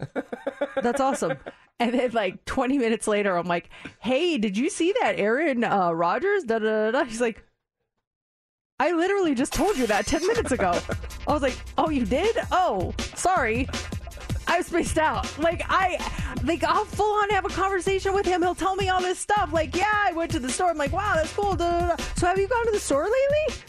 that's 0.81 1.01
awesome. 1.01 1.37
And 1.79 1.95
then, 1.95 2.11
like 2.11 2.45
20 2.45 2.77
minutes 2.77 3.07
later, 3.07 3.35
I'm 3.35 3.47
like, 3.47 3.67
"Hey, 3.99 4.37
did 4.37 4.55
you 4.57 4.69
see 4.69 4.93
that 5.01 5.19
Aaron 5.19 5.63
uh, 5.63 5.91
Rodgers?" 5.91 6.43
Da, 6.43 6.59
da, 6.59 6.65
da, 6.65 6.91
da. 6.91 7.03
He's 7.03 7.19
like, 7.19 7.43
"I 8.83 8.91
literally 8.91 9.33
just 9.33 9.53
told 9.53 9.77
you 9.77 9.87
that 9.87 10.05
10 10.05 10.27
minutes 10.27 10.51
ago." 10.51 10.79
I 11.27 11.33
was 11.33 11.41
like, 11.41 11.57
"Oh, 11.77 11.89
you 11.89 12.05
did? 12.05 12.37
Oh, 12.51 12.93
sorry." 13.15 13.67
I 14.47 14.57
was 14.57 14.67
spaced 14.67 14.97
out. 14.97 15.25
Like 15.39 15.63
I, 15.69 15.97
like 16.43 16.63
I'll 16.63 16.85
full 16.85 17.13
on 17.21 17.29
have 17.29 17.45
a 17.45 17.49
conversation 17.49 18.13
with 18.13 18.25
him. 18.25 18.41
He'll 18.41 18.53
tell 18.53 18.75
me 18.75 18.89
all 18.89 19.01
this 19.01 19.19
stuff. 19.19 19.53
Like, 19.53 19.75
yeah, 19.75 19.91
I 19.91 20.11
went 20.11 20.31
to 20.31 20.39
the 20.39 20.49
store. 20.49 20.69
I'm 20.69 20.77
like, 20.77 20.91
wow, 20.91 21.13
that's 21.15 21.33
cool. 21.33 21.55
Da, 21.55 21.79
da, 21.79 21.95
da. 21.95 22.03
So 22.17 22.27
have 22.27 22.37
you 22.37 22.47
gone 22.47 22.65
to 22.65 22.71
the 22.71 22.79
store 22.79 23.03
lately? 23.03 23.63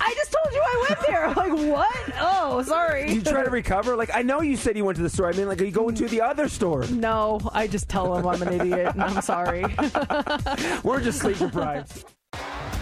I 0.00 0.12
just 0.16 0.32
told 0.32 0.52
you 0.52 0.60
I 0.60 0.86
went 0.88 1.06
there. 1.06 1.28
Like, 1.42 1.52
what? 1.52 2.12
Oh, 2.20 2.62
sorry. 2.62 3.12
You 3.12 3.20
try 3.20 3.44
to 3.44 3.50
recover? 3.50 3.94
Like 3.94 4.10
I 4.14 4.22
know 4.22 4.40
you 4.40 4.56
said 4.56 4.76
you 4.76 4.84
went 4.84 4.96
to 4.96 5.02
the 5.02 5.10
store. 5.10 5.28
I 5.28 5.32
mean, 5.32 5.46
like 5.48 5.60
are 5.60 5.64
you 5.64 5.70
going 5.70 5.94
to 5.96 6.08
the 6.08 6.20
other 6.20 6.48
store? 6.48 6.84
No, 6.86 7.40
I 7.52 7.66
just 7.66 7.88
tell 7.88 8.16
him 8.16 8.26
I'm 8.26 8.42
an 8.42 8.60
idiot 8.60 8.94
and 8.94 9.02
I'm 9.02 9.22
sorry. 9.22 9.62
We're 10.82 11.00
just 11.00 11.20
sleep 11.20 11.38
deprived. 11.38 12.04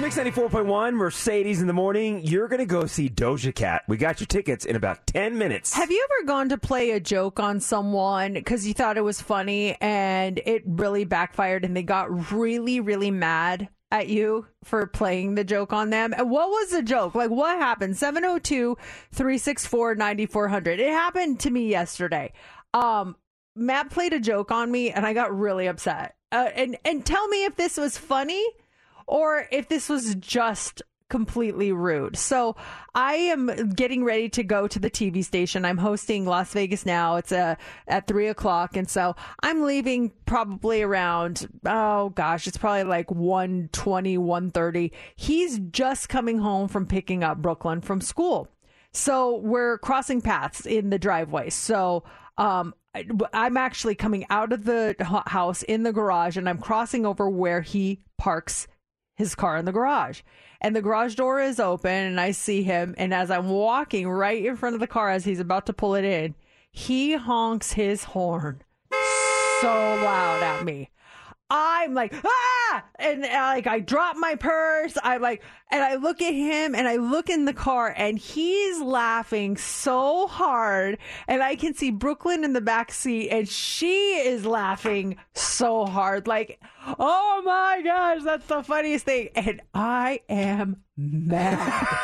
Mix 0.00 0.16
94.1, 0.16 0.94
Mercedes 0.94 1.60
in 1.60 1.66
the 1.66 1.72
morning. 1.72 2.20
You're 2.22 2.46
going 2.46 2.60
to 2.60 2.66
go 2.66 2.86
see 2.86 3.08
Doja 3.08 3.52
Cat. 3.52 3.82
We 3.88 3.96
got 3.96 4.20
your 4.20 4.28
tickets 4.28 4.64
in 4.64 4.76
about 4.76 5.04
10 5.08 5.36
minutes. 5.36 5.74
Have 5.74 5.90
you 5.90 6.06
ever 6.08 6.26
gone 6.26 6.48
to 6.50 6.56
play 6.56 6.92
a 6.92 7.00
joke 7.00 7.40
on 7.40 7.58
someone 7.58 8.34
because 8.34 8.64
you 8.64 8.74
thought 8.74 8.96
it 8.96 9.02
was 9.02 9.20
funny 9.20 9.76
and 9.80 10.40
it 10.46 10.62
really 10.66 11.04
backfired 11.04 11.64
and 11.64 11.76
they 11.76 11.82
got 11.82 12.32
really, 12.32 12.78
really 12.78 13.10
mad 13.10 13.70
at 13.90 14.08
you 14.08 14.46
for 14.62 14.86
playing 14.86 15.34
the 15.34 15.42
joke 15.42 15.72
on 15.72 15.90
them? 15.90 16.14
And 16.16 16.30
what 16.30 16.48
was 16.48 16.70
the 16.70 16.82
joke? 16.82 17.16
Like, 17.16 17.30
what 17.30 17.58
happened? 17.58 17.96
702 17.96 18.76
364 19.12 19.96
9400. 19.96 20.78
It 20.78 20.92
happened 20.92 21.40
to 21.40 21.50
me 21.50 21.68
yesterday. 21.68 22.32
Um, 22.72 23.16
Matt 23.56 23.90
played 23.90 24.12
a 24.12 24.20
joke 24.20 24.52
on 24.52 24.70
me 24.70 24.92
and 24.92 25.04
I 25.04 25.12
got 25.12 25.36
really 25.36 25.66
upset. 25.66 26.14
Uh, 26.30 26.50
and, 26.54 26.78
and 26.84 27.04
tell 27.04 27.26
me 27.26 27.46
if 27.46 27.56
this 27.56 27.76
was 27.76 27.98
funny 27.98 28.46
or 29.08 29.46
if 29.50 29.68
this 29.68 29.88
was 29.88 30.14
just 30.16 30.82
completely 31.08 31.72
rude. 31.72 32.16
So 32.16 32.54
I 32.94 33.14
am 33.14 33.70
getting 33.70 34.04
ready 34.04 34.28
to 34.30 34.42
go 34.42 34.68
to 34.68 34.78
the 34.78 34.90
TV 34.90 35.24
station. 35.24 35.64
I'm 35.64 35.78
hosting 35.78 36.26
Las 36.26 36.52
Vegas 36.52 36.84
now. 36.84 37.16
It's 37.16 37.32
uh, 37.32 37.56
at 37.86 38.06
three 38.06 38.28
o'clock. 38.28 38.76
And 38.76 38.88
so 38.88 39.16
I'm 39.42 39.62
leaving 39.62 40.12
probably 40.26 40.82
around, 40.82 41.48
oh 41.64 42.10
gosh, 42.10 42.46
it's 42.46 42.58
probably 42.58 42.84
like 42.84 43.10
120, 43.10 44.18
130. 44.18 44.92
He's 45.16 45.58
just 45.70 46.08
coming 46.08 46.38
home 46.38 46.68
from 46.68 46.86
picking 46.86 47.24
up 47.24 47.38
Brooklyn 47.38 47.80
from 47.80 48.00
school. 48.00 48.48
So 48.92 49.38
we're 49.38 49.78
crossing 49.78 50.20
paths 50.20 50.66
in 50.66 50.90
the 50.90 50.98
driveway. 50.98 51.50
So 51.50 52.04
um, 52.36 52.74
I'm 53.32 53.56
actually 53.56 53.94
coming 53.94 54.26
out 54.28 54.52
of 54.52 54.64
the 54.64 54.94
house 55.26 55.62
in 55.62 55.84
the 55.84 55.92
garage 55.92 56.36
and 56.36 56.48
I'm 56.48 56.58
crossing 56.58 57.06
over 57.06 57.30
where 57.30 57.62
he 57.62 58.02
parks 58.18 58.66
his 59.18 59.34
car 59.34 59.56
in 59.56 59.64
the 59.64 59.72
garage. 59.72 60.22
And 60.60 60.74
the 60.74 60.82
garage 60.82 61.16
door 61.16 61.40
is 61.40 61.60
open 61.60 61.90
and 61.90 62.20
I 62.20 62.30
see 62.30 62.62
him. 62.62 62.94
And 62.96 63.12
as 63.12 63.30
I'm 63.30 63.48
walking 63.50 64.08
right 64.08 64.42
in 64.42 64.56
front 64.56 64.74
of 64.74 64.80
the 64.80 64.86
car 64.86 65.10
as 65.10 65.24
he's 65.24 65.40
about 65.40 65.66
to 65.66 65.72
pull 65.72 65.96
it 65.96 66.04
in, 66.04 66.36
he 66.70 67.14
honks 67.16 67.72
his 67.72 68.04
horn 68.04 68.62
so 69.60 69.68
loud 69.68 70.42
at 70.42 70.64
me. 70.64 70.90
I'm 71.50 71.94
like, 71.94 72.14
ah! 72.24 72.84
And 72.98 73.24
uh, 73.24 73.28
like, 73.28 73.66
I 73.66 73.80
drop 73.80 74.16
my 74.18 74.34
purse. 74.34 74.98
I 75.02 75.16
like, 75.16 75.42
and 75.70 75.82
I 75.82 75.94
look 75.94 76.20
at 76.20 76.34
him 76.34 76.74
and 76.74 76.86
I 76.86 76.96
look 76.96 77.30
in 77.30 77.46
the 77.46 77.54
car 77.54 77.94
and 77.96 78.18
he's 78.18 78.80
laughing 78.80 79.56
so 79.56 80.26
hard. 80.26 80.98
And 81.26 81.42
I 81.42 81.56
can 81.56 81.72
see 81.74 81.90
Brooklyn 81.90 82.44
in 82.44 82.52
the 82.52 82.60
back 82.60 82.92
seat 82.92 83.30
and 83.30 83.48
she 83.48 84.16
is 84.16 84.44
laughing 84.44 85.16
so 85.32 85.86
hard. 85.86 86.26
Like, 86.26 86.60
oh 86.98 87.42
my 87.44 87.80
gosh, 87.82 88.22
that's 88.24 88.46
the 88.46 88.62
funniest 88.62 89.06
thing. 89.06 89.30
And 89.34 89.62
I 89.72 90.20
am 90.28 90.82
mad. 90.96 91.88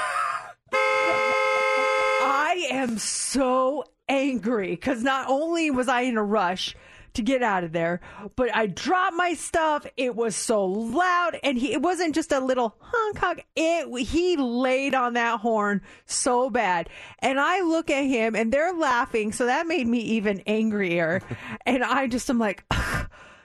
I 2.56 2.66
am 2.70 2.96
so 2.98 3.84
angry 4.08 4.70
because 4.70 5.02
not 5.02 5.28
only 5.28 5.70
was 5.70 5.88
I 5.88 6.02
in 6.02 6.16
a 6.16 6.24
rush 6.24 6.74
to 7.14 7.22
get 7.22 7.42
out 7.42 7.64
of 7.64 7.72
there, 7.72 8.00
but 8.36 8.54
I 8.54 8.66
dropped 8.66 9.16
my 9.16 9.34
stuff. 9.34 9.86
It 9.96 10.14
was 10.14 10.36
so 10.36 10.64
loud, 10.64 11.38
and 11.42 11.56
he 11.58 11.72
it 11.72 11.82
wasn't 11.82 12.14
just 12.14 12.32
a 12.32 12.40
little 12.40 12.76
honk 12.80 13.18
honk. 13.18 13.46
It 13.56 14.06
he 14.06 14.36
laid 14.36 14.94
on 14.94 15.14
that 15.14 15.40
horn 15.40 15.82
so 16.06 16.50
bad, 16.50 16.88
and 17.20 17.40
I 17.40 17.62
look 17.62 17.90
at 17.90 18.04
him, 18.04 18.34
and 18.34 18.52
they're 18.52 18.74
laughing, 18.74 19.32
so 19.32 19.46
that 19.46 19.66
made 19.66 19.86
me 19.86 20.00
even 20.00 20.40
angrier, 20.46 21.22
and 21.66 21.82
I 21.84 22.06
just 22.06 22.28
am 22.30 22.38
like. 22.38 22.64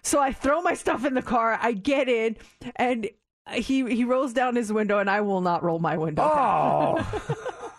So 0.02 0.22
I 0.22 0.32
throw 0.32 0.62
my 0.62 0.76
stuff 0.76 1.04
in 1.04 1.14
the 1.14 1.22
car. 1.22 1.60
I 1.62 1.74
get 1.74 2.08
in, 2.08 2.38
and 2.78 3.10
he 3.52 3.86
he 3.94 4.06
rolls 4.06 4.32
down 4.32 4.56
his 4.56 4.72
window, 4.72 4.98
and 5.00 5.10
I 5.10 5.20
will 5.20 5.42
not 5.42 5.62
roll 5.62 5.78
my 5.78 5.98
window. 5.98 6.24
down. 6.24 7.06
Oh. 7.06 7.72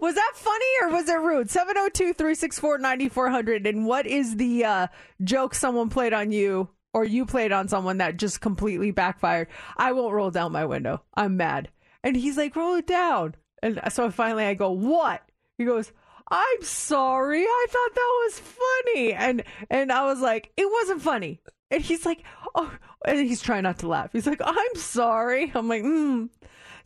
Was 0.00 0.14
that 0.14 0.32
funny 0.34 0.66
or 0.82 0.90
was 0.90 1.08
it 1.08 1.18
rude? 1.18 1.50
702 1.50 2.14
364 2.14 2.78
9400. 2.78 3.66
And 3.66 3.86
what 3.86 4.06
is 4.06 4.36
the 4.36 4.64
uh, 4.64 4.86
joke 5.22 5.54
someone 5.54 5.88
played 5.88 6.12
on 6.12 6.32
you 6.32 6.68
or 6.92 7.04
you 7.04 7.26
played 7.26 7.52
on 7.52 7.68
someone 7.68 7.98
that 7.98 8.16
just 8.16 8.40
completely 8.40 8.90
backfired? 8.90 9.48
I 9.76 9.92
won't 9.92 10.14
roll 10.14 10.30
down 10.30 10.52
my 10.52 10.64
window. 10.64 11.02
I'm 11.14 11.36
mad. 11.36 11.68
And 12.02 12.16
he's 12.16 12.36
like, 12.36 12.56
roll 12.56 12.74
it 12.76 12.86
down. 12.86 13.34
And 13.62 13.80
so 13.90 14.10
finally 14.10 14.44
I 14.44 14.54
go, 14.54 14.70
what? 14.70 15.22
He 15.58 15.64
goes, 15.64 15.92
I'm 16.28 16.62
sorry. 16.62 17.42
I 17.42 17.66
thought 17.68 17.94
that 17.94 18.22
was 18.24 18.40
funny. 18.40 19.12
And 19.12 19.44
and 19.70 19.92
I 19.92 20.04
was 20.04 20.20
like, 20.20 20.52
it 20.56 20.70
wasn't 20.70 21.02
funny. 21.02 21.40
And 21.70 21.82
he's 21.82 22.06
like, 22.06 22.22
oh, 22.54 22.72
and 23.04 23.20
he's 23.20 23.42
trying 23.42 23.62
not 23.62 23.78
to 23.80 23.88
laugh. 23.88 24.10
He's 24.12 24.26
like, 24.26 24.40
I'm 24.44 24.74
sorry. 24.76 25.50
I'm 25.54 25.68
like, 25.68 25.82
hmm. 25.82 26.26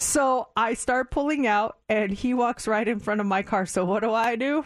So 0.00 0.48
I 0.56 0.72
start 0.74 1.10
pulling 1.10 1.46
out, 1.46 1.76
and 1.88 2.10
he 2.10 2.32
walks 2.32 2.66
right 2.66 2.88
in 2.88 3.00
front 3.00 3.20
of 3.20 3.26
my 3.26 3.42
car. 3.42 3.66
So 3.66 3.84
what 3.84 4.00
do 4.00 4.12
I 4.14 4.34
do? 4.34 4.64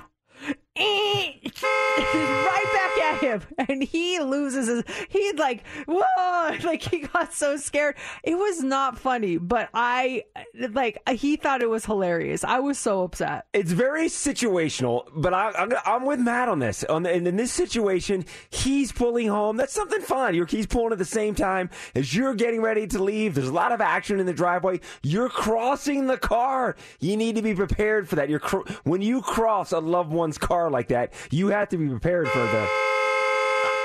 right 0.77 2.64
back 2.72 2.99
at 3.05 3.18
him, 3.20 3.43
and 3.68 3.81
he 3.81 4.18
loses 4.18 4.66
his. 4.66 4.83
He 5.09 5.33
like 5.35 5.62
whoa, 5.87 6.57
like 6.64 6.83
he 6.83 7.07
got 7.07 7.33
so 7.33 7.57
scared. 7.57 7.95
It 8.25 8.35
was 8.35 8.61
not 8.61 8.99
funny, 8.99 9.37
but 9.37 9.68
I 9.72 10.25
like 10.72 11.01
he 11.11 11.37
thought 11.37 11.62
it 11.62 11.70
was 11.70 11.85
hilarious. 11.85 12.43
I 12.43 12.59
was 12.59 12.77
so 12.77 13.05
upset. 13.05 13.47
It's 13.53 13.70
very 13.70 14.07
situational, 14.07 15.09
but 15.14 15.33
I, 15.33 15.53
I'm, 15.53 15.72
I'm 15.87 16.05
with 16.07 16.18
Matt 16.18 16.49
on 16.49 16.59
this. 16.59 16.83
On 16.83 17.05
the, 17.05 17.12
and 17.12 17.29
in 17.29 17.37
this 17.37 17.53
situation, 17.53 18.25
he's 18.51 18.91
pulling 18.91 19.29
home. 19.29 19.57
That's 19.57 19.72
something 19.72 20.01
fun. 20.01 20.35
You're, 20.35 20.47
he's 20.47 20.66
pulling 20.66 20.91
at 20.91 20.99
the 20.99 21.05
same 21.05 21.37
time 21.37 21.70
as 21.95 22.12
you're 22.16 22.35
getting 22.35 22.61
ready 22.61 22.89
to 22.89 23.01
leave. 23.01 23.37
There's 23.37 23.47
a 23.47 23.53
lot 23.53 23.70
of 23.70 23.81
action 23.81 24.18
in 24.18 24.27
the 24.27 24.33
driveway. 24.33 24.81
You're 25.05 25.29
crossing 25.29 26.09
the 26.09 26.18
car. 26.18 26.75
You 26.99 27.16
need 27.16 27.37
to 27.37 27.43
be 27.43 27.55
prepared 27.55 28.09
for 28.09 28.16
that. 28.16 28.29
You're 28.29 28.41
cr- 28.41 28.68
when 28.83 29.03
you 29.03 29.22
cross 29.22 29.70
a 29.70 29.79
loved 29.79 30.11
one's 30.11 30.37
car 30.37 30.63
like 30.70 30.88
that, 30.88 31.12
you 31.30 31.48
have 31.48 31.68
to 31.70 31.76
be 31.76 31.88
prepared 31.88 32.28
for 32.28 32.38
the. 32.38 32.68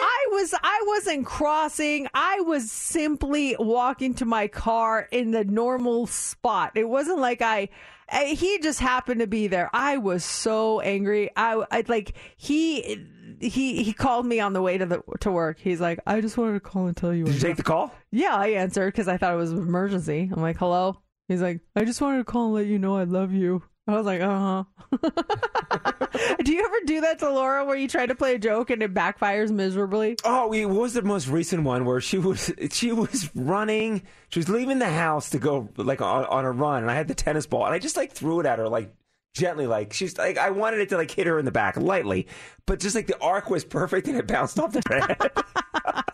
I 0.01 0.27
was 0.31 0.53
I 0.61 0.83
wasn't 0.87 1.25
crossing. 1.25 2.07
I 2.13 2.41
was 2.41 2.71
simply 2.71 3.55
walking 3.59 4.13
to 4.15 4.25
my 4.25 4.47
car 4.47 5.07
in 5.11 5.31
the 5.31 5.43
normal 5.43 6.07
spot. 6.07 6.73
It 6.75 6.87
wasn't 6.87 7.19
like 7.19 7.41
I, 7.41 7.69
I 8.09 8.25
he 8.25 8.59
just 8.59 8.79
happened 8.79 9.21
to 9.21 9.27
be 9.27 9.47
there. 9.47 9.69
I 9.73 9.97
was 9.97 10.23
so 10.23 10.79
angry. 10.81 11.29
I, 11.35 11.63
I 11.71 11.83
like 11.87 12.15
he 12.37 13.05
he 13.39 13.83
he 13.83 13.93
called 13.93 14.25
me 14.25 14.39
on 14.39 14.53
the 14.53 14.61
way 14.61 14.77
to 14.77 14.85
the 14.85 15.01
to 15.21 15.31
work. 15.31 15.59
He's 15.59 15.81
like, 15.81 15.99
"I 16.05 16.21
just 16.21 16.37
wanted 16.37 16.53
to 16.53 16.59
call 16.59 16.87
and 16.87 16.95
tell 16.95 17.13
you." 17.13 17.25
Did 17.25 17.35
you 17.35 17.39
take 17.41 17.57
the 17.57 17.63
call? 17.63 17.93
Yeah, 18.11 18.35
I 18.35 18.47
answered 18.49 18.93
because 18.93 19.07
I 19.07 19.17
thought 19.17 19.33
it 19.33 19.37
was 19.37 19.51
an 19.51 19.59
emergency. 19.59 20.29
I'm 20.31 20.41
like, 20.41 20.57
"Hello." 20.57 20.97
He's 21.27 21.41
like, 21.41 21.61
"I 21.75 21.85
just 21.85 22.01
wanted 22.01 22.19
to 22.19 22.23
call 22.23 22.45
and 22.45 22.53
let 22.55 22.65
you 22.65 22.79
know 22.79 22.97
I 22.97 23.03
love 23.03 23.31
you." 23.31 23.63
I 23.93 23.97
was 23.97 24.05
like, 24.05 24.21
uh 24.21 24.63
huh. 24.63 24.63
do 26.43 26.51
you 26.51 26.65
ever 26.65 26.77
do 26.85 27.01
that 27.01 27.19
to 27.19 27.29
Laura 27.29 27.65
where 27.65 27.75
you 27.75 27.87
try 27.87 28.05
to 28.05 28.15
play 28.15 28.35
a 28.35 28.39
joke 28.39 28.69
and 28.69 28.81
it 28.81 28.93
backfires 28.93 29.51
miserably? 29.51 30.17
Oh, 30.23 30.47
what 30.47 30.69
was 30.69 30.93
the 30.93 31.01
most 31.01 31.27
recent 31.27 31.63
one 31.63 31.85
where 31.85 32.01
she 32.01 32.17
was 32.17 32.51
she 32.71 32.91
was 32.91 33.29
running, 33.35 34.03
she 34.29 34.39
was 34.39 34.49
leaving 34.49 34.79
the 34.79 34.89
house 34.89 35.29
to 35.31 35.39
go 35.39 35.69
like 35.77 36.01
on, 36.01 36.25
on 36.25 36.45
a 36.45 36.51
run, 36.51 36.83
and 36.83 36.91
I 36.91 36.95
had 36.95 37.07
the 37.07 37.15
tennis 37.15 37.45
ball, 37.45 37.65
and 37.65 37.73
I 37.73 37.79
just 37.79 37.97
like 37.97 38.11
threw 38.11 38.39
it 38.39 38.45
at 38.45 38.59
her 38.59 38.67
like 38.67 38.93
gently, 39.33 39.67
like 39.67 39.93
she's 39.93 40.17
like 40.17 40.37
I 40.37 40.49
wanted 40.51 40.79
it 40.79 40.89
to 40.89 40.97
like 40.97 41.11
hit 41.11 41.27
her 41.27 41.39
in 41.39 41.45
the 41.45 41.51
back 41.51 41.77
lightly, 41.77 42.27
but 42.69 42.79
just 42.79 42.93
like 42.93 43.07
the 43.07 43.19
arc 43.19 43.49
was 43.49 43.65
perfect 43.65 44.07
and 44.07 44.15
it 44.15 44.27
bounced 44.27 44.59
off 44.59 44.71
the 44.71 44.83
head. 44.87 45.31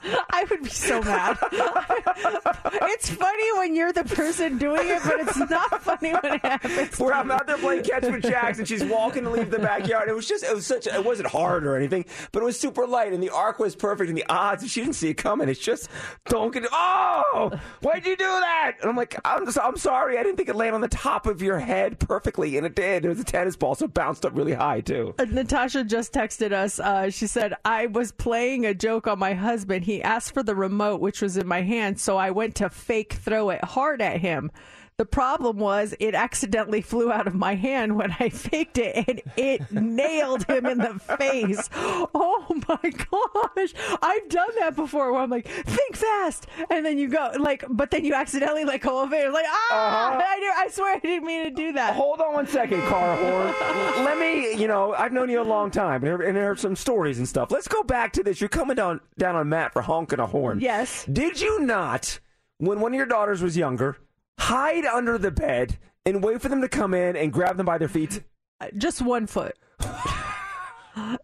I 0.32 0.45
would 0.49 0.64
be 0.64 0.70
so 0.70 1.01
mad. 1.01 1.38
it's 1.51 3.10
funny 3.10 3.58
when 3.58 3.76
you're 3.76 3.91
the 3.91 4.03
person 4.03 4.58
doing 4.58 4.88
it, 4.88 5.01
but 5.03 5.20
it's 5.20 5.38
not 5.38 5.82
funny 5.82 6.14
when 6.14 6.36
it 6.36 6.41
happens. 6.41 6.97
Where 6.99 7.14
I'm 7.14 7.30
out 7.32 7.47
there 7.47 7.58
playing 7.58 7.84
catch 7.84 8.03
with 8.03 8.22
Jacks 8.22 8.60
and 8.60 8.68
she's 8.68 8.84
walking 8.84 9.24
to 9.24 9.30
leave 9.32 9.51
the 9.51 9.60
backyard. 9.60 10.08
It 10.08 10.14
was 10.14 10.28
just, 10.28 10.45
it 10.45 10.53
was 10.53 10.66
such, 10.66 10.88
it 10.88 11.03
wasn't 11.03 11.28
hard 11.28 11.66
or 11.66 11.76
anything, 11.76 12.06
but 12.32 12.41
it 12.41 12.45
was 12.45 12.58
super 12.58 12.88
light 12.88 13.12
and 13.12 13.22
the 13.22 13.32
arc 13.32 13.60
was 13.60 13.76
perfect 13.76 14.08
and 14.08 14.18
the 14.18 14.26
odds, 14.30 14.64
if 14.64 14.72
she 14.72 14.82
didn't 14.82 14.95
see 14.95 15.10
it 15.10 15.16
coming, 15.16 15.49
it's 15.49 15.60
just, 15.60 15.89
don't 16.28 16.53
get, 16.53 16.64
oh, 16.72 17.51
why'd 17.82 18.06
you 18.06 18.16
do 18.16 18.24
that? 18.24 18.78
And 18.80 18.89
I'm 18.89 18.95
like, 18.95 19.20
I'm, 19.26 19.45
just, 19.45 19.60
I'm 19.60 19.78
sorry. 19.78 20.18
I 20.18 20.24
didn't 20.24 20.38
think 20.38 20.47
it 20.49 20.56
landed 20.56 20.76
on 20.76 20.82
the 20.82 20.88
top 20.88 21.26
of 21.26 21.41
your 21.41 21.60
head 21.60 21.99
perfectly. 21.99 22.56
And 22.56 22.66
it 22.66 22.76
did. 22.76 23.03
It 23.03 23.10
was 23.10 23.20
a 23.20 23.26
tennis 23.26 23.56
ball, 23.56 23.76
so 23.76 23.86
it 23.86 23.93
bounced 23.93 24.26
up 24.26 24.38
really 24.38 24.53
high 24.53 24.82
too. 24.82 25.16
Uh, 25.18 25.26
Natasha 25.26 25.84
just 25.84 26.14
texted 26.14 26.45
us. 26.54 26.80
Uh, 26.80 27.10
she 27.10 27.28
said, 27.28 27.54
I 27.64 27.88
was 27.88 28.12
playing 28.12 28.66
a 28.66 28.74
joke 28.74 29.08
on 29.08 29.20
my 29.20 29.34
husband. 29.34 29.86
He 29.86 30.02
asked 30.02 30.34
for 30.34 30.43
the 30.43 30.56
remote, 30.56 31.02
which 31.02 31.22
was 31.22 31.38
in 31.38 31.48
my 31.48 31.62
hand, 31.62 32.00
so 32.00 32.18
I 32.18 32.32
went 32.32 32.56
to 32.56 32.70
fake 32.70 33.14
throw 33.14 33.50
it 33.50 33.64
hard 33.64 34.02
at 34.02 34.22
him. 34.22 34.52
The 34.98 35.06
problem 35.06 35.58
was 35.58 35.93
it 36.00 36.16
accidentally 36.16 36.80
flew 36.82 37.12
out 37.12 37.28
of 37.28 37.36
my 37.36 37.56
hand 37.56 37.98
when 37.98 38.16
I 38.18 38.30
faked 38.30 38.78
it 38.78 38.96
and 39.10 39.22
it 39.36 39.70
nailed 39.70 40.46
him 40.46 40.66
in 40.66 40.78
the 40.78 40.98
face. 41.18 41.70
Oh 41.74 42.46
my 42.70 42.89
gosh. 42.91 43.74
I've 44.02 44.30
done 44.30 44.48
that 44.60 44.74
before 44.78 45.12
where 45.12 45.22
I'm 45.22 45.30
like, 45.30 45.50
think 45.50 45.98
fast. 45.98 46.48
And 46.70 46.86
then 46.86 46.98
you 46.98 47.10
go, 47.10 47.30
like, 47.38 47.66
but 47.70 47.91
then 47.91 48.06
you 48.06 48.14
accidentally 48.14 48.64
let 48.64 48.80
go 48.82 49.04
it. 49.04 49.12
It's 49.12 49.34
like, 49.34 49.46
ah, 49.50 50.08
Uh-huh. 50.14 50.22
I, 50.26 50.39
did- 50.39 50.54
I 50.56 50.68
swear 50.70 50.96
I 50.96 51.00
didn't 51.00 51.28
mean 51.28 51.43
to 51.43 51.52
do 51.52 51.74
that. 51.74 51.96
Hold 51.96 52.22
on 52.22 52.34
one 52.34 52.48
second, 52.48 52.82
car 52.84 53.18
whore. 53.18 53.54
Let 54.06 54.18
me, 54.18 54.56
you 54.56 54.68
know, 54.70 54.93
I've 54.93 55.12
known 55.12 55.30
you 55.30 55.41
a 55.41 55.43
long 55.43 55.72
time, 55.72 56.04
and 56.06 56.22
and 56.22 56.38
there 56.38 56.52
are 56.52 56.56
some 56.56 56.76
stories 56.76 57.18
and 57.18 57.28
stuff. 57.28 57.52
Let's 57.52 57.68
go 57.68 57.84
back 57.84 58.14
to 58.14 58.24
this. 58.24 58.39
You're 58.39 58.48
coming 58.48 58.76
down 58.78 59.02
down 59.18 59.36
on 59.36 59.50
Matt 59.50 59.74
for 59.74 59.82
honking 59.82 60.20
a 60.20 60.26
horn. 60.26 60.62
Yes. 60.62 61.06
Did 61.12 61.41
you 61.41 61.60
not, 61.60 62.20
when 62.60 62.80
one 62.80 62.93
of 62.93 62.98
your 62.98 63.06
daughters 63.06 63.41
was 63.41 63.58
younger, 63.58 63.98
hide 64.40 64.86
under 64.86 65.18
the 65.18 65.32
bed 65.32 65.78
and 66.06 66.24
wait 66.24 66.42
for 66.42 66.50
them 66.50 66.62
to 66.62 66.70
come 66.70 66.94
in 66.94 67.16
and 67.16 67.34
grab 67.34 67.58
them 67.58 67.66
by 67.66 67.78
their 67.78 67.88
feet? 67.88 68.22
Uh, 68.62 68.68
Just 68.78 69.02
one 69.02 69.28
foot. 69.28 69.58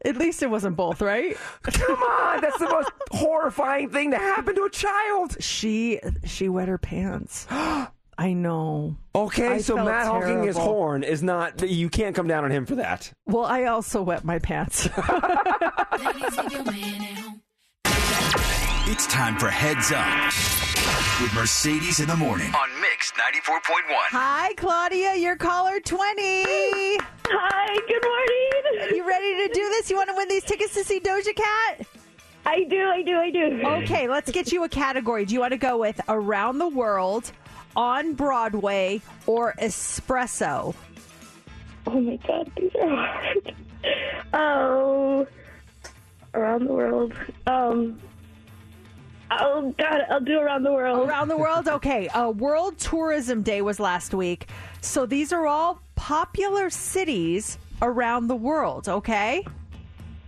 At 0.04 0.18
least 0.18 0.44
it 0.44 0.50
wasn't 0.50 0.76
both, 0.76 1.02
right? 1.02 1.38
Come 1.64 2.04
on, 2.04 2.42
that's 2.42 2.58
the 2.58 2.68
most 2.68 2.92
horrifying 3.12 3.90
thing 3.90 4.12
to 4.12 4.18
happen 4.18 4.54
to 4.56 4.64
a 4.64 4.70
child. 4.70 5.42
She 5.42 6.00
she 6.26 6.50
wet 6.50 6.68
her 6.68 6.78
pants. 6.78 7.48
I 7.50 8.34
know. 8.34 8.98
Okay, 9.16 9.48
I 9.48 9.58
so 9.60 9.76
felt 9.76 9.88
Matt 9.88 10.08
honking 10.08 10.44
his 10.44 10.58
horn 10.58 11.04
is 11.04 11.24
not. 11.24 11.68
You 11.68 11.90
can't 11.90 12.16
come 12.16 12.28
down 12.28 12.44
on 12.44 12.52
him 12.52 12.66
for 12.66 12.76
that. 12.76 13.14
Well, 13.26 13.46
I 13.46 13.66
also 13.66 14.02
wet 14.02 14.26
my 14.26 14.40
pants. 14.40 14.90
It's 18.86 19.06
time 19.08 19.38
for 19.38 19.48
Heads 19.50 19.92
Up 19.92 20.26
with 21.22 21.34
Mercedes 21.34 22.00
in 22.00 22.08
the 22.08 22.16
morning 22.16 22.52
on 22.54 22.82
Mix 22.82 23.12
94.1. 23.12 23.60
Hi, 24.10 24.54
Claudia. 24.56 25.16
You're 25.16 25.36
caller 25.36 25.80
20. 25.80 26.22
Hi, 26.98 27.78
good 27.88 28.04
morning. 28.04 28.96
You 28.98 29.08
ready 29.08 29.48
to 29.48 29.54
do 29.54 29.62
this? 29.70 29.90
You 29.90 29.96
want 29.98 30.10
to 30.10 30.16
win 30.16 30.28
these 30.30 30.44
tickets 30.44 30.74
to 30.74 30.84
see 30.84 31.00
Doja 31.00 31.36
Cat? 31.36 31.88
I 32.46 32.64
do, 32.64 32.88
I 32.90 33.02
do, 33.04 33.18
I 33.18 33.30
do. 33.30 33.62
Okay, 33.84 34.08
let's 34.10 34.32
get 34.32 34.52
you 34.52 34.64
a 34.64 34.70
category. 34.70 35.26
Do 35.26 35.34
you 35.36 35.40
want 35.40 35.52
to 35.52 35.58
go 35.58 35.78
with 35.78 36.02
around 36.10 36.58
the 36.58 36.68
world, 36.70 37.32
on 37.76 38.14
Broadway, 38.14 39.02
or 39.28 39.54
espresso? 39.62 40.74
Oh 41.88 42.00
my 42.02 42.18
god, 42.28 42.52
these 42.58 42.72
are 42.82 42.90
hard. 42.90 43.56
Oh, 44.34 45.28
around 46.34 46.66
the 46.68 46.74
world. 46.74 47.14
Um. 47.48 48.00
Oh 49.40 49.74
god, 49.78 50.02
I'll 50.10 50.20
do 50.20 50.40
around 50.40 50.64
the 50.64 50.74
world. 50.74 51.08
Around 51.08 51.28
the 51.30 51.38
world? 51.38 51.68
Okay. 51.72 52.08
Uh, 52.10 52.30
World 52.32 52.78
Tourism 52.78 53.44
Day 53.44 53.62
was 53.62 53.80
last 53.80 54.14
week. 54.14 54.48
So 54.82 55.06
these 55.06 55.32
are 55.32 55.48
all 55.48 55.82
popular 55.96 56.70
cities 56.70 57.58
around 57.82 58.28
the 58.28 58.36
world, 58.36 58.90
okay? 58.90 59.46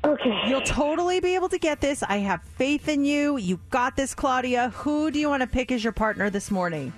Okay. 0.05 0.41
You'll 0.47 0.61
totally 0.61 1.19
be 1.19 1.35
able 1.35 1.49
to 1.49 1.57
get 1.57 1.81
this. 1.81 2.03
I 2.03 2.17
have 2.17 2.41
faith 2.43 2.87
in 2.87 3.03
you. 3.03 3.37
You 3.37 3.59
got 3.69 3.95
this, 3.95 4.13
Claudia. 4.13 4.69
Who 4.69 5.11
do 5.11 5.19
you 5.19 5.29
want 5.29 5.41
to 5.41 5.47
pick 5.47 5.71
as 5.71 5.83
your 5.83 5.93
partner 5.93 6.29
this 6.29 6.51
morning? 6.51 6.93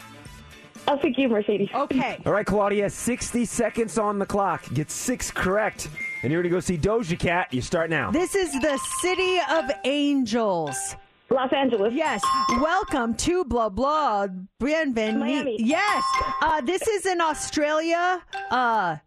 I'll 0.88 0.98
pick 0.98 1.18
you, 1.18 1.27
Mercedes. 1.30 1.69
Okay. 1.73 2.22
All 2.26 2.34
right, 2.34 2.45
Claudia, 2.45 2.90
60 2.90 3.45
seconds 3.45 3.98
on 3.98 4.19
the 4.19 4.26
clock. 4.26 4.64
Get 4.73 4.91
six 4.91 5.32
correct. 5.32 5.90
And 6.23 6.32
you're 6.32 6.41
going 6.41 6.52
to 6.52 6.56
go 6.56 6.60
see 6.60 6.77
Doja 6.77 7.18
Cat. 7.18 7.53
You 7.53 7.61
start 7.61 7.90
now. 7.90 8.11
This 8.11 8.36
is 8.36 8.52
the 8.53 8.80
City 9.02 9.40
of 9.49 9.72
Angels. 9.84 10.95
Los 11.35 11.51
Angeles. 11.51 11.93
Yes. 11.93 12.23
Welcome 12.61 13.13
to 13.15 13.43
blah 13.43 13.69
blah. 13.69 14.27
Bienvenue. 14.59 15.19
Miami. 15.19 15.57
Yes. 15.59 16.03
Uh, 16.41 16.61
this 16.61 16.81
is 16.87 17.05
in 17.05 17.19
Australia. 17.19 18.21
Uh, 18.49 18.97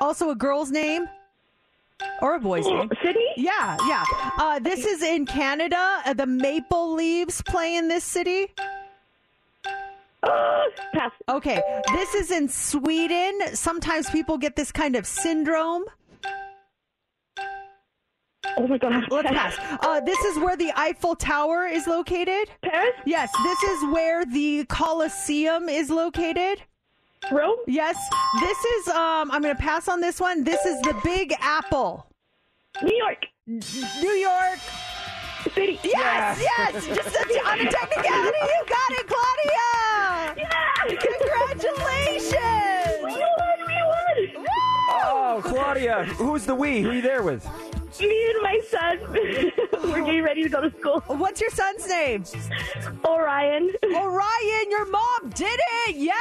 also 0.00 0.30
a 0.30 0.34
girl's 0.34 0.70
name 0.70 1.06
or 2.22 2.34
a 2.36 2.40
boy's 2.40 2.66
name. 2.66 2.90
City? 3.04 3.20
Yeah, 3.36 3.76
yeah. 3.86 4.04
Uh, 4.38 4.58
this 4.58 4.86
is 4.86 5.02
in 5.02 5.26
Canada. 5.26 6.00
Uh, 6.06 6.14
the 6.14 6.26
Maple 6.26 6.94
Leaves 6.94 7.42
play 7.42 7.76
in 7.76 7.88
this 7.88 8.02
city. 8.02 8.48
Uh, 10.22 10.62
pass. 10.94 11.12
Okay. 11.28 11.60
This 11.92 12.14
is 12.14 12.30
in 12.30 12.48
Sweden. 12.48 13.40
Sometimes 13.54 14.08
people 14.10 14.38
get 14.38 14.56
this 14.56 14.72
kind 14.72 14.96
of 14.96 15.06
syndrome. 15.06 15.84
Oh 18.56 18.66
my 18.66 18.78
god. 18.78 19.04
Let's 19.10 19.28
pass. 19.28 19.56
Uh, 19.82 20.00
this 20.00 20.18
is 20.20 20.38
where 20.38 20.56
the 20.56 20.72
Eiffel 20.76 21.14
Tower 21.14 21.66
is 21.66 21.86
located. 21.86 22.50
Paris? 22.62 22.94
Yes. 23.04 23.30
This 23.44 23.62
is 23.64 23.84
where 23.92 24.24
the 24.24 24.64
Colosseum 24.66 25.68
is 25.68 25.90
located. 25.90 26.62
Rome? 27.30 27.58
Yes. 27.66 27.96
This 28.40 28.64
is. 28.64 28.88
Um. 28.88 29.30
I'm 29.30 29.42
going 29.42 29.54
to 29.54 29.60
pass 29.60 29.88
on 29.88 30.00
this 30.00 30.20
one. 30.20 30.44
This 30.44 30.64
is 30.64 30.80
the 30.82 30.94
Big 31.04 31.34
Apple. 31.40 32.06
New 32.82 32.96
York. 32.96 33.26
New 33.46 34.12
York. 34.12 34.58
City. 35.54 35.78
Yes. 35.84 36.40
Yes. 36.40 36.86
Just 36.86 37.16
a, 37.16 37.48
on 37.48 37.60
a 37.60 37.70
technicality, 37.70 38.38
you 38.42 38.64
got 38.68 38.90
it, 38.90 39.06
Claudia. 39.06 39.68
Yeah. 40.36 40.96
Congratulations. 41.88 43.04
We 43.04 43.12
won, 43.12 43.58
we 43.66 43.76
won. 44.36 44.46
Oh, 44.90 45.40
Claudia, 45.44 46.04
who's 46.04 46.44
the 46.44 46.54
we? 46.54 46.82
Who 46.82 46.90
are 46.90 46.94
you 46.94 47.02
there 47.02 47.22
with? 47.22 47.48
Me 48.00 48.30
and 48.30 48.42
my 48.42 48.60
son, 48.68 48.98
we're 49.90 50.04
getting 50.04 50.22
ready 50.22 50.42
to 50.42 50.48
go 50.48 50.60
to 50.60 50.70
school. 50.78 51.00
What's 51.06 51.40
your 51.40 51.50
son's 51.50 51.88
name? 51.88 52.22
Orion. 53.04 53.72
Orion, 53.82 54.70
your 54.70 54.86
mom 54.86 55.30
did 55.34 55.58
it! 55.86 55.96
Yeah! 55.96 56.18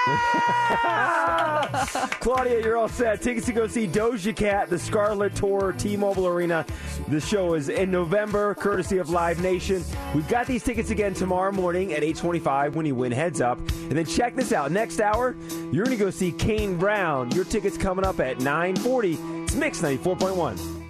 Claudia, 2.19 2.64
you're 2.64 2.77
all 2.77 2.88
set. 2.88 3.22
Tickets 3.22 3.45
to 3.48 3.53
go 3.53 3.68
see 3.68 3.85
Doja 3.85 4.35
Cat, 4.35 4.69
the 4.69 4.80
Scarlet 4.80 5.35
Tour, 5.35 5.73
T-Mobile 5.77 6.26
Arena. 6.26 6.65
The 7.10 7.19
show 7.19 7.53
is 7.53 7.69
in 7.69 7.91
November, 7.91 8.56
courtesy 8.56 8.98
of 8.98 9.10
Live 9.10 9.41
Nation. 9.41 9.84
We've 10.15 10.27
got 10.27 10.48
these 10.48 10.64
tickets 10.64 10.89
again 10.89 11.14
tomorrow 11.14 11.52
morning 11.52 11.94
at 11.94 12.02
8:25 12.02 12.76
when 12.76 12.85
you 12.85 12.95
win 12.95 13.11
Heads 13.11 13.41
Up. 13.41 13.60
And 13.60 13.91
then 13.91 14.06
check 14.06 14.35
this 14.35 14.52
out. 14.53 14.72
Next 14.72 14.99
hour, 14.99 15.35
you're 15.72 15.85
going 15.85 15.98
to 15.98 16.03
go 16.03 16.10
see 16.10 16.31
Kane 16.31 16.77
Brown. 16.77 17.30
Your 17.31 17.45
tickets 17.45 17.77
coming 17.77 18.06
up 18.06 18.19
at 18.19 18.38
9:40. 18.38 19.44
It's 19.44 19.56
Mix 19.56 19.81
94.1. 19.81 20.86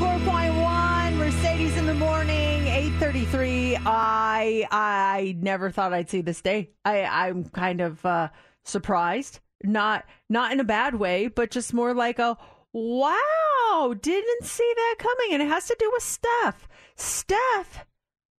It's 0.00 0.06
94.1, 0.06 1.16
Mercedes 1.16 1.76
in 1.76 1.86
the 1.86 1.94
morning, 1.94 2.68
833. 2.68 3.78
I 3.84 4.64
I 4.70 5.36
never 5.40 5.72
thought 5.72 5.92
I'd 5.92 6.08
see 6.08 6.20
this 6.20 6.40
day. 6.40 6.70
I, 6.84 7.02
I'm 7.02 7.46
kind 7.46 7.80
of 7.80 8.06
uh, 8.06 8.28
surprised. 8.62 9.40
Not 9.64 10.04
not 10.28 10.52
in 10.52 10.60
a 10.60 10.64
bad 10.64 10.94
way, 10.94 11.26
but 11.26 11.50
just 11.50 11.74
more 11.74 11.94
like 11.94 12.20
a 12.20 12.36
wow, 12.72 13.94
didn't 14.00 14.44
see 14.44 14.72
that 14.76 14.94
coming. 14.98 15.32
And 15.32 15.42
it 15.42 15.48
has 15.52 15.66
to 15.66 15.76
do 15.76 15.90
with 15.92 16.04
Steph. 16.04 16.68
Steph 16.94 17.84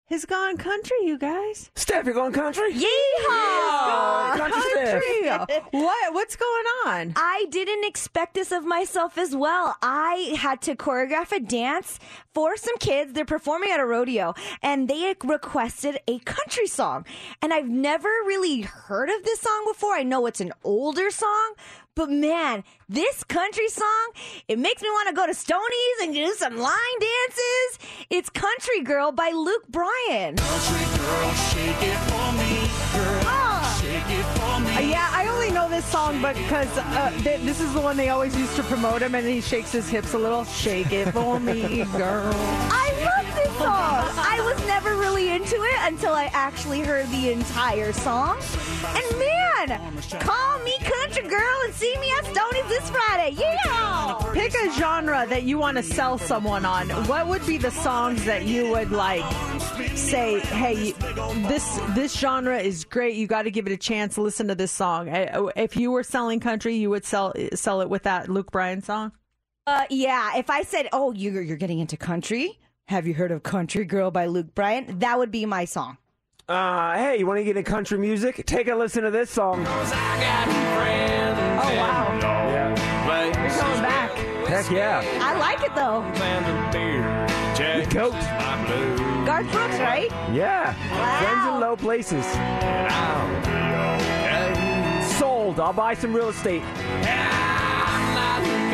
has 0.08 0.24
gone 0.24 0.56
country, 0.56 0.96
you 1.02 1.18
guys. 1.18 1.70
Steph, 1.74 2.06
you're 2.06 2.14
going 2.14 2.32
country? 2.32 2.72
Yeehaw! 2.72 4.36
Country 4.36 4.62
Steph. 4.72 5.02
Country. 5.02 5.68
what 5.72 6.14
what's 6.14 6.36
going 6.36 6.64
on? 6.86 7.12
I 7.16 7.46
didn't 7.50 7.84
expect 7.84 8.34
this 8.34 8.52
of 8.52 8.64
myself 8.64 9.18
as 9.18 9.36
well. 9.36 9.76
I 9.82 10.34
had 10.36 10.62
to 10.62 10.74
choreograph 10.74 11.32
a 11.32 11.40
dance 11.40 11.98
for 12.32 12.56
some 12.56 12.76
kids. 12.78 13.12
They're 13.12 13.24
performing 13.24 13.70
at 13.70 13.80
a 13.80 13.84
rodeo 13.84 14.34
and 14.62 14.88
they 14.88 15.14
requested 15.24 15.98
a 16.08 16.18
country 16.20 16.66
song. 16.66 17.04
And 17.42 17.52
I've 17.52 17.68
never 17.68 18.08
really 18.26 18.62
heard 18.62 19.10
of 19.10 19.24
this 19.24 19.40
song 19.40 19.64
before. 19.66 19.94
I 19.94 20.02
know 20.02 20.26
it's 20.26 20.40
an 20.40 20.52
older 20.64 21.10
song, 21.10 21.54
but 21.98 22.10
man, 22.10 22.62
this 22.88 23.24
country 23.24 23.68
song, 23.68 24.12
it 24.46 24.56
makes 24.56 24.82
me 24.82 24.88
want 24.88 25.08
to 25.08 25.14
go 25.16 25.26
to 25.26 25.34
Stoney's 25.34 25.98
and 26.00 26.14
do 26.14 26.32
some 26.34 26.56
line 26.56 26.98
dances. 27.00 28.06
It's 28.08 28.30
Country 28.30 28.82
Girl 28.82 29.10
by 29.10 29.32
Luke 29.34 29.66
Bryan. 29.68 30.36
Country 30.36 30.86
girl, 30.96 31.34
shake 31.50 31.82
it 31.82 31.98
for 32.06 32.32
me, 32.38 32.70
girl. 32.94 33.64
Shake 33.80 34.16
it 34.16 34.37
this 35.68 35.84
song 35.84 36.20
but 36.22 36.34
because 36.36 36.68
uh, 36.78 37.10
th- 37.22 37.40
this 37.42 37.60
is 37.60 37.72
the 37.74 37.80
one 37.80 37.96
they 37.96 38.08
always 38.08 38.36
used 38.36 38.56
to 38.56 38.62
promote 38.62 39.02
him, 39.02 39.14
and 39.14 39.26
he 39.26 39.40
shakes 39.40 39.72
his 39.72 39.88
hips 39.88 40.14
a 40.14 40.18
little. 40.18 40.44
Shake 40.44 40.92
it 40.92 41.10
for 41.12 41.38
me, 41.38 41.84
girl. 41.96 42.32
I 42.34 42.92
love 43.04 43.34
this 43.34 43.52
song. 43.58 44.04
I 44.16 44.40
was 44.42 44.66
never 44.66 44.96
really 44.96 45.30
into 45.30 45.56
it 45.56 45.78
until 45.82 46.12
I 46.12 46.30
actually 46.32 46.80
heard 46.80 47.08
the 47.10 47.30
entire 47.30 47.92
song. 47.92 48.38
And 48.86 49.18
man, 49.18 49.80
call 50.20 50.58
me 50.60 50.74
country 50.78 51.28
girl 51.28 51.60
and 51.64 51.74
see 51.74 51.94
me 51.98 52.10
at 52.18 52.24
Stoney's 52.26 52.68
this 52.68 52.90
Friday. 52.90 53.36
Yeah. 53.38 54.27
Pick 54.38 54.54
a 54.54 54.72
genre 54.74 55.26
that 55.26 55.42
you 55.42 55.58
want 55.58 55.78
to 55.78 55.82
sell 55.82 56.16
someone 56.16 56.64
on. 56.64 56.88
What 57.08 57.26
would 57.26 57.44
be 57.44 57.58
the 57.58 57.72
songs 57.72 58.24
that 58.24 58.44
you 58.44 58.70
would 58.70 58.92
like? 58.92 59.24
Say, 59.96 60.38
hey, 60.38 60.92
this 61.48 61.80
this 61.88 62.16
genre 62.16 62.56
is 62.56 62.84
great. 62.84 63.16
You 63.16 63.26
got 63.26 63.42
to 63.42 63.50
give 63.50 63.66
it 63.66 63.72
a 63.72 63.76
chance. 63.76 64.16
Listen 64.16 64.46
to 64.46 64.54
this 64.54 64.70
song. 64.70 65.08
If 65.56 65.76
you 65.76 65.90
were 65.90 66.04
selling 66.04 66.38
country, 66.38 66.76
you 66.76 66.88
would 66.88 67.04
sell 67.04 67.34
sell 67.54 67.80
it 67.80 67.90
with 67.90 68.04
that 68.04 68.28
Luke 68.28 68.52
Bryan 68.52 68.80
song. 68.80 69.10
Uh, 69.66 69.86
yeah. 69.90 70.36
If 70.38 70.50
I 70.50 70.62
said, 70.62 70.88
"Oh, 70.92 71.12
you're 71.12 71.42
you're 71.42 71.56
getting 71.56 71.80
into 71.80 71.96
country," 71.96 72.60
have 72.86 73.08
you 73.08 73.14
heard 73.14 73.32
of 73.32 73.42
"Country 73.42 73.84
Girl" 73.84 74.12
by 74.12 74.26
Luke 74.26 74.54
Bryan? 74.54 75.00
That 75.00 75.18
would 75.18 75.32
be 75.32 75.46
my 75.46 75.64
song. 75.64 75.98
Uh, 76.48 76.94
hey, 76.94 77.18
you 77.18 77.26
want 77.26 77.38
to 77.38 77.44
get 77.44 77.56
into 77.56 77.68
country 77.68 77.98
music? 77.98 78.46
Take 78.46 78.68
a 78.68 78.76
listen 78.76 79.02
to 79.02 79.10
this 79.10 79.30
song. 79.30 79.66
Oh 79.66 79.82
wow, 81.74 82.47
Heck 84.48 84.70
yeah. 84.70 85.02
I 85.20 85.38
like 85.38 85.62
it 85.62 85.74
though. 85.74 86.00
With 87.76 87.90
Goat. 87.90 88.12
Garth 89.26 89.52
Brooks, 89.52 89.78
right? 89.78 90.10
Yeah. 90.32 90.74
Wow. 90.90 91.20
Friends 91.20 91.54
in 91.54 91.60
low 91.60 91.76
places. 91.76 92.24
Sold. 95.18 95.60
I'll 95.60 95.74
buy 95.74 95.92
some 95.92 96.14
real 96.14 96.30
estate. 96.30 96.62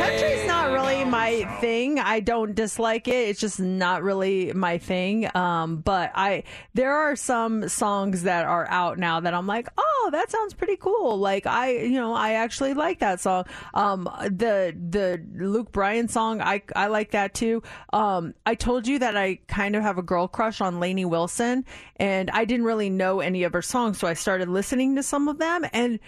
Country's 0.05 0.47
not 0.47 0.71
really 0.71 1.03
my 1.03 1.45
thing. 1.59 1.97
I 1.99 2.19
don't 2.19 2.53
dislike 2.53 3.07
it. 3.07 3.29
It's 3.29 3.39
just 3.39 3.59
not 3.59 4.03
really 4.03 4.53
my 4.53 4.77
thing. 4.77 5.27
Um, 5.35 5.77
but 5.77 6.11
I 6.13 6.43
there 6.75 6.93
are 6.93 7.15
some 7.15 7.67
songs 7.69 8.23
that 8.23 8.45
are 8.45 8.67
out 8.69 8.99
now 8.99 9.19
that 9.19 9.33
I'm 9.33 9.47
like, 9.47 9.67
oh, 9.77 10.09
that 10.11 10.29
sounds 10.29 10.53
pretty 10.53 10.75
cool. 10.75 11.17
Like 11.17 11.47
I, 11.47 11.71
you 11.71 11.99
know, 11.99 12.13
I 12.13 12.33
actually 12.33 12.75
like 12.75 12.99
that 12.99 13.19
song. 13.19 13.45
Um, 13.73 14.03
the 14.25 14.75
the 14.89 15.23
Luke 15.33 15.71
Bryan 15.71 16.07
song, 16.07 16.39
I 16.39 16.61
I 16.75 16.87
like 16.87 17.11
that 17.11 17.33
too. 17.33 17.63
Um, 17.91 18.35
I 18.45 18.53
told 18.53 18.87
you 18.87 18.99
that 18.99 19.17
I 19.17 19.39
kind 19.47 19.75
of 19.75 19.81
have 19.81 19.97
a 19.97 20.03
girl 20.03 20.27
crush 20.27 20.61
on 20.61 20.79
Lainey 20.79 21.05
Wilson, 21.05 21.65
and 21.95 22.29
I 22.29 22.45
didn't 22.45 22.65
really 22.65 22.91
know 22.91 23.21
any 23.21 23.43
of 23.43 23.53
her 23.53 23.63
songs, 23.63 23.97
so 23.97 24.07
I 24.07 24.13
started 24.13 24.49
listening 24.49 24.95
to 24.97 25.03
some 25.03 25.27
of 25.27 25.39
them, 25.39 25.65
and 25.73 25.99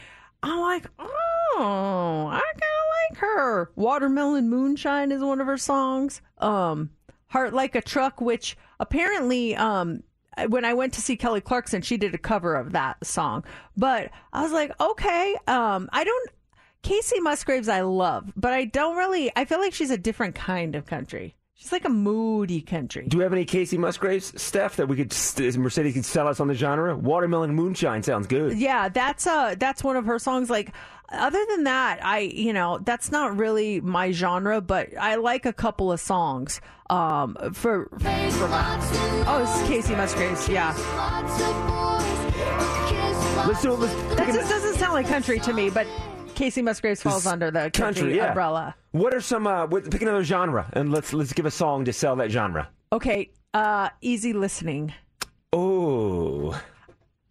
I'm 0.43 0.59
like, 0.59 0.85
oh, 0.99 2.29
I 2.31 2.39
kind 2.39 2.61
of 2.61 2.86
like 3.09 3.19
her. 3.19 3.71
Watermelon 3.75 4.49
Moonshine 4.49 5.11
is 5.11 5.21
one 5.21 5.41
of 5.41 5.47
her 5.47 5.57
songs. 5.57 6.21
Um, 6.37 6.89
Heart 7.27 7.53
Like 7.53 7.75
a 7.75 7.81
Truck, 7.81 8.21
which 8.21 8.57
apparently, 8.79 9.55
um, 9.55 10.03
when 10.49 10.65
I 10.65 10.73
went 10.73 10.93
to 10.93 11.01
see 11.01 11.17
Kelly 11.17 11.41
Clarkson, 11.41 11.81
she 11.81 11.97
did 11.97 12.13
a 12.13 12.19
cover 12.19 12.55
of 12.55 12.71
that 12.73 13.05
song. 13.05 13.43
But 13.75 14.11
I 14.31 14.43
was 14.43 14.51
like, 14.51 14.71
okay, 14.79 15.35
um, 15.47 15.89
I 15.91 16.03
don't. 16.03 16.31
Kacey 16.83 17.19
Musgraves, 17.21 17.67
I 17.67 17.81
love, 17.81 18.31
but 18.35 18.53
I 18.53 18.65
don't 18.65 18.95
really. 18.95 19.31
I 19.35 19.45
feel 19.45 19.59
like 19.59 19.73
she's 19.73 19.91
a 19.91 19.97
different 19.97 20.35
kind 20.35 20.75
of 20.75 20.85
country. 20.85 21.35
She's 21.59 21.71
like 21.71 21.85
a 21.85 21.89
moody 21.89 22.61
country. 22.61 23.07
Do 23.07 23.17
we 23.17 23.23
have 23.23 23.33
any 23.33 23.43
Kacey 23.43 23.79
Musgraves, 23.79 24.39
stuff 24.39 24.75
that 24.75 24.87
we 24.87 24.95
could 24.95 25.11
Mercedes 25.57 25.95
could 25.95 26.05
sell 26.05 26.27
us 26.27 26.39
on 26.39 26.47
the 26.47 26.53
genre? 26.53 26.95
Watermelon 26.95 27.55
Moonshine 27.55 28.03
sounds 28.03 28.27
good. 28.27 28.59
Yeah, 28.59 28.89
that's 28.89 29.25
uh 29.25 29.55
that's 29.57 29.83
one 29.83 29.95
of 29.95 30.05
her 30.05 30.19
songs. 30.19 30.51
Like 30.51 30.71
other 31.09 31.43
than 31.49 31.63
that, 31.65 32.03
I 32.03 32.19
you 32.19 32.53
know 32.53 32.79
that's 32.79 33.11
not 33.11 33.37
really 33.37 33.81
my 33.81 34.11
genre, 34.11 34.61
but 34.61 34.89
I 34.97 35.15
like 35.15 35.45
a 35.45 35.53
couple 35.53 35.91
of 35.91 35.99
songs. 35.99 36.61
Um, 36.89 37.35
for, 37.53 37.89
for 37.89 37.99
oh, 37.99 39.41
it's 39.43 39.69
Kacey 39.69 39.97
Musgraves. 39.97 40.47
Yeah. 40.47 40.73
Let's 43.45 43.61
do 43.61 43.73
it. 43.73 43.79
Let's 43.79 43.93
That 44.15 44.33
just 44.33 44.49
doesn't 44.49 44.75
sound 44.75 44.93
like 44.93 45.07
country 45.07 45.39
to 45.39 45.53
me, 45.53 45.69
but 45.69 45.85
Kacey 46.35 46.63
Musgraves 46.63 47.01
falls 47.01 47.25
under 47.25 47.51
the 47.51 47.71
country, 47.71 47.81
country 47.81 48.15
yeah. 48.17 48.27
umbrella. 48.29 48.75
What 48.91 49.13
are 49.13 49.21
some? 49.21 49.47
Uh, 49.47 49.67
what, 49.67 49.89
pick 49.91 50.01
another 50.01 50.23
genre, 50.23 50.69
and 50.73 50.91
let's 50.91 51.13
let's 51.13 51.33
give 51.33 51.45
a 51.45 51.51
song 51.51 51.85
to 51.85 51.93
sell 51.93 52.15
that 52.17 52.31
genre. 52.31 52.69
Okay, 52.93 53.31
uh, 53.53 53.89
easy 54.01 54.33
listening, 54.33 54.93
Oh, 55.53 56.59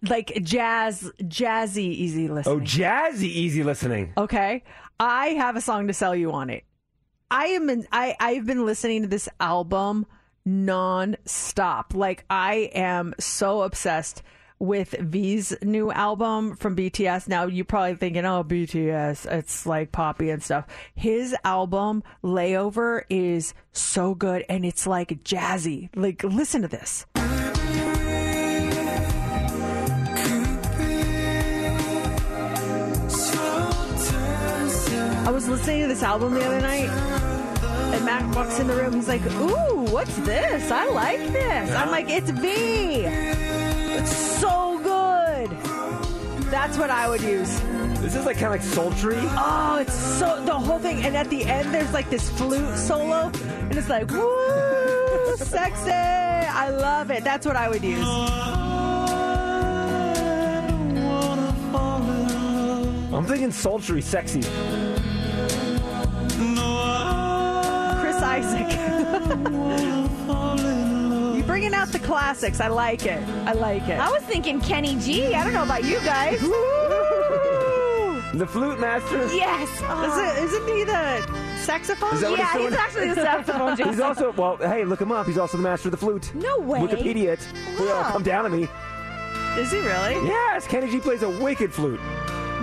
like 0.09 0.39
jazz, 0.43 1.11
jazzy, 1.23 1.79
easy 1.79 2.29
oh, 2.29 2.35
listening. 2.35 2.57
oh, 2.57 2.61
jazzy, 2.61 3.25
easy 3.25 3.63
listening. 3.63 4.13
Okay, 4.17 4.63
I 4.99 5.29
have 5.29 5.57
a 5.57 5.61
song 5.61 5.87
to 5.89 5.93
sell 5.93 6.15
you 6.15 6.33
on 6.33 6.51
it. 6.51 6.65
I 7.31 7.47
am 7.47 7.69
in, 7.69 7.87
I 7.93 8.17
I've 8.21 8.47
been 8.47 8.65
listening 8.65 9.03
to 9.03 9.09
this 9.09 9.29
album 9.41 10.07
non-stop. 10.45 11.95
Like 11.95 12.25
I 12.31 12.71
am 12.75 13.15
so 13.19 13.63
obsessed 13.63 14.23
with 14.59 14.95
V's 14.99 15.55
new 15.63 15.93
album 15.93 16.57
from 16.57 16.77
BTS. 16.77 17.29
Now 17.29 17.47
you're 17.47 17.65
probably 17.65 17.97
thinking, 17.97 18.25
"Oh, 18.25 18.45
BTS, 18.45 19.31
it's 19.31 19.67
like 19.67 19.93
poppy 19.93 20.31
and 20.31 20.43
stuff." 20.43 20.67
His 20.95 21.37
album 21.45 22.03
Layover 22.23 23.03
is 23.11 23.55
so 23.73 24.15
good 24.15 24.45
and 24.49 24.65
it's 24.65 24.87
like 24.87 25.23
jazzy. 25.25 25.91
Like 25.95 26.23
listen 26.23 26.63
to 26.63 26.69
this. 26.69 27.07
I 35.27 35.31
was 35.31 35.49
listening 35.49 35.83
to 35.83 35.89
this 35.89 36.05
album 36.05 36.35
the 36.35 36.47
other 36.47 36.61
night, 36.61 36.89
and 36.89 38.05
Matt 38.05 38.33
walks 38.37 38.61
in 38.61 38.69
the 38.69 38.77
room. 38.77 38.93
He's 38.93 39.09
like, 39.09 39.27
"Ooh, 39.27 39.85
what's 39.91 40.15
this? 40.19 40.71
I 40.71 40.89
like 40.91 41.19
this." 41.33 41.75
I'm 41.75 41.91
like, 41.91 42.09
"It's 42.09 42.31
V. 42.31 43.03
It's 43.99 44.17
so 44.41 44.79
good." 44.85 45.51
That's 46.49 46.79
what 46.79 46.91
I 46.91 47.09
would 47.09 47.23
use. 47.23 47.61
This 48.01 48.15
is 48.15 48.25
like 48.25 48.37
kind 48.37 48.47
of 48.47 48.53
like 48.53 48.63
sultry. 48.63 49.19
Oh, 49.19 49.79
it's 49.81 49.93
so 49.93 50.41
the 50.45 50.55
whole 50.55 50.79
thing, 50.79 51.05
and 51.05 51.17
at 51.17 51.29
the 51.29 51.45
end 51.45 51.75
there's 51.75 51.93
like 51.93 52.09
this 52.09 52.31
flute 52.31 52.79
solo, 52.79 53.33
and 53.69 53.77
it's 53.77 53.89
like, 53.89 54.09
"Woo, 54.09 55.37
sexy!" 55.39 55.91
I 55.91 56.69
love 56.71 57.11
it. 57.11 57.25
That's 57.25 57.45
what 57.45 57.57
I 57.57 57.69
would 57.69 57.83
use. 57.83 58.07
I'm 63.13 63.25
thinking 63.27 63.51
sultry, 63.51 64.03
sexy. 64.03 64.43
Classics. 72.07 72.61
I 72.61 72.69
like 72.69 73.05
it. 73.07 73.23
I 73.47 73.53
like 73.53 73.89
it. 73.89 73.99
I 73.99 74.11
was 74.11 74.23
thinking 74.23 74.61
Kenny 74.61 74.97
G. 74.97 75.35
I 75.35 75.45
don't 75.45 75.53
know 75.53 75.65
about 75.65 75.85
you 75.85 75.99
guys. 76.01 76.41
The 78.35 78.47
flute 78.47 78.79
master. 78.79 79.27
Yes. 79.35 79.69
Is 79.71 80.19
it, 80.19 80.45
isn't 80.45 80.69
he 80.69 80.85
the 80.85 81.57
saxophone? 81.63 82.15
Is 82.15 82.21
that 82.21 82.31
what 82.31 82.39
yeah, 82.39 82.53
doing? 82.53 82.69
he's 82.69 82.77
actually 82.79 83.09
the 83.09 83.15
saxophone. 83.15 83.77
He's 83.89 84.01
also 84.01 84.33
well. 84.33 84.57
Hey, 84.59 84.85
look 84.85 85.01
him 85.01 85.11
up. 85.11 85.27
He's 85.27 85.39
also 85.39 85.57
the 85.57 85.63
master 85.63 85.89
of 85.89 85.93
the 85.93 85.97
flute. 85.97 86.35
No 86.35 86.59
way. 86.59 86.81
Wikipedia 86.81 87.29
it. 87.33 87.49
Well, 87.79 88.03
Wow. 88.03 88.11
come 88.13 88.23
down 88.23 88.45
to 88.45 88.51
me. 88.51 88.69
Is 89.57 89.73
he 89.73 89.79
really? 89.79 90.27
Yes, 90.27 90.67
Kenny 90.67 90.91
G 90.91 91.01
plays 91.01 91.23
a 91.23 91.31
wicked 91.31 91.73
flute. 91.73 91.99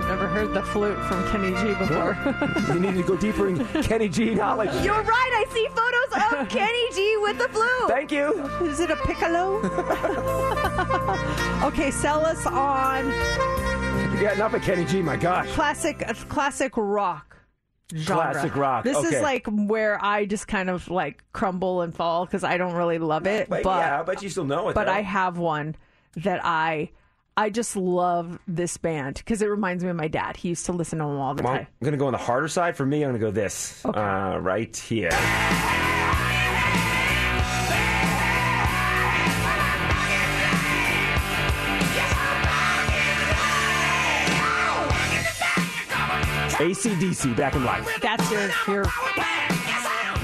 Never 0.08 0.28
heard 0.28 0.52
the 0.54 0.62
flute 0.62 0.98
from 1.06 1.26
Kenny 1.30 1.50
G 1.62 1.74
before. 1.78 2.16
you 2.74 2.80
need 2.80 2.94
to 2.94 3.02
go 3.02 3.16
deeper 3.16 3.48
in 3.48 3.64
Kenny 3.82 4.08
G 4.08 4.34
knowledge. 4.34 4.70
You're 4.84 5.02
right. 5.02 5.44
I 5.46 5.52
see 5.52 5.66
photos 5.68 6.42
of 6.42 6.48
Kenny 6.56 6.86
G 6.94 7.16
with 7.22 7.38
the 7.38 7.48
flute. 7.48 7.88
Thank 7.88 8.12
you. 8.12 8.44
Is 8.66 8.80
it 8.80 8.90
a 8.90 8.96
piccolo? 8.96 9.58
okay, 11.66 11.90
sell 11.90 12.24
us 12.24 12.44
on 12.46 13.08
Yeah, 14.20 14.34
enough 14.34 14.54
of 14.54 14.62
Kenny 14.62 14.84
G. 14.84 15.00
My 15.02 15.16
gosh. 15.16 15.50
classic 15.52 16.04
uh, 16.06 16.12
classic 16.28 16.72
rock. 16.76 17.36
Genre. 17.94 18.32
Classic 18.32 18.56
rock, 18.56 18.84
This 18.84 18.96
okay. 18.96 19.16
is 19.16 19.22
like 19.22 19.46
where 19.46 20.02
I 20.02 20.24
just 20.24 20.48
kind 20.48 20.70
of 20.70 20.88
like 20.88 21.22
crumble 21.32 21.82
and 21.82 21.94
fall 21.94 22.24
because 22.24 22.42
I 22.42 22.56
don't 22.56 22.72
really 22.74 22.98
love 22.98 23.26
it. 23.26 23.48
But, 23.48 23.62
But, 23.62 23.78
yeah, 23.78 24.00
I 24.00 24.02
bet 24.02 24.22
you 24.22 24.30
still 24.30 24.44
know 24.46 24.68
it. 24.70 24.74
but 24.74 24.86
though. 24.86 24.92
I 24.92 25.02
have 25.02 25.38
one 25.38 25.76
that 26.16 26.40
I 26.44 26.90
I 27.36 27.50
just 27.50 27.74
love 27.76 28.38
this 28.46 28.76
band 28.76 29.16
because 29.16 29.42
it 29.42 29.46
reminds 29.46 29.82
me 29.82 29.90
of 29.90 29.96
my 29.96 30.06
dad. 30.06 30.36
He 30.36 30.50
used 30.50 30.66
to 30.66 30.72
listen 30.72 31.00
to 31.00 31.04
them 31.04 31.16
all 31.18 31.34
the 31.34 31.42
Well, 31.42 31.54
time. 31.54 31.66
I'm 31.80 31.84
gonna 31.84 31.96
go 31.96 32.06
on 32.06 32.12
the 32.12 32.18
harder 32.18 32.46
side. 32.48 32.76
For 32.76 32.86
me, 32.86 33.02
I'm 33.02 33.08
gonna 33.08 33.18
go 33.18 33.32
this 33.32 33.84
uh, 33.84 34.38
right 34.40 34.74
here. 34.76 35.10
AC/DC, 46.60 47.36
back 47.36 47.54
in 47.56 47.62
black. 47.62 47.82
That's 48.00 48.30
your 48.30 48.48
your 48.68 48.84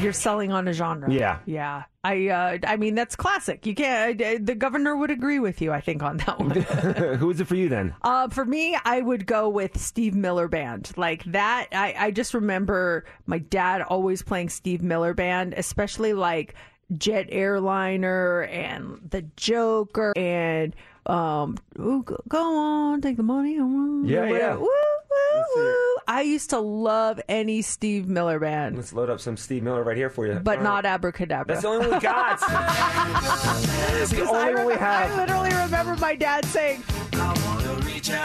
you're 0.03 0.13
selling 0.13 0.53
on 0.53 0.67
a 0.69 0.73
genre. 0.73 1.11
Yeah. 1.13 1.39
yeah. 1.47 1.85
I 2.03 2.29
uh, 2.29 2.59
I 2.67 2.77
mean 2.77 2.95
that's 2.95 3.15
classic. 3.15 3.67
You 3.67 3.75
can't. 3.75 4.21
uh, 4.21 4.39
The 4.41 4.55
governor 4.55 4.97
would 4.97 5.11
agree 5.11 5.39
with 5.39 5.61
you. 5.61 5.71
I 5.73 5.81
think 5.83 6.03
on 6.03 6.17
that 6.19 6.39
one. 6.39 6.51
Who 7.19 7.31
is 7.31 7.41
it 7.41 7.47
for 7.47 7.57
you 7.57 7.69
then? 7.69 7.95
Uh, 8.03 8.29
for 8.29 8.45
me, 8.45 8.77
I 8.85 9.01
would 9.03 9.27
go 9.27 9.49
with 9.49 9.79
Steve 9.79 10.15
Miller 10.15 10.49
Band. 10.49 10.93
Like 10.97 11.25
that, 11.25 11.67
I, 11.73 11.95
I 11.99 12.11
just 12.11 12.33
remember 12.33 13.05
my 13.27 13.39
dad 13.39 13.83
always 13.83 14.23
playing 14.23 14.49
Steve 14.49 14.83
Miller 14.83 15.13
Band, 15.13 15.53
especially 15.57 16.15
like 16.15 16.55
Jet 16.97 17.27
Airliner 17.31 18.43
and 18.45 18.99
The 19.11 19.23
Joker 19.37 20.13
and 20.17 20.75
um, 21.07 21.57
ooh, 21.79 22.03
go, 22.05 22.17
go 22.29 22.57
on, 22.59 23.01
take 23.01 23.17
the 23.17 23.23
money. 23.23 23.55
Yeah, 23.55 24.27
yeah. 24.29 24.55
Woo, 24.55 24.61
woo, 24.69 25.45
woo. 25.57 25.97
I 26.07 26.23
used 26.23 26.51
to 26.51 26.59
love 26.59 27.21
any 27.29 27.63
Steve 27.63 28.09
Miller 28.09 28.39
Band, 28.41 28.77
Let's 28.77 28.93
load 28.93 29.11
up 29.11 29.21
some 29.21 29.37
Steve 29.37 29.63
Miller 29.63 29.83
right 29.85 29.97
here 29.97 30.11
for 30.11 30.27
you. 30.27 30.35
but 30.43 30.59
All 30.59 30.65
not 30.65 30.85
right. 30.85 30.93
Abracadabra. 30.95 31.47
That's 31.55 31.63
the 31.63 31.69
only 31.69 31.87
one 31.87 31.97
we 31.97 32.01
got. 32.01 32.41
That's 32.41 34.11
the 34.11 34.21
only 34.27 34.33
I, 34.39 34.53
one 34.55 34.67
we 34.67 34.73
remember- 34.75 34.85
I 34.85 35.17
literally 35.17 35.55
remember 35.55 35.97
my 35.97 36.15
dad 36.17 36.45
saying, 36.47 36.83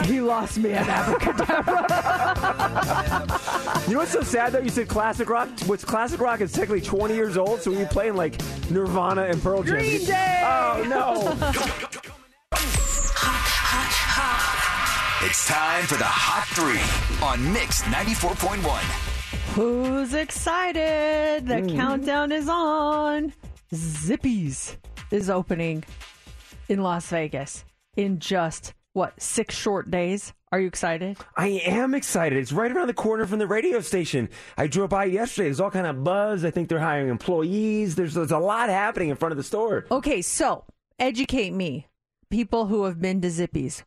"He 0.04 0.20
lost 0.20 0.58
me 0.58 0.72
at 0.72 0.86
Abracadabra." 0.88 1.86
You 3.86 3.92
know 3.92 3.98
what's 4.00 4.10
so 4.10 4.22
sad 4.22 4.52
though? 4.52 4.58
You 4.58 4.70
said 4.70 4.88
classic 4.88 5.30
rock. 5.30 5.48
What's 5.66 5.84
classic 5.84 6.20
rock 6.20 6.40
is 6.40 6.50
technically 6.50 6.80
20 6.80 7.14
years 7.14 7.36
old, 7.36 7.60
so 7.62 7.70
we're 7.70 7.86
playing 7.86 8.16
like 8.16 8.34
Nirvana 8.68 9.22
and 9.26 9.40
Pearl 9.40 9.62
Jam. 9.62 9.76
Green 9.76 10.04
Day! 10.04 10.42
Oh 10.44 10.84
no! 10.88 11.36
It's 15.28 15.46
time 15.48 15.84
for 15.86 15.96
the 15.96 16.04
Hot 16.04 16.46
Three 16.54 16.78
on 17.26 17.52
Mix 17.52 17.82
94.1. 17.82 18.62
Who's 19.54 20.14
excited? 20.14 21.46
The 21.48 21.54
Mm-hmm. 21.54 21.76
countdown 21.76 22.30
is 22.30 22.48
on. 22.48 23.32
Zippy's 23.74 24.76
is 25.10 25.28
opening 25.28 25.82
in 26.68 26.80
Las 26.82 27.08
Vegas 27.08 27.64
in 27.96 28.20
just 28.20 28.72
what 28.92 29.20
six 29.20 29.56
short 29.56 29.90
days. 29.90 30.32
Are 30.52 30.60
you 30.60 30.68
excited? 30.68 31.16
I 31.36 31.48
am 31.66 31.94
excited. 31.94 32.38
It's 32.38 32.52
right 32.52 32.70
around 32.70 32.86
the 32.86 32.94
corner 32.94 33.26
from 33.26 33.40
the 33.40 33.48
radio 33.48 33.80
station. 33.80 34.28
I 34.56 34.68
drove 34.68 34.90
by 34.90 35.06
yesterday. 35.06 35.48
There's 35.48 35.60
all 35.60 35.72
kind 35.72 35.86
of 35.88 36.04
buzz. 36.04 36.44
I 36.44 36.50
think 36.52 36.68
they're 36.68 36.78
hiring 36.78 37.08
employees. 37.08 37.96
There's 37.96 38.14
there's 38.14 38.30
a 38.30 38.38
lot 38.38 38.68
happening 38.68 39.08
in 39.08 39.16
front 39.16 39.32
of 39.32 39.36
the 39.38 39.42
store. 39.44 39.86
Okay, 39.90 40.22
so 40.22 40.64
educate 41.00 41.50
me, 41.52 41.88
people 42.30 42.66
who 42.68 42.84
have 42.84 43.00
been 43.00 43.20
to 43.22 43.30
Zippy's. 43.30 43.82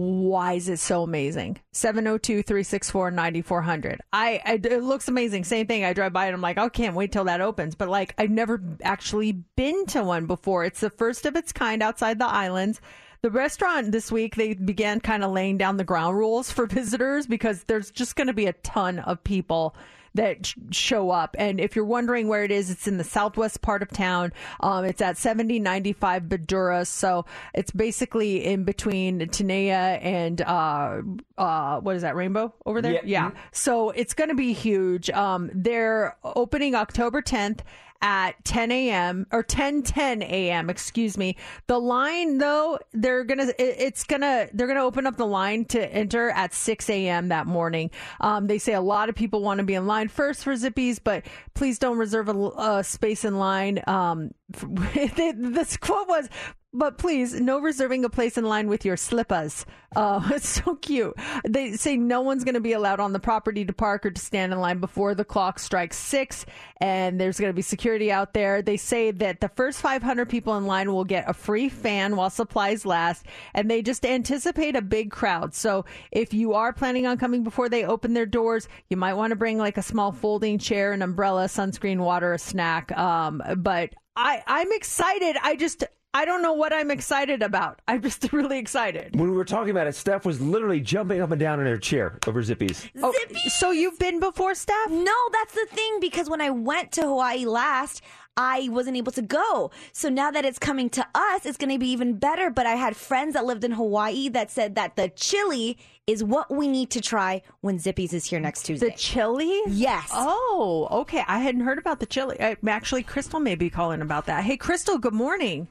Why 0.00 0.52
is 0.52 0.68
it 0.68 0.78
so 0.78 1.02
amazing? 1.02 1.58
702 1.72 2.44
364 2.44 3.10
9400. 3.10 4.00
I, 4.12 4.40
I- 4.44 4.60
It 4.62 4.82
looks 4.84 5.08
amazing. 5.08 5.42
Same 5.42 5.66
thing. 5.66 5.84
I 5.84 5.92
drive 5.92 6.12
by 6.12 6.26
and 6.26 6.34
I'm 6.36 6.40
like, 6.40 6.56
I 6.56 6.68
can't 6.68 6.94
wait 6.94 7.10
till 7.10 7.24
that 7.24 7.40
opens. 7.40 7.74
But 7.74 7.88
like, 7.88 8.14
I've 8.16 8.30
never 8.30 8.62
actually 8.84 9.32
been 9.32 9.86
to 9.86 10.04
one 10.04 10.26
before. 10.26 10.64
It's 10.64 10.78
the 10.78 10.90
first 10.90 11.26
of 11.26 11.34
its 11.34 11.52
kind 11.52 11.82
outside 11.82 12.20
the 12.20 12.26
islands. 12.28 12.80
The 13.22 13.30
restaurant 13.30 13.90
this 13.90 14.12
week, 14.12 14.36
they 14.36 14.54
began 14.54 15.00
kind 15.00 15.24
of 15.24 15.32
laying 15.32 15.58
down 15.58 15.78
the 15.78 15.82
ground 15.84 16.16
rules 16.16 16.52
for 16.52 16.66
visitors 16.68 17.26
because 17.26 17.64
there's 17.64 17.90
just 17.90 18.14
going 18.14 18.28
to 18.28 18.32
be 18.32 18.46
a 18.46 18.52
ton 18.52 19.00
of 19.00 19.24
people 19.24 19.74
that 20.18 20.52
show 20.70 21.10
up. 21.10 21.36
And 21.38 21.60
if 21.60 21.76
you're 21.76 21.84
wondering 21.84 22.26
where 22.28 22.44
it 22.44 22.50
is, 22.50 22.70
it's 22.70 22.88
in 22.88 22.98
the 22.98 23.04
southwest 23.04 23.62
part 23.62 23.82
of 23.82 23.90
town. 23.90 24.32
Um, 24.60 24.84
it's 24.84 25.00
at 25.00 25.16
7095 25.16 26.24
Badura. 26.24 26.86
So 26.86 27.24
it's 27.54 27.70
basically 27.70 28.44
in 28.44 28.64
between 28.64 29.20
Tenaya 29.20 30.02
and, 30.02 30.40
uh, 30.42 31.02
uh, 31.38 31.80
what 31.80 31.94
is 31.96 32.02
that, 32.02 32.16
Rainbow 32.16 32.52
over 32.66 32.82
there? 32.82 33.00
Yeah. 33.04 33.30
So 33.52 33.90
it's 33.90 34.12
going 34.12 34.28
to 34.28 34.34
be 34.34 34.52
huge. 34.52 35.08
Um, 35.10 35.50
they're 35.54 36.16
opening 36.24 36.74
October 36.74 37.22
10th 37.22 37.60
at 38.00 38.32
10 38.44 38.70
a.m. 38.70 39.26
or 39.32 39.42
10 39.42 39.82
10 39.82 40.22
a.m. 40.22 40.70
Excuse 40.70 41.18
me. 41.18 41.36
The 41.66 41.78
line 41.78 42.38
though, 42.38 42.78
they're 42.92 43.24
gonna 43.24 43.52
it's 43.58 44.04
gonna 44.04 44.48
they're 44.52 44.66
gonna 44.66 44.84
open 44.84 45.06
up 45.06 45.16
the 45.16 45.26
line 45.26 45.64
to 45.66 45.92
enter 45.92 46.30
at 46.30 46.54
6 46.54 46.90
a.m. 46.90 47.28
that 47.28 47.46
morning. 47.46 47.90
Um, 48.20 48.46
they 48.46 48.58
say 48.58 48.74
a 48.74 48.80
lot 48.80 49.08
of 49.08 49.14
people 49.14 49.42
want 49.42 49.58
to 49.58 49.64
be 49.64 49.74
in 49.74 49.86
line 49.86 50.08
first 50.08 50.44
for 50.44 50.54
Zippy's, 50.56 50.98
but 50.98 51.26
please 51.54 51.78
don't 51.78 51.98
reserve 51.98 52.28
a, 52.28 52.78
a 52.78 52.84
space 52.84 53.24
in 53.24 53.38
line. 53.38 53.82
Um, 53.86 54.30
this 54.94 55.76
quote 55.76 56.08
was. 56.08 56.28
But 56.74 56.98
please, 56.98 57.40
no 57.40 57.60
reserving 57.60 58.04
a 58.04 58.10
place 58.10 58.36
in 58.36 58.44
line 58.44 58.68
with 58.68 58.84
your 58.84 58.98
slippers. 58.98 59.64
Uh, 59.96 60.20
it's 60.32 60.48
so 60.48 60.74
cute. 60.76 61.14
They 61.48 61.72
say 61.72 61.96
no 61.96 62.20
one's 62.20 62.44
going 62.44 62.56
to 62.56 62.60
be 62.60 62.74
allowed 62.74 63.00
on 63.00 63.14
the 63.14 63.18
property 63.18 63.64
to 63.64 63.72
park 63.72 64.04
or 64.04 64.10
to 64.10 64.20
stand 64.20 64.52
in 64.52 64.60
line 64.60 64.78
before 64.78 65.14
the 65.14 65.24
clock 65.24 65.58
strikes 65.58 65.96
six, 65.96 66.44
and 66.78 67.18
there's 67.18 67.40
going 67.40 67.48
to 67.48 67.54
be 67.54 67.62
security 67.62 68.12
out 68.12 68.34
there. 68.34 68.60
They 68.60 68.76
say 68.76 69.10
that 69.12 69.40
the 69.40 69.48
first 69.48 69.80
500 69.80 70.28
people 70.28 70.58
in 70.58 70.66
line 70.66 70.92
will 70.92 71.04
get 71.04 71.28
a 71.28 71.32
free 71.32 71.70
fan 71.70 72.16
while 72.16 72.28
supplies 72.28 72.84
last, 72.84 73.24
and 73.54 73.70
they 73.70 73.80
just 73.80 74.04
anticipate 74.04 74.76
a 74.76 74.82
big 74.82 75.10
crowd. 75.10 75.54
So 75.54 75.86
if 76.12 76.34
you 76.34 76.52
are 76.52 76.74
planning 76.74 77.06
on 77.06 77.16
coming 77.16 77.44
before 77.44 77.70
they 77.70 77.84
open 77.84 78.12
their 78.12 78.26
doors, 78.26 78.68
you 78.90 78.98
might 78.98 79.14
want 79.14 79.30
to 79.30 79.36
bring 79.36 79.56
like 79.56 79.78
a 79.78 79.82
small 79.82 80.12
folding 80.12 80.58
chair, 80.58 80.92
an 80.92 81.00
umbrella, 81.00 81.46
sunscreen, 81.46 81.98
water, 81.98 82.34
a 82.34 82.38
snack. 82.38 82.92
Um, 82.92 83.42
but 83.56 83.94
I, 84.16 84.42
I'm 84.46 84.72
excited. 84.72 85.36
I 85.42 85.56
just, 85.56 85.84
I 86.14 86.24
don't 86.24 86.40
know 86.40 86.54
what 86.54 86.72
I'm 86.72 86.90
excited 86.90 87.42
about. 87.42 87.80
I'm 87.86 88.00
just 88.00 88.32
really 88.32 88.58
excited. 88.58 89.14
When 89.14 89.30
we 89.30 89.36
were 89.36 89.44
talking 89.44 89.70
about 89.70 89.86
it, 89.86 89.94
Steph 89.94 90.24
was 90.24 90.40
literally 90.40 90.80
jumping 90.80 91.20
up 91.20 91.30
and 91.30 91.38
down 91.38 91.60
in 91.60 91.66
her 91.66 91.76
chair 91.76 92.18
over 92.26 92.42
Zippy's. 92.42 92.88
Oh, 93.02 93.14
so 93.58 93.72
you've 93.72 93.98
been 93.98 94.18
before, 94.18 94.54
Steph? 94.54 94.90
No, 94.90 95.14
that's 95.32 95.54
the 95.54 95.66
thing 95.70 96.00
because 96.00 96.30
when 96.30 96.40
I 96.40 96.50
went 96.50 96.92
to 96.92 97.02
Hawaii 97.02 97.44
last, 97.44 98.02
I 98.38 98.68
wasn't 98.70 98.96
able 98.96 99.12
to 99.12 99.22
go. 99.22 99.70
So 99.92 100.08
now 100.08 100.30
that 100.30 100.44
it's 100.44 100.58
coming 100.58 100.88
to 100.90 101.06
us, 101.14 101.44
it's 101.44 101.58
going 101.58 101.72
to 101.72 101.78
be 101.78 101.90
even 101.90 102.14
better. 102.14 102.50
But 102.50 102.66
I 102.66 102.76
had 102.76 102.96
friends 102.96 103.34
that 103.34 103.44
lived 103.44 103.64
in 103.64 103.72
Hawaii 103.72 104.28
that 104.30 104.50
said 104.50 104.76
that 104.76 104.96
the 104.96 105.10
chili 105.10 105.76
is 106.06 106.24
what 106.24 106.50
we 106.50 106.68
need 106.68 106.88
to 106.90 107.02
try 107.02 107.42
when 107.60 107.78
Zippy's 107.78 108.14
is 108.14 108.24
here 108.24 108.40
next 108.40 108.62
Tuesday. 108.62 108.88
The 108.88 108.96
chili? 108.96 109.60
Yes. 109.66 110.08
Oh, 110.12 110.88
okay. 111.02 111.22
I 111.28 111.40
hadn't 111.40 111.62
heard 111.62 111.78
about 111.78 112.00
the 112.00 112.06
chili. 112.06 112.40
I, 112.40 112.56
actually, 112.66 113.02
Crystal 113.02 113.40
may 113.40 113.56
be 113.56 113.68
calling 113.68 114.00
about 114.00 114.26
that. 114.26 114.44
Hey, 114.44 114.56
Crystal, 114.56 114.98
good 114.98 115.12
morning. 115.14 115.68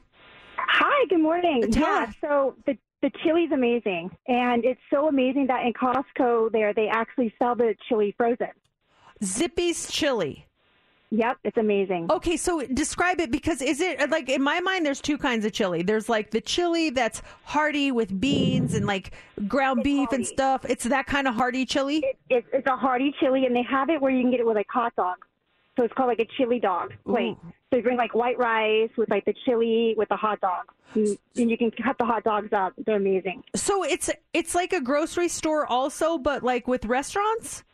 Hi, 0.68 1.06
good 1.08 1.20
morning. 1.20 1.64
Yeah, 1.70 2.10
so 2.20 2.54
the 2.66 2.76
the 3.00 3.10
chili's 3.22 3.52
amazing, 3.52 4.10
and 4.26 4.64
it's 4.64 4.80
so 4.90 5.08
amazing 5.08 5.46
that 5.46 5.64
in 5.64 5.72
Costco 5.72 6.52
there 6.52 6.74
they 6.74 6.88
actually 6.88 7.34
sell 7.38 7.54
the 7.54 7.74
chili 7.88 8.14
frozen. 8.16 8.48
Zippy's 9.24 9.90
chili. 9.90 10.46
Yep, 11.10 11.38
it's 11.42 11.56
amazing. 11.56 12.08
Okay, 12.10 12.36
so 12.36 12.60
describe 12.66 13.18
it 13.18 13.30
because 13.30 13.62
is 13.62 13.80
it 13.80 14.10
like 14.10 14.28
in 14.28 14.42
my 14.42 14.60
mind? 14.60 14.84
There's 14.84 15.00
two 15.00 15.16
kinds 15.16 15.46
of 15.46 15.52
chili. 15.52 15.82
There's 15.82 16.08
like 16.08 16.32
the 16.32 16.40
chili 16.42 16.90
that's 16.90 17.22
hearty 17.44 17.90
with 17.90 18.20
beans 18.20 18.74
and 18.74 18.86
like 18.86 19.12
ground 19.48 19.82
beef 19.82 20.12
and 20.12 20.26
stuff. 20.26 20.66
It's 20.68 20.84
that 20.84 21.06
kind 21.06 21.26
of 21.26 21.34
hearty 21.34 21.64
chili. 21.64 22.04
It's 22.28 22.46
it's 22.52 22.66
a 22.66 22.76
hearty 22.76 23.14
chili, 23.18 23.46
and 23.46 23.56
they 23.56 23.62
have 23.62 23.88
it 23.88 24.02
where 24.02 24.12
you 24.12 24.20
can 24.20 24.30
get 24.30 24.40
it 24.40 24.46
with 24.46 24.56
like 24.56 24.68
hot 24.68 24.94
dogs. 24.96 25.26
So 25.78 25.84
it's 25.84 25.94
called 25.94 26.08
like 26.08 26.20
a 26.20 26.28
chili 26.36 26.60
dog 26.60 26.92
plate. 27.06 27.38
So 27.70 27.76
you 27.76 27.82
bring 27.82 27.98
like 27.98 28.14
white 28.14 28.38
rice 28.38 28.90
with 28.96 29.10
like 29.10 29.24
the 29.26 29.34
chili 29.44 29.94
with 29.96 30.08
the 30.08 30.16
hot 30.16 30.40
dogs, 30.40 30.72
and, 30.94 31.18
and 31.36 31.50
you 31.50 31.58
can 31.58 31.70
cut 31.70 31.98
the 31.98 32.04
hot 32.04 32.24
dogs 32.24 32.48
up. 32.52 32.72
They're 32.86 32.96
amazing. 32.96 33.44
So 33.54 33.84
it's 33.84 34.08
it's 34.32 34.54
like 34.54 34.72
a 34.72 34.80
grocery 34.80 35.28
store 35.28 35.66
also, 35.66 36.16
but 36.16 36.42
like 36.42 36.66
with 36.66 36.86
restaurants. 36.86 37.64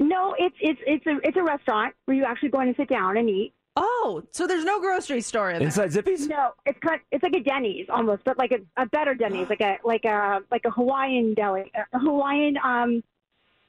No, 0.00 0.34
it's 0.38 0.56
it's 0.60 0.80
it's 0.86 1.06
a 1.06 1.18
it's 1.22 1.36
a 1.36 1.42
restaurant 1.42 1.94
where 2.06 2.16
you 2.16 2.24
actually 2.24 2.48
go 2.48 2.60
in 2.60 2.68
and 2.68 2.76
sit 2.76 2.88
down 2.88 3.16
and 3.16 3.30
eat. 3.30 3.52
Oh, 3.76 4.24
so 4.32 4.48
there's 4.48 4.64
no 4.64 4.80
grocery 4.80 5.20
store 5.20 5.50
in 5.50 5.58
there. 5.58 5.66
Inside 5.66 5.92
Zippy's? 5.92 6.26
No, 6.26 6.50
it's 6.66 6.78
kind 6.80 7.00
it's 7.12 7.22
like 7.22 7.34
a 7.34 7.40
Denny's 7.40 7.86
almost, 7.88 8.24
but 8.24 8.38
like 8.38 8.50
a, 8.50 8.82
a 8.82 8.86
better 8.86 9.14
Denny's, 9.14 9.48
like 9.48 9.60
a 9.60 9.78
like 9.84 10.04
a 10.04 10.40
like 10.50 10.62
a 10.64 10.70
Hawaiian 10.70 11.34
deli, 11.34 11.70
a 11.92 11.98
Hawaiian 11.98 12.56
um 12.64 13.04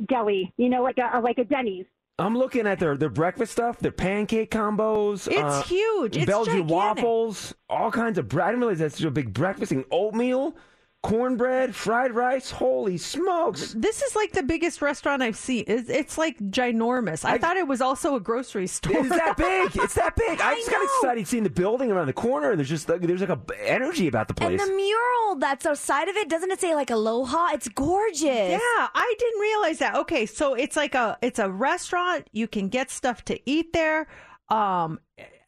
deli. 0.08 0.52
You 0.58 0.70
know, 0.70 0.82
like 0.82 0.98
a 0.98 1.20
like 1.20 1.38
a 1.38 1.44
Denny's. 1.44 1.86
I'm 2.22 2.38
looking 2.38 2.68
at 2.68 2.80
their, 2.80 2.96
their 2.98 3.10
breakfast 3.10 3.52
stuff, 3.52 3.80
their 3.80 3.92
pancake 3.92 4.52
combos. 4.52 5.28
It's 5.28 5.40
uh, 5.40 5.64
huge. 5.64 6.18
It's 6.18 6.26
Belgian 6.26 6.68
gigantic. 6.68 6.76
waffles, 6.76 7.54
all 7.70 7.92
kinds 7.92 8.18
of 8.18 8.28
bread. 8.28 8.48
I 8.48 8.52
didn't 8.52 8.62
realize 8.62 8.80
that's 8.80 9.02
a 9.02 9.12
big 9.12 9.34
breakfast 9.34 9.70
thing. 9.70 9.86
Oatmeal, 9.92 10.56
cornbread, 11.04 11.76
fried 11.76 12.14
rice. 12.14 12.52
Holy 12.52 12.98
smokes. 12.98 13.74
This 13.74 14.02
is 14.02 14.16
like 14.16 14.32
the 14.32 14.44
biggest 14.44 14.82
restaurant 14.82 15.22
I've 15.24 15.36
seen. 15.36 15.64
It's, 15.68 15.90
it's 15.90 16.18
like 16.18 16.38
ginormous. 16.40 17.26
I, 17.26 17.38
thought 17.38 17.58
it 17.58 17.68
was 17.68 17.82
also 17.82 18.16
a 18.16 18.20
grocery 18.20 18.68
store. 18.68 18.98
It's 18.98 19.10
that 19.10 19.36
big. 19.38 19.76
It's 19.76 19.96
that 19.96 20.16
big. 20.16 20.40
I, 20.42 20.56
just 20.56 20.70
got 20.70 20.84
excited 20.84 21.28
seeing 21.28 21.44
the 21.44 21.50
building 21.50 21.92
around 21.92 22.08
the 22.08 22.14
corner. 22.14 22.52
and 22.52 22.60
There's 22.60 22.70
just 22.70 22.88
like, 22.88 23.02
there's 23.02 23.22
like 23.22 23.30
a 23.30 23.36
b- 23.36 23.56
energy 23.64 24.08
about 24.08 24.28
the 24.28 24.34
place. 24.34 24.62
And 24.62 24.70
the 24.70 24.76
mural 24.76 25.36
that's 25.38 25.66
outside 25.66 26.08
of 26.08 26.16
it, 26.16 26.30
doesn't 26.30 26.52
it 26.52 26.60
say 26.62 26.76
like 26.76 26.92
aloha? 26.92 27.50
It's 27.54 27.68
gorgeous. 27.70 28.22
Yeah, 28.22 28.60
I 28.60 29.16
didn't 29.18 29.42
realize 29.42 29.80
that. 29.80 29.96
Okay, 29.96 30.26
so 30.26 30.54
it's 30.54 30.76
like 30.76 30.96
a 30.96 31.18
it's 31.22 31.40
a 31.40 31.50
restaurant. 31.50 32.28
You 32.32 32.48
can 32.48 32.70
get 32.70 32.92
stuff 32.92 33.26
to 33.26 33.40
eat 33.50 33.74
there. 33.74 34.08
Um, 34.50 35.00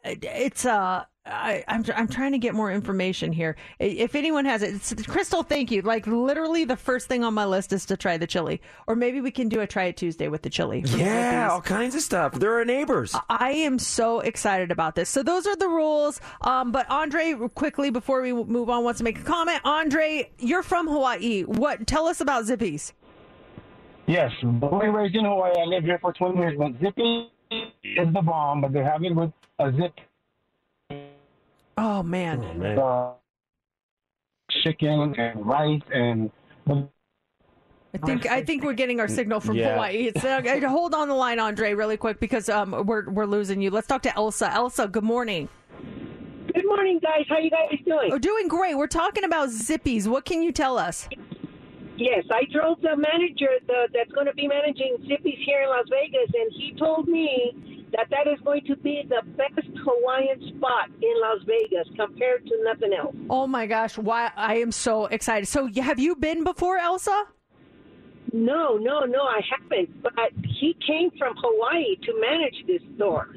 it's 0.04 0.66
a. 0.66 1.08
I, 1.26 1.64
I'm 1.70 1.86
I'm 1.96 2.10
trying 2.10 2.34
to 2.34 2.38
get 2.38 2.54
more 2.54 2.70
information 2.70 3.32
here. 3.32 3.56
If 3.80 4.14
anyone 4.14 4.44
has 4.44 4.62
it, 4.62 4.74
it's, 4.76 4.92
Crystal, 5.08 5.42
thank 5.42 5.72
you. 5.72 5.82
Like 5.82 6.06
literally, 6.06 6.66
the 6.66 6.76
first 6.76 7.08
thing 7.08 7.24
on 7.24 7.34
my 7.34 7.46
list 7.46 7.72
is 7.72 7.86
to 7.86 7.96
try 7.96 8.18
the 8.18 8.28
chili, 8.28 8.62
or 8.88 8.96
maybe 8.98 9.22
we 9.22 9.32
can 9.32 9.48
do 9.48 9.62
a 9.62 9.68
try 9.68 9.86
it 9.86 9.96
Tuesday 9.96 10.28
with 10.28 10.42
the 10.42 10.50
chili. 10.50 10.80
yeah, 10.86 10.88
Zippy's. 10.88 11.52
all 11.52 11.62
kinds 11.62 11.96
of 11.96 12.02
stuff. 12.02 12.34
There 12.34 12.60
are 12.60 12.66
neighbors. 12.66 13.16
I 13.30 13.52
am 13.52 13.80
so 13.80 14.20
excited 14.20 14.70
about 14.70 14.96
this. 14.96 15.10
So 15.10 15.24
those 15.24 15.48
are 15.48 15.56
the 15.56 15.70
rules. 15.70 16.20
Um, 16.42 16.74
but 16.74 16.90
Andre, 16.90 17.36
quickly 17.56 17.90
before 17.90 18.22
we 18.22 18.34
move 18.34 18.70
on, 18.70 18.84
wants 18.84 18.98
to 18.98 19.06
make 19.06 19.20
a 19.20 19.24
comment. 19.24 19.62
Andre, 19.64 20.30
you're 20.40 20.64
from 20.64 20.90
Hawaii. 20.90 21.44
What? 21.44 21.88
Tell 21.88 22.08
us 22.08 22.20
about 22.20 22.44
Zippy's. 22.44 22.92
Yes, 24.08 24.32
born 24.44 24.88
and 24.88 24.94
raised 24.96 25.16
in 25.16 25.24
Hawaii. 25.24 25.54
I 25.58 25.64
lived 25.64 25.86
here 25.86 26.00
for 26.00 26.12
20 26.12 26.38
years, 26.38 26.56
but 26.58 26.74
Zippy 26.82 27.32
is 27.86 28.14
the 28.14 28.22
bomb, 28.22 28.60
but 28.60 28.74
they 28.74 28.84
have 28.84 29.02
it 29.06 29.16
with 29.16 29.32
a 29.60 29.72
zip. 29.72 29.94
Oh, 31.78 32.04
man. 32.04 32.40
Uh, 32.78 33.14
chicken 34.64 35.16
and 35.18 35.46
rice 35.46 35.82
and. 35.94 36.32
I 37.96 37.98
think 38.06 38.26
I 38.26 38.42
think 38.44 38.64
we're 38.64 38.74
getting 38.74 39.00
our 39.00 39.08
signal 39.08 39.40
from 39.40 39.56
Yeah. 39.56 39.74
Hawaii. 39.74 40.08
It's, 40.08 40.24
uh, 40.24 40.42
hold 40.68 40.96
on 40.96 41.10
the 41.10 41.14
line, 41.14 41.40
Andre, 41.40 41.76
really 41.76 41.96
quick, 41.96 42.20
because 42.20 42.50
um, 42.50 42.72
we're 42.88 43.08
we're 43.08 43.28
losing 43.28 43.62
you. 43.62 43.70
Let's 43.70 43.86
talk 43.86 44.02
to 44.04 44.16
Elsa. 44.16 44.52
Elsa, 44.52 44.88
good 44.88 45.04
morning. 45.04 45.48
Good 46.54 46.66
morning, 46.66 47.00
guys. 47.04 47.26
How 47.30 47.38
you 47.38 47.52
guys 47.52 47.78
doing? 47.86 48.10
We're 48.10 48.16
oh, 48.16 48.20
doing 48.20 48.48
great. 48.48 48.76
We're 48.76 48.88
talking 48.88 49.24
about 49.24 49.50
Zippy's. 49.50 50.08
What 50.08 50.26
can 50.26 50.42
you 50.42 50.52
tell 50.52 50.80
us? 50.80 51.08
Yes, 51.98 52.26
I 52.32 52.46
drove 52.52 52.82
the 52.82 52.96
manager 52.98 53.50
the, 53.68 53.88
that's 53.94 54.12
going 54.12 54.26
to 54.26 54.34
be 54.34 54.48
managing 54.48 54.98
Zippy's 55.08 55.38
here 55.46 55.62
in 55.62 55.70
Las 55.70 55.86
Vegas, 55.92 56.32
and 56.34 56.52
he 56.52 56.76
told 56.80 57.08
me 57.08 57.83
that 57.94 58.10
that 58.10 58.32
is 58.32 58.40
going 58.44 58.66
to 58.66 58.76
be 58.78 59.04
the 59.08 59.22
best 59.38 59.68
Hawaiian 59.86 60.56
spot 60.56 60.90
in 61.02 61.14
Las 61.22 61.40
Vegas 61.46 61.88
compared 61.96 62.46
to 62.46 62.64
nothing 62.64 62.94
else. 62.94 63.16
Oh 63.30 63.48
my 63.48 63.66
gosh, 63.66 63.98
why 63.98 64.32
I 64.36 64.58
am 64.58 64.72
so 64.72 65.06
excited. 65.06 65.48
So, 65.48 65.68
have 65.68 66.00
you 66.00 66.16
been 66.16 66.44
before, 66.44 66.78
Elsa? 66.78 67.26
No, 68.32 68.78
no, 68.78 69.02
no, 69.02 69.22
I 69.22 69.42
haven't. 69.50 70.02
But 70.02 70.14
he 70.60 70.76
came 70.86 71.12
from 71.18 71.36
Hawaii 71.38 71.96
to 72.04 72.20
manage 72.20 72.66
this 72.66 72.82
store. 72.96 73.30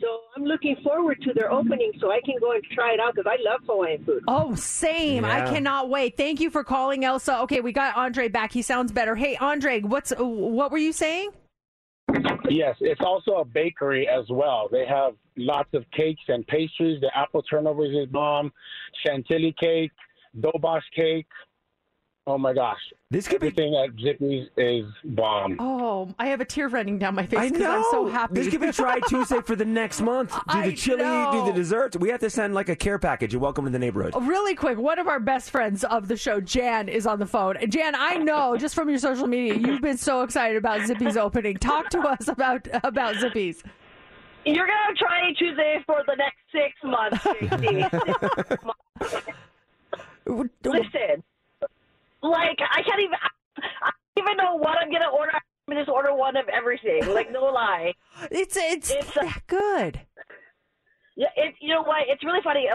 So 0.00 0.06
I'm 0.34 0.44
looking 0.44 0.76
forward 0.82 1.20
to 1.22 1.34
their 1.34 1.52
opening 1.52 1.92
so 2.00 2.10
I 2.10 2.20
can 2.24 2.36
go 2.40 2.52
and 2.52 2.62
try 2.74 2.94
it 2.94 3.00
out 3.00 3.14
because 3.14 3.30
I 3.30 3.42
love 3.42 3.60
Hawaiian 3.66 4.04
food. 4.04 4.22
Oh, 4.26 4.54
same. 4.54 5.26
I 5.26 5.42
cannot 5.42 5.90
wait. 5.90 6.16
Thank 6.16 6.40
you 6.40 6.48
for 6.48 6.64
calling, 6.64 7.04
Elsa. 7.04 7.40
Okay, 7.42 7.60
we 7.60 7.72
got 7.72 7.96
Andre 7.96 8.28
back. 8.28 8.52
He 8.52 8.62
sounds 8.62 8.92
better. 8.92 9.14
Hey, 9.14 9.36
Andre, 9.36 9.80
what's 9.80 10.12
what 10.16 10.70
were 10.70 10.78
you 10.78 10.92
saying? 10.92 11.30
Yes, 12.48 12.76
it's 12.80 13.00
also 13.04 13.36
a 13.36 13.44
bakery 13.44 14.08
as 14.08 14.24
well. 14.28 14.68
They 14.70 14.86
have 14.86 15.14
lots 15.36 15.68
of 15.72 15.84
cakes 15.92 16.22
and 16.28 16.46
pastries. 16.46 17.00
The 17.00 17.10
apple 17.16 17.42
turnovers 17.42 17.96
is 17.96 18.06
bomb. 18.06 18.52
Chantilly 19.06 19.54
cake, 19.58 19.92
Dobash 20.38 20.82
cake. 20.94 21.26
Oh 22.30 22.38
my 22.38 22.52
gosh! 22.52 22.78
This 23.10 23.26
could 23.26 23.40
be. 23.40 23.48
Everything 23.48 23.74
at 23.74 23.90
Zippy's 24.00 24.48
is 24.56 24.84
bomb. 25.04 25.56
Oh, 25.58 26.14
I 26.16 26.26
have 26.28 26.40
a 26.40 26.44
tear 26.44 26.68
running 26.68 26.96
down 26.96 27.16
my 27.16 27.26
face 27.26 27.50
because 27.50 27.66
I'm 27.66 27.82
so 27.90 28.06
happy. 28.06 28.34
This 28.34 28.48
could 28.48 28.60
be 28.60 28.70
Try 28.70 29.00
Tuesday 29.08 29.40
for 29.40 29.56
the 29.56 29.64
next 29.64 30.00
month. 30.00 30.30
Do 30.30 30.38
I 30.46 30.68
the 30.68 30.76
chili, 30.76 30.98
do 31.32 31.44
the 31.44 31.52
desserts. 31.52 31.96
We 31.96 32.10
have 32.10 32.20
to 32.20 32.30
send 32.30 32.54
like 32.54 32.68
a 32.68 32.76
care 32.76 33.00
package. 33.00 33.32
You're 33.32 33.42
welcome 33.42 33.64
to 33.64 33.70
the 33.70 33.80
neighborhood. 33.80 34.12
Oh, 34.14 34.20
really 34.20 34.54
quick, 34.54 34.78
one 34.78 35.00
of 35.00 35.08
our 35.08 35.18
best 35.18 35.50
friends 35.50 35.82
of 35.82 36.06
the 36.06 36.16
show, 36.16 36.40
Jan, 36.40 36.88
is 36.88 37.04
on 37.04 37.18
the 37.18 37.26
phone. 37.26 37.56
And 37.56 37.72
Jan, 37.72 37.96
I 37.96 38.16
know 38.16 38.56
just 38.56 38.76
from 38.76 38.88
your 38.88 38.98
social 38.98 39.26
media, 39.26 39.54
you've 39.54 39.80
been 39.80 39.98
so 39.98 40.22
excited 40.22 40.56
about 40.56 40.86
Zippy's 40.86 41.16
opening. 41.16 41.56
Talk 41.56 41.90
to 41.90 41.98
us 42.02 42.28
about 42.28 42.68
about 42.84 43.16
Zippy's. 43.16 43.64
You're 44.44 44.68
gonna 44.68 44.96
try 44.96 45.32
Tuesday 45.36 45.82
for 45.84 46.04
the 46.06 46.14
next 46.14 46.38
six 46.52 46.74
months, 46.84 47.26
Listen, 50.64 51.24
like 52.22 52.58
I 52.60 52.82
can't 52.82 53.00
even. 53.00 53.14
I 53.82 53.90
don't 54.16 54.24
even 54.24 54.36
know 54.36 54.56
what 54.56 54.78
I'm 54.78 54.90
gonna 54.90 55.10
order. 55.10 55.32
I'm 55.34 55.40
gonna 55.68 55.80
just 55.80 55.90
order 55.90 56.14
one 56.14 56.36
of 56.36 56.48
everything. 56.48 57.12
Like 57.14 57.30
no 57.30 57.44
lie. 57.44 57.94
It's 58.30 58.56
it's, 58.56 58.90
it's 58.90 59.14
that 59.14 59.42
good. 59.46 60.00
Yeah, 61.16 61.28
it. 61.36 61.54
You 61.60 61.74
know 61.74 61.82
what? 61.82 62.04
It's 62.08 62.24
really 62.24 62.40
funny. 62.42 62.68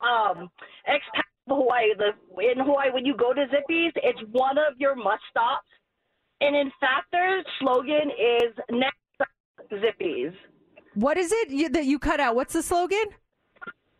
Um, 0.00 0.50
expat 0.88 1.22
Hawaii. 1.48 1.94
The 1.96 2.12
in 2.42 2.64
Hawaii 2.64 2.90
when 2.92 3.04
you 3.04 3.16
go 3.16 3.32
to 3.32 3.46
Zippy's, 3.50 3.92
it's 3.96 4.20
one 4.32 4.58
of 4.58 4.74
your 4.78 4.94
must 4.94 5.22
stops. 5.30 5.66
And 6.40 6.54
in 6.54 6.70
fact, 6.80 7.06
their 7.12 7.42
slogan 7.60 8.10
is 8.10 8.52
next 8.70 8.96
Zippy's. 9.80 10.32
What 10.94 11.16
is 11.16 11.32
it 11.32 11.50
you, 11.50 11.68
that 11.70 11.84
you 11.84 11.98
cut 11.98 12.20
out? 12.20 12.36
What's 12.36 12.52
the 12.52 12.62
slogan? 12.62 13.04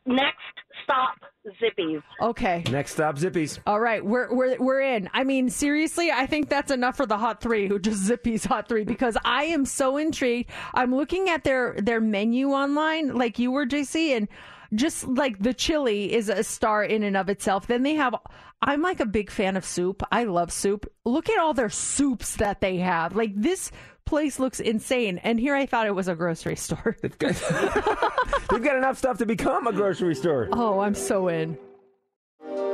Next 0.06 0.38
stop 0.84 1.16
Zippy's. 1.60 2.02
Okay. 2.20 2.64
Next 2.70 2.92
stop, 2.92 3.18
Zippy's. 3.18 3.60
All 3.66 3.80
right, 3.80 4.04
we're 4.04 4.34
we're 4.34 4.56
we're 4.58 4.80
in. 4.80 5.08
I 5.12 5.24
mean, 5.24 5.48
seriously, 5.48 6.10
I 6.10 6.26
think 6.26 6.48
that's 6.48 6.70
enough 6.70 6.96
for 6.96 7.06
the 7.06 7.18
hot 7.18 7.40
three, 7.40 7.68
who 7.68 7.78
just 7.78 7.98
Zippy's 8.04 8.44
hot 8.44 8.68
three, 8.68 8.84
because 8.84 9.16
I 9.24 9.44
am 9.44 9.64
so 9.64 9.96
intrigued. 9.96 10.50
I'm 10.74 10.94
looking 10.94 11.28
at 11.28 11.44
their 11.44 11.76
their 11.78 12.00
menu 12.00 12.50
online, 12.50 13.14
like 13.14 13.38
you 13.38 13.50
were, 13.50 13.66
JC, 13.66 14.16
and 14.16 14.28
just 14.74 15.06
like 15.06 15.38
the 15.38 15.54
chili 15.54 16.12
is 16.12 16.28
a 16.28 16.42
star 16.42 16.82
in 16.82 17.02
and 17.02 17.16
of 17.16 17.28
itself. 17.28 17.66
Then 17.66 17.82
they 17.82 17.94
have. 17.94 18.14
I'm 18.62 18.82
like 18.82 19.00
a 19.00 19.06
big 19.06 19.30
fan 19.30 19.56
of 19.56 19.64
soup. 19.64 20.02
I 20.10 20.24
love 20.24 20.50
soup. 20.50 20.90
Look 21.04 21.28
at 21.28 21.38
all 21.38 21.52
their 21.54 21.70
soups 21.70 22.36
that 22.36 22.60
they 22.60 22.78
have. 22.78 23.14
Like 23.14 23.32
this 23.36 23.70
place 24.06 24.38
looks 24.38 24.60
insane. 24.60 25.18
And 25.18 25.38
here 25.38 25.54
I 25.54 25.66
thought 25.66 25.86
it 25.86 25.94
was 25.94 26.08
a 26.08 26.14
grocery 26.14 26.56
store. 26.56 26.96
They've 27.02 27.18
got 27.18 28.76
enough 28.76 28.98
stuff 28.98 29.18
to 29.18 29.26
become 29.26 29.66
a 29.66 29.72
grocery 29.72 30.14
store. 30.14 30.48
Oh, 30.52 30.80
I'm 30.80 30.94
so 30.94 31.28
in. 31.28 31.58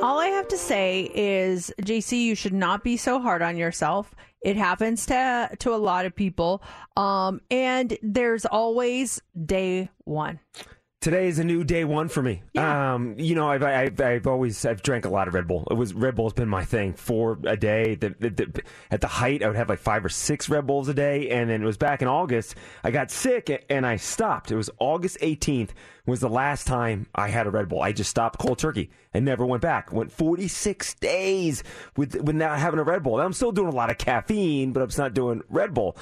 All 0.02 0.18
I 0.18 0.26
have 0.28 0.48
to 0.48 0.58
say 0.58 1.10
is, 1.14 1.72
JC, 1.80 2.22
you 2.24 2.34
should 2.34 2.52
not 2.52 2.84
be 2.84 2.96
so 2.96 3.20
hard 3.20 3.40
on 3.40 3.56
yourself. 3.56 4.14
It 4.42 4.56
happens 4.56 5.06
to 5.06 5.50
to 5.60 5.72
a 5.72 5.76
lot 5.76 6.04
of 6.04 6.14
people, 6.16 6.62
um, 6.96 7.40
and 7.50 7.96
there's 8.02 8.44
always 8.44 9.22
day 9.46 9.88
one. 10.04 10.40
Today 11.02 11.26
is 11.26 11.40
a 11.40 11.44
new 11.44 11.64
day 11.64 11.84
one 11.84 12.08
for 12.08 12.22
me. 12.22 12.44
Um, 12.56 13.16
you 13.18 13.34
know, 13.34 13.50
I've, 13.50 13.64
I've 13.64 14.00
I've 14.00 14.26
always 14.28 14.64
I've 14.64 14.84
drank 14.84 15.04
a 15.04 15.08
lot 15.08 15.26
of 15.26 15.34
Red 15.34 15.48
Bull. 15.48 15.66
It 15.68 15.74
was 15.74 15.92
Red 15.94 16.14
Bull's 16.14 16.32
been 16.32 16.48
my 16.48 16.64
thing 16.64 16.92
for 16.92 17.40
a 17.42 17.56
day. 17.56 17.96
The, 17.96 18.14
the, 18.20 18.30
the, 18.30 18.62
at 18.88 19.00
the 19.00 19.08
height, 19.08 19.42
I 19.42 19.48
would 19.48 19.56
have 19.56 19.68
like 19.68 19.80
five 19.80 20.04
or 20.04 20.08
six 20.08 20.48
Red 20.48 20.64
Bulls 20.64 20.88
a 20.88 20.94
day, 20.94 21.28
and 21.30 21.50
then 21.50 21.60
it 21.60 21.64
was 21.64 21.76
back 21.76 22.02
in 22.02 22.08
August. 22.08 22.54
I 22.84 22.92
got 22.92 23.10
sick 23.10 23.66
and 23.68 23.84
I 23.84 23.96
stopped. 23.96 24.52
It 24.52 24.56
was 24.56 24.70
August 24.78 25.18
18th 25.18 25.70
was 26.06 26.20
the 26.20 26.28
last 26.28 26.66
time 26.66 27.06
I 27.14 27.28
had 27.28 27.46
a 27.46 27.50
Red 27.50 27.68
Bull. 27.68 27.80
I 27.80 27.92
just 27.92 28.10
stopped 28.10 28.38
cold 28.38 28.58
turkey 28.58 28.90
and 29.14 29.24
never 29.24 29.46
went 29.46 29.62
back. 29.62 29.92
Went 29.92 30.10
46 30.10 30.94
days 30.94 31.62
with 31.96 32.20
without 32.20 32.58
having 32.58 32.80
a 32.80 32.84
Red 32.84 33.02
Bull. 33.02 33.20
I'm 33.20 33.32
still 33.32 33.52
doing 33.52 33.68
a 33.68 33.76
lot 33.76 33.90
of 33.90 33.98
caffeine, 33.98 34.72
but 34.72 34.82
I'm 34.82 34.90
not 34.98 35.14
doing 35.14 35.42
Red 35.48 35.74
Bull. 35.74 35.96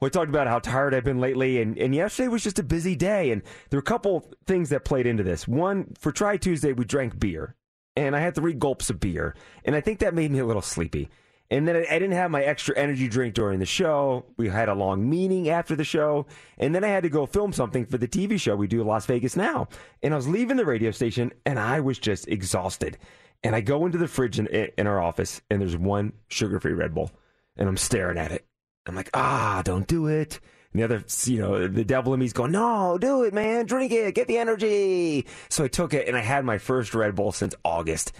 We 0.00 0.08
talked 0.08 0.28
about 0.28 0.46
how 0.46 0.60
tired 0.60 0.94
I've 0.94 1.04
been 1.04 1.20
lately, 1.20 1.60
and, 1.60 1.76
and 1.76 1.94
yesterday 1.94 2.28
was 2.28 2.42
just 2.42 2.58
a 2.58 2.62
busy 2.62 2.94
day. 2.94 3.32
And 3.32 3.42
there 3.68 3.78
were 3.78 3.82
a 3.82 3.82
couple 3.82 4.30
things 4.46 4.70
that 4.70 4.84
played 4.84 5.06
into 5.06 5.22
this. 5.22 5.46
One, 5.48 5.92
for 5.98 6.12
Try 6.12 6.36
Tuesday, 6.36 6.72
we 6.72 6.84
drank 6.84 7.18
beer, 7.18 7.56
and 7.96 8.14
I 8.14 8.20
had 8.20 8.34
three 8.34 8.54
gulps 8.54 8.88
of 8.88 9.00
beer, 9.00 9.34
and 9.64 9.74
I 9.74 9.80
think 9.80 9.98
that 9.98 10.14
made 10.14 10.30
me 10.30 10.38
a 10.38 10.46
little 10.46 10.62
sleepy. 10.62 11.10
And 11.50 11.66
then 11.66 11.76
I, 11.76 11.80
I 11.80 11.98
didn't 11.98 12.12
have 12.12 12.30
my 12.30 12.42
extra 12.42 12.76
energy 12.78 13.08
drink 13.08 13.34
during 13.34 13.58
the 13.58 13.66
show. 13.66 14.24
We 14.36 14.48
had 14.48 14.68
a 14.68 14.74
long 14.74 15.08
meeting 15.08 15.48
after 15.48 15.74
the 15.74 15.84
show, 15.84 16.26
and 16.58 16.74
then 16.74 16.84
I 16.84 16.88
had 16.88 17.02
to 17.02 17.08
go 17.08 17.26
film 17.26 17.52
something 17.52 17.86
for 17.86 17.98
the 17.98 18.08
TV 18.08 18.40
show 18.40 18.54
we 18.54 18.68
do 18.68 18.84
Las 18.84 19.06
Vegas 19.06 19.36
Now. 19.36 19.68
And 20.02 20.14
I 20.14 20.16
was 20.16 20.28
leaving 20.28 20.56
the 20.56 20.64
radio 20.64 20.90
station, 20.90 21.32
and 21.44 21.58
I 21.58 21.80
was 21.80 21.98
just 21.98 22.28
exhausted. 22.28 22.98
And 23.42 23.56
I 23.56 23.62
go 23.62 23.86
into 23.86 23.98
the 23.98 24.08
fridge 24.08 24.38
in, 24.38 24.46
in 24.46 24.86
our 24.86 25.00
office, 25.00 25.40
and 25.50 25.60
there's 25.60 25.76
one 25.76 26.12
sugar-free 26.28 26.72
Red 26.72 26.94
Bull, 26.94 27.10
and 27.56 27.68
I'm 27.68 27.76
staring 27.76 28.18
at 28.18 28.32
it. 28.32 28.44
I'm 28.86 28.94
like, 28.94 29.10
ah, 29.14 29.62
don't 29.64 29.86
do 29.86 30.06
it. 30.06 30.40
And 30.72 30.80
the 30.80 30.84
other, 30.84 31.04
you 31.24 31.38
know, 31.38 31.66
the 31.66 31.84
devil 31.84 32.14
in 32.14 32.20
me's 32.20 32.32
going, 32.32 32.52
no, 32.52 32.96
do 32.98 33.24
it, 33.24 33.34
man. 33.34 33.66
Drink 33.66 33.92
it. 33.92 34.14
Get 34.14 34.28
the 34.28 34.38
energy. 34.38 35.26
So 35.48 35.64
I 35.64 35.68
took 35.68 35.94
it 35.94 36.06
and 36.06 36.16
I 36.16 36.20
had 36.20 36.44
my 36.44 36.58
first 36.58 36.94
Red 36.94 37.14
Bull 37.14 37.32
since 37.32 37.54
August. 37.64 38.12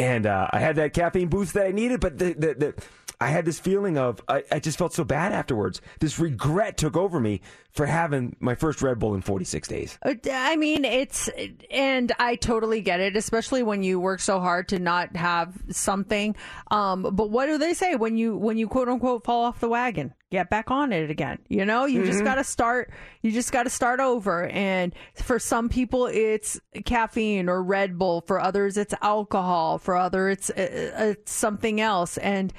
And 0.00 0.24
uh, 0.24 0.48
I 0.50 0.60
had 0.60 0.76
that 0.76 0.94
caffeine 0.94 1.28
boost 1.28 1.52
that 1.52 1.66
I 1.66 1.72
needed, 1.72 2.00
but 2.00 2.18
the, 2.18 2.32
the, 2.32 2.54
the 2.54 2.74
I 3.22 3.26
had 3.28 3.44
this 3.44 3.60
feeling 3.60 3.98
of, 3.98 4.22
I, 4.28 4.44
I 4.50 4.60
just 4.60 4.78
felt 4.78 4.94
so 4.94 5.04
bad 5.04 5.32
afterwards. 5.32 5.82
This 5.98 6.18
regret 6.18 6.78
took 6.78 6.96
over 6.96 7.20
me 7.20 7.42
for 7.70 7.84
having 7.84 8.34
my 8.40 8.54
first 8.54 8.80
Red 8.80 8.98
Bull 8.98 9.14
in 9.14 9.20
46 9.20 9.68
days. 9.68 9.98
Uh, 10.02 10.14
I 10.32 10.56
mean, 10.56 10.86
it's, 10.86 11.28
and 11.70 12.12
I 12.18 12.36
totally 12.36 12.80
get 12.80 12.98
it, 13.00 13.16
especially 13.16 13.62
when 13.62 13.82
you 13.82 14.00
work 14.00 14.20
so 14.20 14.40
hard 14.40 14.68
to 14.68 14.78
not 14.78 15.14
have 15.16 15.52
something. 15.68 16.34
Um, 16.70 17.02
but 17.12 17.28
what 17.30 17.44
do 17.46 17.58
they 17.58 17.74
say 17.74 17.94
when 17.94 18.16
you, 18.16 18.38
when 18.38 18.56
you 18.56 18.66
quote 18.66 18.88
unquote 18.88 19.24
fall 19.24 19.44
off 19.44 19.60
the 19.60 19.68
wagon? 19.68 20.14
Get 20.30 20.48
back 20.48 20.70
on 20.70 20.90
it 20.92 21.10
again. 21.10 21.40
You 21.48 21.66
know, 21.66 21.84
you 21.84 22.06
just 22.06 22.20
Mhm. 22.20 22.24
got 22.24 22.36
to 22.36 22.44
start, 22.44 22.90
you 23.20 23.32
just 23.32 23.52
got 23.52 23.64
to 23.64 23.70
start 23.70 24.00
over. 24.00 24.46
And 24.46 24.94
for 25.16 25.38
some 25.38 25.68
people, 25.68 26.06
it's 26.06 26.58
caffeine 26.86 27.50
or 27.50 27.62
Red 27.62 27.98
Bull. 27.98 28.22
For 28.22 28.40
others, 28.40 28.78
it's 28.78 28.94
alcohol. 29.02 29.76
For 29.78 29.94
others, 29.96 30.48
it's, 30.48 30.50
uh, 30.50 31.10
it's 31.18 31.32
something 31.32 31.80
else. 31.82 32.16
And, 32.16 32.52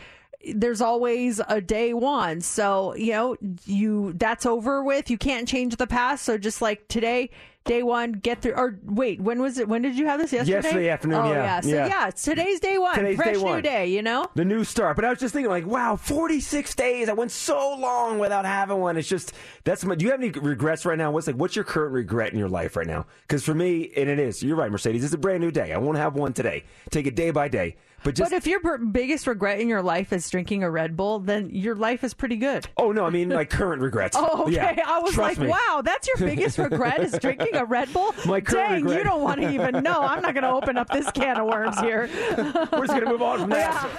there's 0.55 0.81
always 0.81 1.39
a 1.47 1.61
day 1.61 1.93
one. 1.93 2.41
So, 2.41 2.95
you 2.95 3.11
know, 3.13 3.38
you 3.65 4.13
that's 4.13 4.45
over 4.45 4.84
with. 4.84 5.09
You 5.09 5.18
can't 5.18 5.47
change 5.47 5.76
the 5.76 5.88
past. 5.88 6.23
So 6.26 6.38
just 6.38 6.61
like 6.61 6.88
today, 6.88 7.30
day 7.63 7.84
one, 7.84 8.13
get 8.13 8.41
through 8.41 8.53
or 8.53 8.80
wait, 8.84 9.22
when 9.22 9.39
was 9.41 9.57
it 9.59 9.68
when 9.68 9.81
did 9.84 9.95
you 9.95 10.07
have 10.07 10.19
this 10.19 10.34
yesterday? 10.34 10.57
Yesterday 10.63 10.89
afternoon, 10.89 11.19
Oh 11.22 11.31
yeah, 11.31 11.59
So 11.61 11.69
yeah. 11.69 11.88
yeah, 11.88 12.07
it's 12.07 12.23
today's 12.23 12.59
day 12.59 12.77
one. 12.80 12.95
Today's 12.95 13.15
Fresh 13.18 13.27
day 13.35 13.39
new 13.39 13.43
one. 13.43 13.61
day, 13.61 13.88
you 13.88 14.01
know? 14.01 14.27
The 14.35 14.45
new 14.45 14.63
start. 14.63 14.95
But 14.95 15.05
I 15.05 15.09
was 15.11 15.19
just 15.19 15.34
thinking, 15.34 15.49
like, 15.51 15.65
wow, 15.68 15.95
46 15.95 16.73
days. 16.76 17.07
I 17.09 17.13
went 17.13 17.31
so 17.31 17.76
long 17.76 18.18
without 18.18 18.45
having 18.45 18.77
one. 18.80 18.97
It's 18.97 19.07
just, 19.07 19.34
that's 19.63 19.85
my, 19.85 19.93
do 19.95 20.05
you 20.05 20.11
have 20.11 20.19
any 20.22 20.31
regrets 20.31 20.85
right 20.85 20.97
now? 20.97 21.11
What's 21.11 21.27
like, 21.27 21.35
what's 21.35 21.55
your 21.55 21.65
current 21.65 21.93
regret 21.93 22.34
in 22.34 22.39
your 22.39 22.49
life 22.49 22.76
right 22.76 22.88
now? 22.88 23.05
Because 23.27 23.43
for 23.43 23.53
me, 23.53 23.91
and 23.95 24.09
it 24.09 24.18
is, 24.19 24.41
you're 24.41 24.55
right, 24.55 24.72
Mercedes, 24.72 25.03
it's 25.03 25.13
a 25.13 25.18
brand 25.18 25.41
new 25.41 25.51
day. 25.51 25.72
I 25.72 25.77
won't 25.77 25.97
have 25.97 26.15
one 26.15 26.34
today. 26.34 26.63
Take 26.89 27.05
it 27.05 27.15
day 27.15 27.30
by 27.31 27.47
day. 27.47 27.76
But 28.03 28.15
just, 28.15 28.32
but 28.32 28.36
if 28.36 28.48
your 28.48 28.78
biggest 28.78 29.28
regret 29.28 29.60
in 29.60 29.69
your 29.69 29.82
life 29.82 30.11
is 30.11 30.30
drinking 30.30 30.64
a 30.64 30.72
Red 30.72 30.98
Bull, 30.98 31.19
then 31.19 31.49
your 31.52 31.76
life 31.76 32.03
is 32.03 32.14
pretty 32.14 32.38
good. 32.38 32.68
oh 32.78 32.91
no, 32.91 33.06
I 33.06 33.10
mean, 33.10 33.30
like 33.30 33.49
current 33.52 33.82
regrets. 33.82 34.18
Oh, 34.19 34.44
okay. 34.44 34.53
Yeah, 34.53 34.84
I 34.88 34.99
was 34.99 35.18
like, 35.18 35.38
me. 35.38 35.48
wow, 35.48 35.82
that's 35.84 36.07
your 36.07 36.18
biggest 36.18 36.57
regret 36.57 36.99
is 37.02 37.18
drinking 37.19 37.56
a 37.56 37.65
Red 37.65 37.94
Bull? 37.94 38.14
My 38.26 38.41
current 38.41 38.69
Dang, 38.69 38.84
regret- 38.84 38.98
you 38.98 39.03
don't 39.03 39.22
want 39.22 39.41
to 39.41 39.52
even 39.52 39.84
know. 39.84 40.02
I'm 40.02 40.22
not 40.22 40.34
going 40.34 40.44
to 40.44 40.52
open 40.52 40.78
up 40.78 40.90
this 40.90 41.10
can 41.11 41.38
of 41.38 41.48
worms 41.48 41.80
here. 41.80 42.10
We're 42.38 42.88
just 42.88 42.88
going 42.88 43.02
to 43.02 43.10
move 43.10 43.22
on 43.22 43.40
from 43.41 43.49
that. 43.52 43.90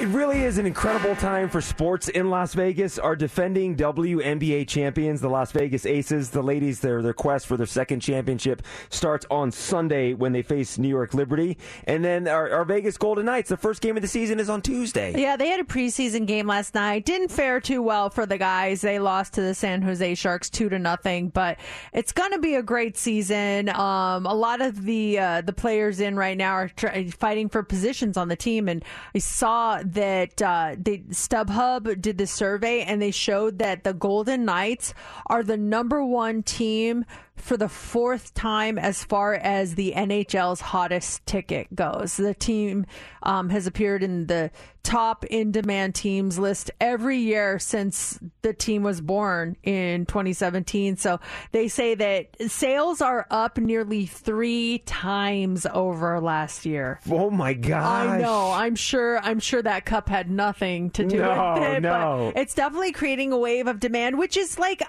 It 0.00 0.08
really 0.08 0.44
is 0.44 0.56
an 0.56 0.64
incredible 0.64 1.14
time 1.16 1.50
for 1.50 1.60
sports 1.60 2.08
in 2.08 2.30
Las 2.30 2.54
Vegas. 2.54 2.98
Our 2.98 3.14
defending 3.14 3.76
WNBA 3.76 4.66
champions, 4.66 5.20
the 5.20 5.28
Las 5.28 5.52
Vegas 5.52 5.84
Aces, 5.84 6.30
the 6.30 6.40
ladies, 6.40 6.80
their 6.80 7.02
their 7.02 7.12
quest 7.12 7.46
for 7.46 7.58
their 7.58 7.66
second 7.66 8.00
championship 8.00 8.62
starts 8.88 9.26
on 9.30 9.52
Sunday 9.52 10.14
when 10.14 10.32
they 10.32 10.40
face 10.40 10.78
New 10.78 10.88
York 10.88 11.12
Liberty, 11.12 11.58
and 11.84 12.02
then 12.02 12.26
our, 12.26 12.50
our 12.50 12.64
Vegas 12.64 12.96
Golden 12.96 13.26
Knights. 13.26 13.50
The 13.50 13.58
first 13.58 13.82
game 13.82 13.96
of 13.96 14.02
the 14.02 14.08
season 14.08 14.40
is 14.40 14.48
on 14.48 14.62
Tuesday. 14.62 15.12
Yeah, 15.20 15.36
they 15.36 15.48
had 15.48 15.60
a 15.60 15.64
preseason 15.64 16.26
game 16.26 16.46
last 16.46 16.74
night. 16.74 17.04
Didn't 17.04 17.28
fare 17.28 17.60
too 17.60 17.82
well 17.82 18.08
for 18.08 18.24
the 18.24 18.38
guys. 18.38 18.80
They 18.80 18.98
lost 18.98 19.34
to 19.34 19.42
the 19.42 19.54
San 19.54 19.82
Jose 19.82 20.14
Sharks 20.14 20.48
two 20.48 20.70
to 20.70 20.78
nothing. 20.78 21.28
But 21.28 21.58
it's 21.92 22.12
going 22.12 22.32
to 22.32 22.38
be 22.38 22.54
a 22.54 22.62
great 22.62 22.96
season. 22.96 23.68
Um, 23.68 24.24
a 24.24 24.34
lot 24.34 24.62
of 24.62 24.84
the 24.84 25.18
uh, 25.18 25.40
the 25.42 25.52
players 25.52 26.00
in 26.00 26.16
right 26.16 26.38
now 26.38 26.54
are 26.54 26.70
fighting 27.18 27.50
for 27.50 27.62
positions 27.62 28.16
on 28.16 28.28
the 28.28 28.36
team, 28.36 28.66
and 28.66 28.82
I 29.14 29.18
saw 29.18 29.59
that 29.84 30.42
uh, 30.42 30.76
they 30.78 30.98
StubHub 31.10 32.00
did 32.00 32.18
the 32.18 32.26
survey, 32.26 32.82
and 32.82 33.00
they 33.00 33.10
showed 33.10 33.58
that 33.58 33.84
the 33.84 33.94
Golden 33.94 34.44
Knights 34.44 34.94
are 35.26 35.42
the 35.42 35.56
number 35.56 36.04
one 36.04 36.42
team 36.42 37.04
for 37.40 37.56
the 37.56 37.68
fourth 37.68 38.34
time 38.34 38.78
as 38.78 39.02
far 39.04 39.34
as 39.34 39.74
the 39.74 39.92
NHL's 39.96 40.60
hottest 40.60 41.24
ticket 41.26 41.74
goes. 41.74 42.16
The 42.16 42.34
team 42.34 42.86
um, 43.22 43.48
has 43.50 43.66
appeared 43.66 44.02
in 44.02 44.26
the 44.26 44.50
top 44.82 45.24
in 45.26 45.52
demand 45.52 45.94
teams 45.94 46.38
list 46.38 46.70
every 46.80 47.18
year 47.18 47.58
since 47.58 48.18
the 48.40 48.54
team 48.54 48.82
was 48.82 49.00
born 49.00 49.56
in 49.62 50.06
2017. 50.06 50.96
So 50.96 51.20
they 51.52 51.68
say 51.68 51.94
that 51.96 52.28
sales 52.50 53.00
are 53.02 53.26
up 53.30 53.58
nearly 53.58 54.06
three 54.06 54.78
times 54.86 55.66
over 55.72 56.20
last 56.20 56.64
year. 56.64 56.98
Oh 57.10 57.30
my 57.30 57.52
god! 57.52 58.08
I 58.08 58.18
know. 58.20 58.52
I'm 58.52 58.74
sure. 58.74 59.18
I'm 59.18 59.40
sure 59.40 59.62
that 59.62 59.84
cup 59.84 60.08
had 60.08 60.30
nothing 60.30 60.90
to 60.92 61.04
do 61.06 61.18
No, 61.18 61.54
with 61.58 61.62
it. 61.68 61.80
no. 61.82 62.30
But 62.34 62.40
it's 62.40 62.54
definitely 62.54 62.92
creating 62.92 63.32
a 63.32 63.38
wave 63.38 63.66
of 63.66 63.80
demand, 63.80 64.18
which 64.18 64.36
is 64.36 64.58
like 64.58 64.82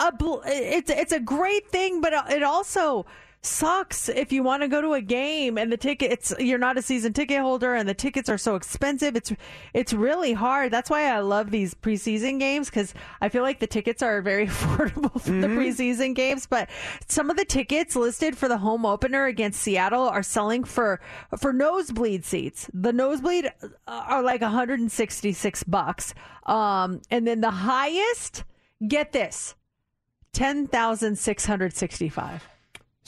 a. 0.00 0.40
It's 0.46 0.90
it's 0.90 1.12
a 1.12 1.20
great 1.20 1.68
thing, 1.68 2.00
but 2.00 2.12
it 2.30 2.42
also 2.42 3.06
sucks 3.42 4.10
if 4.10 4.32
you 4.32 4.42
want 4.42 4.60
to 4.60 4.68
go 4.68 4.82
to 4.82 4.92
a 4.92 5.00
game 5.00 5.56
and 5.56 5.72
the 5.72 5.76
ticket 5.76 6.12
it's 6.12 6.34
you're 6.38 6.58
not 6.58 6.76
a 6.76 6.82
season 6.82 7.10
ticket 7.10 7.40
holder 7.40 7.74
and 7.74 7.88
the 7.88 7.94
tickets 7.94 8.28
are 8.28 8.36
so 8.36 8.54
expensive 8.54 9.16
it's 9.16 9.32
it's 9.72 9.94
really 9.94 10.34
hard 10.34 10.70
that's 10.70 10.90
why 10.90 11.04
i 11.10 11.20
love 11.20 11.50
these 11.50 11.72
preseason 11.72 12.38
games 12.38 12.68
because 12.68 12.92
i 13.22 13.30
feel 13.30 13.42
like 13.42 13.58
the 13.58 13.66
tickets 13.66 14.02
are 14.02 14.20
very 14.20 14.46
affordable 14.46 15.18
for 15.18 15.30
the 15.30 15.46
preseason 15.46 16.14
games 16.14 16.46
but 16.46 16.68
some 17.08 17.30
of 17.30 17.38
the 17.38 17.44
tickets 17.46 17.96
listed 17.96 18.36
for 18.36 18.46
the 18.46 18.58
home 18.58 18.84
opener 18.84 19.24
against 19.24 19.62
seattle 19.62 20.06
are 20.06 20.22
selling 20.22 20.62
for 20.62 21.00
for 21.38 21.50
nosebleed 21.50 22.26
seats 22.26 22.68
the 22.74 22.92
nosebleed 22.92 23.50
uh, 23.62 23.70
are 24.06 24.22
like 24.22 24.42
166 24.42 25.64
bucks 25.64 26.12
um 26.44 27.00
and 27.10 27.26
then 27.26 27.40
the 27.40 27.50
highest 27.50 28.44
get 28.86 29.12
this 29.12 29.54
10,665 30.32 32.42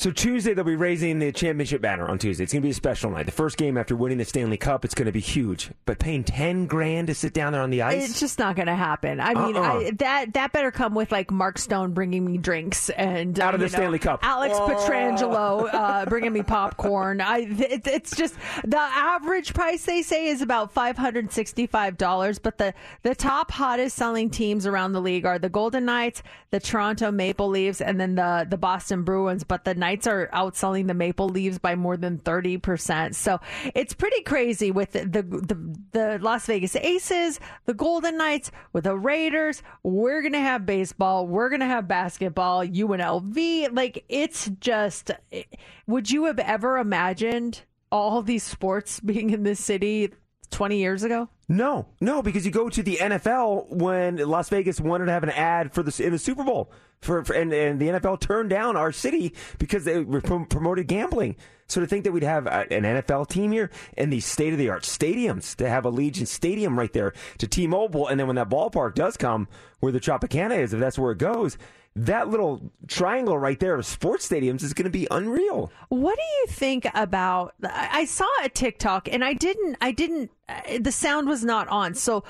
So 0.03 0.11
Tuesday 0.11 0.53
they'll 0.53 0.65
be 0.65 0.75
raising 0.75 1.21
the 1.21 1.31
championship 1.31 1.81
banner 1.81 2.09
on 2.09 2.19
Tuesday. 2.19 2.43
It's 2.43 2.53
going 2.53 2.63
to 2.63 2.67
be 2.67 2.73
a 2.73 2.75
special 2.75 3.09
night. 3.09 3.27
The 3.27 3.31
first 3.31 3.57
game 3.57 3.79
after 3.79 3.95
winning 3.95 4.19
the 4.19 4.25
Stanley 4.25 4.57
Cup, 4.57 4.85
it's 4.85 4.95
going 4.95 5.07
to 5.07 5.13
be 5.13 5.21
huge. 5.21 5.71
But 5.85 6.01
paying 6.01 6.25
ten 6.25 6.67
grand 6.67 7.07
to 7.07 7.15
sit 7.15 7.33
down 7.33 7.53
there 7.53 7.63
on 7.63 7.71
the 7.71 7.83
ice, 7.83 8.11
It's 8.11 8.19
just 8.19 8.37
not 8.37 8.57
going 8.57 8.67
to 8.67 8.75
happen. 8.75 9.21
I 9.21 9.33
mean, 9.33 9.57
Uh-uh. 9.57 9.63
I, 9.63 9.91
that 9.99 10.35
that 10.35 10.53
better 10.53 10.73
come 10.73 10.97
with 10.97 11.13
like 11.13 11.31
Mark 11.31 11.57
Stone 11.57 11.93
bringing 11.93 12.25
me 12.25 12.37
drinks 12.37 12.91
and 12.91 13.39
uh, 13.39 13.45
Out 13.45 13.55
of 13.55 13.61
the 13.61 13.67
know, 13.67 13.71
Stanley 13.71 14.01
Cup. 14.01 14.19
Alex 14.25 14.57
Oh. 14.59 14.67
Pietrangelo 14.71 15.69
uh, 15.73 16.07
bringing 16.07 16.33
me 16.33 16.43
popcorn. 16.43 17.21
I 17.21 17.47
it, 17.49 17.87
it's 17.87 18.17
just 18.17 18.35
the 18.65 18.81
average 18.81 19.55
price 19.55 19.85
they 19.85 20.03
say 20.03 20.27
is 20.27 20.43
about 20.43 20.73
five 20.73 20.99
hundred 20.99 21.31
sixty 21.31 21.69
five 21.69 21.97
dollars. 21.97 22.41
But 22.41 22.59
the 22.59 22.75
the 23.05 23.15
top 23.15 23.53
hottest 23.53 23.95
selling 23.95 24.31
teams 24.31 24.67
around 24.67 24.95
the 24.95 25.01
league 25.01 25.27
are 25.27 25.39
the 25.39 25.49
Golden 25.49 25.85
Knights, 25.85 26.25
the 26.51 26.59
Toronto 26.59 27.13
Maple 27.13 27.47
Leafs, 27.47 27.81
and 27.81 28.01
then 28.01 28.17
the 28.17 28.49
the 28.51 28.59
Boston 28.59 29.05
Bruins. 29.05 29.45
But 29.45 29.65
the 29.65 29.77
Knights 29.77 29.92
are 30.07 30.29
outselling 30.33 30.87
the 30.87 30.95
Maple 30.95 31.29
leaves 31.29 31.59
by 31.59 31.75
more 31.75 31.97
than 31.97 32.19
thirty 32.19 32.59
percent. 32.59 33.17
So 33.17 33.41
it's 33.75 33.95
pretty 33.95 34.23
crazy 34.23 34.71
with 34.71 34.93
the, 34.93 35.05
the 35.05 35.23
the 35.23 35.77
the 35.93 36.19
Las 36.21 36.47
Vegas 36.47 36.77
Aces, 36.77 37.41
the 37.67 37.75
Golden 37.75 38.17
Knights, 38.17 38.51
with 38.73 38.85
the 38.85 38.97
Raiders. 38.97 39.63
We're 39.83 40.23
gonna 40.23 40.41
have 40.41 40.67
baseball. 40.67 41.27
We're 41.27 41.51
gonna 41.51 41.67
have 41.67 41.89
basketball. 41.89 42.67
UNLV. 42.67 43.75
Like 43.75 44.05
it's 44.09 44.51
just. 44.61 45.11
Would 45.87 46.11
you 46.11 46.25
have 46.25 46.39
ever 46.39 46.79
imagined 46.79 47.63
all 47.91 48.23
these 48.23 48.43
sports 48.43 49.01
being 49.01 49.31
in 49.31 49.43
this 49.43 49.61
city 49.61 50.13
twenty 50.53 50.79
years 50.79 51.03
ago? 51.03 51.29
No, 51.49 51.87
no, 52.01 52.23
because 52.23 52.47
you 52.47 52.53
go 52.53 52.69
to 52.69 52.83
the 52.83 52.97
NFL 52.97 53.69
when 53.69 54.17
Las 54.17 54.49
Vegas 54.49 54.81
wanted 54.81 55.07
to 55.07 55.13
have 55.13 55.23
an 55.23 55.31
ad 55.31 55.73
for 55.73 55.83
the 55.83 56.05
in 56.05 56.13
the 56.13 56.19
Super 56.19 56.45
Bowl 56.45 56.73
for, 57.03 57.25
for 57.25 57.35
and, 57.35 57.53
and 57.53 57.81
the 57.81 57.89
NFL 57.89 58.21
turned 58.21 58.49
down 58.49 58.77
our 58.77 58.93
city 58.93 59.35
because 59.59 59.85
they 59.85 60.03
prom- 60.05 60.47
promoted 60.47 60.87
gambling. 60.87 61.37
So 61.67 61.81
to 61.81 61.87
think 61.87 62.05
that 62.05 62.13
we'd 62.13 62.23
have 62.23 62.47
a, 62.47 62.73
an 62.73 62.85
NFL 62.85 63.29
team 63.29 63.53
here 63.53 63.71
and 63.97 64.13
these 64.13 64.25
state 64.25 64.53
of 64.53 64.59
the 64.59 64.71
art 64.71 64.83
stadiums 64.83 65.57
to 65.57 65.69
have 65.69 65.85
Allegiant 65.85 66.29
Stadium 66.29 66.79
right 66.79 66.93
there 66.93 67.13
to 67.39 67.47
T-Mobile, 67.47 68.09
and 68.09 68.21
then 68.21 68.27
when 68.27 68.37
that 68.37 68.49
ballpark 68.51 68.95
does 68.95 69.17
come 69.17 69.49
where 69.81 69.93
the 69.93 70.01
Tropicana 70.01 70.59
is, 70.59 70.73
if 70.73 70.81
that's 70.81 70.99
where 70.99 71.13
it 71.13 71.19
goes, 71.19 71.57
that 71.95 72.29
little 72.29 72.73
triangle 72.89 73.37
right 73.39 73.61
there 73.61 73.75
of 73.75 73.85
sports 73.85 74.29
stadiums 74.29 74.63
is 74.63 74.73
going 74.73 74.85
to 74.85 74.91
be 74.91 75.07
unreal. 75.11 75.71
What 75.91 76.17
do 76.17 76.23
you 76.41 76.47
think 76.49 76.87
about? 76.95 77.55
I 77.63 78.07
saw 78.07 78.27
a 78.43 78.49
TikTok 78.49 79.09
and 79.13 79.23
I 79.25 79.35
didn't. 79.35 79.77
I 79.81 79.93
didn't. 79.93 80.31
uh, 80.49 80.79
The 80.81 80.93
sound 80.93 81.29
was 81.29 81.45
not 81.45 81.69
on, 81.69 81.95
so 81.95 82.25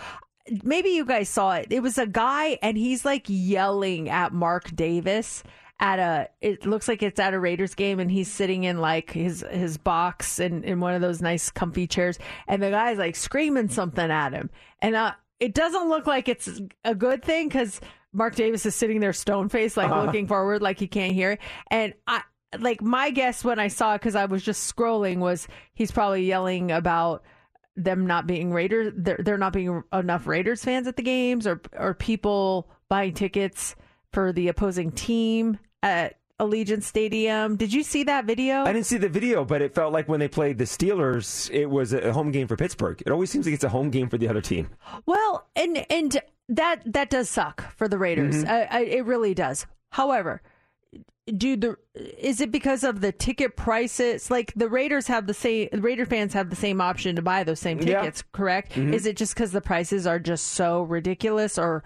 maybe 0.65 0.91
you 0.91 1.05
guys 1.05 1.29
saw 1.29 1.53
it. 1.55 1.69
It 1.71 1.81
was 1.81 1.97
a 1.99 2.07
guy 2.07 2.59
and 2.61 2.77
he's 2.77 3.05
like 3.05 3.27
yelling 3.29 4.09
at 4.09 4.33
Mark 4.33 4.75
Davis 4.75 5.45
at 5.79 6.01
a. 6.01 6.29
It 6.41 6.67
looks 6.67 6.89
like 6.89 7.03
it's 7.03 7.21
at 7.21 7.33
a 7.33 7.39
Raiders 7.39 7.77
game 7.77 8.01
and 8.01 8.11
he's 8.11 8.31
sitting 8.31 8.65
in 8.65 8.79
like 8.79 9.13
his 9.13 9.45
his 9.51 9.79
box 9.79 10.41
and 10.41 10.65
in 10.65 10.81
one 10.81 10.95
of 10.95 11.01
those 11.01 11.23
nice 11.23 11.51
comfy 11.51 11.87
chairs, 11.87 12.19
and 12.49 12.61
the 12.61 12.71
guy's 12.71 12.99
like 12.99 13.15
screaming 13.15 13.69
something 13.69 14.11
at 14.11 14.33
him, 14.33 14.51
and 14.81 14.97
uh, 14.97 15.13
it 15.39 15.55
doesn't 15.55 15.89
look 15.89 16.09
like 16.09 16.29
it's 16.29 16.61
a 16.85 16.97
good 16.97 17.25
thing 17.25 17.47
because. 17.47 17.81
Mark 18.13 18.35
Davis 18.35 18.67
is 18.67 18.75
sitting 18.75 19.01
there 19.01 19.13
stone 19.13 19.49
faced, 19.49 19.77
like 19.77 19.91
Uh-huh. 19.91 20.05
looking 20.05 20.27
forward, 20.27 20.63
like 20.63 20.79
he 20.79 20.87
can't 20.87 21.13
hear 21.15 21.33
it. 21.33 21.41
And 21.71 21.95
I, 22.07 22.23
like 22.59 22.83
my 22.83 23.11
guess 23.11 23.43
when 23.45 23.59
I 23.59 23.69
saw 23.69 23.95
it 23.95 23.99
because 24.01 24.15
I 24.15 24.27
was 24.27 24.43
just 24.43 24.75
scrolling 24.75 25.19
was 25.19 25.49
he's 25.75 25.91
probably 25.91 26.25
yelling 26.27 26.71
about 26.71 27.23
them 27.77 28.07
not 28.07 28.27
being 28.27 28.53
Raiders, 28.53 28.93
They're, 28.95 29.19
they're 29.19 29.39
not 29.39 29.55
being 29.55 29.83
enough 29.95 30.27
Raiders 30.27 30.63
fans 30.63 30.87
at 30.87 30.97
the 30.97 31.03
games, 31.03 31.47
or 31.47 31.63
or 31.79 31.95
people 31.95 32.69
buying 32.91 33.15
tickets 33.15 33.75
for 34.13 34.31
the 34.35 34.49
opposing 34.49 34.93
team 34.93 35.59
at 35.83 36.19
Allegiant 36.39 36.83
Stadium. 36.83 37.57
Did 37.57 37.73
you 37.73 37.83
see 37.83 38.03
that 38.05 38.27
video? 38.27 38.65
I 38.65 38.73
didn't 38.75 38.85
see 38.87 38.99
the 38.99 39.09
video, 39.09 39.45
but 39.47 39.63
it 39.63 39.75
felt 39.75 39.93
like 39.95 40.07
when 40.07 40.21
they 40.21 40.29
played 40.29 40.59
the 40.59 40.65
Steelers, 40.65 41.49
it 41.51 41.67
was 41.71 41.95
a 41.95 42.13
home 42.13 42.31
game 42.31 42.47
for 42.49 42.57
Pittsburgh. 42.57 43.01
It 43.07 43.11
always 43.11 43.31
seems 43.31 43.47
like 43.47 43.55
it's 43.55 43.65
a 43.65 43.71
home 43.71 43.89
game 43.89 44.11
for 44.11 44.19
the 44.19 44.29
other 44.29 44.43
team. 44.43 44.69
Well, 45.07 45.49
and 45.57 45.87
and 45.91 46.21
that 46.49 46.83
that 46.87 47.11
does 47.11 47.29
suck 47.31 47.75
for 47.77 47.89
the 47.89 47.99
Raiders. 47.99 48.45
Mhm. 48.45 48.49
I, 48.49 48.63
I, 48.71 48.81
it 48.85 49.05
really 49.07 49.35
does. 49.35 49.67
However, 49.91 50.43
do 51.37 51.57
the 51.57 51.77
is 51.95 52.41
it 52.41 52.51
because 52.51 52.83
of 52.83 53.01
the 53.01 53.13
ticket 53.13 53.57
prices? 53.57 54.31
Like 54.31 54.53
the 54.57 54.69
Raiders 54.69 55.07
have 55.07 55.27
the 55.27 55.35
same 55.35 55.69
Raider 55.73 56.05
fans 56.07 56.33
have 56.35 56.51
the 56.51 56.57
same 56.57 56.81
option 56.81 57.15
to 57.17 57.23
buy 57.23 57.45
those 57.45 57.61
same 57.61 57.79
Yeah. 57.79 58.01
tickets, 58.01 58.25
correct? 58.33 58.73
Mhm. 58.73 58.93
Is 58.93 59.07
it 59.07 59.17
just 59.17 59.35
because 59.35 59.53
the 59.53 59.61
prices 59.61 60.07
are 60.07 60.19
just 60.19 60.49
so 60.49 60.83
ridiculous, 60.83 61.59
or 61.59 61.85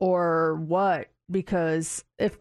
or 0.00 0.54
what? 0.56 1.08
Because 1.30 2.02
if 2.18 2.38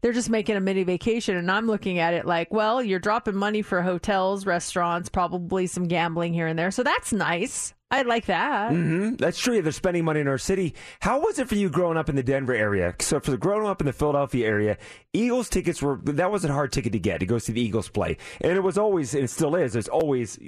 they're 0.00 0.12
just 0.14 0.30
making 0.30 0.56
a 0.56 0.60
mini 0.60 0.82
vacation, 0.82 1.36
and 1.36 1.50
I'm 1.50 1.66
looking 1.66 1.98
at 1.98 2.14
it 2.14 2.24
like, 2.24 2.50
well, 2.50 2.82
you're 2.82 2.98
dropping 2.98 3.34
money 3.36 3.60
for 3.60 3.82
hotels, 3.82 4.46
restaurants, 4.46 5.10
probably 5.10 5.66
some 5.66 5.84
gambling 5.86 6.32
here 6.32 6.46
and 6.46 6.58
there, 6.58 6.70
so 6.70 6.82
that's 6.82 7.12
nice. 7.12 7.74
I 7.92 8.02
like 8.02 8.26
that. 8.26 8.70
hmm 8.70 9.14
That's 9.16 9.38
true. 9.38 9.60
They're 9.62 9.72
spending 9.72 10.04
money 10.04 10.20
in 10.20 10.28
our 10.28 10.38
city. 10.38 10.74
How 11.00 11.18
was 11.20 11.40
it 11.40 11.48
for 11.48 11.56
you 11.56 11.68
growing 11.68 11.96
up 11.96 12.08
in 12.08 12.14
the 12.14 12.22
Denver 12.22 12.54
area? 12.54 12.94
So 13.00 13.18
for 13.18 13.32
the 13.32 13.36
growing 13.36 13.66
up 13.66 13.80
in 13.80 13.86
the 13.86 13.92
Philadelphia 13.92 14.46
area, 14.46 14.78
Eagles 15.12 15.48
tickets 15.48 15.82
were 15.82 15.98
that 16.04 16.30
was 16.30 16.44
a 16.44 16.52
hard 16.52 16.70
ticket 16.70 16.92
to 16.92 17.00
get 17.00 17.18
to 17.18 17.26
go 17.26 17.38
see 17.38 17.52
the 17.52 17.60
Eagles 17.60 17.88
play, 17.88 18.16
and 18.40 18.52
it 18.52 18.62
was 18.62 18.78
always 18.78 19.12
and 19.14 19.24
it 19.24 19.28
still 19.30 19.56
is. 19.56 19.72
There's 19.72 19.88
always 19.88 20.38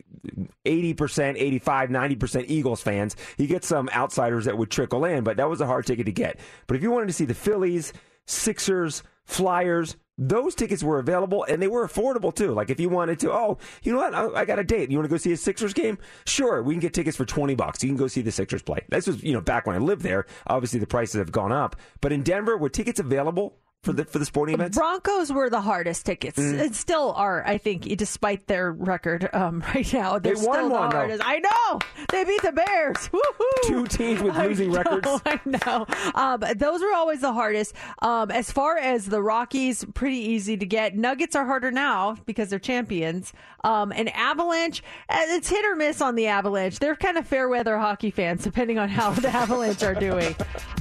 eighty 0.64 0.94
percent, 0.94 1.36
85, 1.36 1.90
90 1.90 2.16
percent 2.16 2.44
Eagles 2.48 2.80
fans. 2.80 3.16
You 3.38 3.48
get 3.48 3.64
some 3.64 3.88
outsiders 3.92 4.44
that 4.44 4.56
would 4.56 4.70
trickle 4.70 5.04
in, 5.04 5.24
but 5.24 5.36
that 5.38 5.48
was 5.48 5.60
a 5.60 5.66
hard 5.66 5.84
ticket 5.86 6.06
to 6.06 6.12
get. 6.12 6.38
But 6.68 6.76
if 6.76 6.82
you 6.84 6.90
wanted 6.92 7.06
to 7.08 7.12
see 7.12 7.24
the 7.24 7.34
Phillies, 7.34 7.92
Sixers, 8.26 9.02
Flyers. 9.24 9.96
Those 10.28 10.54
tickets 10.54 10.82
were 10.82 10.98
available 10.98 11.44
and 11.48 11.60
they 11.60 11.68
were 11.68 11.86
affordable 11.86 12.34
too. 12.34 12.52
Like 12.52 12.70
if 12.70 12.78
you 12.78 12.88
wanted 12.88 13.18
to, 13.20 13.32
oh, 13.32 13.58
you 13.82 13.92
know 13.92 13.98
what? 13.98 14.14
I, 14.14 14.42
I 14.42 14.44
got 14.44 14.58
a 14.58 14.64
date. 14.64 14.90
You 14.90 14.98
want 14.98 15.06
to 15.06 15.10
go 15.10 15.16
see 15.16 15.32
a 15.32 15.36
Sixers 15.36 15.72
game? 15.72 15.98
Sure, 16.26 16.62
we 16.62 16.74
can 16.74 16.80
get 16.80 16.94
tickets 16.94 17.16
for 17.16 17.24
twenty 17.24 17.54
bucks. 17.54 17.82
You 17.82 17.88
can 17.88 17.96
go 17.96 18.06
see 18.06 18.22
the 18.22 18.32
Sixers 18.32 18.62
play. 18.62 18.80
This 18.88 19.06
was 19.06 19.22
you 19.22 19.32
know 19.32 19.40
back 19.40 19.66
when 19.66 19.74
I 19.74 19.80
lived 19.80 20.02
there. 20.02 20.26
Obviously 20.46 20.80
the 20.80 20.86
prices 20.86 21.18
have 21.18 21.32
gone 21.32 21.52
up, 21.52 21.76
but 22.00 22.12
in 22.12 22.22
Denver, 22.22 22.56
were 22.56 22.68
tickets 22.68 23.00
available 23.00 23.58
for 23.82 23.92
the 23.92 24.04
for 24.04 24.18
the 24.18 24.24
sporting 24.24 24.54
events? 24.54 24.78
Broncos 24.78 25.32
were 25.32 25.50
the 25.50 25.60
hardest 25.60 26.06
tickets. 26.06 26.38
Mm. 26.38 26.58
It 26.60 26.74
still 26.74 27.12
are, 27.16 27.44
I 27.46 27.58
think, 27.58 27.82
despite 27.96 28.46
their 28.46 28.70
record 28.72 29.28
um, 29.32 29.60
right 29.74 29.92
now. 29.92 30.18
They're 30.18 30.34
They 30.36 30.46
won 30.46 30.56
still 30.58 30.70
one, 30.70 30.88
the 30.88 30.88
though. 30.88 30.96
hardest. 30.98 31.22
I 31.24 31.38
know 31.38 31.78
they 32.10 32.24
beat 32.24 32.42
the 32.42 32.52
Bears. 32.52 32.96
Woohoo! 33.08 33.62
Two 33.64 33.86
teams 33.86 34.22
with 34.22 34.34
I 34.36 34.46
losing 34.46 34.70
know, 34.70 34.78
records. 34.78 35.08
I 35.26 35.40
know. 35.44 35.86
Um, 36.14 36.44
those 36.56 36.80
were 36.80 36.92
always 36.94 37.20
the 37.22 37.32
hardest. 37.32 37.74
Um, 38.00 38.30
as 38.30 38.52
far 38.52 38.76
as 38.78 39.06
the 39.06 39.20
Rockies, 39.20 39.84
pretty 39.94 40.18
easy 40.18 40.56
to 40.56 40.66
get. 40.66 40.96
Nuggets 40.96 41.34
are 41.34 41.44
harder 41.44 41.70
now 41.72 42.16
because 42.24 42.50
they're 42.50 42.58
champions. 42.60 43.32
Um, 43.64 43.92
and 43.92 44.08
Avalanche, 44.14 44.82
uh, 45.08 45.18
it's 45.28 45.48
hit 45.48 45.64
or 45.64 45.76
miss 45.76 46.00
on 46.00 46.16
the 46.16 46.26
Avalanche. 46.26 46.78
They're 46.78 46.96
kind 46.96 47.16
of 47.16 47.26
fair 47.26 47.48
weather 47.48 47.78
hockey 47.78 48.10
fans, 48.10 48.42
depending 48.44 48.78
on 48.78 48.88
how 48.88 49.10
the 49.10 49.28
Avalanche 49.28 49.82
are 49.82 49.94
doing. 49.94 50.34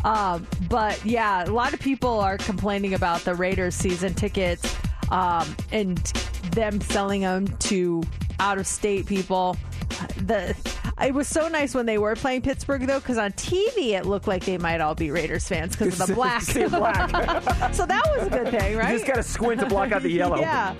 Um, 0.04 0.48
but 0.70 1.04
yeah, 1.06 1.46
a 1.46 1.52
lot 1.52 1.74
of 1.74 1.80
people 1.80 2.20
are 2.20 2.38
complaining 2.38 2.94
about 2.94 3.22
the 3.22 3.36
Raiders 3.36 3.76
season 3.76 4.14
tickets 4.14 4.76
um, 5.12 5.56
and 5.72 5.98
them 6.52 6.82
selling 6.82 7.22
them 7.22 7.48
to 7.60 8.02
out 8.40 8.58
of 8.58 8.66
state 8.66 9.06
people. 9.06 9.58
The 10.18 10.56
It 11.00 11.14
was 11.14 11.28
so 11.28 11.48
nice 11.48 11.76
when 11.76 11.86
they 11.86 11.98
were 12.00 12.16
playing 12.16 12.42
Pittsburgh, 12.42 12.88
though, 12.88 13.00
because 13.00 13.18
on 13.20 13.32
TV 13.34 13.90
it 13.92 14.06
looked 14.06 14.28
like 14.28 14.46
they 14.46 14.58
might 14.58 14.82
all 14.82 14.96
be 14.96 15.12
Raiders 15.12 15.48
fans 15.48 15.76
because 15.76 16.00
of 16.00 16.08
the 16.08 16.14
black. 16.16 16.44
Black. 16.54 17.74
so 17.74 17.86
that 17.86 18.04
was 18.16 18.28
a 18.28 18.30
good 18.30 18.50
thing, 18.50 18.78
right? 18.78 18.92
You 18.92 18.98
just 18.98 19.08
got 19.08 19.18
to 19.18 19.24
squint 19.24 19.62
to 19.62 19.68
block 19.68 19.92
out 19.92 20.02
the 20.02 20.10
yellow. 20.10 20.40
yeah. 20.40 20.76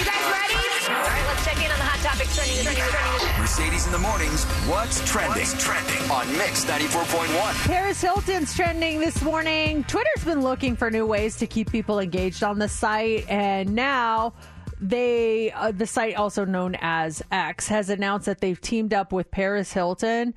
Are 0.00 0.02
you 0.02 0.10
guys 0.10 0.32
ready? 0.32 0.54
All 0.54 1.02
right, 1.02 1.24
let's 1.26 1.44
check 1.44 1.56
in 1.62 1.70
on 1.70 1.76
the 1.76 1.84
hot 1.84 2.00
topics 2.00 2.34
trending, 2.34 2.62
trending, 2.62 2.84
trending. 2.84 3.38
Mercedes 3.38 3.84
in 3.84 3.92
the 3.92 3.98
mornings. 3.98 4.44
What's 4.66 5.06
trending? 5.06 5.44
trending 5.58 6.10
on 6.10 6.26
Mix 6.38 6.64
94.1. 6.64 7.66
Paris 7.66 8.00
Hilton's 8.00 8.56
trending 8.56 8.98
this 8.98 9.20
morning. 9.20 9.84
Twitter's 9.84 10.24
been 10.24 10.40
looking 10.40 10.74
for 10.74 10.90
new 10.90 11.04
ways 11.04 11.36
to 11.36 11.46
keep 11.46 11.70
people 11.70 11.98
engaged 11.98 12.42
on 12.42 12.58
the 12.58 12.66
site, 12.66 13.28
and 13.28 13.74
now 13.74 14.32
they, 14.80 15.52
uh, 15.52 15.70
the 15.70 15.86
site 15.86 16.14
also 16.14 16.46
known 16.46 16.78
as 16.80 17.22
X, 17.30 17.68
has 17.68 17.90
announced 17.90 18.24
that 18.24 18.40
they've 18.40 18.58
teamed 18.58 18.94
up 18.94 19.12
with 19.12 19.30
Paris 19.30 19.70
Hilton. 19.70 20.32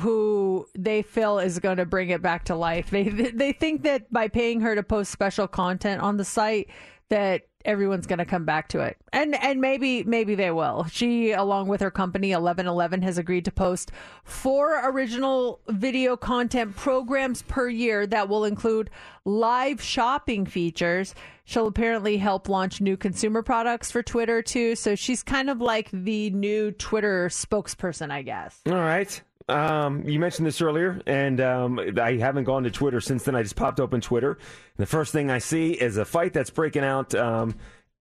Who 0.00 0.66
they 0.76 1.02
feel 1.02 1.38
is 1.38 1.60
going 1.60 1.76
to 1.76 1.86
bring 1.86 2.08
it 2.08 2.20
back 2.20 2.46
to 2.46 2.56
life. 2.56 2.90
They 2.90 3.04
they 3.04 3.52
think 3.52 3.84
that 3.84 4.12
by 4.12 4.26
paying 4.26 4.60
her 4.62 4.74
to 4.74 4.82
post 4.82 5.12
special 5.12 5.46
content 5.46 6.00
on 6.02 6.16
the 6.16 6.24
site, 6.24 6.68
that 7.10 7.42
everyone's 7.64 8.06
going 8.06 8.18
to 8.18 8.24
come 8.24 8.44
back 8.44 8.68
to 8.68 8.80
it. 8.80 8.96
And 9.12 9.34
and 9.34 9.60
maybe 9.60 10.04
maybe 10.04 10.34
they 10.34 10.50
will. 10.50 10.84
She 10.90 11.32
along 11.32 11.68
with 11.68 11.80
her 11.80 11.90
company 11.90 12.28
1111 12.28 13.02
has 13.02 13.18
agreed 13.18 13.44
to 13.46 13.52
post 13.52 13.92
four 14.24 14.80
original 14.88 15.60
video 15.68 16.16
content 16.16 16.76
programs 16.76 17.42
per 17.42 17.68
year 17.68 18.06
that 18.06 18.28
will 18.28 18.44
include 18.44 18.90
live 19.24 19.80
shopping 19.82 20.46
features. 20.46 21.14
She'll 21.46 21.66
apparently 21.66 22.16
help 22.16 22.48
launch 22.48 22.80
new 22.80 22.96
consumer 22.96 23.42
products 23.42 23.90
for 23.90 24.02
twitter 24.02 24.42
too. 24.42 24.76
So 24.76 24.94
she's 24.94 25.22
kind 25.22 25.50
of 25.50 25.60
like 25.60 25.90
the 25.92 26.30
new 26.30 26.72
twitter 26.72 27.28
spokesperson 27.28 28.10
i 28.10 28.22
guess. 28.22 28.60
All 28.66 28.74
right. 28.74 29.20
Um, 29.48 30.08
you 30.08 30.18
mentioned 30.18 30.46
this 30.46 30.60
earlier, 30.62 31.00
and 31.06 31.40
um, 31.40 31.78
I 32.00 32.16
haven't 32.16 32.44
gone 32.44 32.62
to 32.64 32.70
Twitter 32.70 33.00
since 33.00 33.24
then. 33.24 33.34
I 33.36 33.42
just 33.42 33.56
popped 33.56 33.78
open 33.80 34.00
Twitter, 34.00 34.38
the 34.76 34.86
first 34.86 35.12
thing 35.12 35.30
I 35.30 35.38
see 35.38 35.72
is 35.72 35.96
a 35.98 36.04
fight 36.04 36.32
that's 36.32 36.50
breaking 36.50 36.82
out 36.84 37.14
um, 37.14 37.54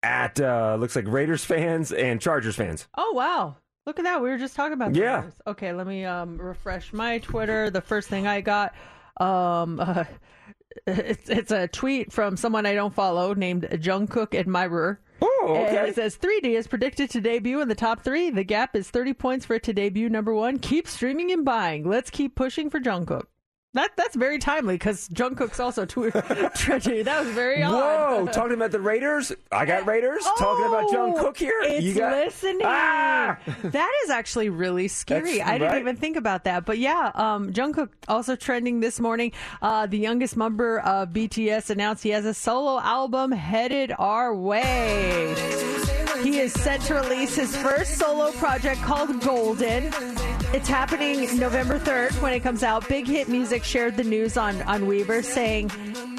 at 0.02 0.40
uh, 0.40 0.76
looks 0.78 0.94
like 0.96 1.06
Raiders 1.08 1.44
fans 1.44 1.90
and 1.92 2.20
Chargers 2.20 2.54
fans. 2.56 2.86
Oh 2.96 3.12
wow. 3.14 3.56
Look 3.86 3.98
at 3.98 4.04
that. 4.04 4.22
We 4.22 4.28
were 4.30 4.38
just 4.38 4.54
talking 4.54 4.74
about 4.74 4.94
Yeah. 4.94 5.22
this. 5.22 5.34
Okay, 5.46 5.72
let 5.72 5.86
me 5.88 6.04
um 6.04 6.38
refresh 6.38 6.92
my 6.92 7.18
Twitter. 7.18 7.68
The 7.70 7.80
first 7.80 8.08
thing 8.08 8.26
I 8.28 8.40
got 8.40 8.74
um 9.20 9.80
uh, 9.80 10.04
it's 10.86 11.28
it's 11.28 11.50
a 11.50 11.66
tweet 11.68 12.12
from 12.12 12.36
someone 12.36 12.64
I 12.66 12.74
don't 12.74 12.94
follow 12.94 13.34
named 13.34 13.64
Jungkook 13.72 14.34
Admirer. 14.38 15.00
Oh, 15.44 15.54
And 15.56 15.76
okay. 15.76 15.88
it 15.88 15.94
says 15.96 16.16
3D 16.16 16.44
is 16.56 16.66
predicted 16.68 17.10
to 17.10 17.20
debut 17.20 17.60
in 17.60 17.68
the 17.68 17.74
top 17.74 18.02
three. 18.04 18.30
The 18.30 18.44
gap 18.44 18.76
is 18.76 18.90
30 18.90 19.14
points 19.14 19.44
for 19.44 19.54
it 19.54 19.62
to 19.64 19.72
debut 19.72 20.08
number 20.08 20.32
one. 20.32 20.58
Keep 20.58 20.86
streaming 20.86 21.32
and 21.32 21.44
buying. 21.44 21.88
Let's 21.88 22.10
keep 22.10 22.34
pushing 22.36 22.70
for 22.70 22.78
Jungkook. 22.80 23.24
That 23.74 23.90
that's 23.96 24.14
very 24.14 24.38
timely 24.38 24.74
because 24.74 25.08
Jungkook's 25.08 25.58
also 25.58 25.86
tw- 25.86 26.12
trending. 26.58 27.04
That 27.04 27.24
was 27.24 27.34
very 27.34 27.62
odd. 27.62 27.72
Whoa! 27.72 28.26
Talking 28.30 28.52
about 28.54 28.70
the 28.70 28.80
Raiders, 28.80 29.32
I 29.50 29.64
got 29.64 29.86
Raiders. 29.86 30.22
talking 30.38 30.66
about 30.66 30.84
Oh, 30.92 31.14
Cook 31.18 31.38
here, 31.38 31.58
It's 31.62 31.82
you 31.82 31.94
got 31.94 32.12
listening. 32.24 32.60
Ah! 32.64 33.38
That 33.64 33.90
is 34.04 34.10
actually 34.10 34.50
really 34.50 34.88
scary. 34.88 35.38
That's 35.38 35.48
I 35.48 35.52
didn't 35.58 35.72
right. 35.72 35.80
even 35.80 35.96
think 35.96 36.16
about 36.16 36.44
that. 36.44 36.66
But 36.66 36.78
yeah, 36.78 37.12
um, 37.14 37.52
Jungkook 37.52 37.88
also 38.08 38.36
trending 38.36 38.80
this 38.80 39.00
morning. 39.00 39.32
Uh, 39.62 39.86
the 39.86 39.98
youngest 39.98 40.36
member 40.36 40.80
of 40.80 41.08
BTS 41.10 41.70
announced 41.70 42.02
he 42.02 42.10
has 42.10 42.26
a 42.26 42.34
solo 42.34 42.78
album 42.80 43.32
headed 43.32 43.92
our 43.98 44.34
way. 44.34 45.34
He 46.22 46.38
is 46.40 46.52
set 46.52 46.80
to 46.82 46.94
release 46.94 47.34
his 47.36 47.56
first 47.56 47.94
solo 47.98 48.32
project 48.32 48.82
called 48.82 49.18
Golden. 49.22 49.90
It's 50.54 50.68
happening 50.68 51.38
November 51.38 51.78
3rd 51.78 52.20
when 52.20 52.34
it 52.34 52.40
comes 52.40 52.62
out. 52.62 52.86
Big 52.86 53.06
Hit 53.06 53.26
Music 53.26 53.64
shared 53.64 53.96
the 53.96 54.04
news 54.04 54.36
on, 54.36 54.60
on 54.62 54.82
Weverse 54.82 55.24
saying, 55.24 55.70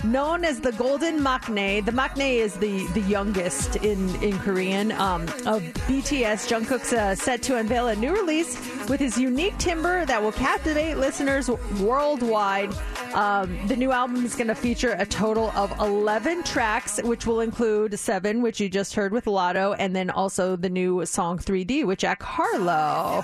known 0.04 0.44
as 0.44 0.60
the 0.60 0.72
Golden 0.72 1.20
Maknae, 1.20 1.86
the 1.86 1.92
Maknae 1.92 2.38
is 2.38 2.56
the, 2.56 2.88
the 2.88 3.02
youngest 3.02 3.76
in, 3.78 4.10
in 4.24 4.40
Korean 4.40 4.92
um, 4.94 5.22
of 5.46 5.62
BTS. 5.86 6.50
Jungkook's 6.50 6.92
uh, 6.94 7.14
set 7.14 7.44
to 7.44 7.58
unveil 7.58 7.90
a 7.90 7.96
new 7.96 8.12
release 8.12 8.56
with 8.90 9.00
his 9.00 9.20
unique 9.20 9.56
timbre 9.60 10.04
that 10.08 10.20
will 10.20 10.32
captivate 10.32 10.96
listeners 10.96 11.48
worldwide. 11.80 12.74
Um, 13.14 13.56
the 13.68 13.76
new 13.76 13.92
album 13.92 14.26
is 14.26 14.34
going 14.34 14.48
to 14.48 14.56
feature 14.56 14.96
a 14.98 15.06
total 15.06 15.52
of 15.52 15.80
11 15.80 16.42
tracks, 16.42 17.00
which 17.04 17.28
will 17.28 17.42
include 17.42 18.00
seven, 18.00 18.42
which 18.42 18.60
you 18.60 18.68
just 18.68 18.96
heard 18.96 19.12
with 19.12 19.26
Latto, 19.26 19.76
and 19.78 19.96
then 19.96 20.10
also 20.10 20.56
the 20.56 20.72
new 20.72 21.06
song 21.06 21.38
3D 21.38 21.86
with 21.86 22.00
Jack 22.00 22.24
Harlow. 22.24 23.24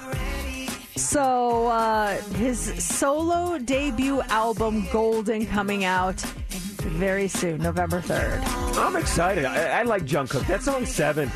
So 1.00 1.68
uh, 1.68 2.16
his 2.34 2.60
solo 2.84 3.58
debut 3.58 4.22
album 4.24 4.86
Golden 4.92 5.46
coming 5.46 5.86
out 5.86 6.20
very 6.20 7.28
soon, 7.30 7.62
November 7.62 8.02
3rd. 8.02 8.44
I'm 8.78 8.96
excited. 8.98 9.46
I, 9.46 9.80
I 9.80 9.84
like 9.84 10.04
Jungkook. 10.04 10.46
That 10.48 10.62
song 10.62 10.86
Seven. 10.86 11.32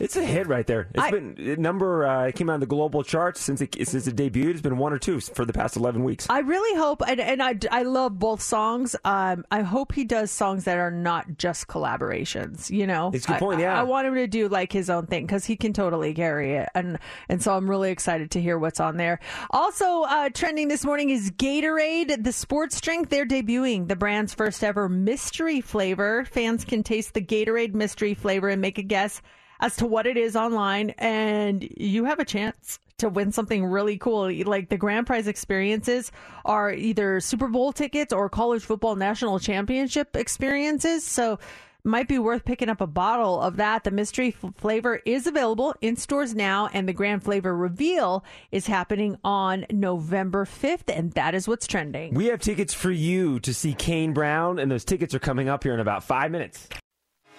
It's 0.00 0.16
a 0.16 0.24
hit 0.24 0.46
right 0.46 0.66
there. 0.66 0.88
It's 0.94 1.02
I- 1.02 1.10
been 1.10 1.56
number. 1.60 2.06
Uh, 2.06 2.26
it 2.26 2.34
came 2.34 2.48
out 2.50 2.54
in 2.54 2.60
the 2.60 2.66
global 2.66 3.02
charts 3.02 3.40
since 3.40 3.60
it 3.60 3.74
since 3.88 4.06
it 4.06 4.16
debuted. 4.16 4.50
It's 4.52 4.60
been 4.60 4.78
one 4.78 4.92
or 4.92 4.98
two 4.98 5.20
for 5.20 5.44
the 5.44 5.52
past 5.52 5.76
eleven 5.76 6.04
weeks. 6.04 6.26
I 6.30 6.40
really 6.40 6.78
hope, 6.78 7.02
and, 7.06 7.20
and 7.20 7.42
I, 7.42 7.58
I 7.70 7.82
love 7.82 8.18
both 8.18 8.40
songs. 8.40 8.94
Um, 9.04 9.44
I 9.50 9.62
hope 9.62 9.92
he 9.92 10.04
does 10.04 10.30
songs 10.30 10.64
that 10.64 10.78
are 10.78 10.90
not 10.90 11.38
just 11.38 11.66
collaborations. 11.68 12.70
You 12.70 12.86
know, 12.86 13.10
It's 13.12 13.24
a 13.24 13.28
good 13.28 13.38
point, 13.38 13.58
I, 13.60 13.62
yeah. 13.62 13.80
I 13.80 13.82
want 13.82 14.06
him 14.06 14.14
to 14.14 14.26
do 14.26 14.48
like 14.48 14.72
his 14.72 14.88
own 14.90 15.06
thing 15.06 15.26
because 15.26 15.44
he 15.44 15.56
can 15.56 15.72
totally 15.72 16.14
carry 16.14 16.54
it, 16.54 16.68
and 16.74 16.98
and 17.28 17.42
so 17.42 17.54
I'm 17.56 17.68
really 17.68 17.90
excited 17.90 18.30
to 18.32 18.40
hear 18.40 18.58
what's 18.58 18.80
on 18.80 18.96
there. 18.96 19.20
Also, 19.50 20.02
uh, 20.02 20.28
trending 20.32 20.68
this 20.68 20.84
morning 20.84 21.10
is 21.10 21.30
Gatorade, 21.32 22.22
the 22.22 22.32
sports 22.32 22.80
drink. 22.80 23.08
They're 23.08 23.26
debuting 23.26 23.88
the 23.88 23.96
brand's 23.96 24.34
first 24.34 24.62
ever 24.62 24.88
mystery 24.88 25.60
flavor. 25.60 26.24
Fans 26.24 26.64
can 26.64 26.82
taste 26.82 27.14
the 27.14 27.20
Gatorade 27.20 27.74
mystery 27.74 28.14
flavor 28.14 28.48
and 28.48 28.60
make 28.60 28.78
a 28.78 28.82
guess 28.82 29.20
as 29.60 29.76
to 29.76 29.86
what 29.86 30.06
it 30.06 30.16
is 30.16 30.36
online, 30.36 30.90
and 30.98 31.68
you 31.76 32.04
have 32.04 32.18
a 32.18 32.24
chance 32.24 32.78
to 32.98 33.08
win 33.08 33.32
something 33.32 33.64
really 33.64 33.96
cool. 33.96 34.30
Like 34.44 34.68
the 34.68 34.76
grand 34.76 35.06
prize 35.06 35.26
experiences 35.26 36.10
are 36.44 36.72
either 36.72 37.20
Super 37.20 37.48
Bowl 37.48 37.72
tickets 37.72 38.12
or 38.12 38.28
college 38.28 38.62
football 38.62 38.96
national 38.96 39.38
championship 39.38 40.16
experiences. 40.16 41.04
So 41.04 41.38
might 41.84 42.08
be 42.08 42.18
worth 42.18 42.44
picking 42.44 42.68
up 42.68 42.80
a 42.80 42.86
bottle 42.86 43.40
of 43.40 43.56
that. 43.56 43.84
The 43.84 43.90
mystery 43.90 44.34
f- 44.42 44.52
flavor 44.56 45.00
is 45.04 45.26
available 45.26 45.74
in 45.80 45.96
stores 45.96 46.34
now, 46.34 46.68
and 46.72 46.88
the 46.88 46.92
grand 46.92 47.22
flavor 47.22 47.56
reveal 47.56 48.24
is 48.52 48.66
happening 48.66 49.16
on 49.24 49.64
November 49.70 50.44
5th, 50.44 50.94
and 50.94 51.12
that 51.12 51.34
is 51.34 51.48
what's 51.48 51.66
trending. 51.66 52.14
We 52.14 52.26
have 52.26 52.40
tickets 52.40 52.74
for 52.74 52.90
you 52.90 53.40
to 53.40 53.54
see 53.54 53.74
Kane 53.74 54.12
Brown, 54.12 54.58
and 54.58 54.70
those 54.70 54.84
tickets 54.84 55.14
are 55.14 55.20
coming 55.20 55.48
up 55.48 55.62
here 55.62 55.74
in 55.74 55.80
about 55.80 56.04
five 56.04 56.30
minutes. 56.30 56.68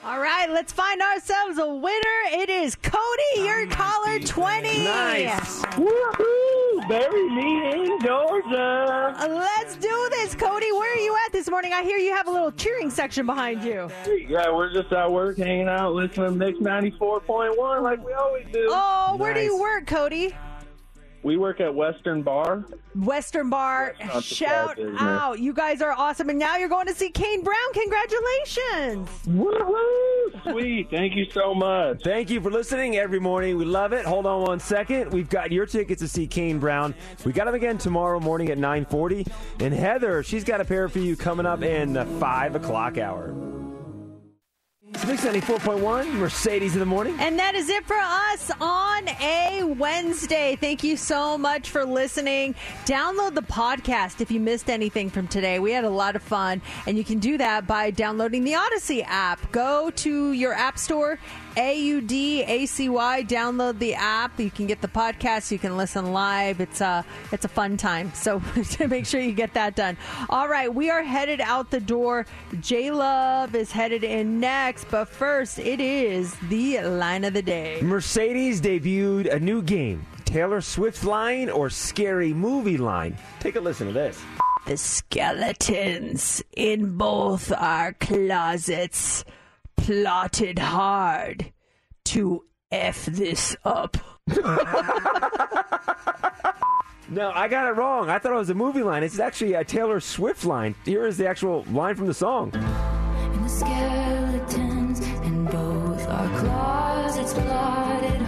All 0.02 0.22
right, 0.22 0.50
let's 0.50 0.72
find 0.72 1.02
ourselves 1.02 1.58
a 1.58 1.68
winner. 1.68 2.20
It 2.32 2.50
is 2.50 2.74
Cody, 2.76 3.46
your 3.46 3.68
caller 3.68 4.18
20. 4.18 4.86
Nice. 4.86 5.62
Woohoo! 5.76 6.88
Bury 6.88 7.30
me 7.30 7.72
in 7.72 8.00
Georgia. 8.00 9.14
Let's 9.30 9.76
do 9.76 10.08
this, 10.12 10.36
Cody. 10.36 10.72
Where 10.72 10.94
are 10.94 11.00
you 11.00 11.18
at 11.26 11.34
this 11.34 11.50
morning? 11.50 11.74
I 11.74 11.84
hear 11.84 11.98
you 11.98 12.16
have 12.16 12.28
a 12.28 12.32
little 12.32 12.54
cheering 12.54 12.90
section 12.90 13.26
behind 13.26 13.62
you. 13.62 13.90
Yeah, 14.30 14.50
we're 14.54 14.72
just 14.72 14.94
at 14.94 15.12
work 15.12 15.38
hanging 15.38 15.68
out, 15.68 15.94
listening 15.94 16.28
to 16.28 16.32
Mix 16.32 16.60
94.1 16.60 17.84
like 17.84 18.06
we 18.06 18.14
always 18.14 18.46
do. 18.54 18.68
Oh, 18.70 19.18
where 19.18 19.34
do 19.34 19.42
you 19.42 19.60
work, 19.60 19.86
Cody? 19.86 20.34
We 21.22 21.36
work 21.38 21.60
at 21.60 21.74
Western 21.74 22.22
Bar. 22.24 22.66
Western 22.96 23.50
Bar. 23.50 23.96
Restaurant 24.00 24.24
supply 24.24 24.48
Shout 24.48 24.76
business. 24.78 25.02
out. 25.02 25.40
You 25.40 25.54
guys 25.54 25.82
are 25.82 25.92
awesome. 25.92 26.30
And 26.30 26.40
now 26.40 26.58
you're 26.58 26.70
going 26.70 26.88
to 26.88 26.94
see 26.94 27.10
Kane 27.10 27.44
Brown. 27.44 27.74
Congratulations. 27.74 29.10
Woohoo! 29.28 30.52
Sweet. 30.52 30.90
Thank 30.90 31.16
you 31.16 31.26
so 31.32 31.54
much. 31.54 32.02
Thank 32.04 32.30
you 32.30 32.40
for 32.40 32.50
listening 32.50 32.96
every 32.96 33.20
morning. 33.20 33.58
We 33.58 33.66
love 33.66 33.92
it. 33.94 34.06
Hold 34.06 34.26
on 34.26 34.44
one 34.44 34.60
second. 34.60 35.12
We've 35.12 35.30
got 35.30 35.52
your 35.52 35.66
tickets 35.66 36.02
to 36.02 36.08
see 36.08 36.26
Kane 36.26 36.60
Brown. 36.60 36.96
We 37.26 37.34
got 37.34 37.46
them 37.46 37.56
again 37.56 37.78
tomorrow 37.78 38.20
morning 38.20 38.50
at 38.50 38.58
940. 38.58 39.28
And 39.60 39.74
Heather, 39.74 40.24
she's 40.24 40.44
got 40.46 40.62
a 40.62 40.66
pair 40.66 40.88
for 40.88 41.00
you 41.00 41.16
coming 41.18 41.46
up 41.46 41.64
in 41.64 41.94
the 41.94 42.06
5 42.06 42.56
o'clock 42.56 42.98
hour. 42.98 43.34
It's 44.92 45.06
Mix 45.06 45.24
94.1, 45.24 46.14
Mercedes 46.14 46.74
in 46.74 46.80
the 46.80 46.86
morning. 46.86 47.16
And 47.20 47.38
that 47.38 47.54
is 47.54 47.70
it 47.70 47.86
for 47.86 47.96
us 47.96 48.50
on 48.60 49.08
a 49.22 49.64
Wednesday. 49.64 50.58
Thank 50.60 50.84
you 50.84 50.98
so 50.98 51.38
much 51.38 51.70
for 51.70 51.86
listening. 51.86 52.56
Download 52.86 53.36
the 53.36 53.44
podcast 53.44 54.20
if 54.20 54.32
you 54.32 54.40
missed 54.40 54.68
anything 54.68 55.12
from 55.12 55.28
today. 55.28 55.60
We 55.60 55.74
had 55.74 55.84
a 55.84 55.90
lot 55.92 56.16
of 56.16 56.24
fun, 56.24 56.64
and 56.88 56.98
you 56.98 57.04
can 57.04 57.20
do 57.20 57.38
that 57.38 57.68
by 57.68 57.92
downloading 57.92 58.44
the 58.44 58.54
Audacy 58.54 59.04
app. 59.06 59.52
Go 59.52 59.92
to 59.92 60.32
your 60.32 60.54
app 60.54 60.80
store, 60.80 61.20
A 61.58 61.80
U 61.80 62.02
D 62.02 62.44
A 62.44 62.66
C 62.66 62.90
Y. 62.90 63.24
Download 63.24 63.80
the 63.80 63.96
app. 63.96 64.40
You 64.40 64.52
can 64.52 64.68
get 64.68 64.82
the 64.82 64.88
podcast. 64.88 65.52
You 65.52 65.60
can 65.60 65.78
listen 65.78 66.14
live. 66.14 66.62
It's 66.62 66.82
a 66.82 67.06
it's 67.32 67.46
a 67.46 67.50
fun 67.50 67.78
time. 67.78 68.12
So 68.14 68.42
make 68.88 69.06
sure 69.06 69.22
you 69.22 69.34
get 69.34 69.54
that 69.54 69.76
done. 69.76 69.98
All 70.30 70.48
right, 70.48 70.74
we 70.74 70.90
are 70.90 71.04
headed 71.04 71.42
out 71.42 71.72
the 71.72 71.80
door. 71.80 72.26
J 72.62 72.92
Love 72.92 73.56
is 73.56 73.72
headed 73.72 74.04
in 74.04 74.40
next, 74.40 74.90
but 74.90 75.08
first 75.08 75.60
it 75.60 75.80
is 75.80 76.36
the 76.50 76.82
line 76.82 77.24
of 77.24 77.34
the 77.34 77.42
day. 77.42 77.80
Mercedes 77.82 78.62
debuted 78.62 79.34
a 79.34 79.40
new 79.40 79.62
game, 79.62 80.06
Taylor 80.26 80.62
Swift 80.62 81.04
line 81.04 81.50
or 81.50 81.70
scary 81.70 82.34
movie 82.34 82.78
line? 82.78 83.18
Take 83.40 83.56
a 83.56 83.60
listen 83.60 83.88
to 83.88 83.94
this. 83.94 84.22
The 84.66 84.78
skeletons 84.78 86.44
in 86.56 86.96
both 86.96 87.52
our 87.52 87.94
closets 87.94 89.26
plotted 89.82 90.60
hard 90.60 91.52
to 92.06 92.46
F 92.72 93.06
this 93.06 93.56
up. 93.64 93.98
No, 97.12 97.32
I 97.32 97.48
got 97.48 97.68
it 97.68 97.72
wrong. 97.72 98.08
I 98.08 98.20
thought 98.20 98.34
it 98.34 98.36
was 98.36 98.52
a 98.52 98.54
movie 98.54 98.84
line. 98.84 99.02
It's 99.02 99.18
actually 99.20 99.56
a 99.56 99.64
Taylor 99.64 100.00
Swift 100.00 100.46
line. 100.46 100.76
Here 100.86 101.08
is 101.08 101.18
the 101.18 101.28
actual 101.28 101.64
line 101.72 101.96
from 101.96 102.06
the 102.06 102.14
song. 102.14 102.52
And 102.54 103.46
the 103.46 103.50
skeletons 103.50 105.00
in 105.00 105.46
both 105.46 106.08
our 106.08 106.40
closets 106.40 107.34
plotted 107.34 108.20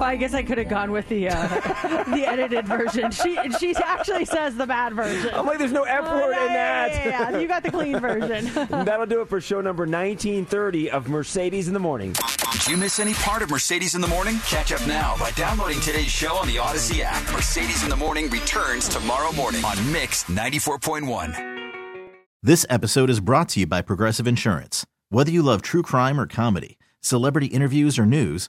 Well, 0.00 0.08
I 0.08 0.16
guess 0.16 0.32
I 0.32 0.42
could 0.42 0.56
have 0.56 0.70
gone 0.70 0.92
with 0.92 1.06
the 1.10 1.28
uh, 1.28 1.46
the 2.14 2.24
edited 2.26 2.66
version. 2.66 3.10
She 3.10 3.36
she 3.58 3.74
actually 3.76 4.24
says 4.24 4.56
the 4.56 4.66
bad 4.66 4.94
version. 4.94 5.30
I'm 5.34 5.44
like, 5.44 5.58
there's 5.58 5.72
no 5.72 5.82
F 5.82 6.04
Oh, 6.06 6.14
word 6.22 6.30
yeah, 6.32 6.46
in 6.46 6.52
yeah, 6.52 6.88
that. 6.88 7.04
Yeah, 7.06 7.30
yeah, 7.32 7.38
you 7.38 7.46
got 7.46 7.62
the 7.62 7.70
clean 7.70 8.00
version. 8.00 8.50
That'll 8.70 9.04
do 9.04 9.20
it 9.20 9.28
for 9.28 9.42
show 9.42 9.60
number 9.60 9.82
1930 9.82 10.90
of 10.90 11.08
Mercedes 11.10 11.68
in 11.68 11.74
the 11.74 11.80
Morning. 11.80 12.14
Did 12.50 12.66
you 12.66 12.76
miss 12.78 12.98
any 12.98 13.12
part 13.12 13.42
of 13.42 13.50
Mercedes 13.50 13.94
in 13.94 14.00
the 14.00 14.08
Morning? 14.08 14.36
Catch 14.46 14.72
up 14.72 14.86
now 14.86 15.16
by 15.18 15.32
downloading 15.32 15.80
today's 15.80 16.06
show 16.06 16.34
on 16.34 16.46
the 16.48 16.56
Audacy 16.56 17.00
app. 17.02 17.22
Mercedes 17.34 17.82
in 17.82 17.90
the 17.90 17.96
Morning 17.96 18.30
returns 18.30 18.88
tomorrow 18.88 19.32
morning 19.32 19.62
on 19.66 19.92
Mix 19.92 20.24
94.1. 20.24 21.72
This 22.42 22.64
episode 22.70 23.10
is 23.10 23.20
brought 23.20 23.50
to 23.50 23.60
you 23.60 23.66
by 23.66 23.82
Progressive 23.82 24.26
Insurance. 24.26 24.86
Whether 25.10 25.30
you 25.30 25.42
love 25.42 25.60
true 25.60 25.82
crime 25.82 26.18
or 26.18 26.26
comedy, 26.26 26.78
celebrity 27.02 27.48
interviews 27.48 27.98
or 27.98 28.06
news, 28.06 28.48